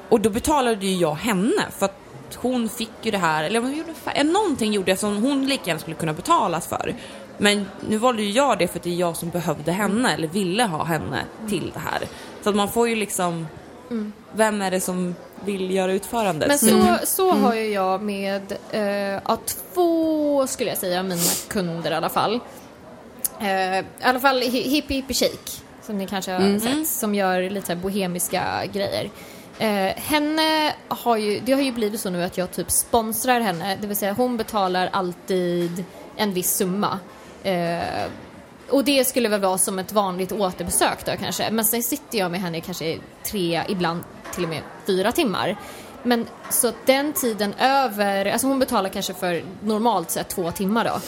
och 0.09 0.19
då 0.19 0.29
betalade 0.29 0.85
ju 0.85 0.95
jag 0.95 1.15
henne 1.15 1.65
för 1.77 1.85
att 1.85 1.95
hon 2.35 2.69
fick 2.69 2.91
ju 3.01 3.11
det 3.11 3.17
här, 3.17 3.43
eller 3.43 3.59
vad 3.59 3.71
gjorde 3.71 3.93
för, 3.93 4.23
någonting 4.23 4.73
gjorde 4.73 4.91
jag 4.91 4.99
som 4.99 5.23
hon 5.23 5.45
lika 5.45 5.63
gärna 5.65 5.79
skulle 5.79 5.95
kunna 5.95 6.13
betalas 6.13 6.67
för. 6.67 6.95
Men 7.37 7.65
nu 7.89 7.97
valde 7.97 8.21
ju 8.21 8.29
jag 8.29 8.59
det 8.59 8.67
för 8.67 8.79
att 8.79 8.83
det 8.83 8.89
är 8.89 8.95
jag 8.95 9.17
som 9.17 9.29
behövde 9.29 9.71
henne 9.71 10.13
eller 10.13 10.27
ville 10.27 10.63
ha 10.63 10.83
henne 10.83 11.23
till 11.49 11.71
det 11.73 11.79
här. 11.79 12.07
Så 12.41 12.49
att 12.49 12.55
man 12.55 12.69
får 12.69 12.89
ju 12.89 12.95
liksom, 12.95 13.47
mm. 13.89 14.13
vem 14.33 14.61
är 14.61 14.71
det 14.71 14.81
som 14.81 15.15
vill 15.45 15.71
göra 15.71 15.93
utförandet? 15.93 16.47
Men 16.47 16.57
så, 16.57 16.75
mm. 16.75 16.95
så 17.03 17.31
har 17.31 17.55
ju 17.55 17.73
jag 17.73 18.01
med 18.01 18.57
ja, 19.27 19.37
två, 19.73 20.47
skulle 20.47 20.69
jag 20.69 20.79
säga, 20.79 21.03
mina 21.03 21.21
kunder 21.47 21.91
i 21.91 21.95
alla 21.95 22.09
fall. 22.09 22.39
Uh, 23.41 23.79
I 23.79 23.83
alla 24.01 24.19
fall 24.19 24.41
Hippie 24.41 24.95
Hippie 24.95 25.13
Shake, 25.13 25.51
som 25.81 25.97
ni 25.97 26.07
kanske 26.07 26.31
har 26.31 26.39
mm. 26.39 26.59
sett, 26.59 26.87
som 26.87 27.15
gör 27.15 27.49
lite 27.49 27.75
bohemiska 27.75 28.65
grejer. 28.73 29.09
Eh, 29.59 29.95
henne 29.95 30.73
har 30.87 31.17
ju, 31.17 31.39
det 31.39 31.51
har 31.51 31.61
ju 31.61 31.71
blivit 31.71 32.01
så 32.01 32.09
nu 32.09 32.23
att 32.23 32.37
jag 32.37 32.51
typ 32.51 32.71
sponsrar 32.71 33.39
henne, 33.39 33.77
det 33.81 33.87
vill 33.87 33.97
säga 33.97 34.13
hon 34.13 34.37
betalar 34.37 34.89
alltid 34.93 35.83
en 36.15 36.33
viss 36.33 36.55
summa. 36.55 36.99
Eh, 37.43 37.79
och 38.69 38.83
det 38.83 39.07
skulle 39.07 39.29
väl 39.29 39.41
vara 39.41 39.57
som 39.57 39.79
ett 39.79 39.91
vanligt 39.91 40.31
återbesök 40.31 41.05
då 41.05 41.11
kanske. 41.19 41.51
Men 41.51 41.65
sen 41.65 41.83
sitter 41.83 42.17
jag 42.17 42.31
med 42.31 42.41
henne 42.41 42.61
kanske 42.61 42.97
tre, 43.23 43.63
ibland 43.69 44.03
till 44.33 44.43
och 44.43 44.49
med 44.49 44.61
fyra 44.87 45.11
timmar. 45.11 45.57
Men 46.03 46.27
så 46.49 46.67
att 46.67 46.85
den 46.85 47.13
tiden 47.13 47.53
över, 47.53 48.25
alltså 48.25 48.47
hon 48.47 48.59
betalar 48.59 48.89
kanske 48.89 49.13
för 49.13 49.43
normalt 49.63 50.11
sett 50.11 50.29
två 50.29 50.51
timmar 50.51 50.85
då. 50.85 50.99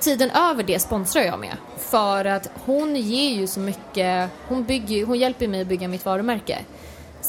Tiden 0.00 0.30
över 0.30 0.62
det 0.62 0.78
sponsrar 0.78 1.22
jag 1.22 1.38
med. 1.38 1.56
För 1.78 2.24
att 2.24 2.50
hon 2.64 2.96
ger 2.96 3.30
ju 3.30 3.46
så 3.46 3.60
mycket, 3.60 4.30
hon, 4.48 4.64
bygger, 4.64 5.06
hon 5.06 5.18
hjälper 5.18 5.48
mig 5.48 5.60
att 5.60 5.66
bygga 5.66 5.88
mitt 5.88 6.04
varumärke. 6.04 6.58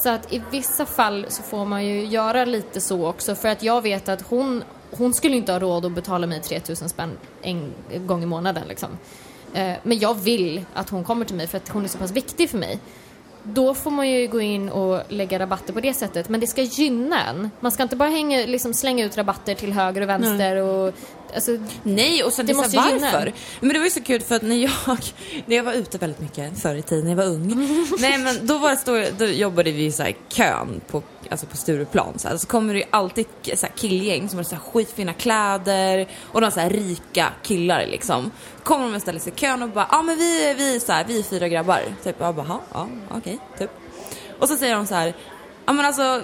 Så 0.03 0.09
att 0.09 0.33
i 0.33 0.41
vissa 0.51 0.85
fall 0.85 1.25
så 1.29 1.43
får 1.43 1.65
man 1.65 1.85
ju 1.85 2.05
göra 2.05 2.45
lite 2.45 2.81
så 2.81 3.07
också 3.07 3.35
för 3.35 3.49
att 3.49 3.63
jag 3.63 3.81
vet 3.81 4.09
att 4.09 4.21
hon, 4.21 4.63
hon 4.91 5.13
skulle 5.13 5.35
inte 5.35 5.51
ha 5.51 5.59
råd 5.59 5.85
att 5.85 5.91
betala 5.91 6.27
mig 6.27 6.41
3000 6.41 6.89
spänn 6.89 7.17
en 7.41 7.73
gång 8.07 8.23
i 8.23 8.25
månaden 8.25 8.67
liksom. 8.67 8.89
Eh, 9.53 9.73
men 9.83 9.99
jag 9.99 10.13
vill 10.13 10.65
att 10.73 10.89
hon 10.89 11.03
kommer 11.03 11.25
till 11.25 11.35
mig 11.35 11.47
för 11.47 11.57
att 11.57 11.69
hon 11.69 11.83
är 11.83 11.87
så 11.87 11.97
pass 11.97 12.11
viktig 12.11 12.49
för 12.49 12.57
mig. 12.57 12.79
Då 13.43 13.73
får 13.73 13.91
man 13.91 14.09
ju 14.09 14.27
gå 14.27 14.41
in 14.41 14.69
och 14.69 15.01
lägga 15.09 15.39
rabatter 15.39 15.73
på 15.73 15.79
det 15.79 15.93
sättet. 15.93 16.29
Men 16.29 16.39
det 16.39 16.47
ska 16.47 16.61
gynna 16.61 17.29
en. 17.29 17.51
Man 17.59 17.71
ska 17.71 17.83
inte 17.83 17.95
bara 17.95 18.09
hänga, 18.09 18.45
liksom 18.45 18.73
slänga 18.73 19.05
ut 19.05 19.17
rabatter 19.17 19.55
till 19.55 19.73
höger 19.73 20.01
och 20.01 20.09
vänster 20.09 20.55
och 20.55 20.93
Alltså, 21.35 21.57
Nej, 21.83 22.23
och 22.23 22.33
sen 22.33 22.45
det 22.45 22.53
måste 22.53 22.77
varför? 22.77 23.33
Men 23.59 23.69
det 23.69 23.79
var 23.79 23.85
ju 23.85 23.91
så 23.91 24.01
kul 24.01 24.21
för 24.21 24.35
att 24.35 24.41
när 24.41 24.55
jag, 24.55 24.71
när 25.45 25.55
jag 25.55 25.63
var 25.63 25.73
ute 25.73 25.97
väldigt 25.97 26.19
mycket 26.19 26.61
förr 26.61 26.75
i 26.75 26.81
tiden, 26.81 27.03
när 27.03 27.11
jag 27.11 27.17
var 27.17 27.25
ung. 27.25 27.67
nej 27.99 28.17
men 28.17 28.47
då, 28.47 28.57
var 28.57 28.93
det 28.99 29.11
då 29.17 29.25
jobbade 29.25 29.71
vi 29.71 29.85
i 29.85 29.91
så 29.91 30.03
här 30.03 30.15
kön 30.29 30.81
på, 30.87 31.03
alltså 31.31 31.45
på 31.45 31.57
Stureplan. 31.57 32.19
Så, 32.19 32.27
här. 32.27 32.37
så 32.37 32.47
kommer 32.47 32.73
det 32.73 32.79
ju 32.79 32.85
alltid 32.89 33.25
så 33.53 33.65
här 33.65 33.73
killgäng 33.75 34.29
som 34.29 34.37
har 34.37 34.43
så 34.43 34.55
här 34.55 34.61
skitfina 34.61 35.13
kläder 35.13 36.07
och 36.31 36.41
de 36.41 36.51
så 36.51 36.59
här 36.59 36.69
rika 36.69 37.29
killar 37.43 37.85
liksom. 37.85 38.31
Kommer 38.63 38.85
de 38.85 38.95
och 38.95 39.01
ställer 39.01 39.19
sig 39.19 39.33
i 39.33 39.35
kön 39.35 39.63
och 39.63 39.69
bara, 39.69 39.87
ja 39.91 39.97
ah, 39.97 40.01
men 40.01 40.17
vi, 40.17 40.53
vi, 40.57 40.79
så 40.79 40.91
här, 40.91 41.05
vi 41.05 41.19
är 41.19 41.23
fyra 41.23 41.47
grabbar. 41.47 41.81
Typ, 42.03 42.15
jag 42.19 42.35
bara, 42.35 42.59
ja 42.73 42.87
okej, 43.09 43.17
okay, 43.17 43.37
typ. 43.57 43.69
Och 44.39 44.47
så 44.47 44.57
säger 44.57 44.75
de 44.75 44.87
så 44.87 44.95
här, 44.95 45.13
ja 45.65 45.73
men 45.73 45.85
alltså 45.85 46.21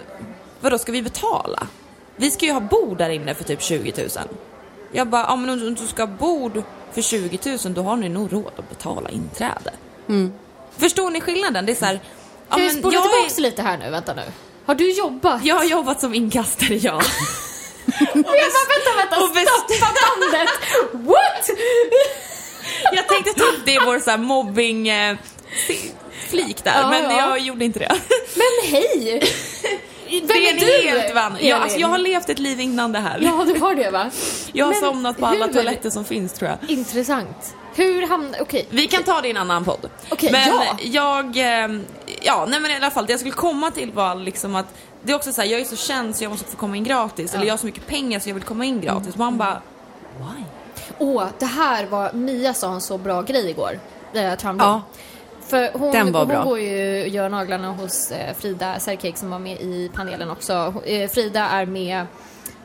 vadå 0.62 0.78
ska 0.78 0.92
vi 0.92 1.02
betala? 1.02 1.68
Vi 2.16 2.32
ska 2.32 2.46
ju 2.46 2.52
ha 2.52 2.60
bord 2.60 2.98
där 2.98 3.10
inne 3.10 3.34
för 3.34 3.44
typ 3.44 3.62
20 3.62 3.94
000. 3.98 4.10
Jag 4.92 5.08
bara, 5.08 5.22
ja 5.22 5.36
men 5.36 5.50
om 5.50 5.76
du 5.76 5.88
ska 5.88 6.02
ha 6.02 6.08
bord 6.08 6.64
för 6.92 7.02
20 7.02 7.58
000 7.64 7.74
då 7.74 7.82
har 7.82 7.98
ni 7.98 8.10
nog 8.10 8.34
råd 8.34 8.52
att 8.58 8.70
betala 8.70 9.10
inträde. 9.10 9.72
Mm. 10.10 10.34
Förstår 10.78 11.10
ni 11.10 11.22
skillnaden? 11.22 11.66
Det 11.66 11.72
är 11.72 11.76
så 11.76 11.86
här, 11.86 12.00
ja, 12.50 12.56
Kan 12.56 12.64
vi 12.64 12.70
spola 12.70 13.02
tillbaka 13.02 13.36
är... 13.38 13.42
lite 13.42 13.62
här 13.62 13.78
nu? 13.78 13.90
Vänta 13.90 14.14
nu. 14.14 14.24
Har 14.70 14.76
du 14.76 14.92
jobbat? 14.92 15.46
Jag 15.46 15.56
har 15.56 15.64
jobbat 15.64 16.02
som 16.02 16.14
inkastare, 16.14 16.76
ja. 16.76 16.96
och 16.96 17.04
jag 18.16 18.24
bara, 18.24 18.96
vänta, 18.98 19.34
vänta, 19.34 19.52
stoppa 19.52 19.94
bandet! 20.02 20.50
What? 20.92 21.50
jag 22.94 23.08
tänkte 23.08 23.34
ta 23.34 23.44
upp 23.44 23.66
det 23.66 23.72
i 23.72 23.80
vår 23.86 24.00
så 24.00 24.10
här, 24.10 24.18
mobbing... 24.18 24.88
Eh, 24.90 25.18
flik 26.30 26.64
där, 26.64 26.82
Ja, 26.82 26.90
men 26.90 27.04
ja. 27.04 27.18
jag 27.18 27.40
gjorde 27.40 27.66
inte 27.66 27.80
det. 27.80 27.96
Men 28.36 28.72
hej! 28.72 29.22
Vem 30.10 30.28
det 30.28 30.50
är 30.50 30.54
är 30.54 30.82
du? 30.84 30.90
helt 30.90 31.16
vann. 31.16 31.36
Elin? 31.36 31.48
Ja, 31.48 31.56
alltså, 31.56 31.80
jag 31.80 31.88
har 31.88 31.98
levt 31.98 32.30
ett 32.30 32.40
liv 32.40 32.60
innan 32.60 32.92
det 32.92 33.00
här. 33.00 33.20
Ja, 33.22 33.46
du 33.54 33.60
har 33.60 33.76
det 33.76 33.92
va? 33.92 34.12
jag 34.54 34.66
har 34.66 34.72
Men 34.72 34.82
somnat 34.82 35.18
på 35.18 35.26
alla 35.26 35.46
hur? 35.46 35.54
toaletter 35.54 35.90
som 35.90 36.06
finns 36.06 36.34
tror 36.34 36.50
jag. 36.50 36.70
Intressant. 36.70 37.56
Hur 37.76 38.08
hamnade... 38.08 38.42
Okej. 38.42 38.68
Vi 38.70 38.88
kan 38.88 39.04
ta 39.04 39.22
det 39.22 39.28
i 39.28 39.32
en 39.32 39.38
annan 39.38 39.66
podd. 39.66 39.90
Okej, 40.10 40.32
men 40.32 40.48
ja. 40.48 40.78
jag, 40.82 41.38
ehm, 41.38 41.86
ja 42.22 42.46
nej 42.50 42.60
men 42.60 42.72
i 42.72 42.76
alla 42.76 42.92
fall 42.92 43.06
det 43.06 43.14
jag 43.14 43.20
skulle 43.20 43.36
komma 43.36 43.72
till 43.72 43.92
var 43.92 44.16
liksom 44.16 44.56
att 44.56 44.66
det 45.04 45.12
är 45.12 45.16
också 45.16 45.32
så 45.34 45.42
här, 45.42 45.50
jag 45.50 45.62
är 45.62 45.66
så 45.66 45.76
känd 45.76 46.16
så 46.16 46.24
jag 46.24 46.30
måste 46.32 46.46
få 46.52 46.58
komma 46.58 46.78
in 46.78 46.84
gratis. 46.84 47.34
Eller 47.34 47.46
jag 47.46 47.54
har 47.54 47.58
så 47.58 47.66
mycket 47.66 47.88
pengar 47.88 48.20
så 48.20 48.30
jag 48.30 48.34
vill 48.34 48.44
komma 48.44 48.66
in 48.66 48.82
gratis. 48.82 49.16
Man 49.16 49.38
bara, 49.38 49.62
why? 50.18 50.44
Åh, 51.00 51.26
det 51.40 51.46
här 51.46 51.86
var... 51.86 52.14
Mia 52.14 52.54
sa 52.54 52.74
en 52.74 52.82
så 52.82 52.98
bra 52.98 53.22
grej 53.22 53.50
igår. 53.50 53.80
Eh, 54.14 54.36
Tranby. 54.36 54.64
Ja. 54.64 54.82
För 55.48 55.72
hon, 55.74 55.92
Den 55.92 56.12
var 56.12 56.20
hon 56.20 56.28
bra. 56.30 56.44
går 56.44 56.60
ju 56.60 57.02
och 57.02 57.08
gör 57.08 57.30
naglarna 57.30 57.72
hos 57.72 58.12
eh, 58.12 58.34
Frida 58.38 58.80
Serkek 58.80 59.18
som 59.18 59.30
var 59.30 59.40
med 59.40 59.62
i 59.62 59.92
panelen 59.96 60.30
också. 60.30 60.74
Eh, 60.86 61.10
Frida 61.10 61.46
är 61.50 61.66
med 61.66 62.06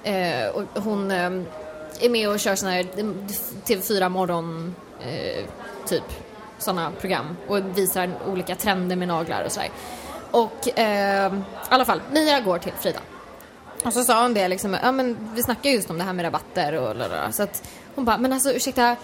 eh, 0.04 0.48
och 0.48 0.82
hon 0.82 1.10
eh, 1.10 1.30
är 2.00 2.08
med 2.08 2.28
och 2.28 2.40
kör 2.40 2.54
såna 2.54 2.72
här 2.72 2.86
eh, 2.96 3.04
TV4 3.66 4.08
morgon 4.08 4.74
eh, 5.00 5.44
typ 5.86 6.04
sådana 6.64 6.90
program 6.90 7.36
och 7.48 7.78
visar 7.78 8.10
olika 8.26 8.54
trender 8.54 8.96
med 8.96 9.08
naglar 9.08 9.44
och 9.44 9.52
sådär. 9.52 9.70
Och 10.30 10.78
eh, 10.78 11.34
i 11.34 11.42
alla 11.68 11.84
fall, 11.84 12.00
Mia 12.12 12.40
går 12.40 12.58
till 12.58 12.72
Frida. 12.72 13.00
Och 13.84 13.92
så 13.92 14.04
sa 14.04 14.22
hon 14.22 14.34
det 14.34 14.48
liksom, 14.48 14.76
ja 14.82 14.92
men 14.92 15.16
vi 15.34 15.42
snackar 15.42 15.70
just 15.70 15.90
om 15.90 15.98
det 15.98 16.04
här 16.04 16.12
med 16.12 16.24
rabatter 16.24 16.72
och 16.72 16.96
lalala. 16.96 17.32
Så 17.32 17.42
att 17.42 17.68
hon 17.94 18.04
bara, 18.04 18.18
men 18.18 18.32
alltså 18.32 18.52
ursäkta, 18.52 18.96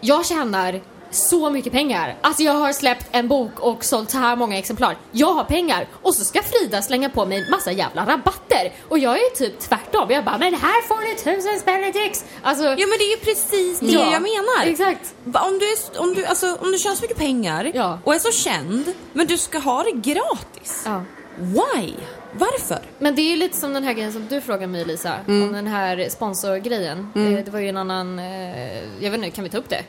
jag 0.00 0.26
tjänar 0.26 0.80
så 1.10 1.50
mycket 1.50 1.72
pengar. 1.72 2.16
Alltså 2.20 2.42
jag 2.42 2.52
har 2.52 2.72
släppt 2.72 3.06
en 3.12 3.28
bok 3.28 3.60
och 3.60 3.84
sålt 3.84 4.10
så 4.10 4.18
här 4.18 4.36
många 4.36 4.58
exemplar. 4.58 4.96
Jag 5.12 5.32
har 5.34 5.44
pengar 5.44 5.86
och 6.02 6.14
så 6.14 6.24
ska 6.24 6.42
Frida 6.42 6.82
slänga 6.82 7.08
på 7.10 7.26
mig 7.26 7.50
massa 7.50 7.72
jävla 7.72 8.06
rabatter. 8.06 8.72
Och 8.88 8.98
jag 8.98 9.16
är 9.16 9.30
typ 9.36 9.58
tvärtom. 9.60 10.10
Jag 10.10 10.24
bara, 10.24 10.38
men 10.38 10.54
här 10.54 10.82
får 10.88 11.00
ni 11.08 11.14
tusen 11.36 11.58
spänn 11.60 11.84
i 11.84 11.90
dricks. 11.90 12.24
Alltså, 12.42 12.64
Ja 12.64 12.86
men 12.86 12.98
det 12.98 13.04
är 13.04 13.10
ju 13.10 13.16
precis 13.24 13.80
det 13.80 13.86
Ja, 13.86 14.12
jag 14.12 14.22
menar. 14.22 14.66
exakt. 14.66 15.14
Om 15.24 15.58
du, 15.58 15.64
är, 15.72 16.00
om, 16.00 16.14
du, 16.14 16.24
alltså, 16.24 16.54
om 16.60 16.72
du 16.72 16.78
tjänar 16.78 16.96
så 16.96 17.02
mycket 17.02 17.18
pengar 17.18 17.70
Ja. 17.74 17.98
och 18.04 18.14
är 18.14 18.18
så 18.18 18.30
känd, 18.32 18.92
men 19.12 19.26
du 19.26 19.38
ska 19.38 19.58
ha 19.58 19.82
det 19.82 19.92
gratis. 19.92 20.82
ja. 20.86 21.02
Why? 21.38 21.92
Varför? 22.32 22.78
Men 22.98 23.14
det 23.14 23.22
är 23.22 23.30
ju 23.30 23.36
lite 23.36 23.56
som 23.56 23.74
den 23.74 23.84
här 23.84 23.92
grejen 23.92 24.12
som 24.12 24.26
du 24.28 24.40
frågade 24.40 24.66
mig 24.66 24.84
Lisa, 24.84 25.14
om 25.28 25.52
den 25.52 25.66
här 25.66 26.08
sponsorgrejen. 26.10 27.12
Eh, 27.16 27.44
Det 27.44 27.50
var 27.50 27.60
ju 27.60 27.68
en 27.68 27.76
annan, 27.76 28.18
eh, 28.18 28.74
jag 29.04 29.10
vet 29.10 29.14
inte, 29.14 29.30
kan 29.30 29.44
vi 29.44 29.50
ta 29.50 29.58
upp 29.58 29.68
det? 29.68 29.82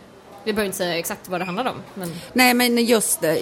Vi 0.44 0.54
behöver 0.54 0.66
inte 0.66 0.78
säga 0.78 0.98
exakt 0.98 1.30
vad 1.30 1.42
det 1.42 1.46
handlar 1.46 1.66
om. 1.66 1.76
Men... 1.94 2.14
Nej, 2.34 2.54
men 2.54 2.78
just 2.86 3.22
det. 3.22 3.40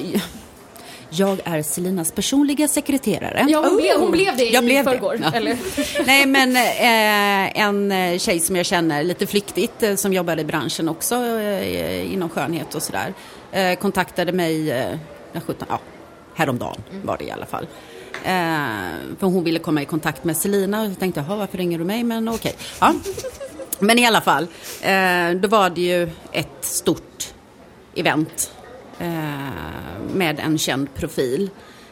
Jag 1.10 1.40
är 1.44 1.62
Selinas 1.62 2.12
personliga 2.12 2.68
sekreterare. 2.68 3.46
Ja, 3.50 3.60
hon, 3.68 3.78
blev, 3.78 4.00
hon 4.00 4.12
blev 4.12 4.38
det 4.38 4.44
Jag 4.44 4.64
i 4.64 4.66
blev 4.66 4.86
det. 4.86 4.92
förrgår. 4.92 5.20
Ja. 5.24 5.32
Eller? 5.34 5.58
Nej, 6.06 6.26
men 6.26 6.56
eh, 6.56 7.62
en 7.62 7.92
eh, 7.92 8.18
tjej 8.18 8.40
som 8.40 8.56
jag 8.56 8.66
känner 8.66 9.04
lite 9.04 9.28
flyktigt, 9.28 9.84
eh, 9.84 9.96
som 9.96 10.14
jobbar 10.14 10.40
i 10.40 10.44
branschen 10.44 10.90
också 10.90 11.16
eh, 11.16 12.14
inom 12.14 12.30
skönhet 12.30 12.76
och 12.76 12.84
sådär, 12.84 13.14
eh, 13.52 13.76
kontaktade 13.80 14.32
mig 14.32 14.72
eh, 14.72 14.98
den 15.34 15.42
17, 15.42 15.68
ja, 15.70 15.80
häromdagen 16.36 16.82
var 17.04 17.18
det 17.18 17.24
i 17.26 17.32
alla 17.32 17.46
fall. 17.46 17.68
Eh, 18.24 18.30
för 19.20 19.28
hon 19.28 19.44
ville 19.44 19.60
komma 19.60 19.82
i 19.82 19.86
kontakt 19.86 20.24
med 20.24 20.38
Selina 20.38 20.82
och 20.82 20.86
jag 20.88 21.00
tänkte, 21.00 21.24
jaha, 21.28 21.38
varför 21.38 21.58
ringer 21.58 21.78
du 21.80 21.84
mig? 21.86 22.04
Men 22.04 22.30
okej. 22.30 22.56
Ja. 22.80 22.94
Men 23.80 24.00
i 24.00 24.06
alla 24.06 24.22
fall, 24.22 24.48
eh, 24.82 25.32
då 25.36 25.48
var 25.48 25.70
det 25.70 25.82
ju 25.82 26.10
ett 26.32 26.66
stort 26.66 27.34
event 27.96 28.52
eh, 29.00 29.10
med 30.14 30.40
en 30.40 30.58
känd 30.58 30.96
profil. 30.96 31.50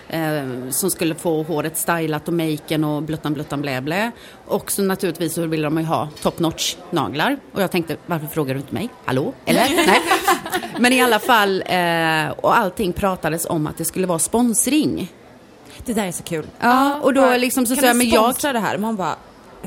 Eh, 0.10 0.70
som 0.70 0.92
skulle 0.92 1.16
få 1.16 1.44
håret 1.44 1.78
stylat 1.78 2.28
och 2.28 2.34
maken 2.34 2.84
och 2.84 3.04
bluttan 3.04 3.34
bluttan 3.34 3.62
blä 3.62 3.82
blä. 3.82 4.12
Och 4.46 4.72
så 4.72 4.82
naturligtvis 4.82 5.34
så 5.34 5.46
ville 5.46 5.64
de 5.64 5.78
ju 5.78 5.84
ha 5.84 6.10
top 6.22 6.40
notch 6.40 6.76
naglar. 6.90 7.38
Och 7.54 7.62
jag 7.62 7.72
tänkte, 7.72 7.98
varför 8.06 8.28
frågar 8.28 8.54
du 8.54 8.60
inte 8.60 8.74
mig? 8.74 8.90
Hallå? 9.06 9.34
Eller? 9.46 9.70
Nej. 9.88 10.02
Men 10.80 10.94
i 10.94 11.02
alla 11.02 11.20
fall, 11.20 11.64
och 12.38 12.58
allting 12.58 12.94
pratades 12.94 13.46
om 13.46 13.68
att 13.68 13.78
det 13.78 13.86
skulle 13.86 14.08
vara 14.08 14.20
sponsring. 14.20 15.12
Det 15.86 15.94
där 15.94 16.06
är 16.06 16.12
så 16.12 16.24
kul. 16.24 16.48
Ja, 16.60 17.00
och 17.02 17.14
då 17.14 17.38
liksom 17.38 17.66
så 17.66 17.76
kan 17.76 17.84
jag, 17.84 17.96
du 17.96 17.98
men 17.98 18.10
jag 18.10 18.24
sponsra 18.24 18.54
det 18.54 18.60
här? 18.60 18.78
Man 18.78 18.96
bara, 18.96 19.16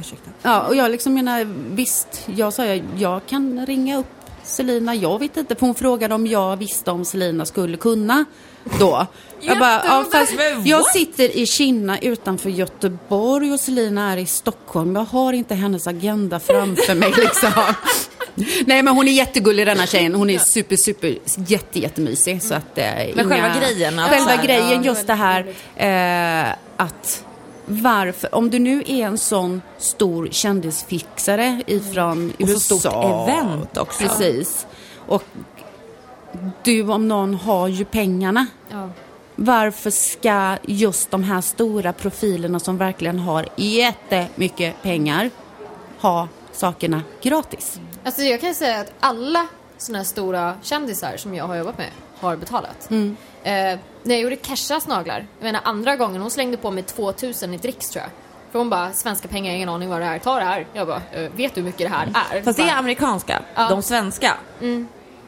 ursäkta. 0.01 0.31
Ja, 0.43 0.63
och 0.63 0.77
jag 0.77 0.91
liksom 0.91 1.15
menar, 1.15 1.45
visst, 1.75 2.29
jag 2.37 2.53
sa 2.53 2.65
jag, 2.65 2.83
jag 2.97 3.27
kan 3.27 3.67
ringa 3.67 3.99
upp 3.99 4.07
Selina, 4.43 4.95
jag 4.95 5.19
vet 5.19 5.37
inte, 5.37 5.55
för 5.55 5.67
hon 5.67 5.75
frågade 5.75 6.15
om 6.15 6.27
jag 6.27 6.57
visste 6.57 6.91
om 6.91 7.05
Selina 7.05 7.47
skulle 7.47 7.77
kunna 7.77 8.25
då. 8.79 9.07
Jag 9.41 9.59
bara, 9.59 9.83
ja, 9.85 10.05
fast 10.13 10.33
jag 10.65 10.87
sitter 10.87 11.37
i 11.37 11.47
Kina 11.47 11.99
utanför 11.99 12.51
Göteborg 12.51 13.53
och 13.53 13.61
Selina 13.61 14.13
är 14.13 14.17
i 14.17 14.27
Stockholm. 14.27 14.97
Jag 14.97 15.05
har 15.05 15.33
inte 15.33 15.55
hennes 15.55 15.87
agenda 15.87 16.41
framför 16.41 16.95
mig 16.95 17.13
liksom. 17.17 17.53
Nej 18.67 18.83
men 18.83 18.89
hon 18.89 19.09
är 19.09 19.13
jättegullig 19.13 19.67
denna 19.67 19.87
tjejen. 19.87 20.15
Hon 20.15 20.31
är 20.31 20.39
super, 20.39 20.77
super, 20.77 21.19
jätte, 21.47 21.79
jättemysig. 21.79 22.43
Så 22.43 22.55
att, 22.55 22.79
eh, 22.79 22.85
Men 23.15 23.29
själva 23.29 23.55
grejen, 23.61 23.99
att 23.99 24.11
Själva 24.11 24.37
grejen, 24.37 24.83
just 24.83 25.07
det 25.07 25.15
här 25.15 25.47
eh, 25.77 26.55
att 26.77 27.25
varför, 27.71 28.35
om 28.35 28.51
du 28.51 28.59
nu 28.59 28.83
är 28.87 29.07
en 29.07 29.19
sån 29.19 29.63
stor 29.79 30.29
kändisfixare 30.31 31.63
ifrån 31.67 32.33
Och 32.41 32.49
så 32.49 32.53
USA. 32.53 32.79
stort 32.79 33.05
event 33.05 33.77
också. 33.77 34.03
Precis. 34.03 34.67
Och 35.07 35.25
du 36.63 36.83
om 36.91 37.09
någon 37.09 37.35
har 37.35 37.69
ju 37.69 37.85
pengarna. 37.85 38.47
Ja. 38.71 38.89
Varför 39.35 39.91
ska 39.91 40.57
just 40.63 41.11
de 41.11 41.25
här 41.25 41.41
stora 41.41 41.93
profilerna 41.93 42.61
som 42.61 42.77
verkligen 42.77 43.19
har 43.19 43.49
jättemycket 43.57 44.83
pengar 44.83 45.31
ha 46.01 46.29
sakerna 46.53 47.03
gratis? 47.23 47.81
Alltså 48.05 48.23
jag 48.23 48.41
kan 48.41 48.55
säga 48.55 48.81
att 48.81 48.93
alla 49.01 49.47
såna 49.79 49.99
här 49.99 50.05
stora 50.05 50.55
kändisar 50.63 51.17
som 51.17 51.35
jag 51.35 51.45
har 51.45 51.57
jobbat 51.57 51.79
med 51.79 51.91
har 52.21 52.37
betalat. 52.37 52.91
Mm. 52.91 53.17
Eh, 53.43 53.79
när 54.03 54.15
jag 54.15 54.21
gjorde 54.21 54.37
Keshas 54.43 54.87
naglar, 54.87 55.27
jag 55.39 55.45
menar 55.45 55.61
andra 55.65 55.97
gången, 55.97 56.21
hon 56.21 56.31
slängde 56.31 56.57
på 56.57 56.71
mig 56.71 56.83
2000 56.83 57.55
i 57.55 57.57
dricks 57.57 57.91
tror 57.91 58.03
jag. 58.03 58.11
För 58.53 58.59
hon 58.59 58.71
bara, 58.71 58.93
svenska 58.93 59.29
pengar, 59.29 59.55
ingen 59.55 59.69
aning 59.69 59.89
vad 59.89 60.01
det 60.01 60.05
här, 60.05 60.19
ta 60.19 60.39
det 60.39 60.45
här. 60.45 60.67
Jag 60.73 60.87
bara, 60.87 61.03
eh, 61.13 61.21
vet 61.37 61.55
du 61.55 61.61
hur 61.61 61.67
mycket 61.67 61.91
det 61.91 61.97
här 61.97 62.07
är? 62.37 62.43
Fast 62.43 62.59
det 62.59 62.65
är 62.69 62.77
amerikanska. 62.77 63.43
Ja. 63.55 63.69
De 63.69 63.83
svenska. 63.83 64.35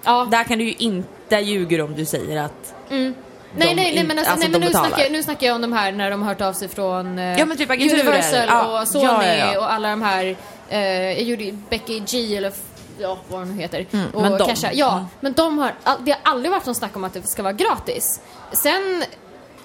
ja. 0.04 0.28
Där 0.30 0.44
kan 0.44 0.58
du 0.58 0.64
ju 0.64 0.72
inte 0.78 1.36
ljuga 1.36 1.84
om 1.84 1.94
du 1.94 2.04
säger 2.06 2.42
att 2.42 2.74
Nej, 2.88 3.14
nej, 3.56 3.74
nej, 3.74 3.96
in- 3.96 4.06
men, 4.06 4.18
alltså, 4.18 4.32
alltså, 4.32 4.48
nej, 4.48 4.52
men 4.52 4.60
nu, 4.60 4.66
betalar. 4.66 4.88
snackar, 4.88 5.02
jag- 5.04 5.12
nu 5.12 5.22
snackar 5.22 5.46
jag 5.46 5.54
om 5.56 5.62
de 5.62 5.72
här 5.72 5.92
när 5.92 6.10
de 6.10 6.22
har 6.22 6.28
hört 6.28 6.40
av 6.40 6.52
sig 6.52 6.68
från 6.68 7.18
eh, 7.18 7.38
Ja, 7.38 7.46
men 7.46 7.56
typ. 7.56 7.70
Universal 7.70 8.46
Ja, 8.48 8.80
och 8.82 8.88
Sony 8.88 9.04
ja, 9.04 9.24
ja, 9.36 9.58
och 9.58 9.72
alla 9.72 9.90
de 9.90 10.02
här, 10.02 10.36
eh, 10.68 10.80
jag 11.02 11.22
gjorde 11.22 11.52
Becky 11.70 12.00
G 12.00 12.36
eller 12.36 12.52
ja, 12.98 13.18
vad 13.28 13.40
hon 13.40 13.56
nu 13.56 13.62
heter. 13.62 13.86
Mm, 13.92 14.10
och 14.10 14.22
men 14.22 14.38
de- 14.38 14.48
Kesha. 14.48 14.72
Ja, 14.72 14.92
mm. 14.92 15.04
men 15.20 15.32
de 15.32 15.58
har, 15.58 15.74
det 16.00 16.10
har 16.10 16.20
aldrig 16.22 16.50
varit 16.50 16.66
någon 16.66 16.74
snack 16.74 16.96
om 16.96 17.04
att 17.04 17.12
det 17.12 17.22
ska 17.22 17.42
vara 17.42 17.52
gratis. 17.52 18.20
Sen 18.52 19.04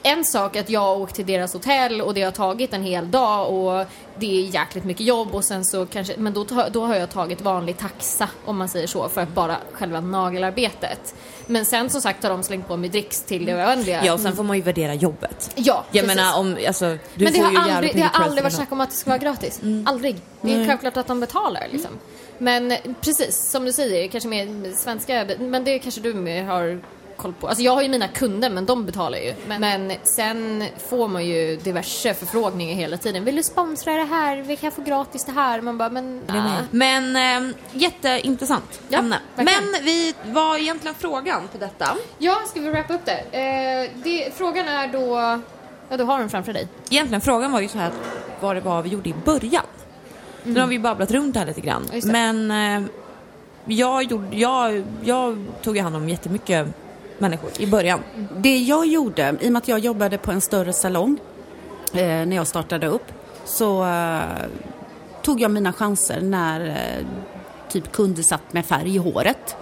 en 0.04 0.26
sak 0.26 0.56
att 0.56 0.70
jag 0.70 1.02
åkt 1.02 1.16
till 1.16 1.26
deras 1.26 1.54
hotell 1.54 2.02
och 2.02 2.14
det 2.14 2.22
har 2.22 2.32
tagit 2.32 2.74
en 2.74 2.84
hel 2.84 3.12
dag 3.12 3.54
och 3.54 3.86
det 4.20 4.40
är 4.40 4.46
jäkligt 4.56 4.84
mycket 4.84 5.06
jobb 5.06 5.36
och 5.36 5.44
sen 5.44 5.66
så 5.66 5.86
kanske, 5.86 6.14
men 6.18 6.34
då, 6.34 6.46
då 6.72 6.86
har 6.86 6.96
jag 6.96 7.10
tagit 7.10 7.42
vanlig 7.42 7.78
taxa 7.78 8.30
om 8.46 8.58
man 8.58 8.70
säger 8.70 8.88
så 8.88 9.10
för 9.10 9.22
att 9.22 9.34
bara 9.34 9.58
själva 9.74 10.02
nagelarbetet. 10.02 11.16
Men 11.48 11.66
sen 11.66 11.90
som 11.90 12.02
sagt 12.02 12.24
har 12.24 12.30
de 12.30 12.44
slängt 12.44 12.68
på 12.68 12.78
mig 12.78 12.90
dricks 12.90 13.22
till 13.22 13.46
det 13.46 13.56
oändliga. 13.56 14.06
Ja, 14.06 14.14
och 14.14 14.20
sen 14.20 14.36
får 14.36 14.44
man 14.44 14.58
ju 14.58 14.64
värdera 14.64 14.94
jobbet. 14.94 15.52
Ja, 15.56 15.86
Jag 15.92 16.06
precis. 16.06 16.18
menar 16.18 16.40
om, 16.40 16.58
alltså, 16.68 16.86
du 16.86 17.24
Men 17.24 17.34
det 17.34 17.40
får 17.40 17.44
har 17.46 17.52
ju 17.52 17.58
aldrig, 17.58 17.96
det 17.96 18.02
har 18.02 18.24
aldrig 18.24 18.44
varit 18.44 18.54
snack 18.54 18.72
om 18.72 18.82
att 18.82 18.90
det 18.90 18.96
ska 18.96 19.10
vara 19.10 19.18
gratis. 19.18 19.62
Aldrig. 19.86 20.16
Det 20.42 20.54
är 20.54 20.68
självklart 20.68 20.98
att 20.98 21.08
de 21.08 21.20
betalar 21.20 21.68
liksom. 21.72 21.92
Men 22.38 22.74
precis, 23.02 23.50
som 23.52 23.66
du 23.66 23.72
säger, 23.72 24.08
kanske 24.08 24.30
mer 24.30 24.76
svenska, 24.76 25.28
men 25.40 25.64
det 25.64 25.80
kanske 25.80 26.02
du 26.02 26.14
mer 26.14 26.44
har 26.44 26.80
koll 27.18 27.34
på. 27.34 27.48
Alltså 27.48 27.64
jag 27.64 27.72
har 27.72 27.82
ju 27.82 27.90
mina 27.90 28.08
kunder, 28.08 28.50
men 28.50 28.66
de 28.66 28.86
betalar 28.86 29.18
ju. 29.18 29.34
Men, 29.48 29.62
men 29.62 29.94
sen 30.04 30.64
får 30.90 31.08
man 31.08 31.26
ju 31.26 31.56
diverse 31.58 32.14
förfrågningar 32.14 32.76
hela 32.76 32.98
tiden. 32.98 33.26
Vill 33.26 33.36
du 33.36 33.44
sponsra 33.44 33.94
det 33.94 34.04
här? 34.04 34.38
Vi 34.38 34.56
kan 34.56 34.72
få 34.72 34.82
gratis 34.82 35.26
det 35.26 35.32
här. 35.32 35.62
Man 35.62 35.78
bara, 35.78 35.90
men... 35.90 36.22
ah. 36.28 36.50
Men 36.72 37.16
eh, 37.16 37.56
jätteintressant 37.74 38.82
Ja, 38.90 39.00
ämne. 39.00 39.20
Men 39.36 39.84
vi, 39.84 40.14
vad 40.26 40.56
är 40.56 40.60
egentligen 40.60 40.96
frågan 41.00 41.48
på 41.52 41.58
detta? 41.58 41.98
Ja, 42.18 42.36
ska 42.48 42.60
vi 42.62 42.70
wrappa 42.70 42.94
upp 42.94 43.06
det? 43.06 43.20
Eh, 43.32 43.92
det? 44.04 44.38
Frågan 44.38 44.68
är 44.68 44.88
då... 44.88 45.40
Ja, 45.90 45.98
du 45.98 46.04
har 46.04 46.20
den 46.20 46.30
framför 46.30 46.54
dig. 46.54 46.68
Egentligen 46.90 47.22
frågan 47.22 47.52
var 47.52 47.62
ju 47.62 47.68
så 47.68 47.78
här 47.78 47.92
vad 48.40 48.56
det 48.56 48.62
var 48.62 48.82
vi 48.82 48.90
gjorde 48.90 49.10
i 49.10 49.16
början. 49.26 49.66
Nu 50.48 50.60
har 50.60 50.68
vi 50.68 50.80
babblat 50.80 51.12
runt 51.12 51.36
här 51.36 51.46
lite 51.46 51.62
grann. 51.62 51.84
Mm. 51.92 52.00
Det. 52.00 52.08
Men 52.12 52.52
eh, 52.52 52.90
jag, 53.66 54.04
gjorde, 54.04 54.38
jag, 54.38 54.84
jag 55.04 55.46
tog 55.64 55.78
hand 55.78 55.96
om 55.96 56.10
jättemycket 56.10 56.68
människor 57.18 57.50
i 57.58 57.68
början. 57.68 58.00
Det 58.38 58.58
jag 58.58 58.88
gjorde, 58.88 59.36
i 59.42 59.48
och 59.48 59.52
med 59.52 59.60
att 59.60 59.68
jag 59.68 59.80
jobbade 59.80 60.18
på 60.18 60.32
en 60.32 60.42
större 60.42 60.74
salong 60.74 61.20
eh, 61.94 62.00
när 62.00 62.36
jag 62.36 62.48
startade 62.48 62.88
upp, 62.88 63.12
så 63.46 63.86
eh, 63.86 64.22
tog 65.22 65.42
jag 65.42 65.52
mina 65.52 65.74
chanser 65.74 66.22
när 66.22 66.68
eh, 66.68 67.06
typ 67.70 67.92
kunder 67.92 68.24
satt 68.24 68.54
med 68.54 68.66
färg 68.66 68.96
i 68.96 68.98
håret. 68.98 69.56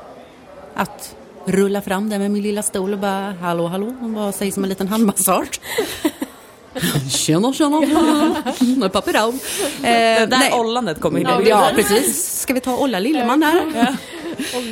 Att 0.74 1.16
rullar 1.46 1.82
fram 1.82 2.10
där 2.10 2.20
med 2.20 2.32
min 2.32 2.44
lilla 2.44 2.64
stol 2.64 2.94
och 2.94 3.00
bara 3.00 3.32
hallå 3.32 3.68
hallå, 3.68 3.96
och 4.02 4.10
bara 4.10 4.32
säger 4.32 4.52
som 4.52 4.64
en 4.64 4.70
liten 4.70 4.88
handmassage. 4.88 5.62
tjena 7.10 7.54
tjena, 7.54 7.82
tjena. 8.60 8.90
papperau. 8.90 9.30
Eh, 9.30 9.38
Det 9.82 10.26
där 10.26 10.38
nej. 10.40 10.54
ollandet 10.54 11.00
kommer 11.02 11.20
in. 11.20 11.26
Ja, 11.30 11.42
Ja, 11.46 11.70
precis. 11.76 12.40
Ska 12.42 12.54
vi 12.54 12.60
ta 12.60 12.78
Olla 12.78 13.00
Lilleman 13.00 13.44
här? 13.44 13.96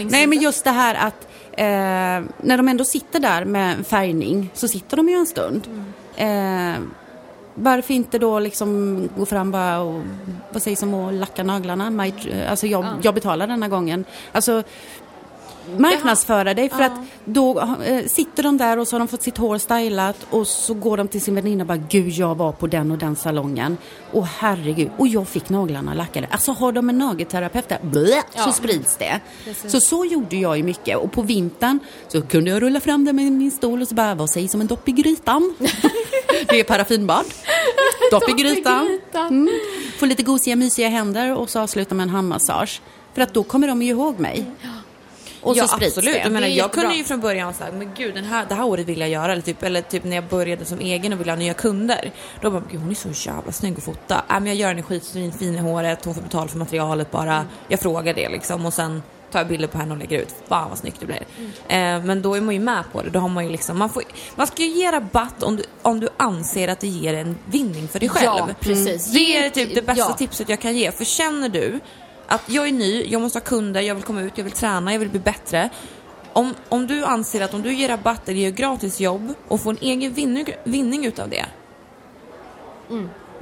Nej, 0.09 0.27
men 0.27 0.41
just 0.41 0.63
det 0.63 0.69
här 0.71 0.95
att 0.95 1.27
eh, 1.51 1.65
när 2.41 2.57
de 2.57 2.67
ändå 2.67 2.83
sitter 2.85 3.19
där 3.19 3.45
med 3.45 3.87
färgning 3.87 4.49
så 4.53 4.67
sitter 4.67 4.97
de 4.97 5.09
ju 5.09 5.15
en 5.15 5.25
stund. 5.25 5.67
Eh, 6.15 6.73
varför 7.55 7.93
inte 7.93 8.19
då 8.19 8.39
liksom 8.39 9.09
gå 9.17 9.25
fram 9.25 9.51
bara 9.51 9.79
och 9.79 10.01
vad 10.51 10.61
sägs 10.63 10.83
om 10.83 10.93
att 10.93 11.13
lacka 11.13 11.43
naglarna? 11.43 11.89
My, 11.89 12.13
alltså 12.49 12.67
jag, 12.67 12.85
jag 13.01 13.13
betalar 13.15 13.47
denna 13.47 13.67
gången. 13.67 14.05
Alltså 14.31 14.63
marknadsföra 15.77 16.53
dig 16.53 16.69
för 16.69 16.81
att 16.81 16.91
då 17.25 17.59
eh, 17.85 18.05
sitter 18.05 18.43
de 18.43 18.57
där 18.57 18.79
och 18.79 18.87
så 18.87 18.95
har 18.95 18.99
de 18.99 19.07
fått 19.07 19.23
sitt 19.23 19.37
hår 19.37 19.57
stylat 19.57 20.17
och 20.29 20.47
så 20.47 20.73
går 20.73 20.97
de 20.97 21.07
till 21.07 21.21
sin 21.21 21.35
väninna 21.35 21.63
och 21.63 21.67
bara 21.67 21.77
gud 21.89 22.09
jag 22.09 22.35
var 22.35 22.51
på 22.51 22.67
den 22.67 22.91
och 22.91 22.97
den 22.97 23.15
salongen 23.15 23.77
och 24.11 24.27
herregud 24.27 24.89
och 24.97 25.07
jag 25.07 25.27
fick 25.27 25.49
naglarna 25.49 25.93
lackade. 25.93 26.27
Alltså 26.31 26.51
har 26.51 26.71
de 26.71 26.89
en 26.89 26.97
nagelterapeut 26.97 27.69
där 27.69 27.79
blä, 27.81 28.23
så 28.35 28.51
sprids 28.51 28.97
det. 28.97 29.19
Så 29.67 29.79
så 29.79 30.05
gjorde 30.05 30.37
jag 30.37 30.57
ju 30.57 30.63
mycket 30.63 30.97
och 30.97 31.11
på 31.11 31.21
vintern 31.21 31.79
så 32.07 32.21
kunde 32.21 32.51
jag 32.51 32.61
rulla 32.61 32.79
fram 32.79 33.05
där 33.05 33.13
med 33.13 33.31
min 33.31 33.51
stol 33.51 33.81
och 33.81 33.87
så 33.87 33.95
bara 33.95 34.15
vad 34.15 34.29
sägs 34.29 34.53
om 34.53 34.61
en 34.61 34.67
dopp 34.67 34.89
i 34.89 34.91
grytan? 34.91 35.55
det 36.47 36.59
är 36.59 36.63
paraffinbad. 36.63 37.25
Dopp 38.11 38.29
i 38.29 38.31
grytan. 38.31 38.99
Mm. 39.13 39.49
Få 39.99 40.05
lite 40.05 40.23
gosiga 40.23 40.55
mysiga 40.55 40.89
händer 40.89 41.35
och 41.35 41.49
så 41.49 41.59
avsluta 41.59 41.95
med 41.95 42.03
en 42.03 42.09
handmassage. 42.09 42.81
För 43.13 43.21
att 43.21 43.33
då 43.33 43.43
kommer 43.43 43.67
de 43.67 43.81
ju 43.81 43.89
ihåg 43.89 44.19
mig. 44.19 44.45
Och 45.43 45.57
ja, 45.57 45.67
så 45.67 45.75
sprids 45.75 45.97
absolut. 45.97 46.15
det. 46.15 46.21
Jag, 46.23 46.31
menar, 46.31 46.47
Det 46.47 46.53
jag 46.53 46.71
kunde 46.71 46.95
ju 46.95 47.03
från 47.03 47.21
början 47.21 47.53
såhär, 47.53 47.71
men 47.71 47.91
gud 47.97 48.15
den 48.15 48.25
här, 48.25 48.45
det 48.49 48.55
här 48.55 48.63
året 48.65 48.85
vill 48.87 48.99
jag 48.99 49.09
göra. 49.09 49.31
Eller 49.31 49.41
typ, 49.41 49.63
eller 49.63 49.81
typ 49.81 50.03
när 50.03 50.15
jag 50.15 50.25
började 50.25 50.65
som 50.65 50.79
egen 50.79 51.13
och 51.13 51.19
ville 51.19 51.31
ha 51.31 51.37
nya 51.37 51.53
kunder. 51.53 52.11
Då 52.41 52.51
bara, 52.51 52.63
gud 52.71 52.81
hon 52.81 52.91
är 52.91 52.95
så 52.95 53.29
jävla 53.29 53.51
snygg 53.51 53.73
att 53.77 53.83
fota. 53.83 54.15
Äh, 54.29 54.33
men 54.33 54.45
jag 54.47 54.55
gör 54.55 54.67
henne 54.67 54.81
skitfin 54.83 55.31
fin 55.31 55.55
i 55.55 55.57
håret, 55.57 56.05
hon 56.05 56.15
får 56.15 56.21
betalt 56.21 56.51
för 56.51 56.57
materialet 56.59 57.11
bara. 57.11 57.45
Jag 57.67 57.79
frågar 57.79 58.13
det 58.13 58.29
liksom 58.29 58.65
och 58.65 58.73
sen 58.73 59.03
tar 59.31 59.39
jag 59.39 59.47
bilder 59.47 59.67
på 59.67 59.77
henne 59.77 59.91
och 59.91 59.97
lägger 59.97 60.19
ut. 60.19 60.35
Fan 60.47 60.69
vad 60.69 60.77
snyggt 60.77 60.99
det 60.99 61.05
blir. 61.05 61.21
Eh, 61.67 62.03
men 62.05 62.21
då 62.21 62.35
är 62.35 62.41
man 62.41 62.53
ju 62.53 62.59
med 62.59 62.83
på 62.91 63.01
det. 63.01 63.09
Då 63.09 63.19
har 63.19 63.29
man 63.29 63.45
ju 63.45 63.51
liksom, 63.51 63.77
man, 63.77 63.89
får, 63.89 64.03
man 64.35 64.47
ska 64.47 64.61
ju 64.63 64.69
ge 64.69 64.91
rabatt 64.91 65.43
om 65.43 65.55
du, 65.55 65.63
om 65.81 65.99
du 65.99 66.09
anser 66.17 66.67
att 66.67 66.79
det 66.79 66.87
ger 66.87 67.13
en 67.13 67.37
vinning 67.45 67.87
för 67.87 67.99
dig 67.99 68.09
själv. 68.09 68.25
Ja, 68.25 68.49
precis. 68.59 69.11
Det 69.13 69.37
är 69.37 69.49
typ 69.49 69.75
det 69.75 69.81
bästa 69.81 70.05
Ja. 70.09 70.13
tipset 70.17 70.49
jag 70.49 70.59
kan 70.59 70.75
ge. 70.77 70.91
För 70.91 71.05
känner 71.05 71.49
du 71.49 71.79
att 72.27 72.41
jag 72.45 72.67
är 72.67 72.71
ny, 72.71 73.05
jag 73.05 73.21
måste 73.21 73.39
ha 73.39 73.43
kunder, 73.43 73.81
jag 73.81 73.95
vill 73.95 74.03
komma 74.03 74.21
ut, 74.21 74.33
jag 74.35 74.43
vill 74.43 74.53
träna, 74.53 74.91
jag 74.91 74.99
vill 74.99 75.09
bli 75.09 75.19
bättre. 75.19 75.69
Om, 76.33 76.53
om 76.69 76.87
du 76.87 77.03
anser 77.03 77.41
att 77.41 77.53
om 77.53 77.61
du 77.61 77.73
ger 77.73 77.89
rabatt 77.89 78.29
eller 78.29 78.39
gör 78.39 78.51
gratis 78.51 78.99
jobb 78.99 79.33
och 79.47 79.61
får 79.61 79.71
en 79.71 79.77
egen 79.81 80.13
vinning, 80.13 80.45
vinning 80.63 81.05
utav 81.05 81.29
det. 81.29 81.45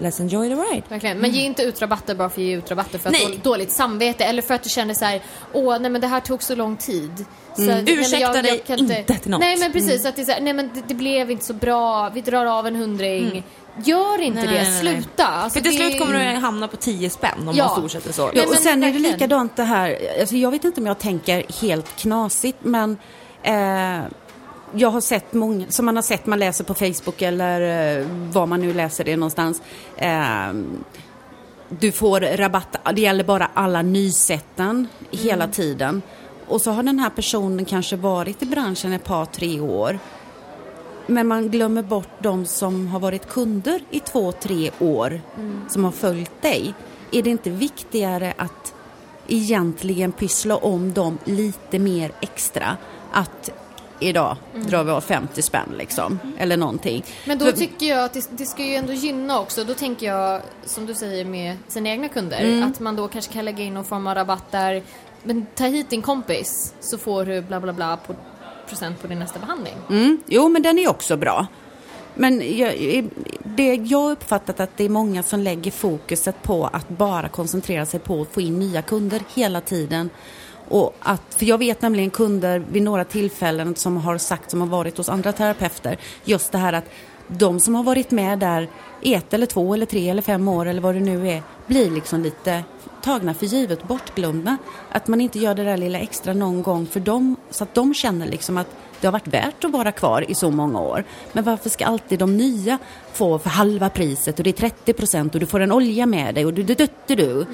Let's 0.02 0.22
enjoy 0.22 0.50
the 0.50 0.56
ride. 0.56 0.84
Verkligen. 0.90 1.18
Men 1.18 1.32
ge 1.32 1.42
inte 1.42 1.64
ut 1.64 1.82
rabatter 1.82 2.16
bara 2.16 2.30
för 2.30 2.42
att 2.42 2.48
ge 2.48 2.56
ut 2.56 2.72
rabatter 2.72 3.00
för 3.00 3.10
att 3.10 3.14
Nej. 3.14 3.26
har 3.26 3.36
dåligt 3.44 3.72
samvete 3.72 4.24
eller 4.24 4.42
för 4.42 4.54
att 4.54 4.64
du 4.64 4.70
känner 4.70 4.94
så 4.94 5.06
här, 5.06 5.22
åh 5.54 5.80
nej 5.80 5.92
men 5.92 6.02
det 6.02 6.08
här 6.08 6.20
tog 6.20 6.44
så 6.44 6.56
lång 6.56 6.78
tid. 6.78 7.26
Så, 7.56 7.62
men 7.62 7.88
Ursäkta 7.88 8.42
dig 8.42 8.64
kan 8.68 8.80
inte 8.80 9.04
till 9.04 9.32
något. 9.32 9.40
Nej 9.40 9.58
men 9.58 9.72
precis, 9.72 10.06
att 10.06 10.16
det 10.16 10.22
är 10.22 10.26
så 10.26 10.32
här, 10.32 10.42
nej 10.42 10.54
men 10.54 10.70
det, 10.74 10.84
det 10.88 10.94
blev 10.94 11.32
inte 11.32 11.46
så 11.46 11.54
bra, 11.54 12.10
vi 12.10 12.22
drar 12.22 12.46
av 12.46 12.68
en 12.68 12.76
hundring. 12.76 13.44
Gör 13.84 14.22
inte 14.22 14.40
Nej, 14.44 14.48
det, 14.48 14.54
nej, 14.64 14.80
sluta. 14.80 15.26
Alltså, 15.28 15.60
För 15.60 15.64
till 15.70 15.80
det- 15.80 15.90
slut 15.90 16.00
kommer 16.00 16.34
du 16.34 16.40
hamna 16.40 16.68
på 16.68 16.78
10 16.78 17.10
spänn 17.10 17.48
om 17.50 17.56
Ja. 17.56 17.68
man 17.68 17.82
fortsätter 17.82 18.14
så. 18.14 18.22
Ja, 18.34 18.44
och 18.44 18.50
men 18.50 18.58
sen 18.60 18.84
är 18.84 18.94
det 18.94 19.00
likadant 19.00 19.56
det 19.56 19.64
här, 19.64 19.98
alltså 20.20 20.36
jag 20.36 20.52
vet 20.52 20.64
inte 20.64 20.82
om 20.82 20.88
jag 20.88 21.00
tänker 21.00 21.44
helt 21.62 21.96
knasigt 21.96 22.58
men 22.62 22.98
eh, 23.44 24.00
jag 24.74 24.90
har 24.90 25.02
sett 25.02 25.34
många, 25.34 25.66
som 25.70 25.86
man 25.86 25.96
har 25.96 26.04
sett, 26.04 26.26
man 26.26 26.40
läser 26.40 26.64
på 26.64 26.74
Facebook 26.74 27.22
eller 27.22 27.62
eh, 28.00 28.06
var 28.32 28.46
man 28.46 28.62
nu 28.62 28.74
läser 28.74 29.04
det 29.04 29.16
någonstans. 29.18 29.62
Eh, 29.98 30.54
du 31.70 31.92
får 31.92 32.20
rabatt, 32.38 32.76
det 32.96 33.02
gäller 33.02 33.24
bara 33.24 33.50
alla 33.54 33.82
nysätten 33.82 34.88
hela 35.12 35.48
tiden. 35.48 36.02
Och 36.48 36.62
så 36.62 36.72
har 36.72 36.84
den 36.84 37.00
här 37.00 37.10
personen 37.10 37.66
kanske 37.66 37.96
varit 37.96 38.42
i 38.44 38.46
branschen 38.46 38.94
ett 38.94 39.04
par, 39.04 39.26
tre 39.26 39.60
år. 39.60 40.00
Men 41.12 41.28
man 41.28 41.50
glömmer 41.50 41.84
bort 41.84 42.10
de 42.20 42.46
som 42.46 42.88
har 42.88 43.00
varit 43.00 43.30
kunder 43.30 43.82
i 43.90 44.00
två, 44.00 44.32
tre 44.32 44.72
år 44.80 45.22
som 45.70 45.84
har 45.84 45.92
följt 45.92 46.42
dig. 46.42 46.74
Är 47.12 47.24
det 47.24 47.30
inte 47.30 47.50
viktigare 47.50 48.34
att 48.38 48.74
egentligen 49.28 50.12
pyssla 50.12 50.56
om 50.58 50.94
dem 50.94 51.18
lite 51.26 51.80
mer 51.80 52.12
extra? 52.22 52.78
Att 53.12 53.50
idag 54.00 54.38
drar 54.68 54.84
vi 54.84 54.92
av 54.92 55.02
50 55.02 55.42
spänn 55.42 55.70
liksom, 55.78 56.20
eller 56.38 56.58
någonting. 56.58 57.04
Men 57.28 57.38
då 57.38 57.46
För- 57.46 57.52
tycker 57.52 57.86
jag 57.86 58.04
att 58.04 58.14
det, 58.14 58.28
det 58.32 58.46
ska 58.46 58.64
ju 58.66 58.76
ändå 58.76 58.94
gynna 58.94 59.40
också. 59.40 59.64
Då 59.64 59.74
tänker 59.74 60.06
jag, 60.08 60.42
som 60.66 60.86
du 60.86 60.94
säger 60.94 61.26
med 61.26 61.58
sina 61.68 61.90
egna 61.90 62.10
kunder, 62.10 62.40
Mm. 62.42 62.64
att 62.72 62.80
man 62.80 62.96
då 62.96 63.08
kanske 63.08 63.34
kan 63.34 63.46
lägga 63.46 63.64
in 63.64 63.74
någon 63.74 63.86
form 63.86 64.08
av 64.08 64.16
rabatt 64.16 64.52
där, 64.52 64.84
men 65.24 65.46
ta 65.56 65.64
hit 65.66 65.90
din 65.90 66.02
kompis 66.02 66.74
så 66.80 66.98
får 66.98 67.26
du 67.26 67.42
bla 67.42 67.60
bla 67.60 67.74
bla 67.74 67.98
på 67.98 68.16
procent 68.72 69.02
på 69.02 69.08
din 69.08 69.20
nästa 69.20 69.40
behandling. 69.40 69.74
Mm, 69.90 70.22
jo, 70.28 70.50
men 70.50 70.62
den 70.62 70.80
är 70.80 70.90
också 70.90 71.18
bra. 71.18 71.48
Men 72.14 72.58
jag, 72.58 72.74
det, 73.44 73.76
jag 73.76 74.00
har 74.00 74.12
uppfattat 74.12 74.60
att 74.60 74.78
det 74.78 74.84
är 74.84 74.90
många 74.90 75.24
som 75.24 75.40
lägger 75.40 75.72
fokuset 75.72 76.44
på 76.44 76.70
att 76.74 76.90
bara 76.90 77.30
koncentrera 77.30 77.86
sig 77.86 78.00
på 78.00 78.22
att 78.22 78.34
få 78.34 78.42
in 78.42 78.60
nya 78.60 78.82
kunder 78.82 79.22
hela 79.36 79.62
tiden. 79.62 80.10
Och 80.70 80.96
att, 81.00 81.36
för 81.38 81.46
jag 81.46 81.58
vet 81.58 81.82
nämligen 81.82 82.10
kunder 82.10 82.64
vid 82.72 82.84
några 82.84 83.04
tillfällen 83.04 83.76
som 83.76 83.98
har 83.98 84.18
sagt, 84.18 84.52
som 84.52 84.62
har 84.62 84.68
varit 84.68 84.98
hos 84.98 85.10
andra 85.10 85.32
terapeuter, 85.32 85.98
just 86.24 86.52
det 86.52 86.58
här 86.58 86.74
att 86.74 86.90
de 87.38 87.60
som 87.60 87.76
har 87.76 87.84
varit 87.84 88.12
med 88.12 88.40
där 88.40 88.70
ett 89.02 89.34
eller 89.34 89.46
två 89.46 89.74
eller 89.74 89.86
tre 89.86 90.10
eller 90.10 90.22
fem 90.22 90.48
år 90.48 90.66
eller 90.66 90.82
vad 90.82 90.96
det 90.96 91.00
nu 91.00 91.30
är, 91.30 91.44
blir 91.68 91.92
liksom 91.92 92.22
lite 92.22 92.64
tagna 93.02 93.34
för 93.34 93.46
givet, 93.46 93.88
bortglömda. 93.88 94.58
Att 94.92 95.08
man 95.08 95.22
inte 95.22 95.40
gör 95.40 95.56
det 95.56 95.64
där 95.64 95.78
lilla 95.78 96.00
extra 96.00 96.34
någon 96.34 96.62
gång 96.62 96.86
för 96.86 97.00
dem, 97.00 97.36
så 97.50 97.64
att 97.64 97.74
de 97.74 97.94
känner 97.94 98.28
liksom 98.28 98.58
att 98.58 98.68
det 99.02 99.08
har 99.08 99.12
varit 99.12 99.28
värt 99.28 99.64
att 99.64 99.72
vara 99.72 99.92
kvar 99.92 100.32
i 100.32 100.36
så 100.36 100.52
många 100.52 100.82
år. 100.82 101.04
Men 101.34 101.44
varför 101.44 101.70
ska 101.70 101.86
alltid 101.86 102.20
de 102.20 102.38
nya 102.38 102.78
få 103.14 103.40
för 103.40 103.50
halva 103.50 103.90
priset 103.90 104.38
och 104.38 104.44
det 104.44 104.50
är 104.50 104.70
30 104.70 104.94
procent 104.94 105.34
och 105.34 105.40
du 105.40 105.46
får 105.46 105.60
en 105.60 105.72
olja 105.72 106.06
med 106.06 106.36
dig 106.36 106.46
och 106.46 106.54
du, 106.54 106.64
du, 106.64 106.74
du, 106.74 106.88
du, 107.08 107.16
du. 107.16 107.46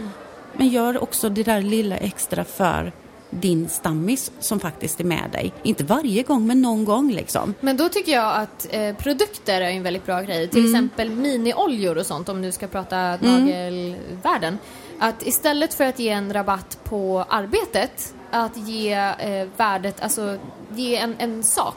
Men 0.54 0.68
gör 0.68 1.04
också 1.04 1.30
det 1.30 1.44
där 1.44 1.62
lilla 1.62 1.98
extra 1.98 2.44
för 2.44 2.92
din 3.30 3.70
stammis 3.70 4.32
som 4.40 4.60
faktiskt 4.60 5.00
är 5.00 5.04
med 5.04 5.30
dig. 5.32 5.54
Inte 5.64 5.84
varje 5.84 6.24
gång, 6.24 6.48
men 6.48 6.62
någon 6.62 6.86
gång 6.86 7.12
liksom. 7.12 7.54
Men 7.60 7.78
då 7.78 7.90
tycker 7.90 8.12
jag 8.12 8.36
att 8.36 8.68
eh, 8.72 8.96
produkter 8.96 9.62
är 9.62 9.70
en 9.70 9.84
väldigt 9.84 10.06
bra 10.06 10.22
grej. 10.22 10.48
Till 10.48 10.66
exempel 10.66 11.10
minioljor 11.10 11.98
och 11.98 12.06
sånt 12.06 12.30
om 12.30 12.42
du 12.42 12.52
ska 12.52 12.68
prata 12.68 13.18
nagelvärlden. 13.22 14.58
Att 15.00 15.28
istället 15.28 15.74
för 15.74 15.84
att 15.84 16.00
ge 16.00 16.10
en 16.10 16.34
rabatt 16.34 16.80
på 16.84 17.26
arbetet, 17.30 18.14
att 18.32 18.58
ge 18.58 18.94
eh, 18.94 19.48
värdet, 19.58 20.02
alltså 20.02 20.38
ge 20.76 20.96
en, 20.96 21.16
en 21.18 21.44
sak. 21.44 21.76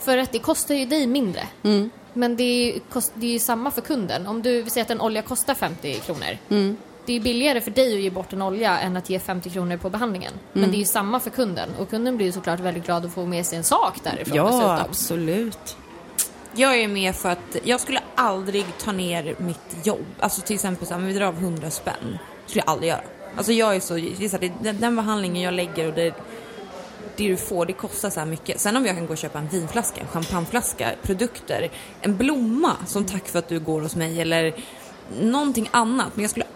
För 0.00 0.18
att 0.18 0.32
det 0.32 0.38
kostar 0.38 0.74
ju 0.74 0.86
dig 0.86 1.06
mindre. 1.06 1.48
Men 2.12 2.36
det 2.36 2.42
är, 2.44 2.78
kost, 2.78 3.12
det 3.14 3.26
är 3.26 3.32
ju 3.32 3.38
samma 3.38 3.70
för 3.70 3.80
kunden. 3.80 4.26
Om 4.26 4.42
du 4.42 4.64
säger 4.68 4.84
att 4.84 4.90
en 4.90 5.00
olja 5.00 5.22
kostar 5.22 5.54
50 5.54 5.94
kronor. 5.94 6.38
Det 7.06 7.12
är 7.16 7.20
billigare 7.20 7.60
för 7.60 7.70
dig 7.70 7.94
att 7.94 8.00
ge 8.02 8.10
bort 8.10 8.32
en 8.32 8.42
olja 8.42 8.78
än 8.78 8.96
att 8.96 9.10
ge 9.10 9.18
50 9.18 9.50
kronor 9.50 9.76
på 9.76 9.90
behandlingen. 9.90 10.32
Men 10.52 10.70
det 10.70 10.76
är 10.76 10.78
ju 10.78 10.84
samma 10.84 11.20
för 11.20 11.30
kunden. 11.30 11.68
Och 11.78 11.90
kunden 11.90 12.16
blir 12.16 12.26
ju 12.26 12.32
såklart 12.32 12.60
väldigt 12.60 12.84
glad 12.86 13.04
att 13.06 13.12
få 13.12 13.26
med 13.26 13.46
sig 13.46 13.58
en 13.58 13.64
sak 13.64 14.00
därifrån 14.02 14.36
Ja, 14.36 14.44
dessutom. 14.44 14.70
absolut. 14.70 15.76
Jag 16.54 16.80
är 16.80 16.88
med 16.88 17.16
för 17.16 17.28
att 17.28 17.56
jag 17.64 17.80
skulle 17.80 18.00
aldrig 18.14 18.64
ta 18.78 18.92
ner 18.92 19.34
mitt 19.38 19.86
jobb. 19.86 20.04
Alltså 20.20 20.40
till 20.40 20.54
exempel 20.54 20.86
så 20.86 20.94
här, 20.94 21.00
vi 21.00 21.12
drar 21.12 21.26
av 21.26 21.34
100 21.38 21.70
spänn. 21.70 22.18
skulle 22.46 22.62
jag 22.66 22.70
aldrig 22.72 22.88
göra. 22.90 23.00
Alltså 23.36 23.52
jag 23.52 23.76
är 23.76 23.80
så, 23.80 23.94
det 23.94 24.24
är 24.24 24.28
så 24.28 24.36
här, 24.36 24.40
det, 24.40 24.52
den, 24.62 24.80
den 24.80 24.96
behandlingen 24.96 25.42
jag 25.42 25.54
lägger 25.54 25.88
och 25.88 25.94
det, 25.94 26.14
det 27.16 27.28
du 27.28 27.36
får, 27.36 27.66
det 27.66 27.72
kostar 27.72 28.10
så 28.10 28.20
här 28.20 28.26
mycket. 28.26 28.60
Sen 28.60 28.76
om 28.76 28.86
jag 28.86 28.96
kan 28.96 29.06
gå 29.06 29.12
och 29.12 29.18
köpa 29.18 29.38
en 29.38 29.48
vinflaska, 29.48 30.00
en 30.00 30.06
champagneflaska, 30.06 30.90
produkter, 31.02 31.70
en 32.00 32.16
blomma 32.16 32.76
som 32.86 33.04
tack 33.04 33.28
för 33.28 33.38
att 33.38 33.48
du 33.48 33.60
går 33.60 33.80
hos 33.80 33.96
mig 33.96 34.20
eller 34.20 34.54
någonting 35.20 35.68
annat. 35.72 36.08
Men 36.14 36.22
jag 36.22 36.30
skulle 36.30 36.46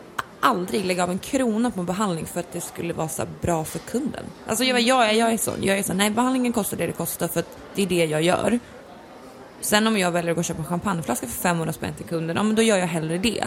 aldrig 0.40 0.84
lägga 0.84 1.02
av 1.02 1.10
en 1.10 1.18
krona 1.18 1.70
på 1.70 1.80
en 1.80 1.86
behandling 1.86 2.26
för 2.26 2.40
att 2.40 2.52
det 2.52 2.60
skulle 2.60 2.92
vara 2.92 3.08
så 3.08 3.22
bra 3.42 3.64
för 3.64 3.78
kunden. 3.78 4.24
Alltså 4.46 4.64
jag, 4.64 4.80
jag, 4.80 5.08
är- 5.08 5.12
jag 5.12 5.32
är 5.32 5.36
så, 5.38 5.50
jag 5.60 5.78
är 5.78 5.82
så, 5.82 5.94
nej 5.94 6.10
behandlingen 6.10 6.52
kostar 6.52 6.76
det 6.76 6.86
det 6.86 6.92
kostar 6.92 7.28
för 7.28 7.40
att 7.40 7.56
det 7.74 7.82
är 7.82 7.86
det 7.86 8.04
jag 8.04 8.22
gör. 8.22 8.58
Sen 9.60 9.86
om 9.86 9.98
jag 9.98 10.10
väljer 10.10 10.30
att 10.30 10.36
gå 10.36 10.40
och 10.40 10.44
köpa 10.44 10.60
en 10.60 10.66
champagneflaska 10.68 11.26
för 11.26 11.34
500 11.42 11.72
spänn 11.72 11.94
till 11.94 12.06
kunden, 12.06 12.36
ja 12.36 12.42
men 12.42 12.54
då 12.56 12.62
gör 12.62 12.76
jag 12.76 12.86
hellre 12.86 13.18
det 13.18 13.44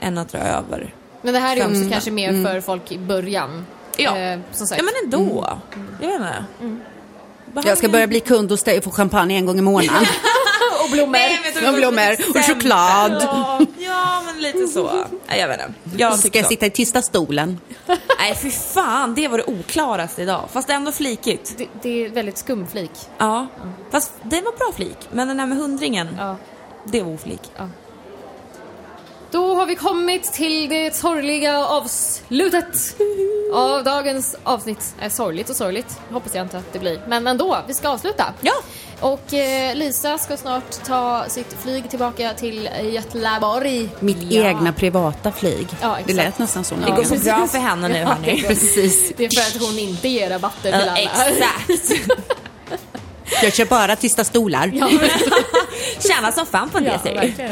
än 0.00 0.18
att 0.18 0.28
dra 0.28 0.38
över. 0.38 0.94
Men 1.22 1.34
det 1.34 1.40
här 1.40 1.56
är 1.56 1.60
också 1.60 1.74
Mm. 1.76 1.90
kanske 1.90 2.10
mer 2.10 2.44
för 2.44 2.60
folk 2.60 2.92
i 2.92 2.98
början. 2.98 3.66
Ja. 3.96 4.18
Eh, 4.18 4.38
som 4.52 4.66
sagt. 4.66 4.82
Ja 4.82 4.84
men 4.84 4.94
ändå. 5.20 5.58
Jag 6.00 6.08
vet 6.08 6.20
inte. 6.62 7.68
Jag 7.68 7.78
ska 7.78 7.88
börja 7.88 8.06
bli 8.06 8.20
kund 8.20 8.50
hos 8.50 8.62
dig 8.62 8.78
och 8.78 8.84
få 8.84 8.90
champagne 8.90 9.36
en 9.36 9.46
gång 9.46 9.58
i 9.58 9.62
månaden. 9.62 10.06
och 10.86 10.92
blommor. 10.92 11.12
Nej, 11.12 11.68
Och 11.68 11.74
blommor 11.74 12.12
och 12.38 12.44
choklad. 12.44 13.22
Ja, 13.22 13.60
ja 13.78 14.22
men 14.26 14.42
lite 14.42 14.66
så. 14.66 14.90
Nej, 15.28 15.40
jag 15.40 15.48
vet 15.48 15.60
inte. 15.60 16.02
Jag 16.02 16.18
Ska 16.18 16.38
jag 16.38 16.46
sitta 16.46 16.66
i 16.66 16.70
tysta 16.70 17.02
stolen? 17.02 17.60
Nej, 18.18 18.34
fy 18.42 18.50
fan. 18.50 19.14
Det 19.14 19.28
var 19.28 19.38
det 19.38 19.44
oklaraste 19.44 20.22
idag. 20.22 20.48
Fast 20.52 20.70
ändå 20.70 20.92
flikigt. 20.92 21.54
Det, 21.58 21.66
det 21.82 22.04
är 22.04 22.08
väldigt 22.10 22.38
skum 22.38 22.66
flik. 22.66 22.90
Ja. 23.18 23.46
Fast 23.90 24.12
det 24.22 24.40
var 24.40 24.52
bra 24.58 24.72
flik. 24.76 24.96
Men 25.10 25.28
den 25.28 25.36
där 25.36 25.46
med 25.46 25.58
hundringen, 25.58 26.08
Ja. 26.18 26.36
det 26.84 27.02
var 27.02 27.14
oflik. 27.14 27.40
Då 29.30 29.54
har 29.54 29.66
vi 29.66 29.74
kommit 29.74 30.32
till 30.32 30.68
det 30.68 30.96
sorgliga 30.96 31.58
avslutet 31.66 32.96
av 33.54 33.84
dagens 33.84 34.36
avsnitt. 34.44 34.94
Är 35.00 35.08
sorgligt 35.08 35.50
och 35.50 35.56
sorgligt, 35.56 36.00
hoppas 36.10 36.34
jag 36.34 36.44
inte 36.44 36.58
att 36.58 36.72
det 36.72 36.78
blir. 36.78 37.00
Men 37.08 37.26
ändå, 37.26 37.58
vi 37.66 37.74
ska 37.74 37.88
avsluta. 37.88 38.24
Ja. 38.40 38.52
Och 39.00 39.34
eh, 39.34 39.74
Lisa 39.74 40.18
ska 40.18 40.36
snart 40.36 40.84
ta 40.84 41.24
sitt 41.28 41.56
flyg 41.62 41.90
tillbaka 41.90 42.32
till 42.34 42.68
Göteborg. 42.92 43.88
Mitt 44.00 44.32
egna 44.32 44.72
privata 44.72 45.32
flyg. 45.32 45.68
Ja, 45.80 45.88
det 45.88 46.00
exakt. 46.00 46.16
lät 46.16 46.38
nästan 46.38 46.64
så. 46.64 46.74
Det 46.74 46.90
går 46.92 47.04
så 47.04 47.14
bra 47.16 47.46
för 47.46 47.58
henne 47.58 47.88
nu, 47.88 47.98
Ja, 47.98 48.06
hörni. 48.08 48.40
det- 48.42 48.48
Precis. 48.48 49.12
Det 49.16 49.24
är 49.24 49.30
för 49.42 49.56
att 49.56 49.62
hon 49.68 49.78
inte 49.78 50.08
ger 50.08 50.30
rabatter 50.30 50.62
till 50.62 50.70
Ja, 50.72 50.78
alla. 50.90 50.96
exakt. 50.98 51.92
Jag 53.42 53.54
kör 53.54 53.64
bara 53.64 53.96
tysta 53.96 54.24
stolar. 54.24 54.70
Ja, 54.74 54.88
Tjäna 56.08 56.32
som 56.32 56.46
fan 56.46 56.70
på 56.70 56.78
det, 56.78 57.00
ja, 57.04 57.12
verkligen. 57.14 57.50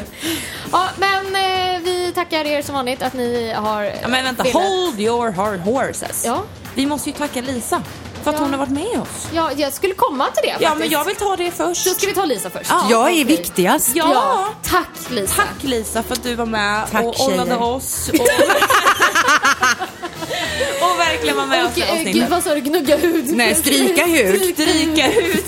Ja, 0.73 0.89
men 0.97 1.27
eh, 1.27 1.81
vi 1.83 2.13
tackar 2.15 2.45
er 2.47 2.63
som 2.63 2.75
vanligt 2.75 3.03
att 3.03 3.13
ni 3.15 3.53
har... 3.57 3.83
Ja, 3.83 4.09
men 4.09 4.25
vänta, 4.25 4.43
velat- 4.43 4.63
hold 4.63 5.01
your 5.01 5.31
hard 5.31 5.61
horses. 5.61 6.23
Ja. 6.27 6.43
Vi 6.75 6.87
måste 6.87 7.11
ju 7.11 7.17
tacka 7.17 7.41
Lisa 7.41 7.83
för 8.25 8.31
att 8.31 8.37
Ja. 8.37 8.43
hon 8.43 8.51
har 8.51 8.59
varit 8.59 8.71
med 8.73 9.01
oss. 9.03 9.29
Ja, 9.35 9.51
jag 9.57 9.73
skulle 9.73 9.95
komma 9.95 10.27
till 10.31 10.43
det 10.43 10.49
Ja, 10.49 10.55
faktiskt. 10.69 10.79
men 10.79 10.91
jag 10.91 11.05
vill 11.05 11.17
ta 11.17 11.37
det 11.37 11.51
först. 11.51 11.85
Då 11.87 11.91
ska 11.95 12.07
vi 12.07 12.15
ta 12.15 12.25
Lisa 12.25 12.51
först. 12.51 12.71
Ja. 12.71 12.87
Jag 12.91 13.11
är 13.11 13.25
viktigast. 13.25 13.91
Ja. 13.95 14.49
Tack 14.63 14.89
Lisa. 15.11 15.35
Tack 15.35 15.63
Lisa 15.63 16.03
för 16.03 16.13
att 16.13 16.23
du 16.23 16.35
var 16.35 16.47
med 16.47 16.91
Tack, 16.91 17.05
och 17.05 17.21
ollade 17.27 17.57
oss. 17.57 18.09
Och, 18.13 18.21
och 20.93 20.99
verkligen 20.99 21.37
var 21.37 21.47
med 21.47 21.65
oss 21.65 21.71
Och 21.73 21.79
i 21.79 21.83
eh, 21.83 21.91
avsnittet. 21.91 22.13
gud, 22.15 22.29
vad 22.29 22.43
sa 22.43 22.55
du? 22.55 22.61
Gnugga 22.61 22.97
hud? 22.97 23.37
Nej, 23.37 23.55
stryka 23.55 24.05
hud. 24.07 24.55
Stryka 24.55 25.13
ut. 25.13 25.45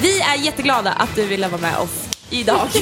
Vi 0.00 0.20
är 0.20 0.34
jätteglada 0.36 0.92
att 0.92 1.14
du 1.14 1.26
ville 1.26 1.48
vara 1.48 1.60
med 1.60 1.76
oss 1.78 1.90
idag. 2.30 2.68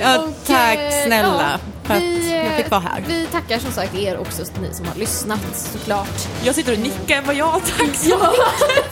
Ja, 0.00 0.18
Och, 0.18 0.30
tack 0.46 0.78
snälla 1.04 1.58
för 1.84 1.94
att 1.94 2.02
vi, 2.02 2.32
eh, 2.32 2.44
jag 2.46 2.56
fick 2.56 2.70
vara 2.70 2.80
här. 2.80 3.04
Vi 3.08 3.26
tackar 3.26 3.58
som 3.58 3.72
sagt 3.72 3.94
er 3.94 4.18
också, 4.18 4.42
ni 4.62 4.74
som 4.74 4.86
har 4.86 4.94
lyssnat 4.94 5.40
såklart. 5.72 6.28
Jag 6.44 6.54
sitter 6.54 6.72
och 6.72 6.78
nickar. 6.78 7.22
Vad 7.22 7.34
jag 7.34 7.52
tack 7.78 7.94
så 7.94 8.08
Ja, 8.10 8.18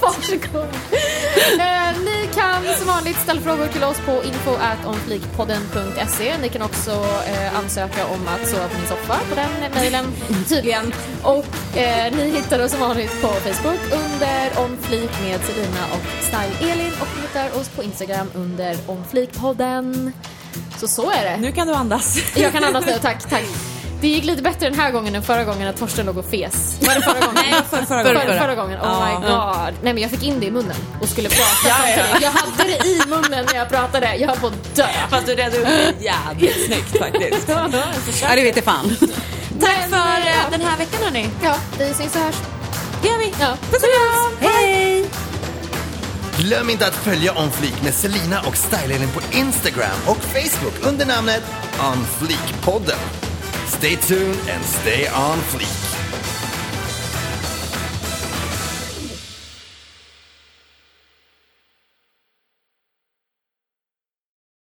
varsågod. 0.01 0.69
eh, 1.59 1.93
ni 2.05 2.29
kan 2.35 2.75
som 2.79 2.87
vanligt 2.87 3.17
ställa 3.21 3.41
frågor 3.41 3.67
till 3.67 3.85
oss 3.85 3.97
på 4.07 4.23
info.onflikpodden.se. 4.25 6.39
Ni 6.39 6.49
kan 6.49 6.63
också 6.63 6.91
eh, 7.27 7.59
ansöka 7.59 8.07
om 8.07 8.29
att 8.29 8.49
sova 8.49 8.69
på 8.69 8.79
min 8.79 8.87
soffa 8.89 9.19
på 9.29 9.35
den 9.35 9.51
mejlen 9.75 10.05
tydligen. 10.49 10.93
Och 11.23 11.77
eh, 11.77 12.13
ni 12.17 12.31
hittar 12.31 12.65
oss 12.65 12.71
som 12.71 12.81
vanligt 12.81 13.23
på 13.23 13.29
Facebook 13.29 13.81
under 13.93 14.63
Onflik 14.65 15.11
med 15.23 15.41
Selina 15.41 15.85
och 15.93 16.25
Style 16.25 16.73
Elin 16.73 16.93
och 17.01 17.09
ni 17.17 17.23
hittar 17.23 17.61
oss 17.61 17.69
på 17.69 17.83
Instagram 17.83 18.27
under 18.35 18.77
Onflikpodden. 18.87 20.13
Så 20.81 20.89
så 20.89 21.11
är 21.11 21.25
det. 21.25 21.37
Nu 21.37 21.53
kan 21.53 21.67
du 21.67 21.75
andas. 21.75 22.19
Jag 22.37 22.53
kan 22.53 22.65
andas 22.65 22.87
nu, 22.87 22.93
tack, 23.03 23.29
tack. 23.31 23.45
Det 24.01 24.09
gick 24.09 24.25
lite 24.25 24.43
bättre 24.43 24.69
den 24.71 24.79
här 24.79 24.91
gången 24.91 25.15
än 25.15 25.23
förra 25.23 25.45
gången 25.45 25.63
när 25.63 25.73
Torsten 25.73 26.07
låg 26.07 26.19
och 26.19 26.25
fes. 26.25 26.77
Var 26.81 26.95
det 26.95 27.01
förra 27.01 27.13
gången? 27.27 27.35
Nej, 27.51 27.55
för, 27.71 27.77
förra 27.77 28.03
Förra, 28.03 28.13
gången. 28.25 28.39
förra, 28.41 28.55
gången, 28.55 28.79
oh 28.81 28.85
Ja. 28.85 29.07
my 29.21 29.27
god. 29.29 29.75
Nej 29.83 29.93
men 29.95 29.99
jag 30.03 30.11
fick 30.11 30.23
in 30.23 30.41
det 30.41 30.47
i 30.47 30.51
munnen 30.51 30.77
och 31.01 31.09
skulle 31.09 31.29
prata 31.29 31.69
Ja, 31.69 31.77
ja. 31.97 32.05
Jag 32.23 32.31
hade 32.31 32.65
det 32.73 32.87
i 32.89 33.01
munnen 33.09 33.47
när 33.47 33.55
jag 33.55 33.69
pratade. 33.69 34.17
Jag 34.17 34.29
höll 34.29 34.37
på 34.39 34.47
att 34.47 34.75
dö. 34.75 34.87
Fast 35.11 35.27
du 35.27 35.35
redde 35.35 35.59
upp 35.59 35.65
det 35.99 36.05
jävligt 36.05 36.67
snyggt 36.67 36.99
faktiskt. 36.99 37.49
Ja, 38.23 38.35
det 38.37 38.43
vet 38.43 38.57
jag 38.57 38.65
fan. 38.65 38.97
Tack 39.61 39.79
Men, 39.81 39.91
för 39.91 40.21
eh, 40.21 40.45
eh, 40.45 40.51
den 40.51 40.61
här 40.61 40.79
veckan 40.79 41.03
hörni. 41.05 41.29
Ja, 41.43 41.55
vi 41.79 41.85
syns 41.95 42.15
och 42.17 42.21
hörs. 42.21 42.35
Det 43.03 43.09
gör 43.09 43.19
vi. 43.19 43.33
Ja. 43.41 43.57
Puss 43.71 43.83
och 43.83 43.89
kram. 44.41 44.51
Hej! 44.53 45.07
Glöm 46.41 46.71
inte 46.71 46.87
att 46.87 46.95
följa 46.95 47.39
On 47.39 47.51
Fleek 47.51 47.83
med 47.83 47.95
Selina 47.95 48.41
och 48.41 48.57
Stylelin 48.57 49.09
på 49.11 49.21
Instagram 49.37 49.99
och 50.07 50.17
Facebook 50.17 50.87
under 50.89 51.07
namnet 51.07 51.43
On 51.81 52.07
Fleek-podden. 52.19 52.99
Stay 53.67 53.97
tuned 53.97 54.37
and 54.55 54.65
stay 54.65 55.09
on 55.31 55.39
fleek. 55.43 55.92